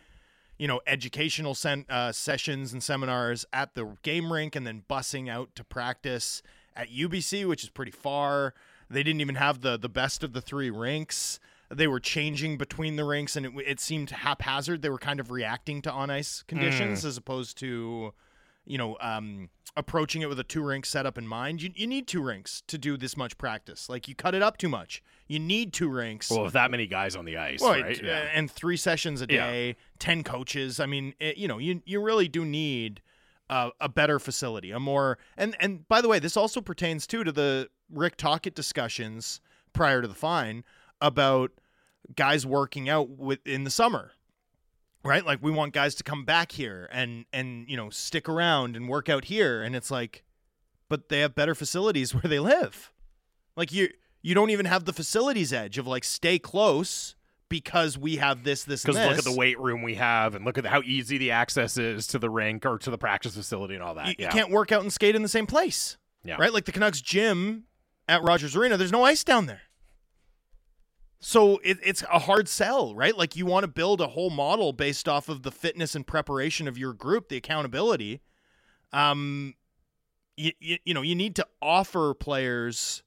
you 0.57 0.68
know, 0.68 0.82
educational 0.88 1.53
sen- 1.53 1.86
uh, 1.90 2.11
sessions 2.11 2.73
and 2.73 2.82
seminars 2.82 3.45
at 3.52 3.73
the 3.76 3.98
game 4.03 4.32
rink 4.32 4.56
and 4.56 4.65
then 4.65 4.84
busing 4.90 5.30
out 5.30 5.53
to 5.56 5.64
practice 5.64 6.41
at 6.76 6.90
UBC, 6.90 7.48
which 7.48 7.64
is 7.64 7.69
pretty 7.69 7.91
far. 7.91 8.53
They 8.90 9.03
didn't 9.03 9.22
even 9.22 9.36
have 9.36 9.61
the 9.61 9.77
the 9.77 9.90
best 9.90 10.23
of 10.23 10.34
the 10.34 10.41
three 10.41 10.69
rinks. 10.69 11.40
They 11.69 11.88
were 11.88 11.99
changing 11.99 12.57
between 12.57 12.95
the 12.95 13.03
rinks, 13.03 13.36
and 13.36 13.45
it, 13.45 13.52
it 13.65 13.80
seemed 13.80 14.11
haphazard. 14.11 14.82
They 14.82 14.90
were 14.90 14.99
kind 14.99 15.19
of 15.19 15.32
reacting 15.32 15.82
to 15.84 15.91
on 15.91 16.10
ice 16.11 16.44
conditions 16.44 17.03
as 17.03 17.18
opposed 17.18 17.57
to, 17.57 18.14
you 18.65 18.77
know, 18.77 18.98
um, 19.02 19.49
approaching 19.76 20.22
it 20.22 20.30
with 20.30 20.40
a 20.40 20.44
two 20.44 20.64
rink 20.64 20.86
setup 20.86 21.18
in 21.18 21.27
mind. 21.27 21.64
You, 21.64 21.72
you 21.76 21.88
need 21.88 22.07
two 22.07 22.22
rinks 22.22 22.61
to 22.68 22.77
do 22.77 22.98
this 22.98 23.18
much 23.18 23.38
practice. 23.40 23.90
Like 23.90 24.07
you 24.07 24.14
cut 24.14 24.36
it 24.36 24.44
up 24.44 24.57
too 24.57 24.69
much. 24.69 25.02
You 25.28 25.40
need 25.40 25.74
two 25.74 25.90
rinks. 25.90 26.30
well, 26.30 26.44
with 26.44 26.54
that 26.54 26.70
many 26.70 26.86
guys 26.88 27.16
on 27.16 27.26
the 27.26 27.38
ice, 27.38 27.60
Well, 27.62 27.72
right? 27.72 28.04
uh, 28.04 28.08
and 28.08 28.50
three 28.50 28.78
sessions 28.78 29.22
a 29.22 29.26
Yeah. 29.30 29.48
day, 29.52 29.76
ten 29.98 30.24
coaches. 30.24 30.80
I 30.80 30.86
mean, 30.86 31.16
it, 31.20 31.38
you 31.38 31.48
know, 31.48 31.58
you 31.58 31.82
you 31.86 32.00
really 32.02 32.28
do 32.28 32.46
need 32.46 33.02
a, 33.50 33.72
a 33.80 33.90
better 33.90 34.20
facility, 34.20 34.72
a 34.72 34.80
more 34.80 35.18
and 35.38 35.56
and 35.60 35.88
by 35.88 36.02
the 36.02 36.08
way, 36.08 36.20
this 36.20 36.38
also 36.38 36.62
pertains 36.62 37.08
too 37.08 37.24
to 37.24 37.32
the 37.32 37.70
Rick 37.90 38.18
Tocchet 38.18 38.54
discussions 38.56 39.42
prior 39.74 40.02
to 40.02 40.08
the 40.08 40.14
fine 40.16 40.64
about 41.02 41.52
guys 42.16 42.46
working 42.46 42.88
out 42.88 43.10
with 43.10 43.40
in 43.48 43.64
the 43.64 43.72
summer. 43.72 44.12
Right? 45.04 45.24
Like 45.26 45.40
we 45.44 45.52
want 45.52 45.74
guys 45.74 45.94
to 45.96 46.04
come 46.04 46.24
back 46.26 46.52
here 46.52 46.88
and 46.92 47.26
and 47.34 47.70
you 47.70 47.78
know, 47.78 47.90
stick 47.90 48.28
around 48.30 48.76
and 48.76 48.88
work 48.90 49.10
out 49.10 49.26
here 49.26 49.62
and 49.64 49.76
it's 49.76 49.90
like 49.92 50.24
but 50.88 51.10
they 51.10 51.20
have 51.22 51.34
better 51.34 51.56
facilities 51.56 52.14
where 52.14 52.30
they 52.30 52.40
live. 52.40 52.92
Like 53.56 53.72
you 53.72 53.90
you 54.26 54.34
don't 54.34 54.50
even 54.50 54.66
have 54.66 54.86
the 54.86 54.94
facilities 54.94 55.54
edge 55.54 55.78
of 55.78 55.86
like 55.86 56.04
stay 56.04 56.40
close 56.40 57.16
because 57.48 57.96
we 57.96 58.16
have 58.16 58.44
this 58.44 58.64
this 58.64 58.82
Because 58.82 58.96
look 58.96 59.20
at 59.20 59.24
the 59.24 59.38
weight 59.38 59.60
room 59.60 59.84
we 59.84 59.96
have, 59.96 60.34
and 60.34 60.44
look 60.44 60.58
at 60.58 60.66
how 60.66 60.82
easy 60.82 61.20
the 61.20 61.30
access 61.30 61.78
is 61.78 62.08
to 62.08 62.18
the 62.18 62.32
rink 62.32 62.66
or 62.66 62.80
to 62.80 62.90
the 62.90 62.98
practice 62.98 63.36
facility 63.36 63.76
and 63.76 63.84
all 63.84 63.94
that. 63.94 64.08
you, 64.08 64.16
yeah. 64.18 64.26
you 64.26 64.32
can't 64.32 64.50
work 64.50 64.72
out 64.72 64.82
and 64.82 64.92
skate 64.92 65.16
in 65.16 65.22
the 65.22 65.30
same 65.30 65.46
place. 65.46 65.98
Yeah. 66.24 66.38
Right? 66.40 66.52
Like 66.52 66.66
the 66.66 66.72
Canucks 66.72 67.02
gym 67.02 67.66
at 68.10 68.24
Rogers 68.24 68.56
Arena, 68.56 68.78
there's 68.78 68.92
no 68.92 69.04
ice 69.04 69.24
down 69.24 69.46
there. 69.46 69.62
So 71.20 71.60
it, 71.64 71.78
it's 71.84 72.02
a 72.12 72.18
hard 72.18 72.50
sell, 72.50 72.96
right? 72.96 73.16
Like 73.16 73.36
you 73.36 73.46
want 73.46 73.64
to 73.64 73.68
build 73.68 74.02
a 74.02 74.08
whole 74.08 74.32
model 74.32 74.74
based 74.74 75.08
off 75.08 75.30
of 75.30 75.44
the 75.44 75.52
fitness 75.52 75.94
and 75.94 76.06
preparation 76.06 76.68
of 76.68 76.80
your 76.80 76.94
group, 76.94 77.30
the 77.30 77.38
accountability. 77.38 78.22
Um, 78.92 79.54
you, 80.36 80.52
you, 80.60 80.78
you 80.84 80.94
know, 80.96 81.04
you 81.04 81.14
need 81.14 81.36
to 81.36 81.46
offer 81.62 82.16
players 82.16 83.04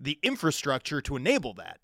the 0.00 0.18
infrastructure 0.22 1.00
to 1.02 1.16
enable 1.16 1.54
that. 1.54 1.78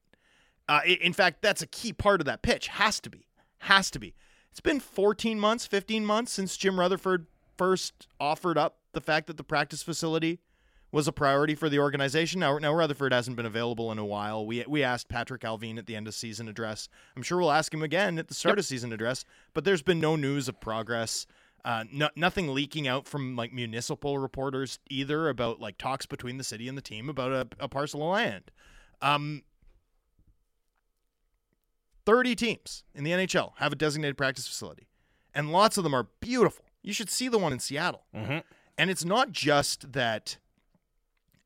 Uh, 0.68 0.80
in 0.84 1.12
fact, 1.12 1.42
that's 1.42 1.62
a 1.62 1.66
key 1.66 1.92
part 1.92 2.20
of 2.20 2.24
that 2.24 2.42
pitch. 2.42 2.68
Has 2.68 2.98
to 3.00 3.10
be. 3.10 3.26
Has 3.58 3.90
to 3.92 3.98
be. 3.98 4.14
It's 4.50 4.60
been 4.60 4.80
14 4.80 5.38
months, 5.38 5.66
15 5.66 6.04
months 6.04 6.32
since 6.32 6.56
Jim 6.56 6.80
Rutherford 6.80 7.26
first 7.56 8.08
offered 8.18 8.58
up 8.58 8.78
the 8.92 9.00
fact 9.00 9.26
that 9.26 9.36
the 9.36 9.44
practice 9.44 9.82
facility 9.82 10.40
was 10.92 11.06
a 11.06 11.12
priority 11.12 11.54
for 11.54 11.68
the 11.68 11.78
organization. 11.78 12.40
Now, 12.40 12.58
now 12.58 12.72
Rutherford 12.72 13.12
hasn't 13.12 13.36
been 13.36 13.46
available 13.46 13.92
in 13.92 13.98
a 13.98 14.04
while. 14.04 14.46
We 14.46 14.64
we 14.66 14.82
asked 14.82 15.08
Patrik 15.08 15.40
Allvin 15.40 15.78
at 15.78 15.86
the 15.86 15.96
end 15.96 16.08
of 16.08 16.14
season 16.14 16.48
address. 16.48 16.88
I'm 17.14 17.22
sure 17.22 17.38
we'll 17.38 17.52
ask 17.52 17.72
him 17.74 17.82
again 17.82 18.18
at 18.18 18.28
the 18.28 18.34
start 18.34 18.58
of 18.58 18.64
season 18.64 18.92
address. 18.92 19.24
But 19.52 19.64
there's 19.64 19.82
been 19.82 20.00
no 20.00 20.16
news 20.16 20.48
of 20.48 20.60
progress. 20.60 21.26
Uh, 21.64 21.84
no, 21.92 22.08
nothing 22.14 22.54
leaking 22.54 22.86
out 22.86 23.08
from 23.08 23.34
like 23.34 23.52
municipal 23.52 24.18
reporters 24.18 24.78
either 24.88 25.28
about 25.28 25.60
like 25.60 25.78
talks 25.78 26.06
between 26.06 26.36
the 26.38 26.44
city 26.44 26.68
and 26.68 26.78
the 26.78 26.82
team 26.82 27.08
about 27.08 27.32
a, 27.32 27.48
a 27.58 27.68
parcel 27.68 28.02
of 28.02 28.10
land. 28.10 28.50
Um, 29.02 29.42
30 32.04 32.36
teams 32.36 32.84
in 32.94 33.02
the 33.04 33.10
NHL 33.10 33.52
have 33.56 33.72
a 33.72 33.76
designated 33.76 34.16
practice 34.16 34.46
facility, 34.46 34.86
and 35.34 35.50
lots 35.50 35.76
of 35.76 35.84
them 35.84 35.94
are 35.94 36.06
beautiful. 36.20 36.64
You 36.82 36.92
should 36.92 37.10
see 37.10 37.26
the 37.28 37.38
one 37.38 37.52
in 37.52 37.58
Seattle. 37.58 38.04
Mhm. 38.14 38.44
And 38.78 38.90
it's 38.90 39.04
not 39.04 39.32
just 39.32 39.92
that 39.92 40.38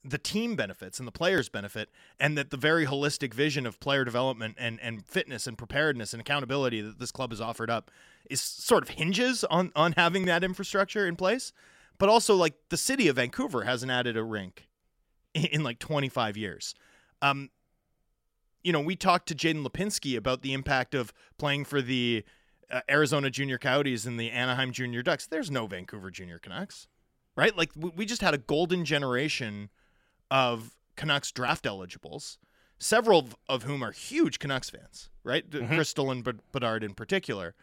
the 0.04 0.18
team 0.18 0.56
benefits 0.56 0.98
and 0.98 1.06
the 1.06 1.12
players 1.12 1.48
benefit, 1.48 1.88
and 2.18 2.36
that 2.36 2.50
the 2.50 2.56
very 2.56 2.86
holistic 2.86 3.32
vision 3.32 3.66
of 3.66 3.80
player 3.80 4.04
development 4.04 4.56
and, 4.58 4.78
and 4.80 5.04
fitness 5.06 5.46
and 5.46 5.56
preparedness 5.56 6.12
and 6.12 6.20
accountability 6.20 6.80
that 6.80 6.98
this 6.98 7.12
club 7.12 7.30
has 7.30 7.40
offered 7.40 7.70
up 7.70 7.90
is 8.28 8.40
sort 8.40 8.82
of 8.82 8.90
hinges 8.90 9.44
on 9.44 9.72
on 9.74 9.92
having 9.92 10.26
that 10.26 10.44
infrastructure 10.44 11.06
in 11.06 11.16
place. 11.16 11.52
But 11.98 12.08
also, 12.08 12.34
like 12.34 12.54
the 12.70 12.76
city 12.76 13.08
of 13.08 13.16
Vancouver 13.16 13.64
hasn't 13.64 13.92
added 13.92 14.16
a 14.16 14.24
rink 14.24 14.68
in, 15.34 15.44
in 15.46 15.62
like 15.62 15.78
25 15.78 16.36
years. 16.36 16.74
Um, 17.22 17.50
you 18.62 18.72
know, 18.72 18.80
we 18.80 18.96
talked 18.96 19.28
to 19.28 19.34
Jaden 19.34 19.66
Lipinski 19.66 20.16
about 20.16 20.42
the 20.42 20.52
impact 20.52 20.94
of 20.94 21.12
playing 21.38 21.64
for 21.64 21.80
the 21.82 22.24
uh, 22.70 22.80
Arizona 22.90 23.30
Junior 23.30 23.58
Coyotes 23.58 24.06
and 24.06 24.18
the 24.18 24.30
Anaheim 24.30 24.72
Junior 24.72 25.02
Ducks. 25.02 25.26
There's 25.26 25.50
no 25.50 25.66
Vancouver 25.66 26.10
Junior 26.10 26.38
Canucks, 26.38 26.86
right? 27.36 27.56
Like 27.56 27.70
we, 27.76 27.90
we 27.96 28.06
just 28.06 28.22
had 28.22 28.34
a 28.34 28.38
golden 28.38 28.84
generation 28.84 29.70
of 30.30 30.76
Canucks 30.96 31.32
draft 31.32 31.66
eligibles, 31.66 32.38
several 32.78 33.20
of, 33.20 33.36
of 33.48 33.62
whom 33.64 33.82
are 33.82 33.92
huge 33.92 34.38
Canucks 34.38 34.70
fans, 34.70 35.10
right? 35.24 35.48
Mm-hmm. 35.48 35.74
Cristall 35.74 36.12
and 36.12 36.42
Bedard 36.52 36.84
in 36.84 36.94
particular. 36.94 37.54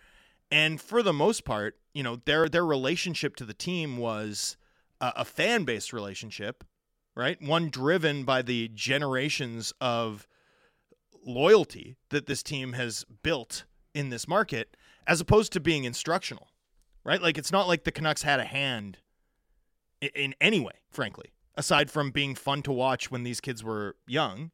And 0.49 0.79
for 0.79 1.03
the 1.03 1.13
most 1.13 1.43
part, 1.43 1.75
you 1.93 2.03
know, 2.03 2.17
their 2.25 2.47
their 2.47 2.65
relationship 2.65 3.35
to 3.37 3.45
the 3.45 3.53
team 3.53 3.97
was 3.97 4.57
a, 5.01 5.13
a 5.17 5.25
fan 5.25 5.63
based 5.63 5.93
relationship, 5.93 6.63
right? 7.15 7.41
One 7.41 7.69
driven 7.69 8.23
by 8.23 8.41
the 8.41 8.69
generations 8.73 9.73
of 9.81 10.27
loyalty 11.25 11.97
that 12.09 12.27
this 12.27 12.41
team 12.41 12.73
has 12.73 13.05
built 13.23 13.65
in 13.93 14.09
this 14.09 14.27
market, 14.27 14.77
as 15.05 15.19
opposed 15.19 15.51
to 15.53 15.59
being 15.59 15.83
instructional, 15.83 16.49
right? 17.03 17.21
Like 17.21 17.37
it's 17.37 17.51
not 17.51 17.67
like 17.67 17.83
the 17.83 17.91
Canucks 17.91 18.21
had 18.21 18.39
a 18.39 18.45
hand 18.45 18.99
in, 20.01 20.09
in 20.15 20.35
any 20.39 20.59
way, 20.59 20.73
frankly, 20.89 21.31
aside 21.55 21.91
from 21.91 22.11
being 22.11 22.35
fun 22.35 22.61
to 22.63 22.71
watch 22.71 23.11
when 23.11 23.23
these 23.23 23.41
kids 23.41 23.63
were 23.63 23.95
young. 24.07 24.51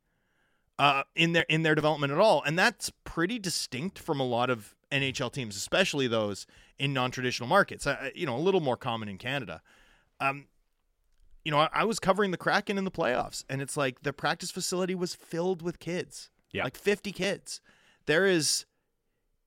Uh, 0.79 1.03
in 1.15 1.33
their 1.33 1.45
in 1.49 1.61
their 1.61 1.75
development 1.75 2.11
at 2.11 2.17
all, 2.17 2.41
and 2.41 2.57
that's 2.57 2.91
pretty 3.03 3.37
distinct 3.37 3.99
from 3.99 4.19
a 4.19 4.25
lot 4.25 4.49
of 4.49 4.73
NHL 4.93 5.31
teams, 5.33 5.55
especially 5.57 6.07
those 6.07 6.45
in 6.77 6.93
non-traditional 6.93 7.47
markets. 7.49 7.85
Uh, 7.87 8.09
you 8.15 8.25
know, 8.25 8.35
a 8.35 8.39
little 8.39 8.61
more 8.61 8.77
common 8.77 9.09
in 9.09 9.17
Canada. 9.17 9.61
Um, 10.19 10.45
you 11.43 11.51
know, 11.51 11.57
I, 11.59 11.69
I 11.73 11.83
was 11.83 11.99
covering 11.99 12.31
the 12.31 12.37
Kraken 12.37 12.77
in 12.77 12.85
the 12.85 12.91
playoffs, 12.91 13.43
and 13.49 13.61
it's 13.61 13.75
like 13.75 14.03
the 14.03 14.13
practice 14.13 14.51
facility 14.51 14.95
was 14.95 15.13
filled 15.13 15.61
with 15.61 15.79
kids, 15.79 16.29
Yeah. 16.51 16.63
like 16.63 16.77
fifty 16.77 17.11
kids. 17.11 17.59
There 18.05 18.25
is 18.25 18.65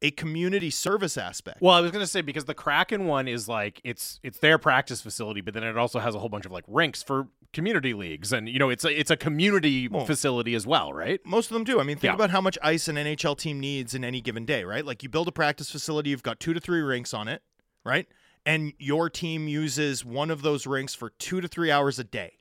a 0.02 0.10
community 0.10 0.70
service 0.70 1.16
aspect. 1.16 1.62
Well, 1.62 1.74
I 1.74 1.80
was 1.80 1.90
gonna 1.90 2.06
say 2.06 2.20
because 2.20 2.44
the 2.44 2.54
Kraken 2.54 3.06
one 3.06 3.26
is 3.28 3.48
like 3.48 3.80
it's 3.84 4.20
it's 4.22 4.38
their 4.38 4.58
practice 4.58 5.00
facility, 5.00 5.40
but 5.40 5.54
then 5.54 5.62
it 5.64 5.76
also 5.78 5.98
has 5.98 6.14
a 6.14 6.18
whole 6.18 6.28
bunch 6.28 6.44
of 6.46 6.52
like 6.52 6.64
rinks 6.68 7.02
for 7.02 7.28
community 7.52 7.94
leagues, 7.94 8.32
and 8.32 8.48
you 8.48 8.58
know 8.58 8.68
it's 8.68 8.84
a 8.84 8.88
it's 9.00 9.10
a 9.10 9.16
community 9.16 9.88
Well- 9.88 10.04
facility 10.04 10.54
as 10.54 10.66
well, 10.66 10.92
right? 10.92 11.20
Most 11.24 11.50
of 11.50 11.54
them 11.54 11.64
do. 11.64 11.80
I 11.80 11.82
mean, 11.84 11.96
think 11.96 12.10
Yeah. 12.10 12.14
about 12.14 12.30
how 12.30 12.40
much 12.42 12.58
ice 12.62 12.88
an 12.88 12.96
NHL 12.96 13.34
team 13.36 13.58
needs 13.58 13.94
in 13.94 14.04
any 14.04 14.20
given 14.20 14.44
day, 14.44 14.64
right? 14.64 14.84
Like 14.84 15.02
you 15.02 15.08
build 15.08 15.28
a 15.28 15.32
practice 15.32 15.70
facility, 15.70 16.10
you've 16.10 16.22
got 16.22 16.40
two 16.40 16.52
to 16.52 16.60
three 16.60 16.80
rinks 16.82 17.14
on 17.14 17.26
it, 17.28 17.42
right? 17.84 18.06
And 18.44 18.74
your 18.78 19.08
team 19.10 19.48
uses 19.48 20.04
one 20.04 20.30
of 20.30 20.42
those 20.42 20.66
rinks 20.66 20.94
for 20.94 21.10
two 21.10 21.40
to 21.40 21.48
three 21.48 21.70
hours 21.70 21.98
a 21.98 22.04
day. 22.04 22.38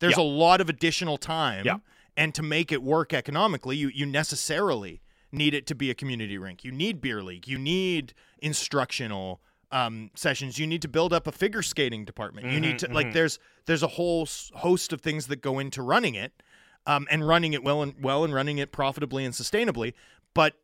There's 0.00 0.16
Yeah. 0.16 0.22
a 0.22 0.24
lot 0.24 0.60
of 0.60 0.68
additional 0.70 1.18
time. 1.18 1.64
Yeah. 1.66 1.76
And 2.16 2.34
to 2.34 2.42
make 2.42 2.72
it 2.72 2.82
work 2.82 3.12
economically, 3.12 3.76
you, 3.76 3.88
you 3.88 4.04
necessarily 4.06 5.00
need 5.32 5.54
it 5.54 5.66
to 5.66 5.74
be 5.74 5.90
a 5.90 5.94
community 5.94 6.38
rink. 6.38 6.64
You 6.64 6.72
need 6.72 7.00
beer 7.00 7.22
league. 7.22 7.46
You 7.46 7.58
need 7.58 8.14
instructional 8.38 9.40
um, 9.72 10.10
sessions. 10.14 10.58
You 10.58 10.66
need 10.66 10.82
to 10.82 10.88
build 10.88 11.12
up 11.12 11.26
a 11.26 11.32
figure 11.32 11.62
skating 11.62 12.04
department. 12.04 12.48
You 12.48 12.60
need 12.60 12.78
to 12.80 12.92
like 12.92 13.12
there's 13.12 13.38
there's 13.66 13.82
a 13.82 13.88
whole 13.88 14.28
host 14.54 14.92
of 14.92 15.00
things 15.00 15.28
that 15.28 15.40
go 15.40 15.58
into 15.58 15.82
running 15.82 16.14
it, 16.14 16.42
um, 16.86 17.06
and 17.10 17.26
running 17.26 17.52
it 17.52 17.62
well 17.62 17.82
and 17.82 17.94
well 18.02 18.24
and 18.24 18.34
running 18.34 18.58
it 18.58 18.72
profitably 18.72 19.24
and 19.24 19.34
sustainably. 19.34 19.94
But 20.34 20.54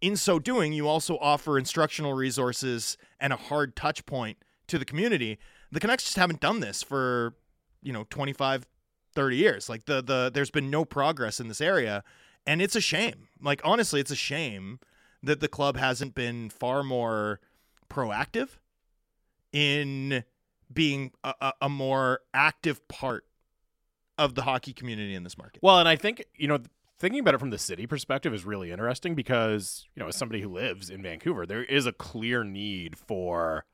in 0.00 0.16
so 0.16 0.38
doing, 0.38 0.72
you 0.72 0.88
also 0.88 1.18
offer 1.18 1.58
instructional 1.58 2.14
resources 2.14 2.96
and 3.20 3.32
a 3.32 3.36
hard 3.36 3.76
touch 3.76 4.06
point 4.06 4.38
to 4.68 4.78
the 4.78 4.84
community. 4.84 5.38
The 5.72 5.80
Canucks 5.80 6.04
just 6.04 6.16
haven't 6.16 6.40
done 6.40 6.60
this 6.60 6.82
for, 6.82 7.34
you 7.82 7.92
know, 7.92 8.04
25, 8.10 8.66
30 9.14 9.36
years. 9.36 9.68
Like 9.68 9.86
the 9.86 10.02
the 10.02 10.30
there's 10.32 10.50
been 10.50 10.70
no 10.70 10.84
progress 10.84 11.40
in 11.40 11.48
this 11.48 11.60
area, 11.60 12.04
and 12.46 12.62
it's 12.62 12.76
a 12.76 12.80
shame. 12.80 13.28
Like 13.40 13.60
honestly, 13.64 14.00
it's 14.00 14.10
a 14.10 14.16
shame 14.16 14.80
that 15.22 15.40
the 15.40 15.48
club 15.48 15.76
hasn't 15.76 16.14
been 16.14 16.50
far 16.50 16.82
more 16.82 17.40
proactive 17.88 18.58
in 19.52 20.24
being 20.72 21.12
a, 21.24 21.52
a, 21.60 21.68
more 21.68 22.20
active 22.34 22.86
part 22.88 23.24
of 24.18 24.34
the 24.34 24.42
hockey 24.42 24.72
community 24.72 25.14
in 25.14 25.22
this 25.22 25.38
market. 25.38 25.62
Well, 25.62 25.78
and 25.78 25.88
I 25.88 25.96
think 25.96 26.24
you 26.36 26.48
know 26.48 26.58
thinking 26.98 27.20
about 27.20 27.34
it 27.34 27.38
from 27.38 27.50
the 27.50 27.58
city 27.58 27.86
perspective 27.86 28.32
is 28.32 28.44
really 28.44 28.70
interesting 28.70 29.14
because 29.14 29.86
you 29.94 30.02
know 30.02 30.08
as 30.08 30.16
somebody 30.16 30.40
who 30.40 30.48
lives 30.48 30.90
in 30.90 31.02
Vancouver, 31.02 31.46
there 31.46 31.64
is 31.64 31.86
a 31.86 31.92
clear 31.92 32.44
need 32.44 32.98
for 32.98 33.64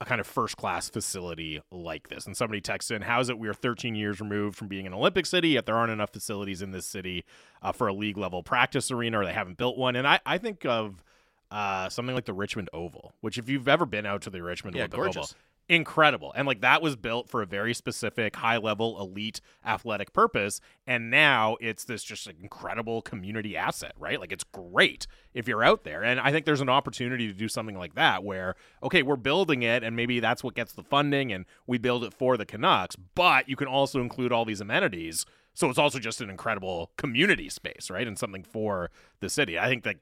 a 0.00 0.04
kind 0.06 0.20
of 0.20 0.26
first 0.26 0.56
class 0.56 0.88
facility 0.88 1.60
like 1.70 2.08
this. 2.08 2.26
And 2.26 2.36
somebody 2.36 2.60
texted 2.60 2.96
in, 2.96 3.02
"How 3.02 3.20
is 3.20 3.28
it 3.28 3.38
we 3.38 3.48
are 3.48 3.54
13 3.54 3.94
years 3.94 4.20
removed 4.20 4.56
from 4.56 4.68
being 4.68 4.86
an 4.86 4.94
Olympic 4.94 5.26
city, 5.26 5.50
yet 5.50 5.66
there 5.66 5.76
aren't 5.76 5.92
enough 5.92 6.10
facilities 6.10 6.62
in 6.62 6.70
this 6.70 6.86
city 6.86 7.24
uh, 7.62 7.72
for 7.72 7.86
a 7.86 7.92
league 7.92 8.16
level 8.16 8.42
practice 8.42 8.90
arena, 8.90 9.20
or 9.20 9.24
they 9.26 9.32
haven't 9.32 9.58
built 9.58 9.76
one?" 9.76 9.96
And 9.96 10.08
I 10.08 10.20
I 10.24 10.38
think 10.38 10.64
of 10.64 11.04
uh, 11.50 11.88
something 11.88 12.14
like 12.14 12.24
the 12.24 12.32
Richmond 12.32 12.70
Oval, 12.72 13.12
which 13.20 13.36
if 13.36 13.48
you've 13.48 13.68
ever 13.68 13.84
been 13.84 14.06
out 14.06 14.22
to 14.22 14.30
the 14.30 14.42
Richmond 14.42 14.76
Yeah, 14.76 14.82
Olympic 14.82 14.96
gorgeous. 14.96 15.16
Oval, 15.32 15.36
incredible. 15.70 16.32
And 16.34 16.48
like 16.48 16.62
that 16.62 16.82
was 16.82 16.96
built 16.96 17.28
for 17.28 17.42
a 17.42 17.46
very 17.46 17.74
specific 17.74 18.34
high 18.34 18.56
level 18.56 19.00
elite 19.00 19.40
athletic 19.64 20.12
purpose. 20.12 20.60
And 20.84 21.10
now 21.10 21.56
it's 21.60 21.84
this 21.84 22.02
just 22.02 22.26
incredible 22.26 23.02
community 23.02 23.56
asset, 23.56 23.92
right? 23.96 24.18
Like 24.18 24.32
it's 24.32 24.42
great 24.42 25.06
if 25.32 25.46
you're 25.46 25.62
out 25.62 25.84
there. 25.84 26.02
And 26.02 26.18
I 26.18 26.32
think 26.32 26.44
there's 26.44 26.60
an 26.60 26.68
opportunity 26.68 27.28
to 27.28 27.32
do 27.32 27.46
something 27.46 27.78
like 27.78 27.94
that 27.94 28.24
where, 28.24 28.56
okay, 28.82 29.04
we're 29.04 29.14
building 29.14 29.62
it 29.62 29.84
and 29.84 29.94
maybe 29.94 30.18
that's 30.18 30.42
what 30.42 30.56
gets 30.56 30.72
the 30.72 30.82
funding 30.82 31.32
and 31.32 31.44
we 31.68 31.78
build 31.78 32.02
it 32.02 32.12
for 32.12 32.36
the 32.36 32.44
Canucks, 32.44 32.96
but 32.96 33.48
you 33.48 33.54
can 33.54 33.68
also 33.68 34.00
include 34.00 34.32
all 34.32 34.44
these 34.44 34.60
amenities. 34.60 35.24
So 35.54 35.70
it's 35.70 35.78
also 35.78 36.00
just 36.00 36.20
an 36.20 36.30
incredible 36.30 36.90
community 36.96 37.48
space, 37.48 37.90
right? 37.90 38.08
And 38.08 38.18
something 38.18 38.42
for 38.42 38.90
the 39.20 39.30
city. 39.30 39.56
I 39.56 39.68
think 39.68 39.84
that 39.84 39.98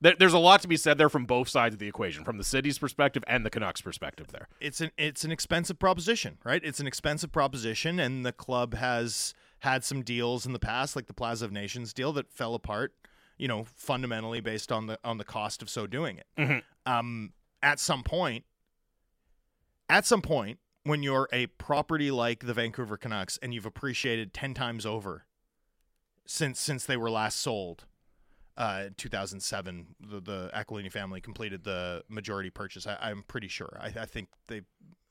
there- 0.00 0.16
there's 0.18 0.32
a 0.32 0.38
lot 0.38 0.60
to 0.62 0.68
be 0.68 0.76
said 0.76 0.98
there 0.98 1.08
from 1.08 1.24
both 1.26 1.48
sides 1.48 1.74
of 1.74 1.78
the 1.78 1.86
equation, 1.88 2.24
from 2.24 2.38
the 2.38 2.44
city's 2.44 2.78
perspective 2.78 3.22
and 3.26 3.44
the 3.44 3.50
Canucks' 3.50 3.80
perspective 3.80 4.28
there. 4.28 4.48
it's 4.60 4.80
an 4.80 4.90
it's 4.96 5.24
an 5.24 5.32
expensive 5.32 5.78
proposition, 5.78 6.38
right? 6.44 6.62
It's 6.64 6.80
an 6.80 6.86
expensive 6.86 7.32
proposition, 7.32 7.98
and 7.98 8.24
the 8.24 8.32
club 8.32 8.74
has 8.74 9.34
had 9.60 9.82
some 9.84 10.02
deals 10.02 10.46
in 10.46 10.52
the 10.52 10.58
past, 10.60 10.94
like 10.94 11.06
the 11.06 11.14
Plaza 11.14 11.44
of 11.44 11.52
Nations 11.52 11.92
deal, 11.92 12.12
that 12.12 12.30
fell 12.30 12.54
apart. 12.54 12.94
You 13.36 13.46
know, 13.48 13.64
fundamentally 13.76 14.40
based 14.40 14.72
on 14.72 14.86
the 14.86 14.98
on 15.04 15.18
the 15.18 15.24
cost 15.24 15.62
of 15.62 15.70
so 15.70 15.86
doing 15.86 16.18
it. 16.18 16.26
Um, 16.86 17.32
at 17.62 17.78
some 17.80 18.02
point, 18.02 18.44
at 19.88 20.04
some 20.06 20.22
point, 20.22 20.58
when 20.84 21.02
you're 21.02 21.28
a 21.32 21.46
property 21.46 22.10
like 22.10 22.46
the 22.46 22.54
Vancouver 22.54 22.96
Canucks 22.96 23.38
and 23.42 23.54
you've 23.54 23.66
appreciated 23.66 24.32
ten 24.34 24.54
times 24.54 24.84
over 24.86 25.26
since 26.26 26.60
since 26.60 26.84
they 26.84 26.96
were 26.96 27.10
last 27.10 27.38
sold, 27.40 27.84
uh, 28.58 28.88
2007, 28.96 29.86
the, 30.00 30.20
the 30.20 30.50
Aquilini 30.52 30.90
family 30.90 31.20
completed 31.20 31.62
the 31.62 32.02
majority 32.08 32.50
purchase. 32.50 32.86
I, 32.86 32.98
I'm 33.00 33.22
pretty 33.22 33.48
sure. 33.48 33.78
I, 33.80 33.86
I 34.00 34.04
think 34.04 34.28
they 34.48 34.62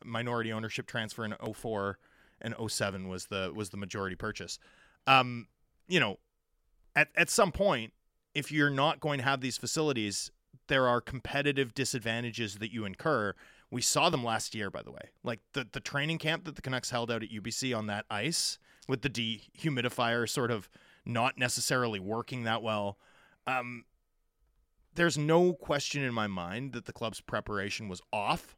minority 0.03 0.51
ownership 0.51 0.85
transfer 0.85 1.25
in 1.25 1.33
04 1.53 1.97
and 2.41 2.53
07 2.67 3.07
was 3.07 3.27
the 3.27 3.51
was 3.55 3.69
the 3.69 3.77
majority 3.77 4.15
purchase. 4.15 4.59
Um, 5.07 5.47
you 5.87 5.99
know, 5.99 6.19
at 6.95 7.07
at 7.15 7.29
some 7.29 7.51
point, 7.51 7.93
if 8.35 8.51
you're 8.51 8.69
not 8.69 8.99
going 8.99 9.19
to 9.19 9.23
have 9.23 9.41
these 9.41 9.57
facilities, 9.57 10.29
there 10.67 10.87
are 10.87 11.01
competitive 11.01 11.73
disadvantages 11.73 12.55
that 12.55 12.73
you 12.73 12.85
incur. 12.85 13.33
We 13.71 13.81
saw 13.81 14.09
them 14.09 14.23
last 14.23 14.53
year, 14.53 14.69
by 14.69 14.83
the 14.83 14.91
way. 14.91 15.09
Like 15.23 15.39
the 15.53 15.65
the 15.71 15.79
training 15.79 16.17
camp 16.17 16.43
that 16.43 16.57
the 16.57 16.61
Canucks 16.61 16.89
held 16.89 17.09
out 17.09 17.23
at 17.23 17.29
UBC 17.29 17.75
on 17.75 17.87
that 17.87 18.05
ice 18.09 18.59
with 18.87 19.01
the 19.01 19.09
dehumidifier 19.09 20.29
sort 20.29 20.51
of 20.51 20.69
not 21.05 21.37
necessarily 21.37 21.99
working 21.99 22.43
that 22.43 22.61
well. 22.61 22.97
Um, 23.47 23.85
there's 24.95 25.17
no 25.17 25.53
question 25.53 26.03
in 26.03 26.13
my 26.13 26.27
mind 26.27 26.73
that 26.73 26.85
the 26.85 26.93
club's 26.93 27.21
preparation 27.21 27.87
was 27.87 28.01
off 28.11 28.55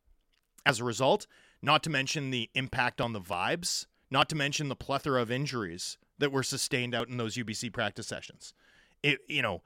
as 0.66 0.80
a 0.80 0.84
result, 0.84 1.28
not 1.62 1.84
to 1.84 1.90
mention 1.90 2.32
the 2.32 2.50
impact 2.56 3.00
on 3.00 3.14
the 3.14 3.22
vibes, 3.22 3.86
not 4.10 4.28
to 4.30 4.36
mention 4.36 4.68
the 4.68 4.76
plethora 4.76 5.22
of 5.22 5.32
injuries 5.32 5.98
that 6.18 6.32
were 6.32 6.44
sustained 6.44 6.96
out 6.96 7.08
in 7.08 7.18
those 7.18 7.36
UBC 7.36 7.72
practice 7.72 8.08
sessions. 8.08 8.54
It, 9.04 9.20
you 9.28 9.42
know, 9.42 9.62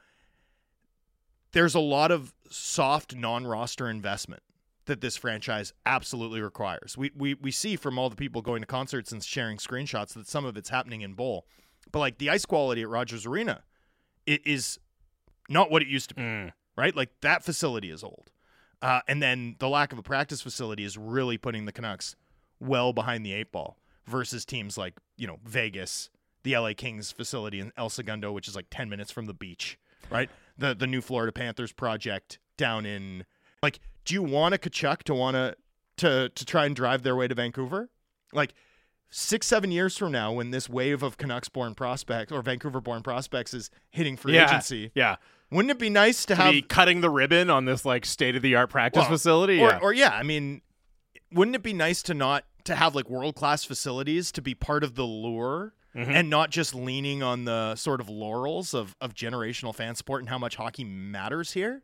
there's 1.53 1.75
a 1.75 1.79
lot 1.79 2.11
of 2.11 2.33
soft 2.49 3.15
non-roster 3.15 3.89
investment 3.89 4.43
that 4.85 5.01
this 5.01 5.15
franchise 5.15 5.73
absolutely 5.85 6.41
requires. 6.41 6.97
We, 6.97 7.11
we 7.15 7.35
we 7.35 7.51
see 7.51 7.75
from 7.75 7.97
all 7.97 8.09
the 8.09 8.15
people 8.15 8.41
going 8.41 8.61
to 8.61 8.67
concerts 8.67 9.11
and 9.11 9.23
sharing 9.23 9.57
screenshots 9.57 10.13
that 10.13 10.27
some 10.27 10.45
of 10.45 10.57
it's 10.57 10.69
happening 10.69 11.01
in 11.01 11.13
bowl. 11.13 11.45
But 11.91 11.99
like 11.99 12.17
the 12.17 12.29
ice 12.29 12.45
quality 12.45 12.81
at 12.81 12.89
Rogers 12.89 13.25
Arena, 13.25 13.63
it 14.25 14.45
is 14.45 14.79
not 15.49 15.71
what 15.71 15.81
it 15.81 15.87
used 15.87 16.09
to 16.09 16.15
be 16.15 16.51
right? 16.75 16.95
Like 16.95 17.09
that 17.21 17.43
facility 17.43 17.89
is 17.89 18.03
old. 18.03 18.31
Uh, 18.81 19.01
and 19.07 19.21
then 19.21 19.55
the 19.59 19.69
lack 19.69 19.93
of 19.93 19.99
a 19.99 20.03
practice 20.03 20.41
facility 20.41 20.83
is 20.83 20.97
really 20.97 21.37
putting 21.37 21.65
the 21.65 21.71
Canucks 21.71 22.15
well 22.59 22.93
behind 22.93 23.25
the 23.25 23.33
eight 23.33 23.51
ball 23.51 23.77
versus 24.05 24.45
teams 24.45 24.77
like 24.77 24.95
you 25.17 25.27
know 25.27 25.39
Vegas, 25.45 26.09
the 26.43 26.57
LA 26.57 26.73
Kings 26.75 27.11
facility 27.11 27.59
in 27.59 27.71
El 27.77 27.89
Segundo, 27.89 28.31
which 28.31 28.47
is 28.47 28.55
like 28.55 28.67
ten 28.69 28.89
minutes 28.89 29.11
from 29.11 29.25
the 29.25 29.33
beach, 29.33 29.77
right? 30.09 30.29
The 30.57 30.75
the 30.75 30.87
new 30.87 31.01
Florida 31.01 31.31
Panthers 31.31 31.71
project 31.71 32.39
down 32.57 32.85
in 32.85 33.25
like, 33.61 33.79
do 34.05 34.13
you 34.13 34.23
want 34.23 34.53
a 34.53 34.57
Tkachuk 34.57 35.03
to 35.03 35.13
want 35.13 35.35
to 35.35 35.55
to 35.97 36.29
to 36.29 36.45
try 36.45 36.65
and 36.65 36.75
drive 36.75 37.03
their 37.03 37.15
way 37.15 37.27
to 37.27 37.35
Vancouver? 37.35 37.89
Like 38.33 38.53
six 39.15 39.47
seven 39.47 39.71
years 39.71 39.95
from 39.97 40.11
now, 40.11 40.31
when 40.33 40.51
this 40.51 40.67
wave 40.67 41.03
of 41.03 41.17
Canucks 41.17 41.47
born 41.49 41.75
prospects 41.75 42.31
or 42.31 42.41
Vancouver 42.41 42.81
born 42.81 43.03
prospects 43.03 43.53
is 43.53 43.69
hitting 43.91 44.17
free 44.17 44.33
yeah, 44.33 44.49
agency, 44.49 44.91
yeah. 44.95 45.17
wouldn't 45.51 45.71
it 45.71 45.79
be 45.79 45.89
nice 45.89 46.25
to 46.25 46.35
To 46.35 46.41
have 46.41 46.51
be 46.51 46.61
cutting 46.61 47.01
the 47.01 47.09
ribbon 47.09 47.49
on 47.49 47.65
this 47.65 47.85
like 47.85 48.05
state 48.05 48.35
of 48.35 48.41
the 48.41 48.55
art 48.55 48.69
practice 48.69 49.01
Well, 49.01 49.09
facility. 49.09 49.59
or, 49.61 49.69
yeah. 49.69 49.79
or 49.81 49.93
yeah, 49.93 50.09
I 50.09 50.23
mean, 50.23 50.61
wouldn't 51.31 51.55
it 51.55 51.63
be 51.63 51.73
nice 51.73 52.01
to 52.03 52.13
not 52.13 52.43
to 52.65 52.75
have 52.75 52.95
like 52.95 53.09
world 53.09 53.35
class 53.35 53.63
facilities 53.63 54.31
to 54.31 54.41
be 54.41 54.55
part 54.55 54.83
of 54.83 54.95
the 54.95 55.03
lure 55.03 55.73
Mm-hmm. 55.95 56.09
and 56.09 56.27
not 56.27 56.49
just 56.49 56.73
leaning 56.73 57.21
on 57.21 57.45
the 57.45 57.75
sort 57.75 58.01
of 58.01 58.09
laurels 58.09 58.73
of 58.73 58.95
of 58.99 59.13
generational 59.13 59.75
fan 59.75 59.93
support 59.93 60.21
and 60.23 60.29
how 60.29 60.39
much 60.39 60.55
hockey 60.55 60.83
matters 60.83 61.51
here? 61.53 61.83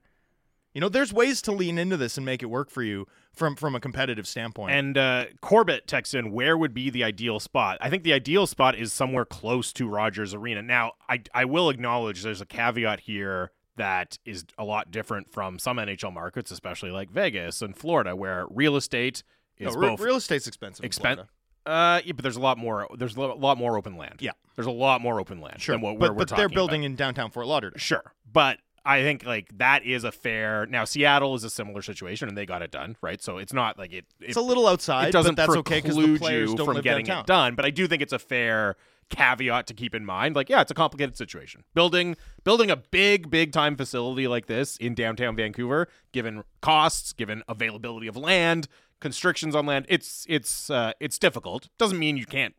You 0.73 0.81
know, 0.81 0.89
there's 0.89 1.11
ways 1.11 1.41
to 1.43 1.51
lean 1.51 1.77
into 1.79 1.97
this 1.97 2.15
and 2.17 2.25
make 2.25 2.43
it 2.43 2.45
work 2.45 2.69
for 2.69 2.83
you 2.83 3.07
from 3.33 3.55
from 3.55 3.73
a 3.75 3.79
competitive 3.79 4.27
standpoint. 4.27 4.71
And 4.73 4.97
uh, 4.97 5.25
Corbett 5.41 5.87
texts 5.87 6.13
in, 6.13 6.31
where 6.31 6.57
would 6.57 6.73
be 6.73 6.89
the 6.89 7.03
ideal 7.03 7.39
spot? 7.39 7.77
I 7.81 7.89
think 7.89 8.03
the 8.03 8.13
ideal 8.13 8.45
spot 8.45 8.75
is 8.75 8.93
somewhere 8.93 9.25
close 9.25 9.73
to 9.73 9.87
Rogers 9.87 10.33
Arena. 10.33 10.61
Now, 10.61 10.93
I, 11.09 11.21
I 11.33 11.45
will 11.45 11.69
acknowledge 11.69 12.21
there's 12.21 12.41
a 12.41 12.45
caveat 12.45 13.01
here 13.01 13.51
that 13.77 14.19
is 14.25 14.43
a 14.57 14.63
lot 14.63 14.91
different 14.91 15.31
from 15.31 15.57
some 15.57 15.77
NHL 15.77 16.13
markets, 16.13 16.51
especially 16.51 16.91
like 16.91 17.09
Vegas 17.09 17.61
and 17.61 17.75
Florida, 17.75 18.15
where 18.15 18.45
real 18.51 18.75
estate 18.75 19.23
No, 19.59 19.69
is 19.69 19.75
re- 19.75 19.89
both 19.89 20.01
real 20.01 20.17
estate's 20.17 20.47
expensive. 20.47 20.85
expen-. 20.85 21.25
Uh, 21.65 22.01
yeah, 22.05 22.11
but 22.13 22.23
there's 22.23 22.35
a 22.37 22.41
lot 22.41 22.57
more. 22.57 22.87
There's 22.97 23.15
a 23.15 23.21
lot 23.21 23.57
more 23.57 23.77
open 23.77 23.95
land. 23.97 24.17
Yeah. 24.19 24.31
there's 24.55 24.65
a 24.67 24.71
lot 24.71 25.01
more 25.01 25.19
open 25.19 25.39
land 25.41 25.61
Sure, 25.61 25.73
than 25.73 25.81
what 25.81 25.97
but, 25.99 26.11
we're, 26.11 26.25
but 26.25 26.35
they're 26.35 26.49
building 26.49 26.81
about. 26.81 26.85
in 26.91 26.95
downtown 26.95 27.31
Fort 27.31 27.47
Lauderdale. 27.47 27.77
Sure, 27.79 28.13
but 28.31 28.59
I 28.85 29.01
think 29.01 29.25
like 29.25 29.57
that 29.57 29.85
is 29.85 30.03
a 30.03 30.11
fair. 30.11 30.65
Now 30.65 30.85
Seattle 30.85 31.35
is 31.35 31.43
a 31.43 31.49
similar 31.49 31.81
situation, 31.81 32.27
and 32.27 32.37
they 32.37 32.45
got 32.45 32.61
it 32.61 32.71
done 32.71 32.97
right. 33.01 33.21
So 33.21 33.37
it's 33.37 33.53
not 33.53 33.77
like 33.77 33.91
it. 33.91 34.05
it 34.19 34.29
It's 34.29 34.37
a 34.37 34.41
little 34.41 34.67
outside, 34.67 35.09
it 35.09 35.11
doesn't 35.11 35.35
but 35.35 35.47
that's 35.47 35.57
okay 35.59 35.81
because 35.81 35.95
the 35.95 36.01
preclude 36.01 36.19
players 36.19 36.49
you 36.51 36.57
don't 36.57 36.65
from 36.65 36.81
getting 36.81 37.05
downtown. 37.05 37.23
it 37.23 37.27
done. 37.27 37.55
But 37.55 37.65
I 37.65 37.69
do 37.69 37.87
think 37.87 38.01
it's 38.01 38.13
a 38.13 38.19
fair 38.19 38.75
caveat 39.09 39.67
to 39.67 39.73
keep 39.73 39.95
in 39.95 40.05
mind. 40.05 40.35
Like, 40.35 40.49
yeah, 40.49 40.61
it's 40.61 40.71
a 40.71 40.75
complicated 40.75 41.17
situation. 41.17 41.63
Building 41.73 42.15
building 42.43 42.71
a 42.71 42.77
big, 42.77 43.29
big 43.29 43.51
time 43.51 43.75
facility 43.75 44.27
like 44.27 44.45
this 44.45 44.77
in 44.77 44.95
downtown 44.95 45.35
Vancouver, 45.35 45.87
given 46.11 46.43
costs, 46.61 47.13
given 47.13 47.43
availability 47.47 48.07
of 48.07 48.15
land, 48.15 48.67
constrictions 48.99 49.55
on 49.55 49.65
land, 49.65 49.85
it's 49.89 50.25
it's 50.29 50.69
uh, 50.69 50.93
it's 50.99 51.17
difficult. 51.17 51.69
Doesn't 51.77 51.99
mean 51.99 52.17
you 52.17 52.25
can't 52.25 52.55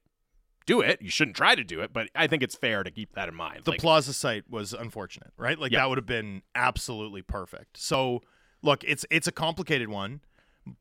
do 0.71 0.81
it. 0.81 1.01
You 1.03 1.11
shouldn't 1.11 1.37
try 1.37 1.55
to 1.55 1.65
do 1.65 1.81
it, 1.81 1.93
but 1.93 2.09
I 2.15 2.27
think 2.27 2.43
it's 2.43 2.55
fair 2.55 2.83
to 2.83 2.91
keep 2.91 3.13
that 3.15 3.29
in 3.29 3.35
mind. 3.35 3.65
the 3.65 3.73
Like, 3.73 3.81
plaza 3.81 4.13
site 4.13 4.45
was 4.51 4.73
unfortunate 4.73 5.33
right 5.37 5.59
like 5.59 5.73
Yeah. 5.73 5.81
that 5.81 5.89
would 5.89 5.99
have 5.99 6.07
been 6.07 6.43
absolutely 6.55 7.23
perfect 7.23 7.77
so 7.77 8.23
look 8.63 8.85
it's 8.85 9.05
it's 9.11 9.27
a 9.27 9.33
complicated 9.33 9.89
one 9.89 10.21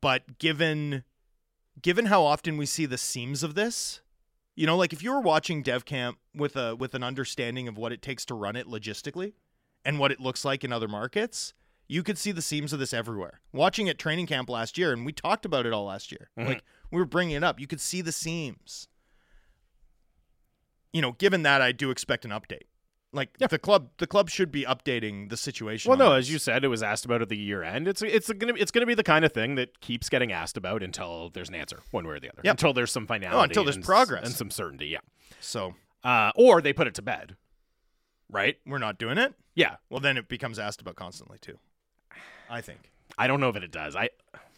but 0.00 0.38
given 0.38 1.04
given 1.80 2.06
how 2.06 2.22
often 2.22 2.56
we 2.56 2.66
see 2.66 2.86
the 2.86 2.98
seams 2.98 3.42
of 3.42 3.54
this 3.54 4.00
you 4.54 4.66
know 4.66 4.76
like 4.76 4.92
if 4.92 5.02
you 5.02 5.12
were 5.12 5.20
watching 5.20 5.62
dev 5.62 5.84
camp 5.84 6.18
with 6.34 6.56
a 6.56 6.76
with 6.76 6.94
an 6.94 7.02
understanding 7.02 7.66
of 7.68 7.76
what 7.78 7.92
it 7.92 8.02
takes 8.02 8.24
to 8.26 8.34
run 8.34 8.56
it 8.56 8.66
logistically 8.66 9.32
and 9.84 9.98
what 9.98 10.12
it 10.12 10.20
looks 10.20 10.44
like 10.44 10.62
in 10.64 10.72
other 10.72 10.88
markets 10.88 11.54
you 11.88 12.02
could 12.04 12.18
see 12.18 12.30
the 12.32 12.42
seams 12.42 12.72
of 12.72 12.78
this 12.78 12.92
everywhere 12.92 13.40
watching 13.52 13.88
at 13.88 13.98
training 13.98 14.26
camp 14.26 14.48
last 14.50 14.76
year 14.78 14.92
and 14.92 15.04
we 15.06 15.12
talked 15.12 15.44
about 15.46 15.64
it 15.66 15.72
all 15.72 15.86
last 15.86 16.12
year 16.12 16.28
Mhm. 16.38 16.46
like 16.46 16.64
we 16.92 16.98
were 16.98 17.06
bringing 17.06 17.34
it 17.36 17.42
up 17.44 17.58
you 17.58 17.66
could 17.66 17.80
see 17.80 18.00
the 18.02 18.12
seams 18.12 18.86
you 20.92 21.02
know, 21.02 21.12
given 21.12 21.42
that, 21.42 21.60
I 21.62 21.72
do 21.72 21.90
expect 21.90 22.24
an 22.24 22.30
update. 22.30 22.62
Like 23.12 23.36
the 23.38 23.58
club, 23.58 23.88
the 23.98 24.06
club 24.06 24.30
should 24.30 24.52
be 24.52 24.62
updating 24.64 25.30
the 25.30 25.36
situation. 25.36 25.88
Well, 25.88 25.98
no, 25.98 26.10
this. 26.14 26.26
as 26.26 26.32
you 26.32 26.38
said, 26.38 26.64
it 26.64 26.68
was 26.68 26.80
asked 26.80 27.04
about 27.04 27.20
at 27.22 27.28
the 27.28 27.36
year 27.36 27.60
end. 27.64 27.88
It's 27.88 28.02
it's 28.02 28.30
gonna 28.30 28.54
it's 28.56 28.70
gonna 28.70 28.86
be 28.86 28.94
the 28.94 29.02
kind 29.02 29.24
of 29.24 29.32
thing 29.32 29.56
that 29.56 29.80
keeps 29.80 30.08
getting 30.08 30.30
asked 30.30 30.56
about 30.56 30.80
until 30.84 31.28
there's 31.28 31.48
an 31.48 31.56
answer, 31.56 31.80
one 31.90 32.06
way 32.06 32.14
or 32.14 32.20
the 32.20 32.28
other. 32.30 32.40
Yep. 32.44 32.52
Until 32.52 32.72
there's 32.72 32.92
some 32.92 33.08
finality. 33.08 33.36
Oh, 33.36 33.42
until 33.42 33.64
there's 33.64 33.74
and 33.76 33.84
progress. 33.84 34.24
and 34.24 34.32
some 34.32 34.50
certainty. 34.52 34.86
Yeah. 34.86 35.00
So 35.40 35.74
Uh, 36.04 36.30
or 36.36 36.60
they 36.62 36.72
put 36.72 36.86
it 36.86 36.94
to 36.94 37.02
bed. 37.02 37.34
Right. 38.30 38.58
we're 38.64 38.78
not 38.78 38.96
doing 38.96 39.18
it. 39.18 39.34
Yeah. 39.56 39.76
Well, 39.88 39.98
then 39.98 40.16
it 40.16 40.28
becomes 40.28 40.60
asked 40.60 40.80
about 40.80 40.94
constantly 40.94 41.38
too. 41.40 41.58
I 42.48 42.60
think. 42.60 42.92
I 43.18 43.26
don't 43.26 43.40
know 43.40 43.50
that 43.50 43.64
it 43.64 43.72
does. 43.72 43.96
I 43.96 44.10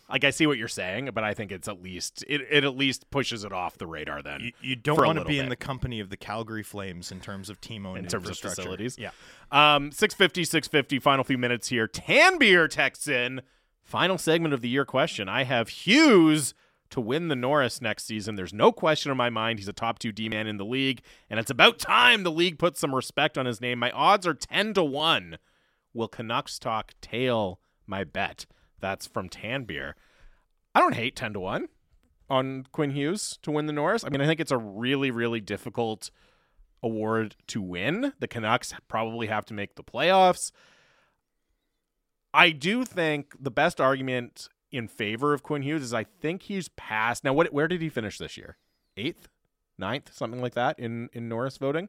like 0.09 0.25
I 0.25 0.31
see 0.31 0.47
what 0.47 0.59
you're 0.59 0.69
saying, 0.69 1.11
but 1.15 1.25
I 1.25 1.35
think 1.35 1.53
it's 1.53 1.69
at 1.69 1.83
least 1.83 2.25
it, 2.29 2.43
it 2.51 2.65
at 2.65 2.77
least 2.77 3.11
pushes 3.11 3.45
it 3.45 3.53
off 3.53 3.79
the 3.79 3.87
radar 3.87 4.23
then. 4.23 4.41
You, 4.41 4.53
you 4.61 4.77
don't 4.77 4.99
want 4.99 5.19
to 5.19 5.25
be 5.25 5.39
in 5.39 5.49
the 5.49 5.57
company 5.57 6.01
of 6.01 6.11
the 6.11 6.17
Calgary 6.17 6.63
Flames 6.63 7.11
in 7.11 7.21
terms 7.21 7.49
of 7.49 7.61
team 7.61 7.87
owned 7.87 7.99
in 7.99 8.07
terms 8.07 8.29
of 8.29 8.39
facilities. 8.39 8.99
Yeah. 8.99 9.11
Um, 9.51 9.91
650, 9.93 10.45
650, 10.45 10.99
final 10.99 11.25
few 11.25 11.39
minutes 11.39 11.69
here. 11.69 11.87
Tanbeer 11.89 12.69
texts 12.69 13.09
in. 13.09 13.43
Final 13.83 14.17
segment 14.17 14.55
of 14.55 14.61
the 14.61 14.69
year 14.69 14.85
question. 14.85 15.29
I 15.29 15.43
have 15.43 15.69
Hughes 15.69 16.55
to 16.91 17.01
win 17.01 17.29
the 17.29 17.37
Norris 17.37 17.81
next 17.81 18.05
season. 18.05 18.37
There's 18.37 18.53
no 18.53 18.71
question 18.71 19.11
in 19.11 19.17
my 19.17 19.31
mind 19.31 19.59
he's 19.59 19.69
a 19.69 19.73
top 19.73 19.99
two 19.99 20.13
D 20.13 20.29
man 20.29 20.47
in 20.47 20.59
the 20.59 20.65
league, 20.65 21.03
and 21.29 21.41
it's 21.41 21.51
about 21.51 21.79
time 21.79 22.23
the 22.23 22.31
league 22.31 22.59
puts 22.59 22.79
some 22.79 22.95
respect 22.95 23.37
on 23.37 23.47
his 23.47 23.61
name. 23.61 23.79
My 23.79 23.91
odds 23.91 24.27
are 24.27 24.35
10 24.35 24.75
to 24.75 24.85
1. 24.85 25.39
Will 25.95 26.09
Canucks 26.09 26.59
talk 26.59 26.93
tail 27.01 27.61
my 27.87 28.05
bet? 28.05 28.47
That's 28.83 29.07
from 29.07 29.31
Tanbeer. 29.31 29.95
I 30.75 30.81
don't 30.81 30.95
hate 30.95 31.17
10 31.17 31.33
to 31.35 31.41
1 31.41 31.69
on 32.29 32.67
Quinn 32.73 32.91
Hughes 32.91 33.39
to 33.43 33.51
win 33.51 33.67
the 33.67 33.73
Norris. 33.73 34.05
I 34.05 34.11
mean, 34.11 34.21
I 34.21 34.27
think 34.27 34.41
it's 34.41 34.51
a 34.51 34.59
really, 34.59 35.11
really 35.11 35.41
difficult 35.41 36.11
award 36.83 37.37
to 37.47 37.63
win. 37.63 38.13
The 38.19 38.29
Canucks 38.29 38.75
probably 38.89 39.29
have 39.29 39.47
to 39.47 39.55
make 39.55 39.77
the 39.77 39.85
playoffs. 39.85 40.51
I 42.35 42.51
do 42.51 42.85
think 42.85 43.35
the 43.39 43.51
best 43.51 43.81
argument 43.81 44.49
in 44.71 44.89
favor 44.89 45.33
of 45.33 45.43
Quinn 45.43 45.63
Hughes 45.63 45.83
is 45.83 45.95
I 45.95 46.05
think 46.05 46.45
he's 46.45 46.69
passed. 46.69 47.25
Now, 47.25 47.35
what? 47.35 47.53
Where 47.53 47.69
did 47.69 47.83
he 47.83 47.89
finish 47.91 48.19
this 48.19 48.37
year? 48.37 48.57
Eighth, 48.97 49.29
ninth, 49.79 50.11
something 50.15 50.41
like 50.41 50.55
that 50.55 50.79
in 50.79 51.11
in 51.13 51.29
Norris 51.29 51.59
voting. 51.59 51.89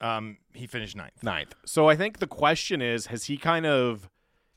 Um, 0.00 0.38
he 0.52 0.66
finished 0.66 0.96
ninth. 0.96 1.22
Ninth. 1.22 1.54
So 1.64 1.88
I 1.88 1.96
think 1.96 2.18
the 2.18 2.26
question 2.26 2.82
is, 2.82 3.06
has 3.06 3.24
he 3.24 3.36
kind 3.36 3.66
of 3.66 4.10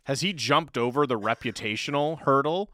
has 0.05 0.21
he 0.21 0.33
jumped 0.33 0.77
over 0.77 1.05
the 1.05 1.19
reputational 1.19 2.21
hurdle 2.21 2.71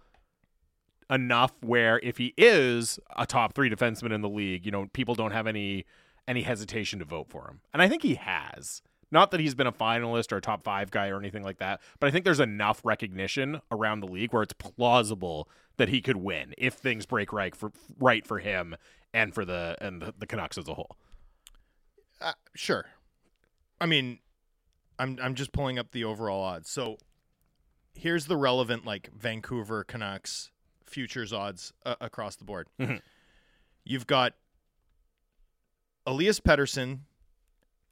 enough 1.09 1.53
where 1.61 1.99
if 2.03 2.17
he 2.17 2.33
is 2.37 2.99
a 3.15 3.25
top 3.25 3.53
three 3.53 3.69
defenseman 3.69 4.13
in 4.13 4.21
the 4.21 4.29
league, 4.29 4.65
you 4.65 4.71
know, 4.71 4.87
people 4.93 5.15
don't 5.15 5.31
have 5.31 5.47
any 5.47 5.85
any 6.27 6.41
hesitation 6.41 6.99
to 6.99 7.05
vote 7.05 7.29
for 7.29 7.47
him. 7.47 7.61
And 7.73 7.81
I 7.81 7.87
think 7.87 8.03
he 8.03 8.15
has. 8.15 8.81
Not 9.09 9.31
that 9.31 9.39
he's 9.39 9.55
been 9.55 9.67
a 9.67 9.71
finalist 9.71 10.33
or 10.33 10.37
a 10.37 10.41
top 10.41 10.65
five 10.65 10.91
guy 10.91 11.07
or 11.07 11.17
anything 11.17 11.43
like 11.43 11.59
that, 11.59 11.79
but 12.01 12.07
I 12.07 12.11
think 12.11 12.25
there's 12.25 12.41
enough 12.41 12.81
recognition 12.83 13.61
around 13.71 14.01
the 14.01 14.07
league 14.07 14.33
where 14.33 14.43
it's 14.43 14.51
plausible 14.51 15.47
that 15.77 15.87
he 15.87 16.01
could 16.01 16.17
win 16.17 16.53
if 16.57 16.73
things 16.73 17.05
break 17.05 17.31
right 17.31 17.55
for 17.55 17.71
right 17.97 18.27
for 18.27 18.39
him 18.39 18.75
and 19.13 19.33
for 19.33 19.45
the 19.45 19.77
and 19.79 20.01
the, 20.01 20.13
the 20.17 20.27
Canucks 20.27 20.57
as 20.57 20.67
a 20.67 20.73
whole. 20.73 20.97
Uh, 22.19 22.33
sure. 22.53 22.85
I 23.79 23.85
mean, 23.85 24.19
I'm 24.99 25.17
I'm 25.21 25.35
just 25.35 25.53
pulling 25.53 25.79
up 25.79 25.91
the 25.91 26.03
overall 26.03 26.41
odds. 26.41 26.69
So 26.69 26.97
here's 27.97 28.25
the 28.25 28.37
relevant 28.37 28.85
like 28.85 29.09
Vancouver 29.13 29.83
Canucks 29.83 30.51
futures 30.85 31.33
odds 31.33 31.73
uh, 31.85 31.95
across 31.99 32.35
the 32.35 32.45
board. 32.45 32.67
Mhm. 32.79 33.01
You've 33.83 34.07
got 34.07 34.33
Elias 36.05 36.39
Pettersson 36.39 36.99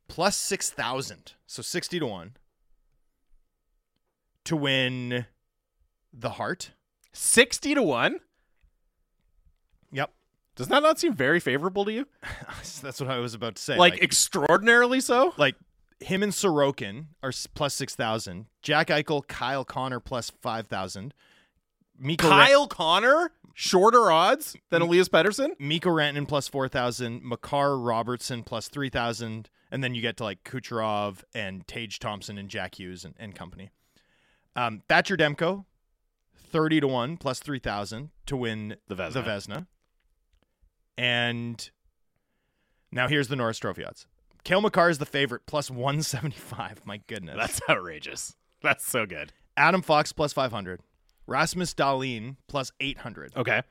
plus 0.07 0.35
six 0.37 0.69
thousand, 0.69 1.33
so 1.47 1.61
sixty 1.61 1.99
to 1.99 2.05
one 2.05 2.35
to 4.45 4.55
win 4.55 5.25
the 6.13 6.29
Hart. 6.31 6.71
60 7.13 7.75
to 7.75 7.81
1? 7.83 8.19
Yep, 9.91 10.11
Does 10.55 10.67
that 10.67 10.83
not 10.83 10.99
seem 10.99 11.13
very 11.13 11.39
favorable 11.39 11.85
to 11.85 11.91
you? 11.91 12.07
that's 12.81 12.99
what 13.01 13.09
I 13.09 13.19
was 13.19 13.33
about 13.33 13.55
to 13.55 13.61
say. 13.61 13.77
Like, 13.77 14.01
extraordinarily 14.01 15.01
so? 15.01 15.33
like 15.37 15.55
him 15.99 16.23
and 16.23 16.31
Sorokin 16.31 17.05
are 17.23 17.31
plus 17.53 17.73
six 17.73 17.95
thousand. 17.95 18.47
Jack 18.61 18.87
Eichel, 18.87 19.27
Kyle 19.27 19.65
Connor 19.65 19.99
plus 19.99 20.29
five 20.41 20.67
thousand. 20.67 21.13
Mikko 21.97 22.29
Ran- 22.29 22.47
Kyle 22.47 22.67
Connor 22.67 23.31
shorter 23.53 24.11
odds 24.11 24.55
than 24.69 24.81
Elias 24.81 25.07
Pettersson? 25.07 25.51
Mikko 25.59 25.89
Rantanen 25.89 26.27
plus 26.27 26.47
four 26.47 26.67
thousand. 26.67 27.23
Makar 27.23 27.77
Robertson 27.77 28.43
plus 28.43 28.67
three 28.67 28.89
thousand, 28.89 29.49
and 29.71 29.83
then 29.83 29.95
you 29.95 30.01
get 30.01 30.17
to 30.17 30.23
like 30.23 30.43
Kucherov 30.43 31.23
and 31.33 31.65
Tage 31.67 31.99
Thompson 31.99 32.37
and 32.37 32.49
Jack 32.49 32.79
Hughes 32.79 33.05
and, 33.05 33.15
and 33.17 33.33
company. 33.33 33.69
Um, 34.55 34.83
Thatcher 34.89 35.15
Demko, 35.15 35.65
thirty 36.35 36.79
to 36.81 36.87
one 36.87 37.17
plus 37.17 37.39
three 37.39 37.59
thousand 37.59 38.09
to 38.25 38.35
win 38.35 38.75
The 38.87 38.95
Vezina. 38.95 39.13
The 39.13 39.21
Vesna. 39.21 39.67
And 40.97 41.69
now 42.91 43.07
here's 43.07 43.27
the 43.27 43.35
Norris 43.35 43.57
Trophy 43.57 43.83
odds. 43.83 44.07
Cale 44.45 44.61
Makar 44.61 44.89
is 44.89 44.97
the 44.99 45.05
favorite, 45.05 45.45
plus 45.45 45.69
175. 45.69 46.85
My 46.85 47.01
goodness. 47.07 47.35
That's 47.37 47.59
outrageous. 47.69 48.35
That's 48.61 48.87
so 48.87 49.05
good. 49.05 49.33
Adam 49.57 49.81
Fox, 49.81 50.13
plus 50.13 50.31
500. 50.33 50.79
Rasmus 51.27 51.73
Dahlin, 51.73 52.37
plus 52.47 52.71
800. 52.79 53.33
Okay. 53.35 53.61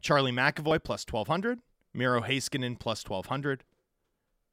Charlie 0.00 0.32
McAvoy, 0.32 0.82
plus 0.82 1.04
1200. 1.08 1.58
Miro 1.94 2.22
Heiskanen 2.22 2.78
plus 2.78 3.04
1200, 3.06 3.64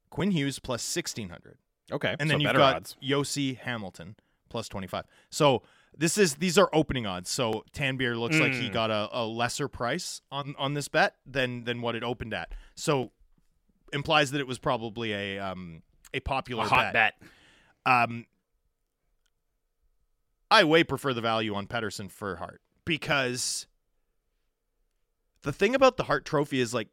Quinn 0.10 0.32
Hughes 0.32 0.60
plus 0.60 0.82
1600. 0.96 1.58
Okay. 1.90 2.16
And 2.20 2.28
so 2.28 2.34
then 2.34 2.41
you've 2.41 2.52
got 2.52 2.76
odds. 2.76 2.98
Yossi 3.02 3.58
Hamilton 3.58 4.18
plus 4.50 4.68
25. 4.68 5.06
So 5.30 5.62
this 5.98 6.18
is 6.18 6.36
these 6.36 6.58
are 6.58 6.70
opening 6.74 7.06
odds. 7.06 7.30
So 7.30 7.64
Tanbeer 7.72 8.20
looks 8.20 8.38
like 8.40 8.52
he 8.52 8.68
Mm. 8.70 8.74
got 8.74 8.91
a, 8.91 9.08
a 9.14 9.24
lesser 9.26 9.70
price 9.70 10.20
on 10.30 10.54
on 10.58 10.74
this 10.74 10.90
bet 10.90 11.16
than 11.26 11.64
than 11.64 11.82
what 11.82 11.96
it 11.96 12.04
opened 12.04 12.34
at. 12.34 12.52
So 12.76 13.12
implies 13.94 14.32
that 14.32 14.40
it 14.40 14.48
was 14.48 14.60
probably 14.60 15.14
a 15.14 15.40
um 15.40 15.82
a 16.14 16.20
popular 16.20 16.66
A 16.66 16.68
hot 16.68 16.94
bet. 16.94 17.16
Um 17.86 18.26
I 20.52 20.64
way 20.64 20.84
prefer 20.84 21.14
the 21.14 21.22
value 21.22 21.53
on 21.56 21.68
Pettersson 21.68 22.10
for 22.11 22.38
Hart 22.38 22.61
because 22.86 23.68
the 25.44 25.53
thing 25.53 25.76
about 25.76 25.98
the 25.98 26.03
Hart 26.03 26.26
trophy 26.26 26.60
is 26.60 26.74
like 26.74 26.88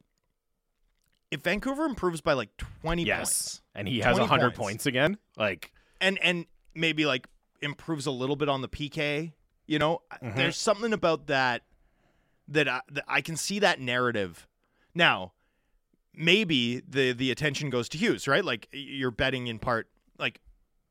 if 1.30 1.40
Vancouver 1.42 1.84
improves 1.84 2.20
by 2.20 2.34
like 2.34 2.56
20 2.82 3.04
Yes. 3.04 3.18
points 3.18 3.62
And 3.74 3.88
he 3.88 3.98
has 4.00 4.12
20 4.16 4.20
100 4.20 4.42
points. 4.50 4.58
points 4.58 4.86
again. 4.86 5.18
Like, 5.36 5.72
and 6.00 6.18
and 6.22 6.46
maybe 6.74 7.06
like 7.06 7.26
improves 7.62 8.06
a 8.06 8.10
little 8.10 8.36
bit 8.36 8.48
on 8.48 8.60
the 8.60 8.68
PK. 8.68 9.32
You 9.66 9.78
know, 9.78 10.02
Mhm. 10.22 10.36
there's 10.36 10.56
something 10.56 10.92
about 10.92 11.26
that 11.26 11.62
that 12.48 12.68
I, 12.68 12.80
that 12.90 13.04
I 13.08 13.20
can 13.22 13.36
see 13.36 13.58
that 13.58 13.80
narrative. 13.80 14.46
Now, 14.94 15.32
maybe 16.16 16.80
the 16.88 17.12
the 17.12 17.30
attention 17.30 17.70
goes 17.70 17.88
to 17.90 17.98
Hughes, 17.98 18.26
right? 18.26 18.44
Like 18.44 18.68
you're 18.72 19.10
betting 19.10 19.46
in 19.46 19.58
part. 19.58 19.88
Like, 20.18 20.40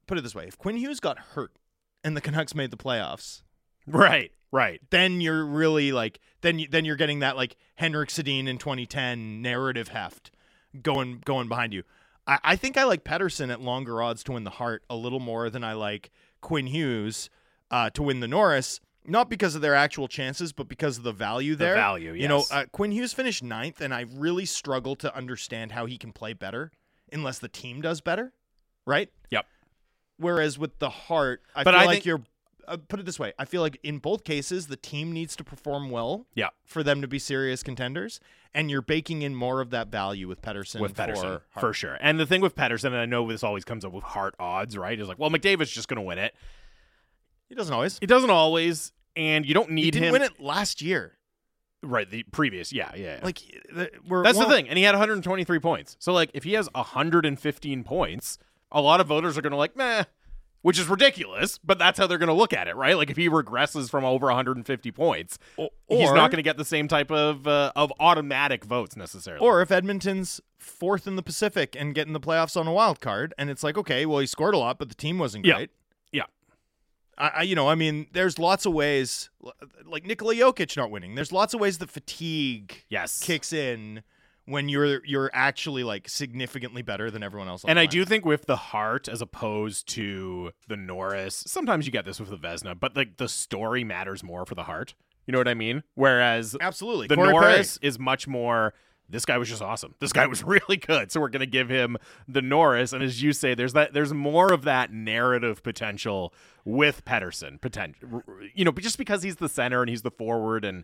put 0.07 0.17
it 0.17 0.21
this 0.21 0.35
way: 0.35 0.45
if 0.47 0.57
Quinn 0.57 0.77
Hughes 0.77 0.99
got 0.99 1.17
hurt 1.17 1.51
and 2.03 2.15
the 2.15 2.21
Canucks 2.21 2.55
made 2.55 2.71
the 2.71 2.77
playoffs, 2.77 3.41
right, 3.87 4.31
right. 4.51 4.81
then 4.89 5.21
you're 5.21 5.45
really 5.45 5.91
like 5.91 6.19
then 6.41 6.59
you, 6.59 6.67
then 6.67 6.85
you're 6.85 6.95
getting 6.95 7.19
that 7.19 7.35
like 7.35 7.55
Henrik 7.75 8.09
Sedin 8.09 8.47
in 8.47 8.57
2010 8.57 9.41
narrative 9.41 9.89
heft 9.89 10.31
going 10.81 11.21
going 11.25 11.47
behind 11.47 11.73
you. 11.73 11.83
I, 12.27 12.39
I 12.43 12.55
think 12.55 12.77
I 12.77 12.83
like 12.83 13.03
Pettersson 13.03 13.51
at 13.51 13.61
longer 13.61 14.01
odds 14.01 14.23
to 14.25 14.33
win 14.33 14.43
the 14.43 14.51
Hart 14.51 14.83
a 14.89 14.95
little 14.95 15.19
more 15.19 15.49
than 15.49 15.63
I 15.63 15.73
like 15.73 16.11
Quinn 16.41 16.67
Hughes 16.67 17.29
uh, 17.71 17.89
to 17.91 18.03
win 18.03 18.19
the 18.19 18.27
Norris. 18.27 18.79
Not 19.07 19.29
because 19.29 19.55
of 19.55 19.61
their 19.61 19.75
actual 19.75 20.07
chances, 20.07 20.51
but 20.51 20.67
because 20.67 20.97
of 20.97 21.03
the 21.03 21.11
value 21.11 21.55
there. 21.55 21.73
The 21.75 21.79
value, 21.79 22.13
You 22.13 22.27
know, 22.27 22.37
yes. 22.39 22.51
uh, 22.51 22.65
Quinn 22.71 22.91
Hughes 22.91 23.13
finished 23.13 23.43
ninth, 23.43 23.81
and 23.81 23.93
I 23.93 24.05
really 24.13 24.45
struggle 24.45 24.95
to 24.97 25.15
understand 25.15 25.71
how 25.73 25.85
he 25.85 25.97
can 25.97 26.11
play 26.11 26.33
better 26.33 26.71
unless 27.13 27.39
the 27.39 27.47
team 27.47 27.81
does 27.81 28.01
better, 28.01 28.33
right? 28.85 29.09
Yep. 29.31 29.45
Whereas 30.17 30.57
with 30.57 30.79
the 30.79 30.89
Hart, 30.89 31.41
I 31.55 31.63
But 31.63 31.71
feel 31.73 31.81
I 31.81 31.85
like 31.85 31.93
think- 31.95 32.05
you're. 32.05 32.21
Uh, 32.67 32.77
put 32.77 32.99
it 32.99 33.05
this 33.05 33.19
way: 33.19 33.31
I 33.37 33.45
feel 33.45 33.61
like 33.61 33.77
in 33.83 33.99
both 33.99 34.23
cases, 34.23 34.65
the 34.65 34.75
team 34.75 35.11
needs 35.11 35.35
to 35.35 35.43
perform 35.43 35.91
well 35.91 36.25
Yeah. 36.33 36.49
for 36.63 36.81
them 36.81 36.99
to 37.03 37.07
be 37.07 37.19
serious 37.19 37.61
contenders, 37.61 38.19
and 38.55 38.71
you're 38.71 38.81
baking 38.81 39.21
in 39.21 39.35
more 39.35 39.61
of 39.61 39.69
that 39.69 39.89
value 39.89 40.27
with 40.27 40.41
Pettersson. 40.41 40.79
with 40.79 40.95
Pettersson 40.95 41.41
for, 41.51 41.59
for, 41.59 41.73
sure. 41.73 41.95
And 42.01 42.19
the 42.19 42.25
thing 42.25 42.41
with 42.41 42.55
Pettersson, 42.55 42.85
and 42.85 42.95
I 42.95 43.05
know 43.05 43.29
this 43.29 43.43
always 43.43 43.65
comes 43.65 43.85
up 43.85 43.91
with 43.93 44.03
Hart 44.03 44.33
odds, 44.39 44.75
right? 44.75 44.99
Is 44.99 45.07
like, 45.07 45.19
well, 45.19 45.29
McDavid's 45.29 45.69
just 45.69 45.87
going 45.87 45.97
to 45.97 46.01
win 46.01 46.17
it. 46.17 46.33
He 47.47 47.53
doesn't 47.53 47.71
always. 47.71 47.99
He 47.99 48.07
doesn't 48.07 48.31
always, 48.31 48.91
and 49.15 49.45
you 49.45 49.53
don't 49.53 49.71
need 49.71 49.85
He 49.85 49.91
didn't 49.91 50.07
him. 50.07 50.13
win 50.13 50.21
it 50.23 50.39
last 50.39 50.81
year. 50.81 51.17
Right, 51.83 52.09
the 52.09 52.23
previous, 52.31 52.73
yeah, 52.73 52.91
yeah. 52.95 53.03
yeah. 53.03 53.19
Like 53.23 53.39
the- 53.71 53.91
we're, 54.07 54.23
that's 54.23 54.39
the 54.39 54.45
thing, 54.45 54.67
and 54.67 54.77
he 54.77 54.83
had 54.83 54.93
123 54.93 55.59
points. 55.59 55.95
So 55.99 56.13
like, 56.13 56.31
if 56.33 56.43
he 56.43 56.53
has 56.53 56.67
115 56.73 57.83
points, 57.83 58.37
a 58.71 58.81
lot 58.81 58.99
of 58.99 59.07
voters 59.07 59.37
are 59.37 59.41
going 59.41 59.51
to 59.51 59.57
like, 59.57 59.75
meh, 59.75 60.05
which 60.63 60.79
is 60.79 60.87
ridiculous. 60.87 61.59
But 61.59 61.77
that's 61.77 61.99
how 61.99 62.07
they're 62.07 62.17
going 62.17 62.27
to 62.27 62.33
look 62.33 62.53
at 62.53 62.67
it, 62.67 62.75
right? 62.75 62.97
Like, 62.97 63.11
if 63.11 63.17
he 63.17 63.29
regresses 63.29 63.87
from 63.89 64.03
over 64.03 64.25
150 64.27 64.91
points, 64.93 65.37
o- 65.59 65.69
he's 65.87 66.11
not 66.11 66.31
going 66.31 66.37
to 66.37 66.41
get 66.43 66.57
the 66.57 66.65
same 66.65 66.87
type 66.87 67.11
of 67.11 67.45
uh, 67.47 67.71
of 67.75 67.93
automatic 67.99 68.65
votes 68.65 68.95
necessarily. 68.95 69.45
Or 69.45 69.61
if 69.61 69.69
Edmonton's 69.71 70.41
fourth 70.57 71.05
in 71.05 71.17
the 71.17 71.23
Pacific 71.23 71.75
and 71.77 71.93
getting 71.93 72.13
the 72.13 72.19
playoffs 72.19 72.59
on 72.59 72.65
a 72.65 72.73
wild 72.73 72.99
card, 72.99 73.35
and 73.37 73.51
it's 73.51 73.63
like, 73.63 73.77
okay, 73.77 74.07
well, 74.07 74.17
he 74.19 74.25
scored 74.25 74.55
a 74.55 74.57
lot, 74.57 74.79
but 74.79 74.89
the 74.89 74.95
team 74.95 75.19
wasn't 75.19 75.45
Yeah. 75.45 75.55
great. 75.55 75.69
I, 77.17 77.27
I, 77.27 77.41
you 77.43 77.55
know, 77.55 77.69
I 77.69 77.75
mean, 77.75 78.07
there's 78.11 78.37
lots 78.39 78.65
of 78.65 78.73
ways, 78.73 79.29
like 79.85 80.05
Nikola 80.05 80.35
Jokic 80.35 80.75
not 80.75 80.91
winning. 80.91 81.15
There's 81.15 81.31
lots 81.31 81.53
of 81.53 81.59
ways 81.59 81.77
that 81.79 81.89
fatigue 81.89 82.83
yes, 82.89 83.19
kicks 83.19 83.53
in 83.53 84.03
when 84.45 84.69
you're 84.69 85.03
you're 85.05 85.31
actually 85.33 85.83
like 85.83 86.07
significantly 86.07 86.81
better 86.81 87.09
than 87.09 87.23
everyone 87.23 87.47
else. 87.47 87.65
And 87.67 87.79
I 87.79 87.85
do 87.85 88.05
think 88.05 88.25
with 88.25 88.45
the 88.45 88.55
Hart 88.55 89.07
as 89.07 89.21
opposed 89.21 89.87
to 89.89 90.51
the 90.67 90.77
Norris, 90.77 91.43
sometimes 91.47 91.85
you 91.85 91.91
get 91.91 92.05
this 92.05 92.19
with 92.19 92.29
the 92.29 92.37
Vesna, 92.37 92.79
but 92.79 92.95
like 92.95 93.17
the 93.17 93.27
story 93.27 93.83
matters 93.83 94.23
more 94.23 94.45
for 94.45 94.55
the 94.55 94.63
Hart. 94.63 94.93
You 95.25 95.31
know 95.31 95.39
what 95.39 95.47
I 95.47 95.55
mean? 95.55 95.83
Whereas 95.95 96.55
absolutely 96.61 97.07
the 97.07 97.15
Corey 97.15 97.33
Perry. 97.33 97.45
Norris 97.45 97.79
is 97.81 97.97
much 97.97 98.27
more 98.27 98.73
this 99.09 99.25
guy 99.25 99.37
was 99.37 99.49
just 99.49 99.61
awesome. 99.61 99.95
This 99.99 100.13
guy 100.13 100.25
was 100.27 100.43
really 100.45 100.77
good. 100.77 101.11
So 101.11 101.19
we're 101.19 101.29
gonna 101.29 101.45
give 101.45 101.69
him 101.69 101.97
the 102.27 102.41
Norris. 102.41 102.93
And 102.93 103.03
as 103.03 103.21
you 103.21 103.33
say, 103.33 103.53
there's 103.53 103.73
that 103.73 103.93
there's 103.93 104.13
more 104.13 104.51
of 104.53 104.63
that 104.63 104.91
narrative 104.91 105.61
potential 105.63 106.33
with 106.63 107.05
Pettersson. 107.05 107.61
Potential 107.61 108.23
you 108.53 108.65
know, 108.65 108.71
but 108.71 108.83
just 108.83 108.97
because 108.97 109.23
he's 109.23 109.35
the 109.37 109.49
center 109.49 109.81
and 109.81 109.89
he's 109.89 110.01
the 110.01 110.11
forward 110.11 110.65
and 110.65 110.83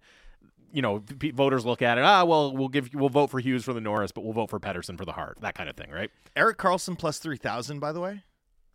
you 0.74 0.82
know, 0.82 1.04
voters 1.34 1.66
look 1.66 1.82
at 1.82 1.98
it. 1.98 2.04
Ah, 2.06 2.24
well, 2.24 2.56
we'll 2.56 2.70
give 2.70 2.90
we'll 2.94 3.10
vote 3.10 3.30
for 3.30 3.40
Hughes 3.40 3.66
for 3.66 3.74
the 3.74 3.82
Norris, 3.82 4.12
but 4.14 4.24
we'll 4.24 4.32
vote 4.34 4.50
for 4.50 4.60
Pettersson 4.60 4.98
for 4.98 5.04
the 5.04 5.12
Hart. 5.12 5.38
That 5.42 5.54
kind 5.54 5.70
of 5.70 5.76
thing, 5.76 5.92
right? 5.92 6.10
Erik 6.36 6.58
Karlsson 6.58 6.98
plus 6.98 7.20
three 7.20 7.36
thousand. 7.38 7.80
By 7.80 7.92
the 7.92 8.00
way, 8.00 8.24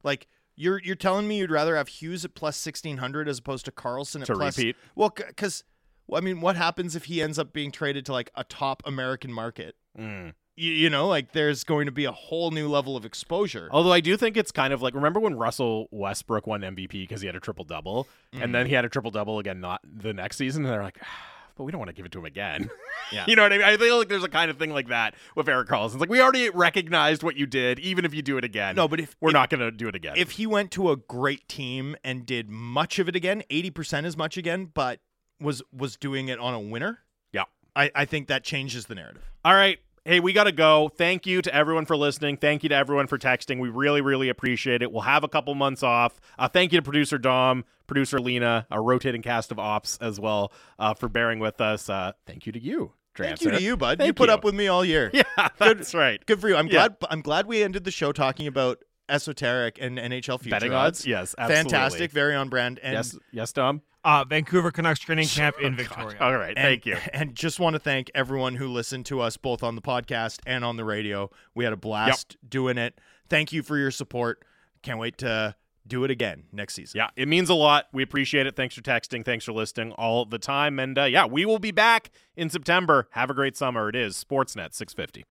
like 0.03 0.27
you're 0.57 0.79
you're 0.83 0.95
telling 0.95 1.27
me 1.27 1.39
you'd 1.39 1.51
rather 1.51 1.75
have 1.77 1.89
Hughes 1.89 2.23
at 2.25 2.35
plus 2.35 2.59
sixteen 2.59 2.99
hundred 2.99 3.29
as 3.29 3.39
opposed 3.39 3.65
to 3.65 3.71
Karlsson 3.73 4.21
at 4.21 4.27
To 4.27 4.35
plus. 4.35 4.59
repeat? 4.59 4.77
Well, 4.95 5.09
because 5.09 5.65
well, 5.65 5.76
I 6.13 6.21
mean, 6.21 6.41
what 6.41 6.57
happens 6.57 6.95
if 6.97 7.05
he 7.05 7.23
ends 7.23 7.39
up 7.39 7.53
being 7.53 7.71
traded 7.71 8.07
to 8.07 8.13
like 8.13 8.31
a 8.35 8.45
top 8.45 8.83
American 8.87 9.33
market? 9.33 9.77
Mm. 9.99 10.35
You, 10.57 10.73
you 10.73 10.91
know, 10.91 11.07
like 11.07 11.33
there's 11.33 11.65
going 11.65 11.87
to 11.87 11.93
be 11.93 12.05
a 12.07 12.13
whole 12.13 12.51
new 12.51 12.69
level 12.69 12.97
of 12.97 13.05
exposure. 13.05 13.69
Although 13.71 13.93
I 13.93 14.01
do 14.01 14.17
think 14.17 14.37
it's 14.37 14.53
kind 14.53 14.73
of 14.73 14.81
like 14.83 14.95
remember 14.95 15.21
when 15.21 15.37
Russell 15.37 15.89
Westbrook 15.91 16.47
won 16.47 16.63
MVP 16.63 16.93
because 16.93 17.21
he 17.21 17.27
had 17.27 17.37
a 17.37 17.41
triple 17.41 17.65
double, 17.65 18.09
and 18.33 18.55
then 18.55 18.67
he 18.67 18.75
had 18.75 18.85
a 18.85 18.89
triple 18.89 19.11
double 19.11 19.39
again 19.39 19.61
not 19.61 19.81
the 19.85 20.15
next 20.15 20.37
season, 20.37 20.65
and 20.65 20.73
they're 20.73 20.83
like, 20.83 20.99
"Ah, 21.03 21.37
but 21.57 21.65
we 21.65 21.73
don't 21.73 21.79
want 21.79 21.89
to 21.89 21.95
give 21.95 22.07
it 22.07 22.13
to 22.13 22.19
him 22.19 22.25
again. 22.27 22.71
Yeah. 23.13 23.25
you 23.29 23.37
know 23.37 23.43
what 23.43 23.53
I 23.53 23.59
mean? 23.59 23.65
I 23.65 23.77
feel 23.77 23.99
like 23.99 24.09
there's 24.09 24.25
a 24.25 24.29
kind 24.29 24.51
of 24.51 24.59
thing 24.59 24.71
like 24.73 24.89
that 24.89 25.15
with 25.37 25.49
Erik 25.49 25.69
Karlsson. 25.69 25.93
It's 25.93 26.01
like 26.01 26.11
we 26.11 26.21
already 26.21 26.51
recognized 26.51 27.23
what 27.23 27.37
you 27.37 27.47
did, 27.47 27.79
even 27.79 28.05
if 28.05 28.13
you 28.13 28.21
do 28.21 28.37
it 28.37 28.43
again. 28.43 28.75
No, 28.75 28.89
but 28.89 28.99
if 28.99 29.15
we're 29.21 29.29
if- 29.29 29.35
not 29.35 29.49
going 29.49 29.61
to 29.61 29.71
do 29.71 29.87
it 29.87 29.95
again. 29.95 30.15
If 30.17 30.33
he 30.33 30.45
went 30.45 30.73
to 30.73 30.91
a 30.91 30.97
great 30.97 31.47
team 31.47 31.95
and 32.03 32.27
did 32.27 32.51
much 32.51 32.99
of 32.99 33.09
it 33.09 33.15
again, 33.15 33.45
eighty 33.49 33.71
percent 33.71 34.07
as 34.09 34.17
much 34.17 34.37
again, 34.37 34.73
but 34.75 34.99
was 35.41 35.63
was 35.73 35.97
doing 35.97 36.29
it 36.29 36.39
on 36.39 36.55
a 36.55 36.61
winner, 36.61 37.01
yeah. 37.33 37.45
I, 37.75 37.91
I 37.95 38.05
think 38.05 38.29
that 38.29 38.45
changes 38.45 38.87
the 38.87 38.95
narrative. 38.95 39.31
All 39.45 39.55
right. 39.55 39.79
Hey, 40.05 40.21
we 40.21 40.33
got 40.33 40.45
to 40.45 40.53
go. 40.53 40.89
Thank 40.97 41.27
you 41.27 41.43
to 41.43 41.53
everyone 41.53 41.85
for 41.85 41.97
listening. 41.97 42.37
Thank 42.37 42.63
you 42.63 42.69
to 42.69 42.75
everyone 42.77 43.09
for 43.09 43.19
texting. 43.19 43.59
We 43.59 43.71
really, 43.71 44.01
really 44.01 44.29
appreciate 44.29 44.81
it. 44.81 44.93
We'll 44.93 45.03
have 45.03 45.25
a 45.25 45.29
couple 45.29 45.53
months 45.57 45.83
off. 45.83 46.21
Uh, 46.39 46.47
thank 46.47 46.73
you 46.73 46.79
to 46.79 46.83
producer 46.85 47.19
Dom, 47.19 47.65
producer 47.89 48.21
Lena, 48.21 48.69
a 48.71 48.81
rotating 48.81 49.21
cast 49.21 49.51
of 49.51 49.59
ops 49.59 49.99
as 50.01 50.21
well 50.21 50.53
uh, 50.79 50.95
for 50.95 51.09
bearing 51.09 51.41
with 51.41 51.61
us. 51.61 51.91
Uh, 51.91 52.13
thank 52.25 52.47
you 52.47 52.53
to 52.53 52.61
you, 52.63 52.93
Thank 53.17 53.41
you 53.43 53.51
to 53.51 53.61
you, 53.61 53.77
bud. 53.77 54.01
you 54.01 54.13
put 54.13 54.29
you. 54.29 54.35
up 54.35 54.45
with 54.45 54.55
me 54.55 54.69
all 54.69 54.85
year. 54.85 55.11
Yeah, 55.13 55.49
that's 55.59 55.93
right. 55.93 56.25
Good 56.25 56.41
for 56.41 56.49
you. 56.49 56.55
I'm 56.57 56.67
Yeah. 56.69 56.73
glad. 56.89 56.97
I'm 57.11 57.21
glad 57.21 57.47
we 57.49 57.65
ended 57.65 57.83
the 57.83 57.91
show 57.91 58.13
talking 58.13 58.47
about 58.47 58.79
esoteric 59.09 59.79
and 59.81 59.99
NHL 59.99 60.39
future 60.41 60.51
Betting 60.51 60.73
odds? 60.73 61.07
Yes, 61.07 61.35
absolutely. 61.39 61.71
fantastic, 61.73 62.11
very 62.13 62.35
on 62.35 62.49
brand. 62.49 62.79
And, 62.83 62.95
yes, 62.95 63.17
yes, 63.33 63.53
Dom. 63.53 63.83
Uh, 64.07 64.25
Vancouver 64.25 64.71
Canucks 64.71 65.01
training 65.01 65.27
camp 65.27 65.57
in 65.61 65.75
Victoria. 65.75 66.17
All 66.21 66.37
right, 66.37 66.51
and- 66.57 66.59
thank 66.59 66.87
you. 66.87 66.97
And 67.13 67.35
just 67.35 67.59
want 67.59 67.75
to 67.75 67.81
thank 67.81 68.09
everyone 68.15 68.55
who 68.55 68.69
listened 68.69 69.05
to 69.07 69.21
us 69.21 69.37
both 69.37 69.63
on 69.65 69.75
the 69.75 69.83
podcast 69.83 70.39
and 70.47 70.65
on 70.65 70.77
the 70.77 70.85
radio. 70.85 71.29
We 71.57 71.65
had 71.65 71.73
a 71.73 71.77
blast 71.77 72.37
doing 72.49 72.79
it. 72.79 73.01
Thank 73.29 73.53
you 73.53 73.63
for 73.65 73.77
your 73.77 73.91
support. 73.91 74.45
Can't 74.83 75.01
wait 75.01 75.19
to 75.19 75.57
do 75.89 76.05
it 76.05 76.11
again 76.11 76.45
next 76.53 76.75
season. 76.75 76.99
Yeah, 76.99 77.09
it 77.17 77.27
means 77.27 77.49
a 77.49 77.55
lot. 77.55 77.87
We 77.93 78.03
appreciate 78.03 78.47
it. 78.47 78.55
Thanks 78.55 78.75
for 78.77 78.81
texting. 78.83 79.25
Thanks 79.25 79.45
for 79.45 79.53
listening 79.53 79.93
all 79.93 80.25
the 80.25 80.39
time. 80.39 80.79
And 80.79 80.97
uh, 80.99 81.05
yeah, 81.05 81.27
we 81.27 81.45
will 81.45 81.59
be 81.59 81.71
back 81.73 82.11
in 82.37 82.49
September. 82.51 83.09
Have 83.13 83.31
a 83.31 83.35
great 83.35 83.57
summer. 83.57 83.89
It 83.89 83.97
is 83.97 84.15
Sportsnet 84.23 84.75
650. 84.75 85.25